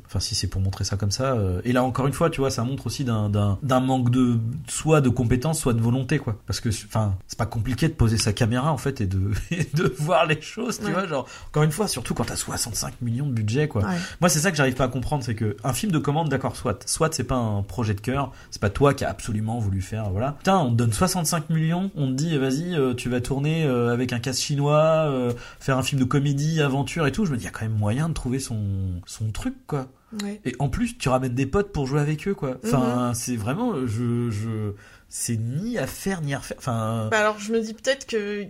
enfin, 0.07 0.19
si 0.19 0.33
c'est 0.35 0.47
pour 0.47 0.61
montrer 0.61 0.83
ça 0.83 0.97
comme 0.97 1.11
ça. 1.11 1.37
et 1.63 1.71
là, 1.73 1.83
encore 1.83 2.07
une 2.07 2.13
fois, 2.13 2.29
tu 2.29 2.41
vois, 2.41 2.49
ça 2.51 2.63
montre 2.63 2.87
aussi 2.87 3.03
d'un, 3.03 3.29
d'un, 3.29 3.59
d'un 3.63 3.79
manque 3.79 4.09
de 4.09 4.38
soit 4.67 5.01
de 5.01 5.09
compétence, 5.09 5.59
soit 5.59 5.73
de 5.73 5.81
volonté, 5.81 6.19
quoi. 6.19 6.35
Parce 6.47 6.59
que, 6.59 6.69
enfin, 6.69 7.15
c'est 7.27 7.37
pas 7.37 7.45
compliqué 7.45 7.87
de 7.87 7.93
poser 7.93 8.17
sa 8.17 8.33
caméra 8.33 8.71
en 8.71 8.77
fait 8.77 9.01
et 9.01 9.07
de, 9.07 9.31
et 9.51 9.67
de 9.73 9.93
voir 9.99 10.25
les 10.25 10.41
choses, 10.41 10.79
tu 10.79 10.85
Ouais. 10.85 10.91
vois. 10.91 11.07
Genre, 11.07 11.27
encore 11.49 11.63
une 11.63 11.71
fois, 11.71 11.87
surtout 11.87 12.13
quand 12.13 12.25
t'as 12.25 12.35
65 12.35 13.01
millions 13.01 13.25
de 13.27 13.31
budget, 13.33 13.67
quoi. 13.67 13.83
Ouais. 13.83 13.95
Moi, 14.21 14.29
c'est 14.29 14.39
ça 14.39 14.51
que 14.51 14.57
j'arrive 14.57 14.75
pas 14.75 14.85
à 14.85 14.87
comprendre, 14.89 15.23
c'est 15.23 15.35
que 15.35 15.55
un 15.63 15.73
film 15.73 15.91
de 15.91 15.99
commande, 15.99 16.29
d'accord, 16.29 16.55
soit, 16.55 16.87
soit 16.87 17.13
c'est 17.13 17.23
pas 17.23 17.35
un 17.35 17.61
projet 17.63 17.93
de 17.93 18.01
cœur, 18.01 18.31
c'est 18.51 18.61
pas 18.61 18.69
toi 18.69 18.93
qui 18.93 19.05
a 19.05 19.09
absolument 19.09 19.59
voulu 19.59 19.81
faire, 19.81 20.09
voilà. 20.09 20.33
Putain, 20.33 20.57
on 20.59 20.69
te 20.71 20.75
donne 20.75 20.93
65 20.93 21.49
millions, 21.49 21.91
on 21.95 22.07
te 22.07 22.13
dit, 22.13 22.37
vas-y, 22.37 22.75
euh, 22.75 22.93
tu 22.93 23.09
vas 23.09 23.21
tourner 23.21 23.65
euh, 23.65 23.93
avec 23.93 24.13
un 24.13 24.19
cast 24.19 24.39
chinois, 24.41 25.07
euh, 25.09 25.33
faire 25.59 25.77
un 25.77 25.83
film 25.83 25.99
de 25.99 26.05
comédie, 26.05 26.61
aventure 26.61 27.05
et 27.07 27.11
tout. 27.11 27.25
Je 27.25 27.31
me 27.31 27.37
dis, 27.37 27.43
il 27.43 27.45
y 27.45 27.49
a 27.49 27.51
quand 27.51 27.65
même 27.65 27.77
moyen 27.77 28.09
de 28.09 28.13
trouver 28.13 28.39
son, 28.39 28.59
son 29.05 29.31
truc, 29.31 29.55
quoi. 29.67 29.87
Ouais. 30.24 30.41
Et 30.45 30.55
en 30.60 30.70
plus, 30.70 30.97
tu 30.97 31.10
ramènes 31.10 31.36
des 31.36 31.45
potes 31.45 31.72
pour 31.72 31.86
jouer 31.88 32.01
avec 32.01 32.28
eux, 32.28 32.34
quoi. 32.34 32.57
Enfin, 32.66 33.14
c'est 33.14 33.36
vraiment, 33.36 33.86
je, 33.86 34.30
je, 34.30 34.74
c'est 35.07 35.38
ni 35.38 35.78
à 35.78 35.88
faire 35.88 36.22
ni 36.22 36.34
à 36.34 36.39
refaire. 36.39 36.57
Enfin, 36.57 37.07
Bah 37.12 37.20
alors 37.20 37.39
je 37.39 37.51
me 37.51 37.60
dis 37.62 37.74
peut-être 37.74 38.07
que 38.07 38.45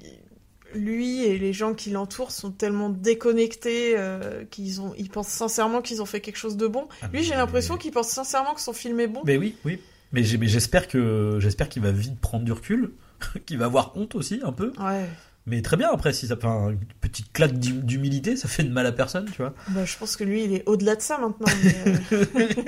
lui 0.75 1.23
et 1.23 1.37
les 1.37 1.53
gens 1.53 1.73
qui 1.73 1.89
l'entourent 1.89 2.31
sont 2.31 2.51
tellement 2.51 2.89
déconnectés 2.89 3.95
euh, 3.97 4.43
qu'ils 4.45 4.81
ont, 4.81 4.93
ils 4.97 5.09
pensent 5.09 5.27
sincèrement 5.29 5.81
qu'ils 5.81 6.01
ont 6.01 6.05
fait 6.05 6.21
quelque 6.21 6.37
chose 6.37 6.57
de 6.57 6.67
bon. 6.67 6.87
Ah, 7.01 7.07
Lui, 7.11 7.23
j'ai 7.23 7.33
l'impression 7.35 7.77
qu'il 7.77 7.91
pense 7.91 8.09
sincèrement 8.09 8.53
que 8.53 8.61
son 8.61 8.73
film 8.73 8.99
est 8.99 9.07
bon. 9.07 9.21
Mais 9.25 9.37
oui, 9.37 9.55
oui. 9.65 9.79
Mais 10.11 10.23
j'espère 10.23 10.87
que 10.87 11.37
j'espère 11.39 11.69
qu'il 11.69 11.83
va 11.83 11.91
vite 11.91 12.19
prendre 12.19 12.43
du 12.43 12.51
recul, 12.51 12.91
qu'il 13.45 13.57
va 13.57 13.65
avoir 13.65 13.95
honte 13.95 14.15
aussi 14.15 14.41
un 14.43 14.51
peu. 14.51 14.71
Ouais. 14.79 15.07
Mais 15.45 15.61
très 15.61 15.77
bien 15.77 15.89
après 15.91 16.13
si 16.13 16.27
ça 16.27 16.35
fait 16.35 16.45
une 16.47 16.77
petite 17.01 17.31
claque 17.33 17.57
d'hum- 17.57 17.81
d'humilité, 17.81 18.35
ça 18.35 18.47
fait 18.47 18.63
de 18.63 18.69
mal 18.71 18.85
à 18.85 18.91
personne, 18.91 19.25
tu 19.31 19.37
vois. 19.41 19.53
Bah, 19.69 19.83
je 19.85 19.97
pense 19.97 20.15
que 20.15 20.23
lui, 20.23 20.43
il 20.43 20.53
est 20.53 20.63
au-delà 20.67 20.95
de 20.95 21.01
ça 21.01 21.17
maintenant. 21.17 21.47
Mais, 21.63 21.75
euh, 22.11 22.25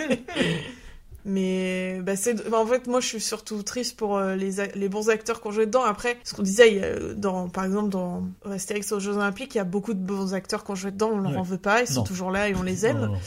mais, 1.25 1.99
bah, 2.01 2.15
c'est... 2.15 2.49
bah, 2.49 2.57
en 2.59 2.65
fait, 2.65 2.87
moi, 2.87 2.99
je 2.99 3.05
suis 3.07 3.21
surtout 3.21 3.61
triste 3.61 3.95
pour 3.97 4.17
euh, 4.17 4.35
les, 4.35 4.59
a- 4.59 4.67
les 4.73 4.89
bons 4.89 5.09
acteurs 5.09 5.41
qui 5.41 5.47
ont 5.47 5.51
joué 5.51 5.67
dedans. 5.67 5.83
Après, 5.83 6.17
ce 6.23 6.33
qu'on 6.33 6.41
disait, 6.41 6.71
il 6.71 6.77
y 6.79 6.83
a, 6.83 7.13
dans, 7.13 7.47
par 7.49 7.65
exemple, 7.65 7.89
dans 7.89 8.23
Astérix 8.49 8.91
aux 8.91 8.99
Jeux 8.99 9.15
Olympiques, 9.17 9.53
il 9.53 9.59
y 9.59 9.61
a 9.61 9.65
beaucoup 9.65 9.93
de 9.93 9.99
bons 9.99 10.33
acteurs 10.33 10.63
qui 10.63 10.71
ont 10.71 10.75
joué 10.75 10.89
dedans. 10.91 11.11
On 11.13 11.19
leur 11.19 11.33
Ouais. 11.33 11.37
en 11.37 11.43
veut 11.43 11.57
pas. 11.59 11.81
Ils 11.81 11.87
sont 11.87 11.99
Non. 12.01 12.03
toujours 12.03 12.31
là 12.31 12.49
et 12.49 12.55
on 12.55 12.63
les 12.63 12.85
aime. 12.87 12.97
Non, 12.97 13.05
non, 13.07 13.11
non. 13.13 13.15
Euh, 13.17 13.19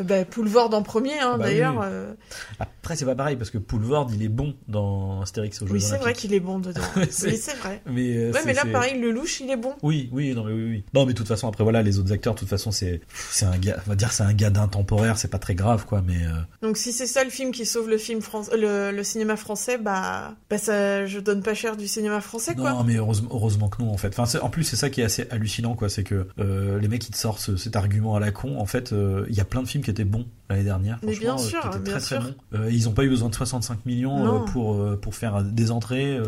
bah, 0.00 0.24
Poulvord 0.24 0.72
en 0.74 0.82
premier, 0.82 1.18
hein, 1.18 1.36
Bah 1.38 1.44
d'ailleurs. 1.44 1.74
oui. 1.80 1.86
euh, 1.88 2.12
Après 2.60 2.96
c'est 2.96 3.04
pas 3.04 3.14
pareil 3.14 3.36
parce 3.36 3.50
que 3.50 3.58
Poulvord 3.58 4.10
il 4.14 4.22
est 4.22 4.28
bon 4.28 4.54
dans 4.68 5.20
Astérix 5.22 5.60
aux 5.62 5.66
Jeux 5.66 5.74
Oui, 5.74 5.80
c'est 5.80 5.98
vrai 5.98 6.12
qu'il 6.14 6.34
est 6.34 6.40
bon 6.40 6.58
dedans. 6.58 6.80
C'est- 7.10 7.26
oui, 7.28 7.36
c'est 7.36 7.56
vrai. 7.56 7.82
Mais, 7.86 8.16
euh, 8.16 8.32
Ouais, 8.32 8.40
mais 8.46 8.54
là, 8.54 8.64
pareil, 8.72 8.98
le 9.00 9.10
louche, 9.10 9.40
il 9.40 9.50
est 9.50 9.56
bon. 9.56 9.74
Oui, 9.82 10.08
oui, 10.12 10.34
non 10.34 10.44
mais 10.44 10.52
oui, 10.52 10.64
oui. 10.70 10.84
Non 10.94 11.06
mais 11.06 11.12
de 11.12 11.18
toute 11.18 11.28
façon 11.28 11.48
après 11.48 11.62
voilà 11.64 11.82
les 11.82 11.98
autres 11.98 12.12
acteurs 12.12 12.34
de 12.34 12.38
toute 12.38 12.48
façon 12.48 12.70
c'est 12.70 13.00
c'est 13.30 13.44
un 13.46 13.58
gars, 13.58 13.76
on 13.86 13.90
va 13.90 13.96
dire 13.96 14.12
c'est 14.12 14.22
un 14.24 14.32
gars 14.34 14.50
d'intemporaire, 14.50 15.18
c'est 15.18 15.28
pas 15.28 15.38
très 15.38 15.54
grave 15.54 15.84
quoi, 15.86 16.02
mais 16.06 16.24
euh, 16.24 16.30
Donc, 16.62 16.76
si 16.76 16.92
c'est 16.92 17.06
ça 17.06 17.24
le 17.24 17.30
film 17.30 17.50
qui 17.52 17.66
sauve 17.66 17.88
le 17.88 17.98
film 17.98 18.20
France, 18.22 18.50
euh, 18.52 18.90
le, 18.90 18.96
le 18.96 19.04
cinéma 19.04 19.36
français, 19.36 19.78
bah, 19.78 20.34
bah, 20.50 20.58
ça, 20.58 21.06
je 21.06 21.18
donne 21.20 21.42
pas 21.42 21.54
cher 21.54 21.76
du 21.76 21.86
cinéma 21.88 22.20
français, 22.20 22.54
quoi. 22.54 22.70
Non, 22.72 22.84
mais 22.84 22.96
heureusement, 22.96 23.28
heureusement 23.32 23.68
que 23.68 23.82
non, 23.82 23.90
en 23.92 23.96
fait. 23.96 24.16
Enfin, 24.18 24.38
en 24.40 24.48
plus, 24.50 24.64
c'est 24.64 24.76
ça 24.76 24.90
qui 24.90 25.00
est 25.00 25.04
assez 25.04 25.26
hallucinant, 25.30 25.74
quoi. 25.74 25.88
C'est 25.88 26.04
que 26.04 26.26
euh, 26.38 26.78
les 26.78 26.88
mecs, 26.88 27.06
ils 27.08 27.12
te 27.12 27.16
sortent 27.16 27.40
ce- 27.40 27.56
cet 27.56 27.76
argument 27.76 28.14
à 28.16 28.20
la 28.20 28.30
con. 28.30 28.58
En 28.58 28.66
fait, 28.66 28.92
euh, 28.92 29.24
il 29.28 29.34
y 29.34 29.40
a 29.40 29.44
plein 29.44 29.62
de 29.62 29.68
films 29.68 29.81
qui 29.82 29.90
étaient 29.90 30.04
bons 30.04 30.26
l'année 30.48 30.64
dernière. 30.64 30.98
Mais 31.02 31.16
bien 31.16 31.34
euh, 31.34 31.38
sûr, 31.38 31.60
qui 31.60 31.68
étaient 31.68 31.78
bien 31.78 31.98
très, 31.98 32.00
très 32.00 32.20
sûr. 32.20 32.22
bons. 32.22 32.58
Euh, 32.58 32.70
ils 32.70 32.88
ont 32.88 32.92
pas 32.92 33.04
eu 33.04 33.08
besoin 33.08 33.28
de 33.28 33.34
65 33.34 33.84
millions 33.86 34.26
euh, 34.26 34.38
pour, 34.46 34.98
pour 35.00 35.14
faire 35.14 35.42
des 35.42 35.70
entrées, 35.70 36.18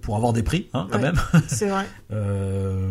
pour 0.00 0.16
avoir 0.16 0.32
des 0.32 0.42
prix, 0.42 0.68
hein, 0.72 0.86
quand 0.90 0.98
Ouais. 0.98 1.02
même. 1.04 1.16
C'est 1.48 1.68
vrai. 1.68 1.86
Euh, 2.12 2.90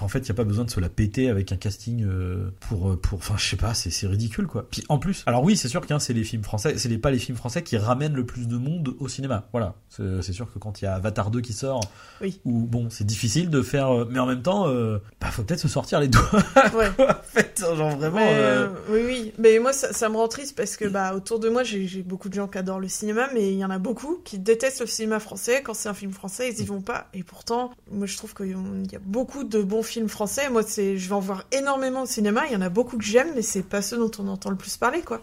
en 0.00 0.08
fait, 0.08 0.20
il 0.20 0.28
y 0.28 0.30
a 0.30 0.34
pas 0.34 0.44
besoin 0.44 0.64
de 0.64 0.70
se 0.70 0.78
la 0.80 0.88
péter 0.88 1.28
avec 1.28 1.50
un 1.52 1.56
casting 1.56 2.04
euh, 2.04 2.50
pour, 2.60 2.90
euh, 2.90 2.96
pour. 2.96 3.18
Enfin, 3.18 3.34
je 3.36 3.44
sais 3.48 3.56
pas, 3.56 3.74
c'est 3.74 3.90
c'est 3.90 4.06
ridicule, 4.06 4.46
quoi. 4.46 4.66
Puis 4.70 4.84
en 4.88 4.98
plus, 4.98 5.22
alors 5.26 5.42
oui, 5.42 5.56
c'est 5.56 5.68
sûr 5.68 5.84
que 5.84 5.92
hein, 5.92 5.98
c'est 5.98 6.12
les 6.12 6.24
films 6.24 6.44
français, 6.44 6.78
c'est 6.78 6.88
les, 6.88 6.98
pas 6.98 7.10
les 7.10 7.18
films 7.18 7.36
français 7.36 7.62
qui 7.62 7.76
ramènent 7.76 8.14
le 8.14 8.24
plus 8.26 8.46
de 8.48 8.56
monde 8.56 8.94
au 9.00 9.08
cinéma. 9.08 9.48
Voilà, 9.52 9.74
c'est 9.88 10.32
sûr 10.32 10.52
que 10.52 10.58
quand 10.58 10.80
il 10.80 10.84
y 10.84 10.88
a 10.88 10.94
Avatar 10.94 11.30
2 11.30 11.40
qui 11.40 11.52
sort, 11.52 11.80
Oui. 12.20 12.40
où 12.44 12.60
bon, 12.66 12.88
c'est 12.90 13.04
difficile 13.04 13.50
de 13.50 13.62
faire, 13.62 13.90
euh, 13.94 14.08
mais 14.10 14.18
en 14.18 14.26
même 14.26 14.42
temps, 14.42 14.68
euh, 14.68 14.98
bah, 15.20 15.28
faut 15.32 15.42
peut-être 15.42 15.60
se 15.60 15.68
sortir 15.68 16.00
les 16.00 16.08
doigts. 16.08 16.22
Ouais. 16.74 16.88
en 16.98 17.14
fait, 17.22 17.60
genre 17.76 17.96
vraiment. 17.96 18.16
Mais, 18.16 18.34
euh, 18.34 18.66
euh, 18.66 18.68
oui, 18.90 19.00
oui. 19.06 19.32
Mais 19.38 19.58
moi, 19.58 19.72
ça, 19.72 19.92
ça 19.92 20.08
me 20.08 20.16
rend 20.16 20.28
triste 20.28 20.56
parce 20.56 20.76
que 20.76 20.86
bah, 20.86 21.14
autour 21.14 21.38
de 21.40 21.48
moi, 21.48 21.62
j'ai 21.64 21.86
j'ai 21.86 22.02
beaucoup 22.02 22.28
de 22.28 22.34
gens 22.34 22.48
qui 22.48 22.58
adorent 22.58 22.80
le 22.80 22.88
cinéma, 22.88 23.28
mais 23.34 23.52
il 23.52 23.58
y 23.58 23.64
en 23.64 23.70
a 23.70 23.78
beaucoup 23.78 24.20
qui 24.24 24.38
détestent 24.38 24.80
le 24.80 24.86
cinéma 24.86 25.20
français. 25.20 25.62
Quand 25.62 25.74
c'est 25.74 25.88
un 25.88 25.94
film 25.94 26.12
français, 26.14 26.50
ils 26.50 26.60
y 26.62 26.64
vont 26.64 26.80
pas. 26.80 27.08
Et 27.12 27.22
pourtant, 27.22 27.72
moi, 27.90 28.06
je 28.06 28.16
trouve 28.16 28.32
qu'il 28.34 28.48
y 28.48 28.96
a 28.96 28.98
beaucoup 29.00 29.44
de 29.44 29.62
bons 29.62 29.82
films 29.82 30.08
français. 30.08 30.48
Moi, 30.48 30.62
c'est, 30.66 30.96
je 30.96 31.08
vais 31.08 31.14
en 31.14 31.20
voir 31.20 31.44
énormément 31.52 32.02
au 32.02 32.06
cinéma. 32.06 32.42
Il 32.46 32.52
y 32.52 32.56
en 32.56 32.62
a 32.62 32.70
beaucoup 32.70 32.96
que 32.96 33.04
j'aime, 33.04 33.28
mais 33.34 33.42
c'est 33.42 33.62
pas 33.62 33.82
ceux 33.82 33.98
dont 33.98 34.10
on 34.18 34.28
entend 34.28 34.50
le 34.50 34.56
plus 34.56 34.76
parler, 34.76 35.02
quoi. 35.02 35.20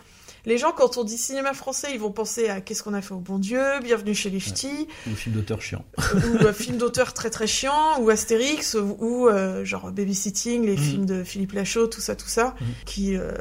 Les 0.47 0.57
gens, 0.57 0.71
quand 0.71 0.97
on 0.97 1.03
dit 1.03 1.19
cinéma 1.19 1.53
français, 1.53 1.89
ils 1.93 1.99
vont 1.99 2.09
penser 2.11 2.49
à 2.49 2.61
Qu'est-ce 2.61 2.81
qu'on 2.81 2.95
a 2.95 3.01
fait 3.03 3.13
au 3.13 3.19
bon 3.19 3.37
Dieu, 3.37 3.61
Bienvenue 3.83 4.15
chez 4.15 4.31
les 4.31 4.39
Ch'tis, 4.39 4.87
Ou 5.07 5.13
film 5.13 5.35
d'auteur 5.35 5.61
chiant. 5.61 5.85
ou 6.15 6.43
euh, 6.43 6.51
film 6.51 6.77
d'auteur 6.77 7.13
très 7.13 7.29
très 7.29 7.45
chiant, 7.45 7.99
ou 8.01 8.09
Astérix, 8.09 8.73
ou, 8.73 8.97
ou, 8.99 9.27
euh, 9.27 9.63
genre 9.65 9.91
Babysitting, 9.91 10.65
les 10.65 10.71
Mhm. 10.77 10.77
films 10.79 11.05
de 11.05 11.23
Philippe 11.23 11.51
Lachaud, 11.51 11.85
tout 11.85 12.01
ça, 12.01 12.15
tout 12.15 12.27
ça, 12.27 12.55
Mhm. 12.59 12.67
qui, 12.87 13.15
euh, 13.17 13.33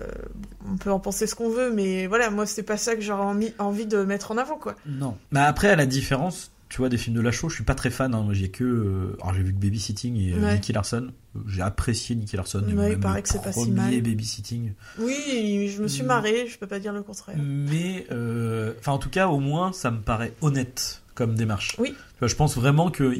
on 0.70 0.76
peut 0.76 0.92
en 0.92 1.00
penser 1.00 1.26
ce 1.26 1.34
qu'on 1.34 1.48
veut, 1.48 1.70
mais 1.70 2.06
voilà, 2.06 2.28
moi 2.28 2.44
c'est 2.44 2.62
pas 2.64 2.76
ça 2.76 2.94
que 2.96 3.00
j'aurais 3.00 3.22
envie, 3.24 3.54
envie 3.58 3.86
de 3.86 4.02
mettre 4.04 4.30
en 4.32 4.36
avant, 4.36 4.56
quoi. 4.58 4.74
Non. 4.84 5.16
Mais 5.30 5.40
après, 5.40 5.68
à 5.70 5.76
la 5.76 5.86
différence, 5.86 6.50
tu 6.70 6.78
vois, 6.78 6.88
des 6.88 6.96
films 6.96 7.14
de 7.16 7.20
Lachaud, 7.20 7.48
je 7.50 7.56
suis 7.56 7.64
pas 7.64 7.74
très 7.74 7.90
fan. 7.90 8.14
Hein. 8.14 8.28
J'ai 8.32 8.48
que. 8.48 8.64
euh, 8.64 9.16
Alors, 9.20 9.34
j'ai 9.34 9.42
vu 9.42 9.52
que 9.52 9.58
Babysitting 9.58 10.16
et 10.16 10.32
euh, 10.32 10.40
Ouais. 10.40 10.54
Nicky 10.54 10.72
Larson. 10.72 11.08
J'ai 11.46 11.60
apprécié 11.62 12.16
Nicky 12.16 12.36
Larson. 12.36 12.62
Ouais, 12.66 12.72
même 12.74 12.92
il 12.92 12.98
paraît 13.00 13.22
que 13.22 13.28
c'est 13.28 13.42
pas 13.42 13.52
si 13.52 13.70
mal. 13.70 14.00
Babysitting. 14.00 14.72
Oui, 14.98 15.70
je 15.76 15.82
me 15.82 15.88
suis 15.88 16.02
Mhm. 16.02 16.08
marrée, 16.08 16.46
je 16.48 16.56
peux 16.58 16.66
pas 16.66 16.78
dire 16.80 16.92
le 16.94 17.02
contraire. 17.02 17.36
Mais, 17.38 18.06
euh, 18.10 18.72
enfin, 18.78 18.92
en 18.92 18.98
tout 18.98 19.10
cas, 19.10 19.28
au 19.28 19.38
moins, 19.40 19.72
ça 19.72 19.90
me 19.90 19.98
paraît 20.00 20.32
honnête 20.40 21.02
comme 21.14 21.34
démarche. 21.34 21.76
Oui. 21.78 21.90
Tu 21.90 22.18
vois, 22.20 22.28
je 22.28 22.34
pense 22.36 22.56
vraiment 22.56 22.90
qu'il 22.90 23.12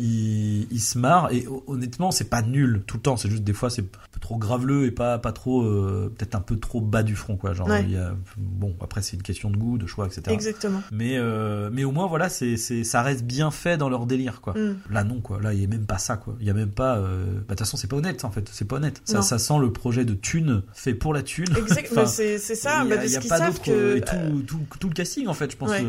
il 0.73 0.81
se 0.81 0.97
marre 0.99 1.31
et 1.33 1.47
ho- 1.47 1.63
honnêtement, 1.67 2.11
c'est 2.13 2.31
pas 2.31 2.41
nul 2.43 2.83
tout 2.87 2.97
le 2.97 3.03
temps. 3.03 3.17
C'est 3.17 3.29
juste 3.31 3.45
des 3.45 3.53
fois, 3.53 3.69
c'est 3.69 3.85
peu 4.21 4.27
trop 4.27 4.37
graveleux 4.39 4.85
et 4.87 4.91
pas 4.91 5.19
pas 5.19 5.33
trop, 5.33 5.63
euh, 5.63 6.13
peut-être 6.17 6.35
un 6.35 6.41
peu 6.41 6.57
trop 6.59 6.81
bas 6.81 7.03
du 7.03 7.17
front, 7.17 7.37
quoi. 7.37 7.53
Genre, 7.55 7.69
Ouais. 7.69 7.83
il 7.83 7.93
y 7.93 7.97
a- 7.97 8.15
bon, 8.37 8.75
après, 8.81 9.03
c'est 9.03 9.17
une 9.17 9.23
question 9.23 9.51
de 9.51 9.57
goût, 9.57 9.79
de 9.79 9.87
choix, 9.87 10.07
etc. 10.07 10.23
Exactement. 10.29 10.83
Mais, 10.93 11.17
euh, 11.17 11.71
mais 11.73 11.85
au 11.85 11.91
moins, 11.93 12.07
voilà, 12.07 12.29
c'est, 12.29 12.57
c'est, 12.57 12.85
ça 12.85 13.03
reste 13.03 13.25
bien 13.25 13.51
fait 13.51 13.77
dans 13.77 13.89
leur 13.89 14.07
délire, 14.07 14.41
quoi. 14.41 14.55
Mm. 14.55 14.77
Là, 14.91 15.05
non, 15.05 15.21
quoi. 15.21 15.41
Là, 15.41 15.53
il 15.55 15.61
y 15.61 15.65
a 15.65 15.69
même 15.69 15.87
pas 15.87 15.99
ça, 15.99 16.17
quoi. 16.17 16.37
Il 16.41 16.47
y 16.47 16.51
a 16.51 16.55
même 16.55 16.71
pas. 16.71 16.97
euh, 16.99 17.25
bah, 17.25 17.31
De 17.41 17.45
toute 17.49 17.59
façon, 17.61 17.77
c'est 17.77 17.89
pas 17.89 17.97
honnête, 17.97 18.25
en 18.25 18.31
fait. 18.31 18.49
C'est 18.53 18.67
pas 18.67 18.77
honnête. 18.77 19.01
Ça, 19.05 19.23
sent 19.39 19.59
le 19.61 19.73
projet 19.73 20.05
de 20.05 20.15
thune 20.15 20.63
fait 20.73 20.95
pour 20.95 21.15
la 21.15 21.23
thune. 21.23 21.49
Exact, 21.57 21.89
Enfin, 21.93 22.03
mais 22.03 22.07
c'est 22.07 22.39
c'est 22.39 22.55
ça, 22.55 22.83
il 22.85 22.89
bah, 22.91 22.97
a, 23.01 23.05
il 23.05 23.13
parce 23.13 23.25
y 23.25 23.33
a 23.33 23.39
pas 23.39 23.47
d'autre. 23.49 23.63
que... 23.63 23.97
Et 23.97 24.01
tout, 24.01 24.43
tout, 24.47 24.61
tout 24.79 24.89
le 24.89 24.95
casting, 24.95 25.27
en 25.29 25.35
fait, 25.35 25.51
je 25.53 25.57
pense. 25.57 25.71
Ouais. 25.71 25.85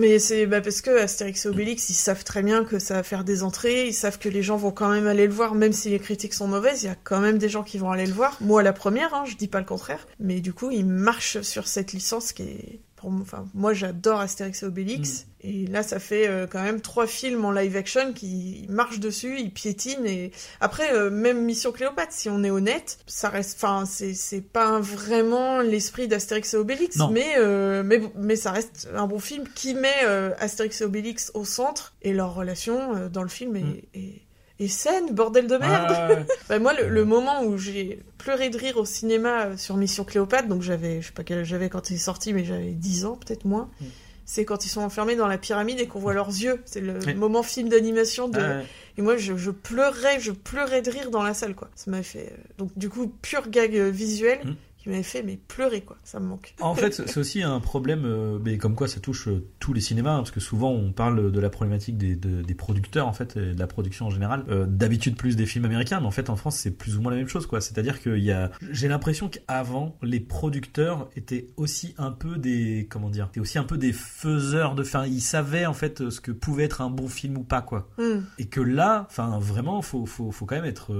Mais 0.00 0.18
c'est 0.18 0.46
bah, 0.46 0.60
parce 0.60 0.80
que 0.80 1.02
Astérix 1.02 1.44
et 1.44 1.48
Obélix, 1.48 1.88
ils 1.90 1.94
savent 1.94 2.24
très 2.24 2.42
bien 2.42 2.64
que 2.64 2.78
ça 2.78 2.94
va 2.94 3.02
faire 3.02 3.24
des 3.24 3.42
entrées, 3.42 3.88
ils 3.88 3.92
savent 3.94 4.18
que 4.18 4.28
les 4.28 4.42
gens 4.42 4.56
vont 4.56 4.70
quand 4.70 4.90
même 4.90 5.06
aller 5.06 5.26
le 5.26 5.32
voir, 5.32 5.54
même 5.54 5.72
si 5.72 5.90
les 5.90 5.98
critiques 5.98 6.34
sont 6.34 6.48
mauvaises, 6.48 6.82
il 6.82 6.86
y 6.86 6.90
a 6.90 6.96
quand 7.04 7.20
même 7.20 7.38
des 7.38 7.48
gens 7.48 7.62
qui 7.66 7.76
vont 7.78 7.90
aller 7.90 8.06
le 8.06 8.12
voir. 8.14 8.36
Moi, 8.40 8.62
la 8.62 8.72
première, 8.72 9.12
hein, 9.14 9.24
je 9.26 9.36
dis 9.36 9.48
pas 9.48 9.58
le 9.60 9.66
contraire, 9.66 10.06
mais 10.18 10.40
du 10.40 10.54
coup, 10.54 10.70
ils 10.70 10.86
marchent 10.86 11.42
sur 11.42 11.68
cette 11.68 11.92
licence 11.92 12.32
qui 12.32 12.42
est... 12.44 12.80
Pour 12.96 13.10
moi, 13.10 13.20
enfin, 13.22 13.44
moi, 13.52 13.74
j'adore 13.74 14.20
Astérix 14.20 14.62
et 14.62 14.66
Obélix, 14.66 15.26
et 15.42 15.66
là, 15.66 15.82
ça 15.82 15.98
fait 15.98 16.26
euh, 16.28 16.46
quand 16.50 16.62
même 16.62 16.80
trois 16.80 17.06
films 17.06 17.44
en 17.44 17.52
live 17.52 17.76
action 17.76 18.14
qui 18.14 18.64
marchent 18.70 19.00
dessus, 19.00 19.38
ils 19.38 19.52
piétinent, 19.52 20.02
et 20.06 20.32
après, 20.60 20.94
euh, 20.94 21.10
même 21.10 21.44
Mission 21.44 21.72
Cléopâtre, 21.72 22.12
si 22.12 22.30
on 22.30 22.42
est 22.42 22.50
honnête, 22.50 22.98
ça 23.06 23.28
reste, 23.28 23.58
enfin, 23.62 23.84
c'est 23.84 24.40
pas 24.40 24.80
vraiment 24.80 25.60
l'esprit 25.60 26.08
d'Astérix 26.08 26.54
et 26.54 26.56
Obélix, 26.56 26.96
Non. 26.96 27.10
mais, 27.10 27.34
euh, 27.36 27.82
mais 27.84 28.00
mais 28.16 28.34
ça 28.34 28.50
reste 28.50 28.88
un 28.96 29.06
bon 29.06 29.18
film 29.18 29.44
qui 29.54 29.74
met 29.74 30.00
Astérix 30.38 30.80
et 30.80 30.84
Obélix 30.84 31.30
au 31.34 31.44
centre 31.44 31.92
et 32.00 32.14
leur 32.14 32.34
relation 32.34 33.10
dans 33.12 33.22
le 33.22 33.28
film 33.28 33.56
est, 33.56 33.60
Mm. 33.60 33.76
est, 33.94 34.22
est 34.58 34.68
saine, 34.68 35.12
bordel 35.14 35.46
de 35.46 35.56
merde. 35.56 35.86
ah, 35.90 36.08
ouais. 36.08 36.26
Bah, 36.48 36.58
moi, 36.58 36.72
le, 36.74 36.88
le 36.88 37.04
moment 37.04 37.42
où 37.44 37.58
j'ai 37.58 38.00
pleuré 38.18 38.48
de 38.50 38.56
rire 38.58 38.76
au 38.78 38.84
cinéma 38.84 39.46
euh, 39.46 39.56
sur 39.56 39.76
Mission 39.76 40.04
Cléopâtre, 40.04 40.48
donc 40.48 40.62
j'avais, 40.62 41.00
je 41.02 41.08
sais 41.08 41.12
pas 41.12 41.24
quel 41.24 41.40
âge 41.40 41.46
j'avais 41.48 41.68
quand 41.68 41.90
il 41.90 41.96
est 41.96 41.98
sorti, 41.98 42.32
mais 42.32 42.44
j'avais 42.44 42.72
10 42.72 43.04
ans, 43.04 43.16
peut-être 43.16 43.44
moins. 43.44 43.68
Mm. 43.80 43.84
C'est 44.28 44.44
quand 44.44 44.64
ils 44.64 44.68
sont 44.68 44.80
enfermés 44.80 45.14
dans 45.14 45.28
la 45.28 45.38
pyramide 45.38 45.78
et 45.78 45.86
qu'on 45.86 46.00
voit 46.00 46.12
leurs 46.14 46.28
yeux. 46.30 46.60
C'est 46.64 46.80
le 46.80 46.98
moment 47.14 47.44
film 47.44 47.68
d'animation 47.68 48.28
de. 48.28 48.40
Ah, 48.40 48.56
ouais. 48.58 48.64
Et 48.98 49.02
moi, 49.02 49.16
je, 49.16 49.36
je 49.36 49.50
pleurais, 49.52 50.18
je 50.18 50.32
pleurais 50.32 50.82
de 50.82 50.90
rire 50.90 51.10
dans 51.12 51.22
la 51.22 51.32
salle, 51.34 51.54
quoi. 51.54 51.68
Ça 51.76 51.90
m'avait 51.92 52.02
fait. 52.02 52.32
euh, 52.32 52.42
Donc, 52.58 52.70
du 52.76 52.88
coup, 52.88 53.06
pur 53.22 53.48
gag 53.48 53.76
euh, 53.76 53.90
visuel 53.90 54.40
Mm. 54.44 54.54
Qui 54.86 54.90
m'avait 54.90 55.02
fait, 55.02 55.24
mais 55.24 55.36
pleurer, 55.48 55.80
quoi. 55.80 55.96
Ça 56.04 56.20
me 56.20 56.26
manque. 56.26 56.54
En 56.60 56.74
fait, 56.76 56.94
c'est 56.94 57.16
aussi 57.18 57.42
un 57.42 57.58
problème, 57.58 58.02
euh, 58.04 58.38
mais 58.44 58.56
comme 58.56 58.76
quoi 58.76 58.86
ça 58.86 59.00
touche 59.00 59.26
euh, 59.26 59.44
tous 59.58 59.72
les 59.72 59.80
cinémas, 59.80 60.12
hein, 60.12 60.18
parce 60.18 60.30
que 60.30 60.38
souvent 60.38 60.70
on 60.70 60.92
parle 60.92 61.32
de 61.32 61.40
la 61.40 61.50
problématique 61.50 61.98
des, 61.98 62.14
de- 62.14 62.42
des 62.42 62.54
producteurs 62.54 63.08
en 63.08 63.12
fait, 63.12 63.36
et 63.36 63.52
de 63.54 63.58
la 63.58 63.66
production 63.66 64.06
en 64.06 64.10
général. 64.10 64.44
Euh, 64.48 64.64
D'habitude 64.68 65.16
plus 65.16 65.34
des 65.34 65.46
films 65.46 65.64
américains, 65.64 65.98
mais 66.00 66.06
en 66.06 66.10
fait 66.12 66.30
en 66.30 66.36
France 66.36 66.56
c'est 66.56 66.70
plus 66.70 66.96
ou 66.96 67.02
moins 67.02 67.10
la 67.10 67.18
même 67.18 67.26
chose, 67.28 67.46
quoi. 67.46 67.60
C'est-à-dire 67.60 68.00
qu'il 68.00 68.18
y 68.22 68.30
a, 68.30 68.50
j'ai 68.70 68.86
l'impression 68.86 69.28
qu'avant 69.28 69.96
les 70.02 70.20
producteurs 70.20 71.08
étaient 71.16 71.48
aussi 71.56 71.94
un 71.98 72.12
peu 72.12 72.36
des, 72.38 72.86
comment 72.88 73.10
dire, 73.10 73.26
étaient 73.26 73.40
aussi 73.40 73.58
un 73.58 73.64
peu 73.64 73.76
des 73.78 73.92
faiseurs 73.92 74.74
de, 74.76 74.84
fin, 74.84 75.04
ils 75.06 75.20
savaient 75.20 75.66
en 75.66 75.74
fait 75.74 76.10
ce 76.10 76.20
que 76.20 76.30
pouvait 76.30 76.64
être 76.64 76.80
un 76.80 76.90
bon 76.90 77.08
film 77.08 77.38
ou 77.38 77.42
pas, 77.42 77.60
quoi. 77.62 77.88
Mm. 77.98 78.20
Et 78.38 78.44
que 78.46 78.60
là, 78.60 79.06
enfin 79.10 79.38
vraiment, 79.40 79.82
faut, 79.82 80.06
faut, 80.06 80.30
faut 80.30 80.46
quand 80.46 80.54
même 80.56 80.64
être 80.64 80.92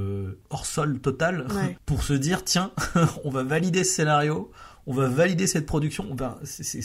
hors 0.51 0.67
sol 0.67 0.99
total 0.99 1.47
Ouais. 1.55 1.77
pour 1.87 2.03
se 2.03 2.13
dire 2.15 2.45
tiens, 2.45 2.73
on 3.25 3.31
va 3.31 3.43
valider 3.43 3.76
ce 3.85 3.93
scénario, 3.95 4.51
on 4.89 4.95
va 4.95 5.09
valider 5.09 5.49
cette 5.49 5.67
production. 5.67 6.07
Enfin, 6.13 6.39
c'est- 6.45 6.81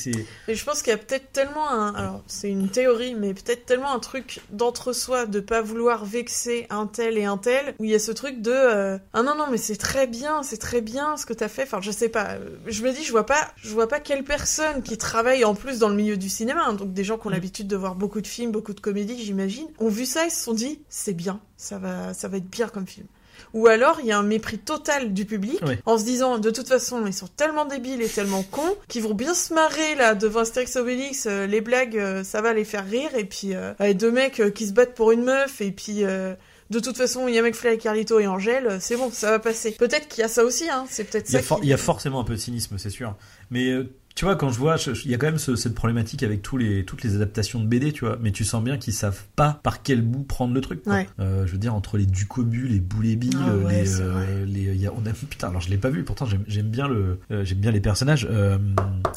je 0.48 0.64
pense 0.66 0.82
qu'il 0.82 0.90
y 0.90 0.94
a 0.96 0.98
peut-être 0.98 1.32
tellement 1.34 1.70
un. 1.70 1.94
Alors, 1.94 2.24
c'est 2.26 2.50
une 2.50 2.68
théorie, 2.70 3.14
mais 3.14 3.36
peut-être 3.36 3.68
tellement 3.68 3.92
un 3.94 4.00
truc 4.00 4.42
d'entre-soi 4.50 5.28
de 5.28 5.40
pas 5.40 5.62
vouloir 5.62 6.04
vexer 6.04 6.66
un 6.72 6.88
tel 6.88 7.20
et 7.20 7.26
un 7.26 7.38
tel, 7.38 7.76
où 7.78 7.84
il 7.84 7.92
y 7.92 7.94
a 7.94 8.00
ce 8.00 8.12
truc 8.12 8.42
de. 8.42 8.50
euh, 8.52 8.98
ah 9.14 9.22
non, 9.22 9.36
non, 9.36 9.46
mais 9.52 9.58
c'est 9.58 9.76
très 9.76 10.08
bien, 10.08 10.42
c'est 10.42 10.58
très 10.58 10.82
bien 10.82 11.16
ce 11.16 11.28
que 11.28 11.34
t'as 11.34 11.48
fait. 11.48 11.62
Enfin, 11.62 11.80
je 11.80 11.92
sais 11.92 12.10
pas. 12.10 12.32
euh, 12.32 12.50
Je 12.66 12.82
me 12.84 12.92
dis, 12.92 13.04
je 13.04 13.12
vois 13.12 13.28
pas, 13.28 13.52
je 13.58 13.70
vois 13.70 13.88
pas 13.88 14.00
quelle 14.00 14.24
personne 14.24 14.82
qui 14.82 14.98
travaille 14.98 15.46
en 15.46 15.54
plus 15.54 15.78
dans 15.78 15.90
le 15.90 15.96
milieu 15.96 16.18
du 16.18 16.28
cinéma, 16.30 16.64
hein, 16.66 16.74
donc 16.74 16.94
des 16.94 17.04
gens 17.04 17.20
qui 17.20 17.28
ont 17.28 17.30
Mm. 17.30 17.34
l'habitude 17.34 17.68
de 17.68 17.76
voir 17.76 17.94
beaucoup 17.94 18.22
de 18.22 18.28
films, 18.28 18.52
beaucoup 18.52 18.74
de 18.74 18.80
comédies, 18.82 19.24
j'imagine, 19.24 19.68
ont 19.78 19.90
vu 19.90 20.08
ça 20.08 20.26
et 20.26 20.32
se 20.32 20.42
sont 20.44 20.54
dit, 20.56 20.80
c'est 20.90 21.14
bien, 21.14 21.40
ça 21.56 21.78
va, 21.78 22.16
ça 22.16 22.28
va 22.30 22.38
être 22.38 22.50
bien 22.50 22.68
comme 22.68 22.88
film. 22.88 23.06
Ou 23.54 23.68
alors 23.68 24.00
il 24.00 24.06
y 24.06 24.12
a 24.12 24.18
un 24.18 24.24
mépris 24.24 24.58
total 24.60 25.14
du 25.14 25.26
public 25.26 25.60
en 25.86 25.98
se 25.98 26.04
disant 26.06 26.38
de 26.38 26.50
toute 26.52 26.68
façon 26.68 27.06
ils 27.06 27.14
sont 27.14 27.28
tellement 27.28 27.66
débiles 27.66 28.02
et 28.02 28.08
tellement 28.08 28.44
cons 28.44 28.76
qu'ils 28.88 29.04
vont 29.04 29.14
bien 29.14 29.34
se 29.34 29.54
marrer 29.54 29.96
là 29.96 30.16
devant 30.16 30.42
Astérix 30.42 30.76
Obélix, 30.78 31.26
euh, 31.30 31.48
les 31.48 31.60
blagues 31.62 31.98
euh, 31.98 32.24
ça 32.24 32.42
va 32.42 32.54
les 32.54 32.64
faire 32.64 32.86
rire 32.88 33.10
et 33.16 33.26
puis 33.26 33.54
euh, 33.54 33.74
avec 33.80 33.98
deux 33.98 34.12
mecs 34.12 34.42
qui 34.54 34.68
se 34.68 34.72
battent 34.74 34.94
pour 34.96 35.12
une 35.12 35.24
meuf 35.24 35.60
et 35.62 35.72
puis 35.72 36.04
de 36.04 36.80
toute 36.80 36.96
façon 36.96 37.28
il 37.28 37.36
y 37.36 37.40
a 37.40 37.42
McFly, 37.42 37.78
Carlito 37.78 38.20
et 38.20 38.28
Angèle, 38.28 38.78
c'est 38.80 38.96
bon 38.96 39.12
ça 39.12 39.32
va 39.32 39.40
passer. 39.40 39.72
Peut-être 39.72 40.08
qu'il 40.08 40.22
y 40.22 40.24
a 40.24 40.30
ça 40.30 40.44
aussi 40.46 40.70
hein, 40.70 40.86
c'est 40.90 41.04
peut-être 41.04 41.30
il, 41.30 41.36
y 41.40 41.44
ça. 41.44 41.56
qui- 41.56 41.62
il 41.64 41.70
y 41.70 41.74
a 41.74 41.78
forcément 41.78 42.22
un 42.22 42.24
peu 42.24 42.34
de 42.36 42.40
cynisme, 42.40 42.78
c'est 42.78 42.90
sûr. 42.90 43.16
Mais 43.50 43.74
tu 44.16 44.26
vois, 44.26 44.36
quand 44.36 44.50
je 44.50 44.58
vois, 44.60 44.76
il 45.06 45.12
y 45.12 45.14
a 45.14 45.18
quand 45.18 45.28
même 45.28 45.38
ce- 45.38 45.56
cette 45.56 45.74
problématique 45.76 46.24
avec 46.24 46.42
tous 46.42 46.58
les, 46.58 46.84
toutes 46.86 47.04
les 47.04 47.16
adaptations 47.16 47.60
de 47.60 47.66
BD, 47.66 47.92
tu 47.94 48.06
vois. 48.06 48.18
Mais 48.22 48.32
tu 48.32 48.44
sens 48.44 48.64
bien 48.64 48.78
qu'ils 48.78 48.94
savent 48.94 49.24
pas 49.36 49.60
par 49.64 49.82
quel 49.84 50.02
bout 50.02 50.24
prendre 50.24 50.54
le 50.54 50.62
truc. 50.62 50.84
quoi. 50.84 50.94
Ouais. 50.94 51.10
Euh, 51.20 51.46
je 51.48 51.52
veux 51.52 51.58
dire, 51.58 51.74
entre 51.76 51.98
les 51.98 52.06
Ducobu, 52.06 52.68
les 52.68 52.80
Boulébi, 52.80 53.30
Ah 53.36 53.56
ouais, 53.56 53.84
les, 53.84 54.02
euh, 54.02 54.46
les, 54.46 54.76
y 54.76 54.88
a, 54.88 54.92
on 54.94 55.06
a, 55.06 55.14
putain, 55.30 55.50
alors 55.50 55.62
je 55.62 55.70
l'ai 55.70 55.78
pas 55.78 55.90
vu. 55.90 56.04
Pourtant, 56.04 56.26
j'aime 56.48 56.68
bien 56.70 56.88
le, 56.88 57.20
euh, 57.32 57.44
j'aime 57.46 57.60
bien 57.60 57.72
les 57.72 57.82
personnages. 57.82 58.28
Euh, 58.30 58.58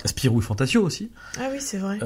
Spirou 0.04 0.40
et 0.40 0.42
Fantasio 0.42 0.82
aussi. 0.82 1.10
Ah 1.38 1.48
oui 1.50 1.58
c'est 1.60 1.78
vrai. 1.78 1.98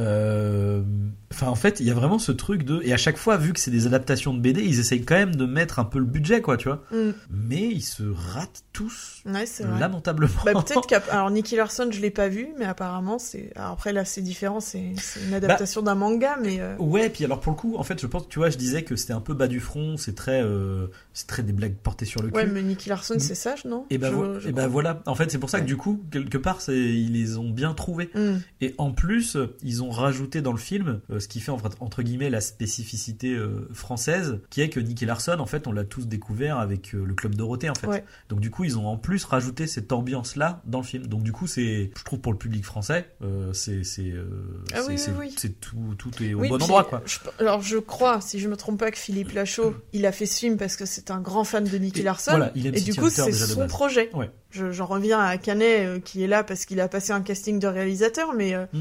Enfin, 1.31 1.49
en 1.49 1.55
fait, 1.55 1.81
il 1.81 1.87
y 1.87 1.91
a 1.91 1.95
vraiment 1.95 2.19
ce 2.19 2.33
truc 2.33 2.65
de. 2.65 2.81
Et 2.85 2.93
à 2.93 2.97
chaque 2.97 3.19
fois, 3.19 3.37
vu 3.37 3.53
que 3.53 3.61
c'est 3.61 3.71
des 3.71 3.87
adaptations 3.87 4.33
de 4.33 4.41
BD, 4.41 4.63
ils 4.63 4.81
essayent 4.81 5.05
quand 5.05 5.15
même 5.15 5.37
de 5.37 5.45
mettre 5.45 5.79
un 5.79 5.85
peu 5.85 5.99
le 5.99 6.05
budget, 6.07 6.41
quoi, 6.41 6.57
tu 6.57 6.69
vois. 6.69 6.83
Mm. 6.91 7.11
Mais 7.31 7.69
ils 7.69 7.83
se 7.83 8.03
ratent 8.03 8.63
tous 8.73 9.23
Ouais 9.27 9.45
lamentablement. 9.79 10.33
Bah, 10.45 10.53
peut-être 10.55 10.87
qu'à... 10.89 11.03
Alors, 11.11 11.31
Nicky 11.31 11.57
Larson, 11.57 11.89
je 11.93 12.01
l'ai 12.01 12.11
pas 12.11 12.29
vu, 12.29 12.49
mais 12.59 12.65
apparemment, 12.79 13.19
c'est... 13.19 13.51
Après, 13.57 13.93
là, 13.93 14.05
c'est 14.05 14.23
différent, 14.23 14.61
c'est, 14.61 14.93
une 15.27 15.35
adaptation 15.35 15.83
d'un 15.83 15.95
manga, 15.97 16.39
mais... 16.41 16.61
euh, 16.61 16.77
Ouais, 16.79 17.11
puis 17.11 17.25
alors 17.25 17.41
pour 17.41 17.53
le 17.53 17.59
coup, 17.59 17.77
en 17.77 17.83
fait, 17.83 18.01
je 18.01 18.07
pense, 18.07 18.29
tu 18.29 18.39
vois, 18.39 18.51
je 18.51 18.57
disais 18.57 18.83
que 18.85 18.95
c'était 18.95 19.13
un 19.13 19.21
peu 19.21 19.35
bas 19.35 19.49
du 19.49 19.59
front, 19.61 19.97
c'est 19.97 20.15
très, 20.15 20.43
euh, 20.43 20.87
c'est 21.13 21.27
très 21.27 21.43
des 21.43 21.53
blagues 21.53 21.75
portées 21.75 22.05
sur 22.05 22.23
le 22.23 22.29
cul. 22.31 22.37
Ouais, 22.37 22.47
mais 22.47 22.63
Nicky 22.63 22.89
Larson, 22.89 23.17
c'est 23.19 23.35
sage, 23.35 23.65
non? 23.65 23.85
Et 23.91 23.99
ben, 23.99 24.11
vo- 24.11 24.39
crois. 24.51 24.67
voilà. 24.69 25.03
En 25.07 25.15
fait, 25.17 25.31
c'est 25.31 25.39
pour 25.39 25.51
ça 25.51 25.59
que 25.59 25.65
Ouais. 25.65 25.69
du 25.69 25.77
coup, 25.77 26.01
quelque 26.11 26.39
part, 26.39 26.61
ils 26.69 27.13
les 27.13 27.37
ont 27.37 27.51
bien 27.51 27.75
trouvés. 27.75 28.11
Hmm. 28.15 28.37
Et 28.61 28.75
en 28.79 28.93
plus, 28.93 29.37
ils 29.63 29.83
ont 29.83 29.91
rajouté 29.91 30.41
dans 30.41 30.53
le 30.53 30.59
film 30.59 31.01
euh, 31.11 31.19
ce 31.19 31.27
qui 31.29 31.41
fait 31.41 31.51
entre, 31.51 31.71
entre 31.81 32.03
guillemets 32.03 32.31
la 32.31 32.41
spécificité 32.41 33.35
euh, 33.35 33.69
française, 33.73 34.39
qui 34.51 34.61
est 34.61 34.69
que 34.69 34.79
Nicky 34.81 35.05
Larson, 35.07 35.37
en 35.41 35.47
fait, 35.47 35.67
on 35.67 35.73
l'a 35.73 35.85
tous 35.85 36.07
découvert 36.07 36.59
avec 36.59 36.93
le 36.93 37.13
club 37.15 37.35
Dorothée, 37.35 37.71
en 37.71 37.75
fait. 37.75 37.87
Ouais. 37.89 38.05
Donc 38.29 38.41
du 38.41 38.51
coup, 38.51 38.65
ils 38.65 38.79
ont 38.79 38.87
en 38.87 38.97
plus 38.97 39.25
rajouté 39.25 39.67
cette 39.67 39.93
ambiance-là 39.93 40.63
dans 40.67 40.79
le 40.79 40.85
film. 40.85 41.07
Donc 41.07 41.23
du 41.23 41.33
coup, 41.33 41.47
c'est, 41.47 41.91
je 41.97 42.05
trouve 42.05 42.21
pour 42.21 42.33
le 42.33 42.39
public 42.39 42.65
français, 42.69 43.09
euh, 43.23 43.53
c'est, 43.53 43.83
c'est, 43.85 44.03
euh, 44.13 44.27
Ah 44.73 44.83
c'est, 44.83 44.87
oui, 44.89 44.99
c'est, 44.99 45.11
oui, 45.11 45.17
oui. 45.29 45.35
c'est 45.37 45.61
tout, 45.61 45.77
tout 45.99 46.11
est 46.23 46.35
au 46.35 46.41
bon 46.41 46.55
endroit, 46.55 46.85
quoi. 46.85 47.03
je- 47.07 47.19
alors, 47.41 47.61
je 47.63 47.79
crois, 47.79 48.21
si 48.21 48.39
je 48.39 48.49
me 48.49 48.57
trompe 48.57 48.79
pas, 48.79 48.91
que 48.91 48.99
Philippe 48.99 49.33
Lachaud, 49.33 49.75
il 49.93 50.07
a 50.07 50.13
fait 50.13 50.27
ce 50.27 50.39
film 50.39 50.57
parce 50.57 50.77
que 50.77 50.87
c'est 50.87 51.11
un 51.11 51.21
grand 51.21 51.45
fan 51.45 51.65
de 51.65 51.79
Nicky 51.79 52.01
Et 52.01 52.05
Larson. 52.05 52.31
Voilà, 52.33 52.53
il 52.55 52.67
aime 52.67 52.75
et 52.77 52.81
du 52.81 52.95
coup, 52.95 53.11
c'est 53.11 53.33
son 53.33 53.67
projet. 53.67 54.11
Ouais. 54.15 54.31
Je- 54.51 54.71
j'en 54.71 54.87
reviens 54.87 55.19
à 55.21 55.37
Canet, 55.39 55.87
euh, 55.87 56.01
qui 56.01 56.23
est 56.23 56.29
là 56.29 56.45
parce 56.45 56.65
qu'il 56.65 56.81
a 56.81 56.89
passé 56.89 57.13
un 57.13 57.21
casting 57.23 57.59
de 57.59 57.67
réalisateur, 57.67 58.33
mais 58.35 58.55
euh, 58.55 58.65
Mm. 58.73 58.81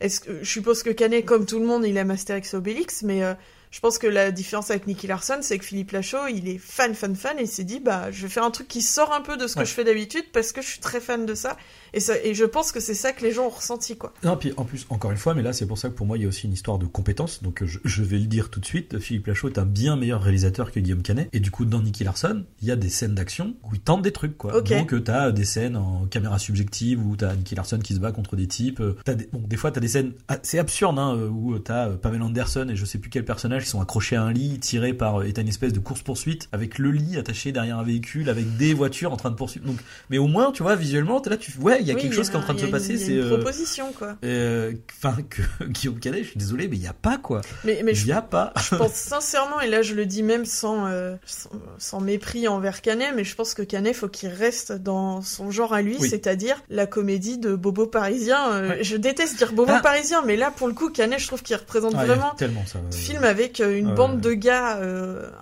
est-ce 0.00 0.20
que, 0.20 0.42
je 0.42 0.50
suppose 0.50 0.82
que 0.82 0.90
Canet, 0.90 1.24
comme 1.24 1.46
tout 1.46 1.58
le 1.58 1.66
monde, 1.66 1.84
il 1.86 1.96
aime 1.96 2.10
Astérix 2.10 2.52
et 2.52 2.56
Obélix, 2.56 3.02
mais 3.02 3.22
euh, 3.24 3.34
je 3.70 3.80
pense 3.80 3.98
que 3.98 4.06
la 4.06 4.30
différence 4.30 4.70
avec 4.70 4.86
Nicky 4.86 5.06
Larson, 5.06 5.38
c'est 5.42 5.58
que 5.58 5.64
Philippe 5.64 5.90
Lachaud, 5.90 6.28
il 6.32 6.48
est 6.48 6.56
fan, 6.58 6.94
fan, 6.94 7.16
fan, 7.16 7.38
et 7.38 7.42
il 7.42 7.48
s'est 7.48 7.64
dit, 7.64 7.80
bah, 7.80 8.10
je 8.10 8.22
vais 8.22 8.28
faire 8.28 8.44
un 8.44 8.50
truc 8.50 8.68
qui 8.68 8.80
sort 8.80 9.12
un 9.12 9.20
peu 9.20 9.36
de 9.36 9.46
ce 9.46 9.54
que 9.54 9.60
Ouais. 9.60 9.66
je 9.66 9.72
fais 9.72 9.84
d'habitude 9.84 10.24
parce 10.32 10.52
que 10.52 10.62
je 10.62 10.66
suis 10.68 10.80
très 10.80 11.00
fan 11.00 11.26
de 11.26 11.34
ça, 11.34 11.56
et, 11.96 12.00
ça, 12.00 12.14
et 12.22 12.34
je 12.34 12.44
pense 12.44 12.70
que 12.72 12.80
c'est 12.80 12.94
ça 12.94 13.12
que 13.12 13.24
les 13.24 13.32
gens 13.32 13.46
ont 13.46 13.50
ressenti, 13.50 13.96
quoi. 13.96 14.12
Non, 14.22 14.36
puis 14.36 14.52
en 14.56 14.64
plus, 14.64 14.86
encore 14.90 15.10
une 15.10 15.16
fois, 15.16 15.34
mais 15.34 15.42
là, 15.42 15.52
c'est 15.52 15.66
pour 15.66 15.78
ça 15.78 15.88
que 15.88 15.94
pour 15.94 16.06
moi, 16.06 16.16
il 16.18 16.22
y 16.22 16.24
a 16.24 16.28
aussi 16.28 16.46
une 16.46 16.52
histoire 16.52 16.78
de 16.78 16.86
compétence. 16.86 17.42
Donc, 17.42 17.64
je, 17.64 17.78
je 17.84 18.02
vais 18.02 18.18
le 18.18 18.26
dire 18.26 18.50
tout 18.50 18.60
de 18.60 18.66
suite. 18.66 18.98
Philippe 18.98 19.26
Lachaud 19.26 19.48
est 19.48 19.58
un 19.58 19.66
bien 19.66 19.96
meilleur 19.96 20.22
réalisateur 20.22 20.70
que 20.70 20.78
Guillaume 20.80 21.02
Canet. 21.02 21.28
Et 21.32 21.40
du 21.40 21.50
coup, 21.50 21.64
dans 21.64 21.80
Nicky 21.82 22.04
Larson, 22.04 22.44
il 22.62 22.68
y 22.68 22.70
a 22.70 22.76
des 22.76 22.88
scènes 22.90 23.14
d'action 23.14 23.54
où 23.64 23.74
il 23.74 23.80
tente 23.80 24.02
des 24.02 24.12
trucs, 24.12 24.36
quoi. 24.36 24.56
Ok. 24.56 24.68
Donc, 24.68 24.92
euh, 24.94 25.00
t'as 25.00 25.32
des 25.32 25.44
scènes 25.44 25.76
en 25.76 26.06
caméra 26.06 26.38
subjective 26.38 27.04
où 27.04 27.16
t'as 27.16 27.34
Nicky 27.34 27.54
Larson 27.54 27.78
qui 27.78 27.94
se 27.94 27.98
bat 28.00 28.12
contre 28.12 28.36
des 28.36 28.46
types. 28.46 28.80
euh, 28.80 28.96
T'as 29.04 29.14
des, 29.14 29.28
bon, 29.32 29.42
des 29.46 29.56
fois, 29.56 29.70
t'as 29.70 29.80
des 29.80 29.88
scènes 29.88 30.12
assez 30.28 30.58
absurdes, 30.58 30.98
hein, 30.98 31.16
euh, 31.16 31.28
où 31.28 31.58
t'as 31.58 31.88
Pamela 31.90 32.24
Anderson 32.24 32.66
et 32.70 32.76
je 32.76 32.84
sais 32.84 32.98
plus 32.98 33.10
quel 33.10 33.24
personnage 33.24 33.64
qui 33.64 33.70
sont 33.70 33.80
accrochés 33.80 34.16
à 34.16 34.22
un 34.22 34.32
lit, 34.32 34.58
tirés 34.58 34.92
par, 34.94 35.22
et 35.22 35.32
t'as 35.32 35.42
une 35.42 35.48
espèce 35.48 35.72
de 35.72 35.78
course-poursuite 35.80 36.48
avec 36.52 36.78
le 36.78 36.90
lit 36.90 37.16
attaché 37.16 37.52
derrière 37.52 37.78
un 37.78 37.82
véhicule, 37.84 38.28
avec 38.28 38.56
des 38.56 38.74
voitures 38.74 39.12
en 39.12 39.16
train 39.16 39.30
de 39.30 39.36
poursuivre. 39.36 39.66
Donc, 39.66 39.78
mais 40.10 40.18
au 40.18 40.26
moins, 40.26 40.52
tu 40.52 40.62
vois, 40.62 40.76
visuellement, 40.76 41.20
t'es 41.20 41.30
là, 41.30 41.36
tu, 41.36 41.52
ouais, 41.58 41.82
il 41.86 41.90
y 41.90 41.92
a 41.92 41.94
Oui, 41.94 42.02
quelque 42.02 42.14
chose 42.14 42.28
qui 42.28 42.34
est 42.34 42.38
en 42.38 42.42
train 42.42 42.54
de 42.54 42.58
se 42.60 42.66
passer, 42.66 42.98
c'est, 42.98 43.12
une 43.12 43.20
euh, 43.20 43.36
proposition, 43.36 43.92
quoi. 43.96 44.16
euh, 44.24 44.72
enfin 44.98 45.16
que 45.30 45.64
Guillaume 45.64 45.98
Canet, 46.00 46.24
je 46.24 46.28
suis 46.30 46.38
désolé, 46.38 46.66
mais 46.68 46.76
il 46.76 46.82
y 46.82 46.88
a 46.88 46.92
pas 46.92 47.16
quoi. 47.16 47.40
Mais, 47.64 47.80
mais 47.84 47.92
Il 47.92 47.96
je 47.96 48.06
y 48.06 48.12
a 48.12 48.22
pas. 48.22 48.52
Je 48.70 48.74
pense 48.74 48.92
sincèrement, 48.94 49.60
et 49.60 49.68
là 49.68 49.82
je 49.82 49.94
le 49.94 50.04
dis 50.04 50.22
même 50.24 50.44
sans, 50.44 50.86
euh, 50.86 51.14
sans, 51.24 51.50
sans 51.78 52.00
mépris 52.00 52.48
envers 52.48 52.82
Canet, 52.82 53.12
mais 53.14 53.22
je 53.24 53.34
pense 53.36 53.54
que 53.54 53.62
Canet 53.62 53.94
faut 53.94 54.08
qu'il 54.08 54.28
reste 54.30 54.72
dans 54.72 55.22
son 55.22 55.50
genre 55.50 55.72
à 55.72 55.82
lui, 55.82 55.96
Oui. 56.00 56.08
c'est-à-dire 56.10 56.62
la 56.68 56.86
comédie 56.86 57.38
de 57.38 57.54
Bobo 57.54 57.86
parisien. 57.86 58.68
Ouais. 58.68 58.82
Je 58.82 58.96
déteste 58.96 59.36
dire 59.38 59.52
Bobo 59.52 59.72
Ah. 59.74 59.80
parisien, 59.80 60.22
mais 60.26 60.36
là 60.36 60.50
pour 60.50 60.66
le 60.66 60.74
coup, 60.74 60.90
Canet, 60.90 61.20
je 61.20 61.26
trouve 61.28 61.42
qu'il 61.42 61.56
représente 61.56 61.94
Ah, 61.96 62.04
vraiment 62.04 62.30
tellement 62.36 62.64
ça. 62.66 62.80
film 62.90 63.22
avec 63.24 63.60
une 63.60 63.88
Ouais, 63.88 63.94
bande 63.94 64.20
de 64.20 64.32
gars 64.32 64.80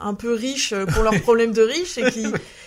un 0.01 0.15
peu 0.15 0.35
riches 0.35 0.75
pour 0.93 1.03
leurs 1.03 1.19
problèmes 1.23 1.53
de 1.53 1.63
riches 1.63 1.97
et 1.99 2.11
qui 2.11 2.27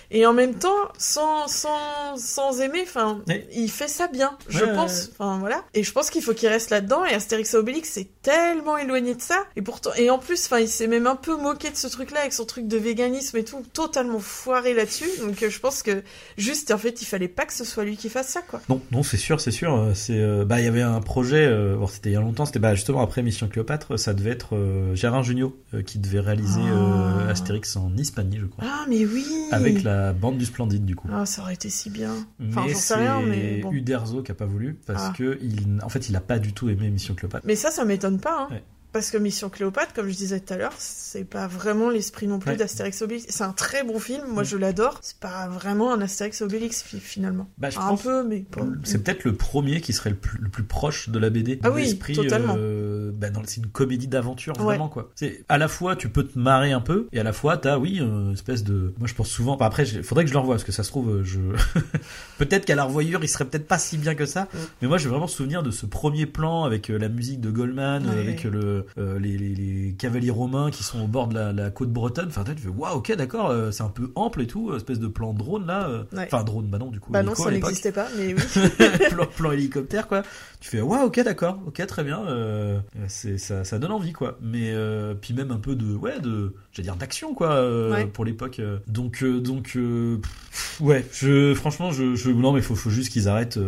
et 0.10 0.26
en 0.26 0.32
même 0.34 0.56
temps 0.56 0.70
sans 0.98 1.48
sans 1.48 2.16
sans 2.16 2.62
aimer 2.62 2.82
enfin 2.84 3.20
il 3.54 3.67
fait 3.70 3.88
ça 3.88 4.08
bien 4.08 4.38
je 4.50 4.64
Ouais, 4.66 4.74
pense 4.74 5.10
enfin 5.18 5.38
voilà 5.40 5.64
et 5.74 5.84
je 5.84 5.92
pense 5.92 6.10
qu'il 6.10 6.22
faut 6.22 6.34
qu'il 6.34 6.48
reste 6.50 6.70
là-dedans 6.70 7.06
et 7.06 7.14
Astérix 7.14 7.54
et 7.54 7.58
Obélix 7.58 7.90
c'est 7.94 8.08
tellement 8.22 8.78
éloigné 8.78 9.16
de 9.16 9.22
ça 9.22 9.44
et 9.56 9.62
pourtant 9.62 9.92
et 9.98 10.10
en 10.10 10.18
plus 10.20 10.46
enfin 10.46 10.60
il 10.60 10.68
s'est 10.68 10.88
même 10.88 11.08
un 11.08 11.16
peu 11.16 11.36
moqué 11.38 11.70
de 11.70 11.76
ce 11.76 11.88
truc-là 11.88 12.22
avec 12.22 12.34
son 12.34 12.46
truc 12.46 12.68
de 12.68 12.78
véganisme 12.78 13.38
et 13.38 13.44
tout 13.44 13.64
totalement 13.74 14.20
foiré 14.20 14.74
là-dessus 14.74 15.10
donc 15.22 15.42
euh, 15.44 15.50
je 15.50 15.60
pense 15.60 15.84
que 15.84 16.04
juste 16.38 16.72
en 16.72 16.78
fait 16.78 17.02
il 17.02 17.06
fallait 17.06 17.28
pas 17.28 17.46
que 17.46 17.54
ce 17.54 17.64
soit 17.66 17.84
lui 17.84 17.98
qui 17.98 18.10
fasse 18.10 18.28
ça 18.30 18.42
quoi 18.42 18.62
Non, 18.70 18.82
non, 18.92 19.04
c'est 19.04 19.18
sûr, 19.18 19.40
c'est 19.42 19.52
sûr. 19.52 19.74
euh, 19.76 19.92
C'est 19.94 20.20
euh, 20.20 20.46
bah 20.46 20.60
il 20.60 20.66
y 20.66 20.68
avait 20.68 20.82
un 20.82 21.00
projet. 21.02 21.46
euh, 21.46 21.76
bon, 21.76 21.88
c'était 21.88 22.10
il 22.10 22.14
y 22.14 22.16
a 22.16 22.20
longtemps. 22.22 22.46
C'était 22.46 22.60
bah 22.60 22.76
justement 22.76 23.02
après 23.02 23.22
Mission 23.24 23.48
Cléopâtre. 23.48 23.98
Ça 24.00 24.14
devait 24.14 24.32
être 24.32 24.56
euh, 24.56 24.96
Gérard 24.96 25.24
Jugnot 25.24 25.56
qui 25.86 26.00
devait 26.00 26.20
réaliser 26.20 26.62
Ah. 26.72 27.30
Astérix 27.30 27.76
en 27.76 27.92
Hispanie, 27.98 28.38
je 28.40 28.46
crois, 28.46 28.64
ah 28.68 28.86
mais 28.90 29.06
oui 29.06 29.26
avec 29.52 29.84
la 29.84 30.14
bande 30.14 30.38
du 30.38 30.46
Splendide 30.46 30.86
du 30.86 30.96
coup. 30.96 31.08
ah 31.12 31.26
ça 31.26 31.42
aurait 31.42 31.54
été 31.54 31.70
si 31.70 31.90
bien 31.90 32.14
enfin 32.50 32.66
j'en 32.68 32.76
sais 32.78 32.96
rien 32.96 33.22
mais 33.22 33.47
c'est 33.56 33.62
bon 33.62 33.72
Uderzo 33.72 34.22
qui 34.24 34.32
a 34.32 34.36
pas 34.36 34.46
voulu 34.46 34.80
parce 34.86 35.08
Ah. 35.10 35.14
que 35.18 35.38
il, 35.42 35.80
en 35.84 35.90
fait, 35.90 36.10
il 36.10 36.16
a 36.16 36.22
pas 36.22 36.40
du 36.40 36.54
tout 36.54 36.70
aimé 36.70 36.90
Mission 36.90 37.16
Cléopâtre. 37.16 37.46
Mais 37.46 37.56
ça, 37.56 37.72
ça 37.72 37.86
m'étonne 37.86 38.20
pas, 38.20 38.44
hein. 38.44 38.48
Ouais. 38.52 38.64
Parce 38.98 39.12
que 39.12 39.18
Mission 39.18 39.50
Cléopâtre, 39.50 39.94
comme 39.94 40.10
je 40.10 40.16
disais 40.16 40.40
tout 40.40 40.54
à 40.54 40.58
l'heure, 40.58 40.74
c'est 40.80 41.24
pas 41.24 41.46
vraiment 41.48 41.90
l'esprit 41.92 42.26
non 42.28 42.40
plus 42.40 42.52
Ouais. 42.52 42.58
d'Astérix 42.58 43.02
Obélix. 43.04 43.28
C'est 43.30 43.44
un 43.44 43.52
très 43.54 43.84
bon 43.84 44.00
film, 44.00 44.24
moi 44.28 44.42
Mm. 44.42 44.46
je 44.48 44.58
l'adore. 44.58 44.98
C'est 45.04 45.18
pas 45.20 45.48
vraiment 45.48 45.94
un 45.94 46.02
Astérix 46.02 46.42
Obélix 46.42 46.82
fi- 46.82 47.00
finalement. 47.00 47.48
Bah, 47.60 47.70
je 47.70 47.76
pense- 47.78 48.00
un 48.00 48.04
peu, 48.04 48.24
mais. 48.28 48.46
C'est 48.84 49.04
peut-être 49.04 49.24
le 49.24 49.34
premier 49.36 49.82
qui 49.82 49.94
serait 49.94 50.10
le 50.10 50.16
plus, 50.16 50.40
le 50.40 50.50
plus 50.50 50.64
proche 50.64 51.10
de 51.10 51.20
la 51.20 51.30
BD. 51.30 51.60
Ah 51.64 51.70
oui, 51.70 51.98
totalement. 52.16 52.56
euh, 52.58 53.12
bah, 53.14 53.28
c'est 53.46 53.58
une 53.58 53.68
comédie 53.68 54.08
d'aventure 54.08 54.58
Ouais. 54.58 54.64
vraiment 54.64 54.90
quoi. 54.90 55.12
C'est 55.16 55.44
à 55.48 55.58
la 55.60 55.68
fois 55.68 55.96
tu 55.96 56.10
peux 56.10 56.24
te 56.24 56.38
marrer 56.40 56.72
un 56.72 56.82
peu 56.82 57.08
et 57.14 57.20
à 57.20 57.24
la 57.24 57.34
fois 57.34 57.58
t'as 57.58 57.78
oui 57.78 58.00
une 58.00 58.34
espèce 58.34 58.64
de. 58.64 58.94
Moi 58.98 59.08
je 59.08 59.14
pense 59.14 59.30
souvent. 59.30 59.54
enfin, 59.54 59.66
après 59.68 59.88
il 59.88 60.04
faudrait 60.04 60.24
que 60.24 60.30
je 60.30 60.34
le 60.34 60.40
revoie 60.40 60.56
parce 60.56 60.64
que 60.64 60.72
ça 60.72 60.82
se 60.84 60.90
trouve 60.90 61.10
euh, 61.18 61.24
je. 61.24 61.40
peut-être 62.38 62.66
qu'à 62.66 62.76
la 62.76 62.84
revoyure 62.84 63.24
il 63.24 63.28
serait 63.28 63.46
peut-être 63.46 63.68
pas 63.68 63.78
si 63.78 63.98
bien 63.98 64.16
que 64.16 64.26
ça. 64.26 64.44
Mm. 64.44 64.58
Mais 64.82 64.88
moi 64.88 64.98
j'ai 64.98 65.10
vraiment 65.10 65.28
souvenir 65.28 65.64
de 65.64 65.72
ce 65.72 65.86
premier 65.86 66.26
plan 66.26 66.64
avec 66.64 66.90
euh, 66.90 66.98
la 66.98 67.10
musique 67.10 67.42
de 67.42 67.50
Goldman, 67.52 68.06
Ouais. 68.08 68.16
euh, 68.16 68.22
avec 68.22 68.44
le 68.44 68.60
euh, 68.64 68.82
les, 68.96 69.38
les, 69.38 69.56
les 69.56 69.94
cavaliers 69.94 70.30
romains 70.32 70.72
qui 70.72 70.84
sont 70.84 71.02
au 71.02 71.08
bord 71.08 71.28
de 71.28 71.34
la, 71.36 71.54
la 71.54 71.70
côte 71.70 71.90
bretonne. 71.92 72.28
Enfin 72.30 72.44
tu 72.44 72.56
fais 72.62 72.70
waouh 72.70 72.98
ok 72.98 73.14
d'accord 73.16 73.50
euh, 73.50 73.72
c'est 73.72 73.84
un 73.84 73.90
peu 73.90 74.12
ample 74.16 74.42
et 74.42 74.48
tout 74.48 74.74
espèce 74.76 75.00
de 75.00 75.08
plan 75.08 75.34
drone 75.34 75.66
là. 75.68 75.88
euh. 75.90 76.04
Ouais. 76.14 76.26
Enfin 76.32 76.44
drone 76.44 76.68
bah 76.68 76.78
non 76.78 76.90
du 76.92 77.00
coup. 77.00 77.12
Bah 77.12 77.24
non, 77.24 77.36
ça 77.36 77.52
n'existait 77.52 77.92
pas, 77.92 78.08
mais 78.18 78.34
oui. 78.34 78.42
plan, 79.10 79.26
plan 79.26 79.52
hélicoptère 79.52 80.08
quoi 80.08 80.24
tu 80.60 80.70
fais 80.70 80.82
waouh 80.82 81.06
ok 81.08 81.20
d'accord 81.24 81.60
ok 81.68 81.86
très 81.86 82.04
bien 82.04 82.26
euh, 82.28 82.80
c'est 83.08 83.38
ça, 83.38 83.64
ça 83.64 83.78
donne 83.80 83.92
envie 83.92 84.12
quoi 84.14 84.38
mais 84.42 84.72
euh, 84.74 85.14
puis 85.14 85.34
même 85.34 85.52
un 85.52 85.58
peu 85.60 85.76
de 85.76 85.94
ouais 85.96 86.20
de 86.20 86.54
j'allais 86.78 86.88
dire 86.88 86.96
d'action 86.96 87.34
quoi 87.34 87.52
euh, 87.56 87.92
Ouais. 87.94 88.06
pour 88.06 88.24
l'époque 88.26 88.62
donc 88.88 89.24
euh, 89.24 89.40
donc 89.40 89.74
euh, 89.76 90.18
pff, 90.52 90.82
ouais 90.82 91.06
je 91.14 91.54
franchement 91.54 91.92
je, 91.92 92.16
je 92.16 92.30
non 92.30 92.52
mais 92.54 92.62
faut 92.62 92.76
faut 92.76 92.90
juste 92.90 93.12
qu'ils 93.12 93.28
arrêtent 93.28 93.60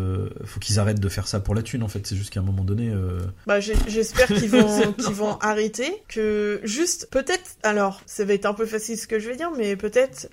faut 0.45 0.59
qu'ils 0.59 0.79
arrêtent 0.79 0.99
de 0.99 1.09
faire 1.09 1.27
ça 1.27 1.39
pour 1.39 1.55
la 1.55 1.61
thune 1.63 1.83
en 1.83 1.87
fait 1.87 2.05
c'est 2.05 2.15
juste 2.15 2.29
qu'à 2.31 2.39
un 2.39 2.43
moment 2.43 2.63
donné 2.63 2.91
Bah, 3.47 3.59
j'espère 3.59 4.27
qu'ils 4.27 4.49
vont, 4.49 4.93
qu'ils 4.97 5.13
vont 5.13 5.37
arrêter. 5.39 5.91
Que 6.07 6.59
juste, 6.63 7.07
peut-être, 7.11 7.57
alors, 7.63 8.01
ça 8.05 8.25
va 8.25 8.33
être 8.33 8.45
un 8.45 8.53
peu 8.53 8.65
facile 8.65 8.97
ce 8.97 9.07
que 9.07 9.19
je 9.19 9.29
vais 9.29 9.35
dire, 9.35 9.51
mais 9.57 9.75
peut-être, 9.75 10.29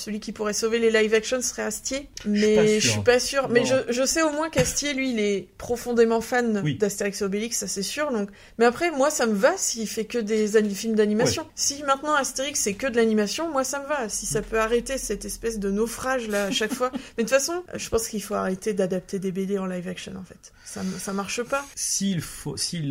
celui 0.00 0.20
qui 0.20 0.32
pourrait 0.32 0.52
sauver 0.52 0.78
les 0.78 0.90
live 0.90 1.14
action 1.14 1.40
serait 1.40 1.62
Astier, 1.62 2.08
mais 2.26 2.80
je 2.80 2.88
suis 2.88 3.02
pas 3.02 3.20
sûr. 3.20 3.48
Mais 3.48 3.64
je, 3.64 3.74
je, 3.88 4.04
sais 4.04 4.22
au 4.22 4.30
moins 4.30 4.50
qu'Astier, 4.50 4.94
lui, 4.94 5.12
il 5.12 5.20
est 5.20 5.48
profondément 5.58 6.20
fan 6.20 6.62
d'Astérix 6.78 7.20
et 7.20 7.24
Obélix, 7.24 7.58
ça 7.58 7.68
c'est 7.68 7.82
sûr. 7.82 8.10
Donc, 8.10 8.30
mais 8.58 8.64
après, 8.64 8.90
moi, 8.90 9.10
ça 9.10 9.26
me 9.26 9.34
va 9.34 9.56
s'il 9.56 9.88
fait 9.88 10.04
que 10.04 10.18
des 10.18 10.48
films 10.74 10.94
d'animation. 10.94 11.46
Si 11.54 11.82
maintenant 11.84 12.14
Astérix 12.14 12.60
c'est 12.60 12.74
que 12.74 12.86
de 12.86 12.96
l'animation, 12.96 13.50
moi 13.50 13.64
ça 13.64 13.82
me 13.82 13.86
va. 13.86 14.08
Si 14.08 14.26
ça 14.26 14.42
peut 14.42 14.58
arrêter 14.58 14.98
cette 14.98 15.24
espèce 15.24 15.58
de 15.58 15.70
naufrage 15.70 16.28
là 16.28 16.44
à 16.44 16.50
chaque 16.50 16.72
fois. 16.72 16.90
Mais 16.92 17.24
de 17.24 17.28
toute 17.28 17.30
façon, 17.30 17.62
je 17.74 17.88
pense 17.88 18.08
qu'il 18.08 18.22
faut 18.22 18.34
arrêter 18.34 18.74
d'adapter 18.74 19.18
des 19.18 19.32
BD 19.32 19.58
en 19.58 19.66
live 19.66 19.88
action 19.88 20.12
en 20.16 20.24
fait. 20.24 20.52
Ça, 20.64 20.82
ça 20.98 21.12
marche 21.12 21.42
pas. 21.42 21.64
S'ils 21.74 22.22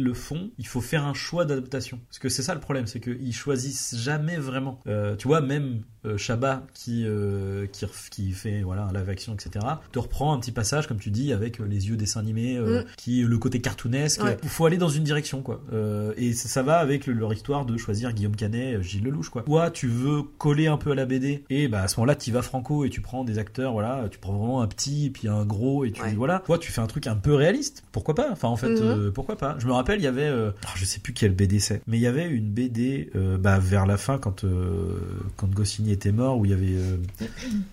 le 0.03 0.13
font, 0.13 0.51
il 0.57 0.67
faut 0.67 0.81
faire 0.81 1.05
un 1.05 1.13
choix 1.13 1.45
d'adaptation. 1.45 1.99
Parce 2.07 2.19
que 2.19 2.29
c'est 2.29 2.43
ça 2.43 2.53
le 2.53 2.59
problème, 2.59 2.87
c'est 2.87 2.99
qu'ils 2.99 3.33
choisissent 3.33 3.95
jamais 3.97 4.37
vraiment. 4.37 4.81
Euh, 4.87 5.15
tu 5.15 5.27
vois, 5.27 5.41
même 5.41 5.83
euh, 6.05 6.17
qui, 6.73 6.98
euh, 7.05 7.65
qui, 7.67 7.85
qui 8.11 8.31
fait 8.31 8.61
voilà 8.61 8.83
un 8.83 8.93
live 8.93 9.09
action 9.09 9.33
etc 9.33 9.65
te 9.91 9.99
reprend 9.99 10.33
un 10.33 10.39
petit 10.39 10.51
passage 10.51 10.87
comme 10.87 10.99
tu 10.99 11.11
dis 11.11 11.33
avec 11.33 11.59
euh, 11.59 11.65
les 11.65 11.89
yeux 11.89 11.97
dessins 11.97 12.19
animés 12.19 12.57
euh, 12.57 12.81
mm. 12.81 12.85
qui 12.97 13.21
le 13.21 13.37
côté 13.37 13.61
cartoonesque. 13.61 14.21
Il 14.43 14.49
faut 14.49 14.65
aller 14.65 14.77
dans 14.77 14.89
une 14.89 15.03
direction 15.03 15.41
quoi. 15.41 15.61
Et 16.17 16.33
ça, 16.33 16.63
va 16.63 16.77
avec 16.77 17.07
leur 17.07 17.33
histoire 17.33 17.65
de 17.65 17.77
choisir 17.77 18.13
Guillaume 18.13 18.35
Canet 18.35 18.81
Gilles 18.81 19.03
Lelouch 19.03 19.29
quoi. 19.29 19.43
Toi 19.43 19.71
tu 19.71 19.87
veux 19.87 20.23
coller 20.37 20.67
un 20.67 20.77
peu 20.77 20.91
à 20.91 20.95
la 20.95 21.05
BD 21.05 21.43
et 21.49 21.67
bah 21.67 21.83
à 21.83 21.87
ce 21.87 21.99
moment-là 21.99 22.15
tu 22.15 22.31
vas 22.31 22.41
franco 22.41 22.85
et 22.85 22.89
tu 22.89 23.01
prends 23.01 23.23
des 23.23 23.37
acteurs 23.37 23.73
voilà 23.73 24.07
tu 24.09 24.19
prends 24.19 24.33
vraiment 24.33 24.61
un 24.61 24.67
petit 24.67 25.07
et 25.07 25.09
puis 25.09 25.27
un 25.27 25.45
gros 25.45 25.85
et 25.85 25.91
tu 25.91 26.01
voilà. 26.15 26.39
Toi 26.45 26.57
tu 26.57 26.71
fais 26.71 26.81
un 26.81 26.87
truc 26.87 27.07
un 27.07 27.15
peu 27.15 27.33
réaliste. 27.33 27.83
Pourquoi 27.91 28.15
pas? 28.15 28.29
Enfin 28.31 28.47
en 28.47 28.57
fait 28.57 28.73
mm-hmm. 28.73 29.11
pourquoi 29.11 29.37
pas? 29.37 29.55
Je 29.59 29.67
me 29.67 29.73
rappelle 29.73 29.99
il 29.99 30.03
y 30.03 30.07
avait 30.07 30.31
oh, 30.31 30.67
je 30.75 30.85
sais 30.85 30.99
plus 30.99 31.13
quel 31.13 31.33
BD 31.33 31.59
c'est 31.59 31.81
mais 31.87 31.97
il 31.97 32.01
y 32.01 32.07
avait 32.07 32.27
une 32.27 32.49
BD 32.49 33.09
bah, 33.39 33.59
vers 33.59 33.85
la 33.85 33.97
fin 33.97 34.17
quand 34.17 34.45
quand 35.37 35.49
Goscinny 35.53 35.91
était 35.91 36.11
mort, 36.11 36.37
où 36.37 36.45
il 36.45 36.51
y 36.51 36.53
avait, 36.53 36.75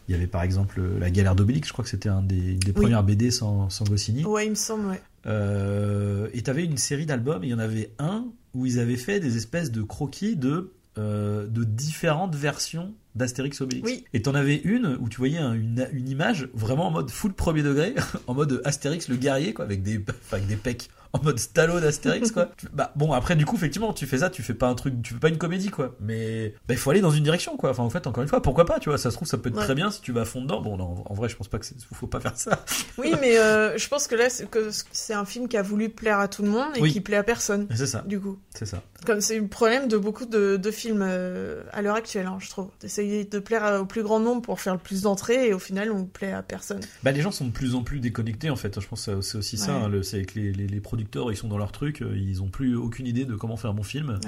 il 0.08 0.12
y 0.12 0.14
avait 0.14 0.26
par 0.26 0.42
exemple 0.42 0.80
La 0.98 1.10
galère 1.10 1.34
d'Obélix, 1.34 1.68
je 1.68 1.72
crois 1.72 1.84
que 1.84 1.90
c'était 1.90 2.08
un 2.08 2.22
des, 2.22 2.54
des 2.54 2.72
premières 2.72 3.02
BD 3.02 3.30
sans, 3.30 3.70
sans 3.70 3.84
Goscinny. 3.84 4.24
Ouais, 4.24 4.46
il 4.46 4.50
me 4.50 4.54
semble, 4.54 4.86
ouais. 4.86 5.00
Euh, 5.26 6.28
et 6.34 6.42
t'avais 6.42 6.64
une 6.64 6.76
série 6.76 7.06
d'albums, 7.06 7.42
il 7.42 7.50
y 7.50 7.54
en 7.54 7.58
avait 7.58 7.90
un 7.98 8.26
où 8.54 8.66
ils 8.66 8.78
avaient 8.78 8.96
fait 8.96 9.20
des 9.20 9.36
espèces 9.36 9.72
de 9.72 9.82
croquis 9.82 10.36
de, 10.36 10.72
euh, 10.98 11.46
de 11.46 11.64
différentes 11.64 12.34
versions 12.34 12.94
d'Astérix 13.16 13.60
Obélix. 13.60 13.86
Oui. 13.86 14.04
Et 14.12 14.22
t'en 14.22 14.34
avais 14.34 14.56
une 14.56 14.96
où 15.00 15.08
tu 15.08 15.18
voyais 15.18 15.38
une, 15.38 15.88
une, 15.92 16.08
image 16.08 16.48
vraiment 16.54 16.88
en 16.88 16.90
mode 16.90 17.10
full 17.10 17.32
premier 17.32 17.62
degré, 17.62 17.94
en 18.26 18.34
mode 18.34 18.60
Astérix 18.64 19.08
le 19.08 19.16
guerrier, 19.16 19.52
quoi, 19.52 19.64
avec 19.64 19.82
des, 19.82 20.00
avec 20.32 20.46
des 20.46 20.56
pecs 20.56 20.90
en 21.16 21.22
mode 21.22 21.38
Stallone 21.38 21.84
Astérix 21.84 22.30
quoi. 22.30 22.50
bah 22.72 22.92
bon 22.96 23.12
après 23.12 23.36
du 23.36 23.44
coup 23.44 23.56
effectivement 23.56 23.92
tu 23.92 24.06
fais 24.06 24.18
ça, 24.18 24.30
tu 24.30 24.42
fais 24.42 24.54
pas 24.54 24.68
un 24.68 24.74
truc, 24.74 25.02
tu 25.02 25.14
fais 25.14 25.20
pas 25.20 25.28
une 25.28 25.38
comédie 25.38 25.70
quoi. 25.70 25.94
Mais 26.00 26.54
bah, 26.68 26.74
il 26.74 26.76
faut 26.76 26.90
aller 26.90 27.00
dans 27.00 27.10
une 27.10 27.24
direction 27.24 27.56
quoi. 27.56 27.70
Enfin 27.70 27.82
en 27.82 27.90
fait 27.90 28.06
encore 28.06 28.22
une 28.22 28.28
fois 28.28 28.42
pourquoi 28.42 28.64
pas 28.64 28.78
tu 28.78 28.88
vois 28.88 28.98
ça 28.98 29.10
se 29.10 29.16
trouve 29.16 29.28
ça 29.28 29.38
peut 29.38 29.48
être 29.48 29.56
très 29.56 29.74
bien 29.74 29.90
si 29.90 30.00
tu 30.00 30.12
vas 30.12 30.22
à 30.22 30.24
fond 30.24 30.42
dedans. 30.42 30.60
Bon 30.60 30.76
non, 30.76 31.04
en 31.04 31.14
vrai 31.14 31.28
je 31.28 31.36
pense 31.36 31.48
pas 31.48 31.58
que 31.58 31.66
faut 31.92 32.06
pas 32.06 32.20
faire 32.20 32.36
ça. 32.36 32.64
Oui 32.98 33.14
mais 33.20 33.38
euh, 33.38 33.76
je 33.76 33.88
pense 33.88 34.06
que 34.06 34.14
là 34.14 34.28
c'est 34.30 35.14
un 35.14 35.24
film 35.24 35.48
qui 35.48 35.56
a 35.56 35.62
voulu 35.62 35.88
plaire 35.88 36.18
à 36.18 36.28
tout 36.28 36.42
le 36.42 36.48
monde 36.48 36.68
et 36.76 36.88
qui 36.88 37.00
plaît 37.00 37.16
à 37.16 37.22
personne. 37.22 37.66
C'est 37.74 37.86
ça. 37.86 38.04
Du 38.06 38.20
coup. 38.20 38.38
C'est 38.54 38.66
ça. 38.66 38.82
Comme 39.04 39.20
c'est 39.20 39.38
le 39.38 39.46
problème 39.46 39.88
de 39.88 39.96
beaucoup 39.96 40.26
de, 40.26 40.70
films 40.70 41.02
euh, 41.02 41.62
à 41.72 41.82
l'heure 41.82 41.96
actuelle 41.96 42.26
hein, 42.26 42.38
je 42.40 42.48
trouve. 42.50 42.68
D'essayer 42.80 43.24
de 43.24 43.38
plaire 43.38 43.80
au 43.80 43.86
plus 43.86 44.02
grand 44.02 44.20
nombre 44.20 44.42
pour 44.42 44.60
faire 44.60 44.74
le 44.74 44.80
plus 44.80 45.02
d'entrées 45.02 45.48
et 45.48 45.54
au 45.54 45.58
final 45.58 45.90
on 45.92 46.04
plaît 46.04 46.32
à 46.32 46.42
personne. 46.42 46.80
Bah 47.02 47.12
les 47.12 47.20
gens 47.20 47.30
sont 47.30 47.46
de 47.46 47.52
plus 47.52 47.74
en 47.74 47.82
plus 47.82 48.00
déconnectés 48.00 48.50
en 48.50 48.56
fait. 48.56 48.80
Je 48.80 48.86
pense 48.86 49.06
que 49.06 49.20
c'est 49.20 49.38
aussi 49.38 49.56
ça. 49.56 49.72
Hein, 49.72 49.90
c'est 50.02 50.16
avec 50.16 50.34
les, 50.34 50.52
les, 50.52 50.66
les 50.66 50.80
producteurs 50.80 51.05
ils 51.30 51.36
sont 51.36 51.48
dans 51.48 51.58
leur 51.58 51.72
truc 51.72 52.02
euh, 52.02 52.16
ils 52.16 52.42
ont 52.42 52.48
plus 52.48 52.76
aucune 52.76 53.06
idée 53.06 53.24
de 53.24 53.34
comment 53.34 53.56
faire 53.56 53.70
un 53.70 53.74
bon 53.74 53.82
film. 53.82 54.18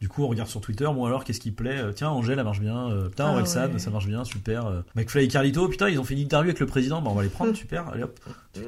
Du 0.00 0.08
coup, 0.08 0.24
on 0.24 0.28
regarde 0.28 0.48
sur 0.48 0.60
Twitter, 0.60 0.88
moi 0.94 1.08
alors, 1.08 1.24
qu'est-ce 1.24 1.40
qui 1.40 1.50
plaît 1.50 1.78
euh, 1.78 1.92
Tiens, 1.92 2.10
Angèle, 2.10 2.38
elle 2.38 2.44
marche 2.44 2.60
bien. 2.60 2.90
Euh, 2.90 3.08
putain, 3.08 3.34
ah, 3.36 3.44
ça 3.44 3.90
marche 3.90 4.06
bien, 4.06 4.24
super. 4.24 4.82
McFly 4.94 5.24
et 5.24 5.28
Carlito, 5.28 5.68
putain, 5.68 5.88
ils 5.88 5.98
ont 5.98 6.04
fait 6.04 6.14
une 6.14 6.20
interview 6.20 6.50
avec 6.50 6.60
le 6.60 6.66
président, 6.66 7.00
bah 7.02 7.10
on 7.10 7.14
va 7.14 7.22
les 7.22 7.28
prendre, 7.28 7.54
super. 7.56 7.88
Allez 7.88 8.02
hop. 8.02 8.18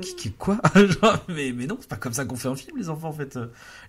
Qui, 0.00 0.30
quoi 0.32 0.58
mais, 1.28 1.52
mais 1.52 1.66
non, 1.66 1.76
c'est 1.80 1.88
pas 1.88 1.96
comme 1.96 2.12
ça 2.12 2.24
qu'on 2.24 2.36
fait 2.36 2.48
un 2.48 2.54
film, 2.54 2.78
les 2.78 2.88
enfants, 2.88 3.08
en 3.08 3.12
fait. 3.12 3.38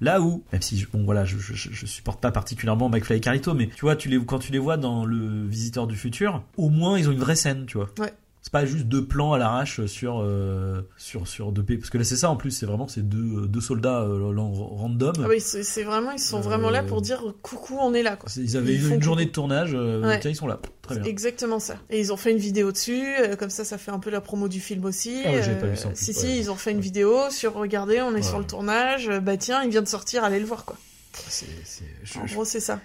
Là 0.02 0.22
où, 0.22 0.44
même 0.52 0.62
si, 0.62 0.86
bon, 0.92 1.04
voilà, 1.04 1.26
je, 1.26 1.38
je, 1.38 1.86
supporte 1.86 2.20
pas 2.20 2.32
particulièrement 2.32 2.90
McFly 2.90 3.18
et 3.18 3.20
Carlito, 3.20 3.54
mais 3.54 3.68
tu 3.68 3.82
vois, 3.82 3.96
tu 3.96 4.10
les, 4.10 4.24
quand 4.24 4.40
tu 4.40 4.52
les 4.52 4.60
vois 4.60 4.78
dans 4.78 5.06
Le 5.06 5.46
Visiteur 5.46 5.86
du 5.88 5.96
Futur, 5.96 6.44
au 6.58 6.70
moins, 6.70 6.98
ils 6.98 7.10
ont 7.10 7.12
une 7.12 7.20
vraie 7.20 7.36
scène, 7.36 7.66
tu 7.68 7.78
vois. 7.78 7.90
Ouais 8.00 8.14
c'est 8.44 8.52
pas 8.52 8.66
juste 8.66 8.88
deux 8.88 9.06
plans 9.06 9.32
à 9.32 9.38
l'arrache 9.38 9.86
sur 9.86 10.20
euh, 10.20 10.82
sur 10.98 11.30
sur 11.30 11.54
deux 11.54 11.64
p 11.64 11.78
parce 11.78 11.90
que 11.90 11.98
là 11.98 12.04
c'est 12.04 12.18
ça 12.18 12.30
en 12.30 12.36
plus 12.36 12.52
c'est 12.52 12.66
vraiment 12.66 12.90
ces 12.90 13.02
deux 13.02 13.48
deux 13.48 13.62
soldats 13.62 14.02
euh, 14.02 14.34
random. 14.36 15.14
Ah 15.24 15.28
oui 15.30 15.40
c'est 15.40 15.84
vraiment 15.84 16.12
ils 16.12 16.20
sont 16.20 16.42
vraiment 16.42 16.70
là 16.70 16.84
pour 16.84 17.02
dire 17.02 17.24
coucou 17.42 17.78
on 17.80 17.94
est 17.94 18.04
là 18.04 18.18
quoi. 18.18 18.30
ils 18.36 18.58
avaient 18.58 18.76
une, 18.76 19.02
journée 19.02 19.26
de 19.26 19.32
tournage 19.32 19.72
euh, 19.74 20.18
tiens 20.20 20.30
ils 20.30 20.36
sont 20.36 20.48
là. 20.48 20.60
Très 20.82 20.96
bien. 21.00 21.06
Exactement 21.06 21.60
ça. 21.60 21.78
Et 21.90 22.02
ils 22.02 22.12
ont 22.12 22.18
fait 22.18 22.32
une 22.32 22.38
vidéo 22.38 22.74
dessus 22.74 23.06
comme 23.40 23.50
ça 23.50 23.64
ça 23.64 23.78
fait 23.78 23.92
un 23.92 24.00
peu 24.00 24.10
la 24.10 24.20
promo 24.20 24.50
du 24.50 24.60
film 24.60 24.84
aussi 24.84 25.22
ah, 25.24 25.32
ouais, 25.32 25.56
pas 25.56 25.68
vu 25.68 25.78
ça 25.78 25.92
si 25.94 26.14
si 26.14 26.38
ils 26.38 26.52
ont 26.52 26.56
fait 26.56 26.72
une 26.72 26.82
vidéo 26.82 27.30
sur 27.30 27.54
regardez 27.54 28.02
on 28.02 28.14
est 28.14 28.24
sur 28.24 28.40
le 28.40 28.46
tournage 28.46 29.10
bah 29.22 29.38
tiens 29.38 29.64
il 29.64 29.70
vient 29.70 29.82
de 29.82 29.88
sortir 29.88 30.26
allez 30.26 30.42
le 30.42 30.46
voir 30.46 30.66
quoi. 30.66 30.76
C'est 31.14 31.46
en 32.20 32.26
gros 32.26 32.44
c'est 32.44 32.60
ça 32.60 32.82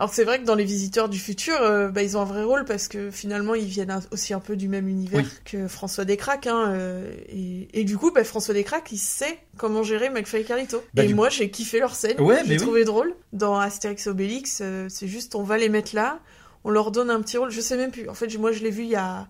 alors 0.00 0.14
c'est 0.14 0.24
vrai 0.24 0.40
que 0.40 0.46
dans 0.46 0.54
les 0.54 0.64
visiteurs 0.64 1.10
du 1.10 1.18
futur, 1.18 1.60
euh, 1.60 1.88
bah, 1.88 2.02
ils 2.02 2.16
ont 2.16 2.22
un 2.22 2.24
vrai 2.24 2.42
rôle 2.42 2.64
parce 2.64 2.88
que 2.88 3.10
finalement 3.10 3.54
ils 3.54 3.66
viennent 3.66 4.00
aussi 4.12 4.32
un 4.32 4.40
peu 4.40 4.56
du 4.56 4.66
même 4.66 4.88
univers 4.88 5.26
que 5.44 5.68
François 5.68 6.06
Descraques. 6.06 6.46
Hein, 6.46 6.70
euh, 6.70 7.12
et, 7.28 7.84
du 7.84 7.98
coup, 7.98 8.10
bah, 8.10 8.24
François 8.24 8.54
Descraques, 8.54 8.92
il 8.92 8.98
sait 8.98 9.38
comment 9.58 9.82
gérer 9.82 10.08
McFly 10.08 10.40
et 10.40 10.44
Carlito. 10.44 10.82
Bah, 10.94 11.04
et 11.04 11.12
moi, 11.12 11.28
j'ai 11.28 11.50
kiffé 11.50 11.80
leur 11.80 11.94
scène. 11.94 12.18
Ouais, 12.18 12.40
j'ai 12.46 12.56
trouvé 12.56 12.84
drôle. 12.84 13.14
Dans 13.34 13.58
Astérix 13.58 14.06
Obélix, 14.06 14.60
euh, 14.62 14.86
c'est 14.88 15.06
juste 15.06 15.34
on 15.34 15.42
va 15.42 15.58
les 15.58 15.68
mettre 15.68 15.94
là, 15.94 16.20
on 16.64 16.70
leur 16.70 16.92
donne 16.92 17.10
un 17.10 17.20
petit 17.20 17.36
rôle. 17.36 17.50
Je 17.50 17.60
sais 17.60 17.76
même 17.76 17.90
plus. 17.90 18.08
En 18.08 18.14
fait, 18.14 18.34
moi, 18.38 18.52
je 18.52 18.62
l'ai 18.62 18.70
vu 18.70 18.84
il 18.84 18.88
y 18.88 18.96
a, 18.96 19.28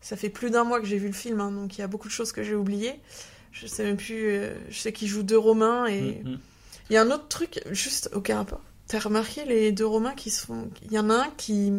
ça 0.00 0.16
fait 0.16 0.30
plus 0.30 0.50
d'un 0.50 0.64
mois 0.64 0.80
que 0.80 0.86
j'ai 0.86 0.98
vu 0.98 1.06
le 1.06 1.14
film, 1.14 1.40
hein, 1.40 1.52
donc 1.52 1.78
il 1.78 1.80
y 1.80 1.84
a 1.84 1.86
beaucoup 1.86 2.08
de 2.08 2.12
choses 2.12 2.32
que 2.32 2.42
j'ai 2.42 2.56
oubliées. 2.56 2.98
Je 3.52 3.68
sais 3.68 3.84
même 3.84 3.96
plus. 3.96 4.40
je 4.68 4.78
sais 4.80 4.92
qu'ils 4.92 5.06
jouent 5.06 5.22
deux 5.22 5.38
Romains 5.38 5.86
et. 5.86 6.24
Mm, 6.24 6.30
mm. 6.30 6.38
Il 6.90 6.94
y 6.94 6.96
a 6.96 7.02
un 7.02 7.10
autre 7.10 7.28
truc, 7.28 7.60
juste 7.70 8.10
aucun 8.14 8.38
rapport. 8.38 8.62
T'as 8.88 9.00
remarqué 9.00 9.44
les 9.44 9.70
deux 9.70 9.86
Romains 9.86 10.14
qui 10.14 10.30
se 10.30 10.46
font. 10.46 10.70
Il 10.86 10.92
y 10.92 10.98
en 10.98 11.10
a 11.10 11.14
un 11.14 11.30
qui. 11.36 11.72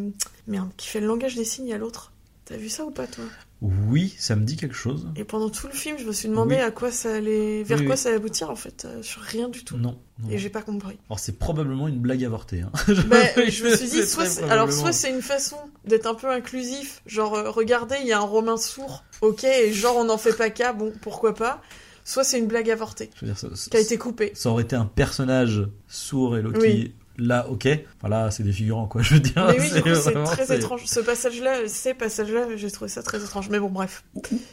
Merde, 0.47 0.69
qui 0.77 0.87
fait 0.87 0.99
le 0.99 1.07
langage 1.07 1.35
des 1.35 1.45
signes 1.45 1.73
à 1.73 1.77
l'autre. 1.77 2.13
T'as 2.45 2.57
vu 2.57 2.69
ça 2.69 2.85
ou 2.85 2.91
pas, 2.91 3.07
toi? 3.07 3.25
Oui, 3.61 4.15
ça 4.17 4.35
me 4.35 4.45
dit 4.45 4.55
quelque 4.55 4.75
chose. 4.75 5.07
Et 5.15 5.23
pendant 5.23 5.49
tout 5.49 5.67
le 5.67 5.73
film, 5.73 5.97
je 5.99 6.05
me 6.05 6.11
suis 6.13 6.29
demandé 6.29 6.55
à 6.55 6.71
quoi 6.71 6.91
ça 6.91 7.15
allait. 7.15 7.63
vers 7.63 7.83
quoi 7.83 7.95
ça 7.95 8.09
allait 8.09 8.17
aboutir, 8.17 8.49
en 8.49 8.55
fait. 8.55 8.85
Euh, 8.85 9.03
sur 9.03 9.21
rien 9.21 9.49
du 9.49 9.63
tout. 9.65 9.77
Non. 9.77 9.99
Et 10.29 10.37
j'ai 10.37 10.49
pas 10.49 10.61
compris. 10.61 10.97
Alors, 11.09 11.19
c'est 11.19 11.37
probablement 11.37 11.87
une 11.87 11.99
blague 11.99 12.23
avortée. 12.23 12.61
Hein. 12.61 12.71
Bah, 13.07 13.17
je 13.47 13.63
me 13.65 13.75
suis 13.75 13.89
dit, 13.89 14.05
soit 14.07 14.41
alors, 14.49 14.71
soit 14.71 14.93
c'est 14.93 15.09
une 15.09 15.21
façon 15.21 15.57
d'être 15.85 16.05
un 16.05 16.15
peu 16.15 16.29
inclusif. 16.29 17.01
Genre, 17.05 17.35
euh, 17.35 17.49
regardez, 17.49 17.97
il 18.01 18.07
y 18.07 18.13
a 18.13 18.19
un 18.19 18.23
Romain 18.23 18.57
sourd. 18.57 19.03
Ok, 19.21 19.43
et 19.43 19.73
genre, 19.73 19.97
on 19.97 20.05
n'en 20.05 20.17
fait 20.17 20.33
pas 20.33 20.49
cas. 20.49 20.73
Bon, 20.73 20.93
pourquoi 21.01 21.35
pas 21.35 21.61
soit 22.09 22.23
c'est 22.23 22.39
une 22.39 22.47
blague 22.47 22.69
avortée 22.71 23.09
qui 23.19 23.77
a 23.77 23.79
été 23.79 23.97
coupée. 23.97 24.31
Ça 24.33 24.49
aurait 24.49 24.63
été 24.63 24.75
un 24.75 24.85
personnage 24.85 25.67
sourd 25.87 26.37
et 26.37 26.41
Loki 26.41 26.95
là, 27.19 27.47
ok. 27.49 27.67
Voilà, 28.01 28.31
c'est 28.31 28.43
des 28.43 28.51
figurants, 28.51 28.87
quoi. 28.87 29.01
Je 29.09 29.15
veux 29.15 29.19
dire. 29.19 29.47
Mais 29.47 29.59
oui, 29.59 29.69
c'est 29.95 30.23
très 30.23 30.55
étrange. 30.55 30.81
Ce 30.85 30.99
passage-là, 30.99 31.67
ces 31.67 31.93
passages-là, 31.93 32.55
j'ai 32.55 32.71
trouvé 32.71 32.89
ça 32.89 33.03
très 33.03 33.19
étrange. 33.23 33.49
Mais 33.49 33.59
bon, 33.59 33.69
bref. 33.69 34.03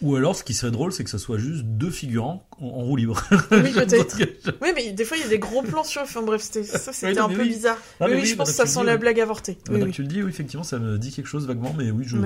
Ou, 0.02 0.16
alors, 0.16 0.36
ce 0.36 0.44
qui 0.44 0.54
serait 0.54 0.70
drôle, 0.70 0.92
c'est 0.92 1.04
que 1.04 1.10
ce 1.10 1.18
soit 1.18 1.38
juste 1.38 1.64
deux 1.64 1.90
figurants 1.90 2.46
en, 2.60 2.82
roue 2.82 2.96
libre. 2.96 3.22
Oui, 3.50 3.72
peut-être. 3.74 4.18
oui, 4.62 4.68
mais 4.74 4.92
des 4.92 5.04
fois, 5.04 5.16
il 5.16 5.22
y 5.22 5.26
a 5.26 5.28
des 5.28 5.38
gros 5.38 5.62
plans 5.62 5.84
sur. 5.84 6.02
Enfin, 6.02 6.22
bref, 6.22 6.42
ça, 6.42 6.92
c'était 6.92 7.18
un 7.18 7.28
peu 7.28 7.44
bizarre. 7.44 7.78
mais 8.00 8.14
oui, 8.14 8.26
je 8.26 8.36
pense 8.36 8.50
que 8.50 8.56
ça 8.56 8.66
sent 8.66 8.84
la 8.84 8.96
blague 8.96 9.20
avortée. 9.20 9.58
Oui, 9.70 9.90
tu 9.90 10.02
le 10.02 10.08
dis, 10.08 10.22
oui, 10.22 10.30
effectivement, 10.30 10.64
ça 10.64 10.78
me 10.78 10.98
dit 10.98 11.12
quelque 11.12 11.28
chose 11.28 11.46
vaguement, 11.46 11.74
mais 11.76 11.90
oui, 11.90 12.04
je. 12.06 12.16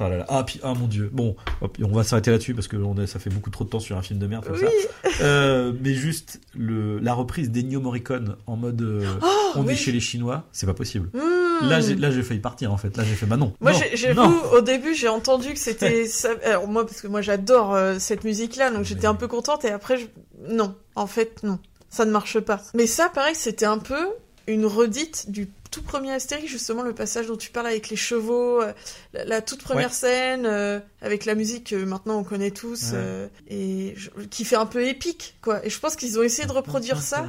Ah 0.00 0.08
là 0.08 0.18
là. 0.18 0.26
Ah, 0.28 0.44
puis, 0.44 0.60
ah 0.62 0.74
mon 0.74 0.86
dieu. 0.86 1.10
Bon, 1.12 1.36
on 1.82 1.92
va 1.92 2.04
s'arrêter 2.04 2.30
là-dessus 2.30 2.54
parce 2.54 2.68
que 2.68 2.76
on 2.76 3.06
ça 3.06 3.18
fait 3.18 3.30
beaucoup 3.30 3.50
trop 3.50 3.64
de 3.64 3.70
temps 3.70 3.80
sur 3.80 3.96
un 3.96 4.02
film 4.02 4.18
de 4.18 4.26
merde 4.26 4.44
comme 4.44 4.56
ça. 4.56 4.66
Euh, 5.20 5.72
mais 5.80 5.94
juste 5.94 6.40
le, 6.54 6.98
la 6.98 7.14
reprise 7.14 7.50
d'Ennio 7.50 7.80
Morricone 7.80 8.36
en 8.46 8.56
mode. 8.56 8.82
Euh, 8.82 9.06
oh, 9.22 9.52
on 9.56 9.62
chez 9.76 9.92
les 9.92 10.00
Chinois 10.00 10.44
c'est 10.52 10.66
pas 10.66 10.74
possible. 10.74 11.10
Hmm. 11.14 11.68
Là, 11.68 11.80
j'ai, 11.80 11.94
là, 11.94 12.10
j'ai 12.10 12.22
failli 12.22 12.40
partir 12.40 12.72
en 12.72 12.76
fait. 12.76 12.96
Là, 12.96 13.04
j'ai 13.04 13.14
fait 13.14 13.26
bah 13.26 13.36
non. 13.36 13.52
Moi, 13.60 13.72
j'ai, 13.94 14.14
au 14.52 14.60
début, 14.60 14.94
j'ai 14.94 15.08
entendu 15.08 15.52
que 15.52 15.58
c'était. 15.58 16.06
Alors 16.44 16.66
moi, 16.66 16.84
parce 16.86 17.00
que 17.00 17.06
moi, 17.06 17.20
j'adore 17.20 17.74
euh, 17.74 17.98
cette 17.98 18.24
musique-là, 18.24 18.70
donc 18.70 18.84
j'étais 18.84 19.06
un 19.06 19.14
peu 19.14 19.28
contente. 19.28 19.64
Et 19.64 19.70
après, 19.70 19.98
je... 19.98 20.06
non, 20.48 20.74
en 20.94 21.06
fait, 21.06 21.42
non, 21.42 21.58
ça 21.88 22.04
ne 22.04 22.10
marche 22.10 22.40
pas. 22.40 22.60
Mais 22.74 22.86
ça, 22.86 23.10
pareil, 23.14 23.34
c'était 23.34 23.66
un 23.66 23.78
peu 23.78 24.08
une 24.46 24.66
redite 24.66 25.30
du 25.30 25.48
tout 25.72 25.82
premier 25.82 26.12
Astérix, 26.12 26.48
justement, 26.48 26.82
le 26.82 26.94
passage 26.94 27.26
dont 27.26 27.36
tu 27.36 27.50
parles 27.50 27.66
avec 27.66 27.88
les 27.88 27.96
chevaux, 27.96 28.60
euh, 28.60 28.72
la, 29.14 29.40
toute 29.40 29.62
première 29.62 29.92
scène, 29.92 30.44
euh, 30.44 30.78
avec 31.00 31.24
la 31.24 31.34
musique 31.34 31.70
que 31.70 31.76
maintenant 31.76 32.18
on 32.18 32.24
connaît 32.24 32.50
tous, 32.50 32.90
euh, 32.92 33.26
et 33.48 33.94
qui 34.30 34.44
fait 34.44 34.56
un 34.56 34.66
peu 34.66 34.86
épique, 34.86 35.34
quoi. 35.40 35.64
Et 35.64 35.70
je 35.70 35.80
pense 35.80 35.96
qu'ils 35.96 36.18
ont 36.18 36.22
essayé 36.22 36.46
de 36.46 36.52
reproduire 36.52 37.00
ça. 37.00 37.26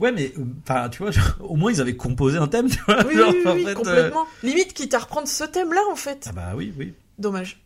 Ouais, 0.00 0.10
mais, 0.10 0.32
enfin, 0.62 0.88
tu 0.88 1.02
vois, 1.02 1.12
au 1.40 1.56
moins 1.56 1.70
ils 1.70 1.80
avaient 1.80 1.96
composé 1.96 2.38
un 2.38 2.48
thème, 2.48 2.70
tu 2.70 2.80
vois. 2.86 3.04
Oui, 3.06 3.14
oui, 3.14 3.64
oui, 3.66 3.74
complètement. 3.74 4.26
Limite, 4.42 4.72
quitte 4.72 4.94
à 4.94 4.98
reprendre 4.98 5.28
ce 5.28 5.44
thème-là, 5.44 5.82
en 5.92 5.96
fait. 5.96 6.26
Ah 6.30 6.32
bah 6.32 6.52
oui, 6.56 6.72
oui. 6.78 6.94
Dommage. 7.18 7.60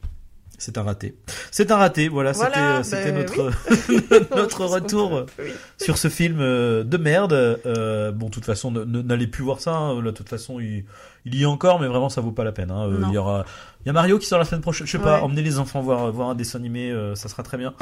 C'est 0.65 0.79
un 0.79 0.85
raté. 0.85 1.17
C'est 1.51 1.73
un 1.73 1.77
raté, 1.77 2.07
voilà, 2.09 2.31
Voilà, 2.31 2.85
c'était 2.85 2.97
c'était 3.09 3.13
ben 3.13 4.31
notre 4.37 4.65
retour 4.67 5.25
oui. 5.41 5.51
sur 5.77 5.99
ce 5.99 6.07
film 6.07 6.37
euh, 6.41 6.85
de 6.85 6.97
merde. 6.99 7.33
Euh, 7.67 8.13
bon, 8.13 8.27
de 8.27 8.31
toute 8.31 8.45
façon, 8.45 8.71
n'allez 8.71 9.27
plus 9.27 9.43
voir 9.43 9.59
ça. 9.59 9.73
hein. 9.75 10.01
De 10.01 10.11
toute 10.13 10.29
façon, 10.29 10.61
il, 10.61 10.85
il 11.25 11.35
y 11.35 11.43
est 11.43 11.47
encore, 11.47 11.81
mais 11.81 11.89
vraiment, 11.89 12.09
ça 12.09 12.21
vaut 12.21 12.31
pas 12.31 12.45
la 12.45 12.53
peine. 12.53 12.71
hein. 12.71 12.87
Euh, 12.87 13.01
il 13.09 13.13
y 13.13 13.19
aura, 13.19 13.45
il 13.85 13.89
y 13.89 13.91
a 13.91 13.93
Mario 13.93 14.21
qui 14.21 14.27
sort 14.27 14.39
la 14.39 14.45
semaine 14.45 14.61
prochaine. 14.61 14.87
Je 14.87 14.93
sais 14.93 14.99
pas, 15.03 15.21
emmenez 15.23 15.43
les 15.43 15.59
enfants 15.59 15.81
voir 15.83 16.13
voir 16.13 16.29
un 16.31 16.37
dessin 16.37 16.61
animé, 16.61 16.93
euh, 16.93 17.17
ça 17.17 17.29
sera 17.29 17.43
très 17.43 17.59
bien. 17.59 17.75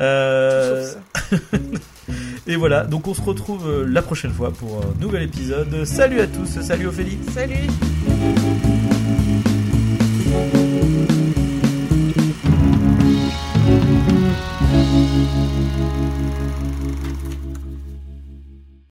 Euh, 0.00 0.92
et 2.48 2.56
voilà, 2.56 2.82
donc 2.82 3.06
on 3.06 3.14
se 3.14 3.22
retrouve 3.22 3.68
euh, 3.70 3.86
la 3.86 4.02
prochaine 4.02 4.32
fois 4.32 4.50
pour 4.50 4.82
un 4.82 5.00
nouvel 5.00 5.22
épisode. 5.22 5.84
Salut 5.84 6.20
à 6.20 6.26
tous, 6.26 6.60
salut 6.62 6.88
Ophélie. 6.88 7.18
Salut 7.32 7.68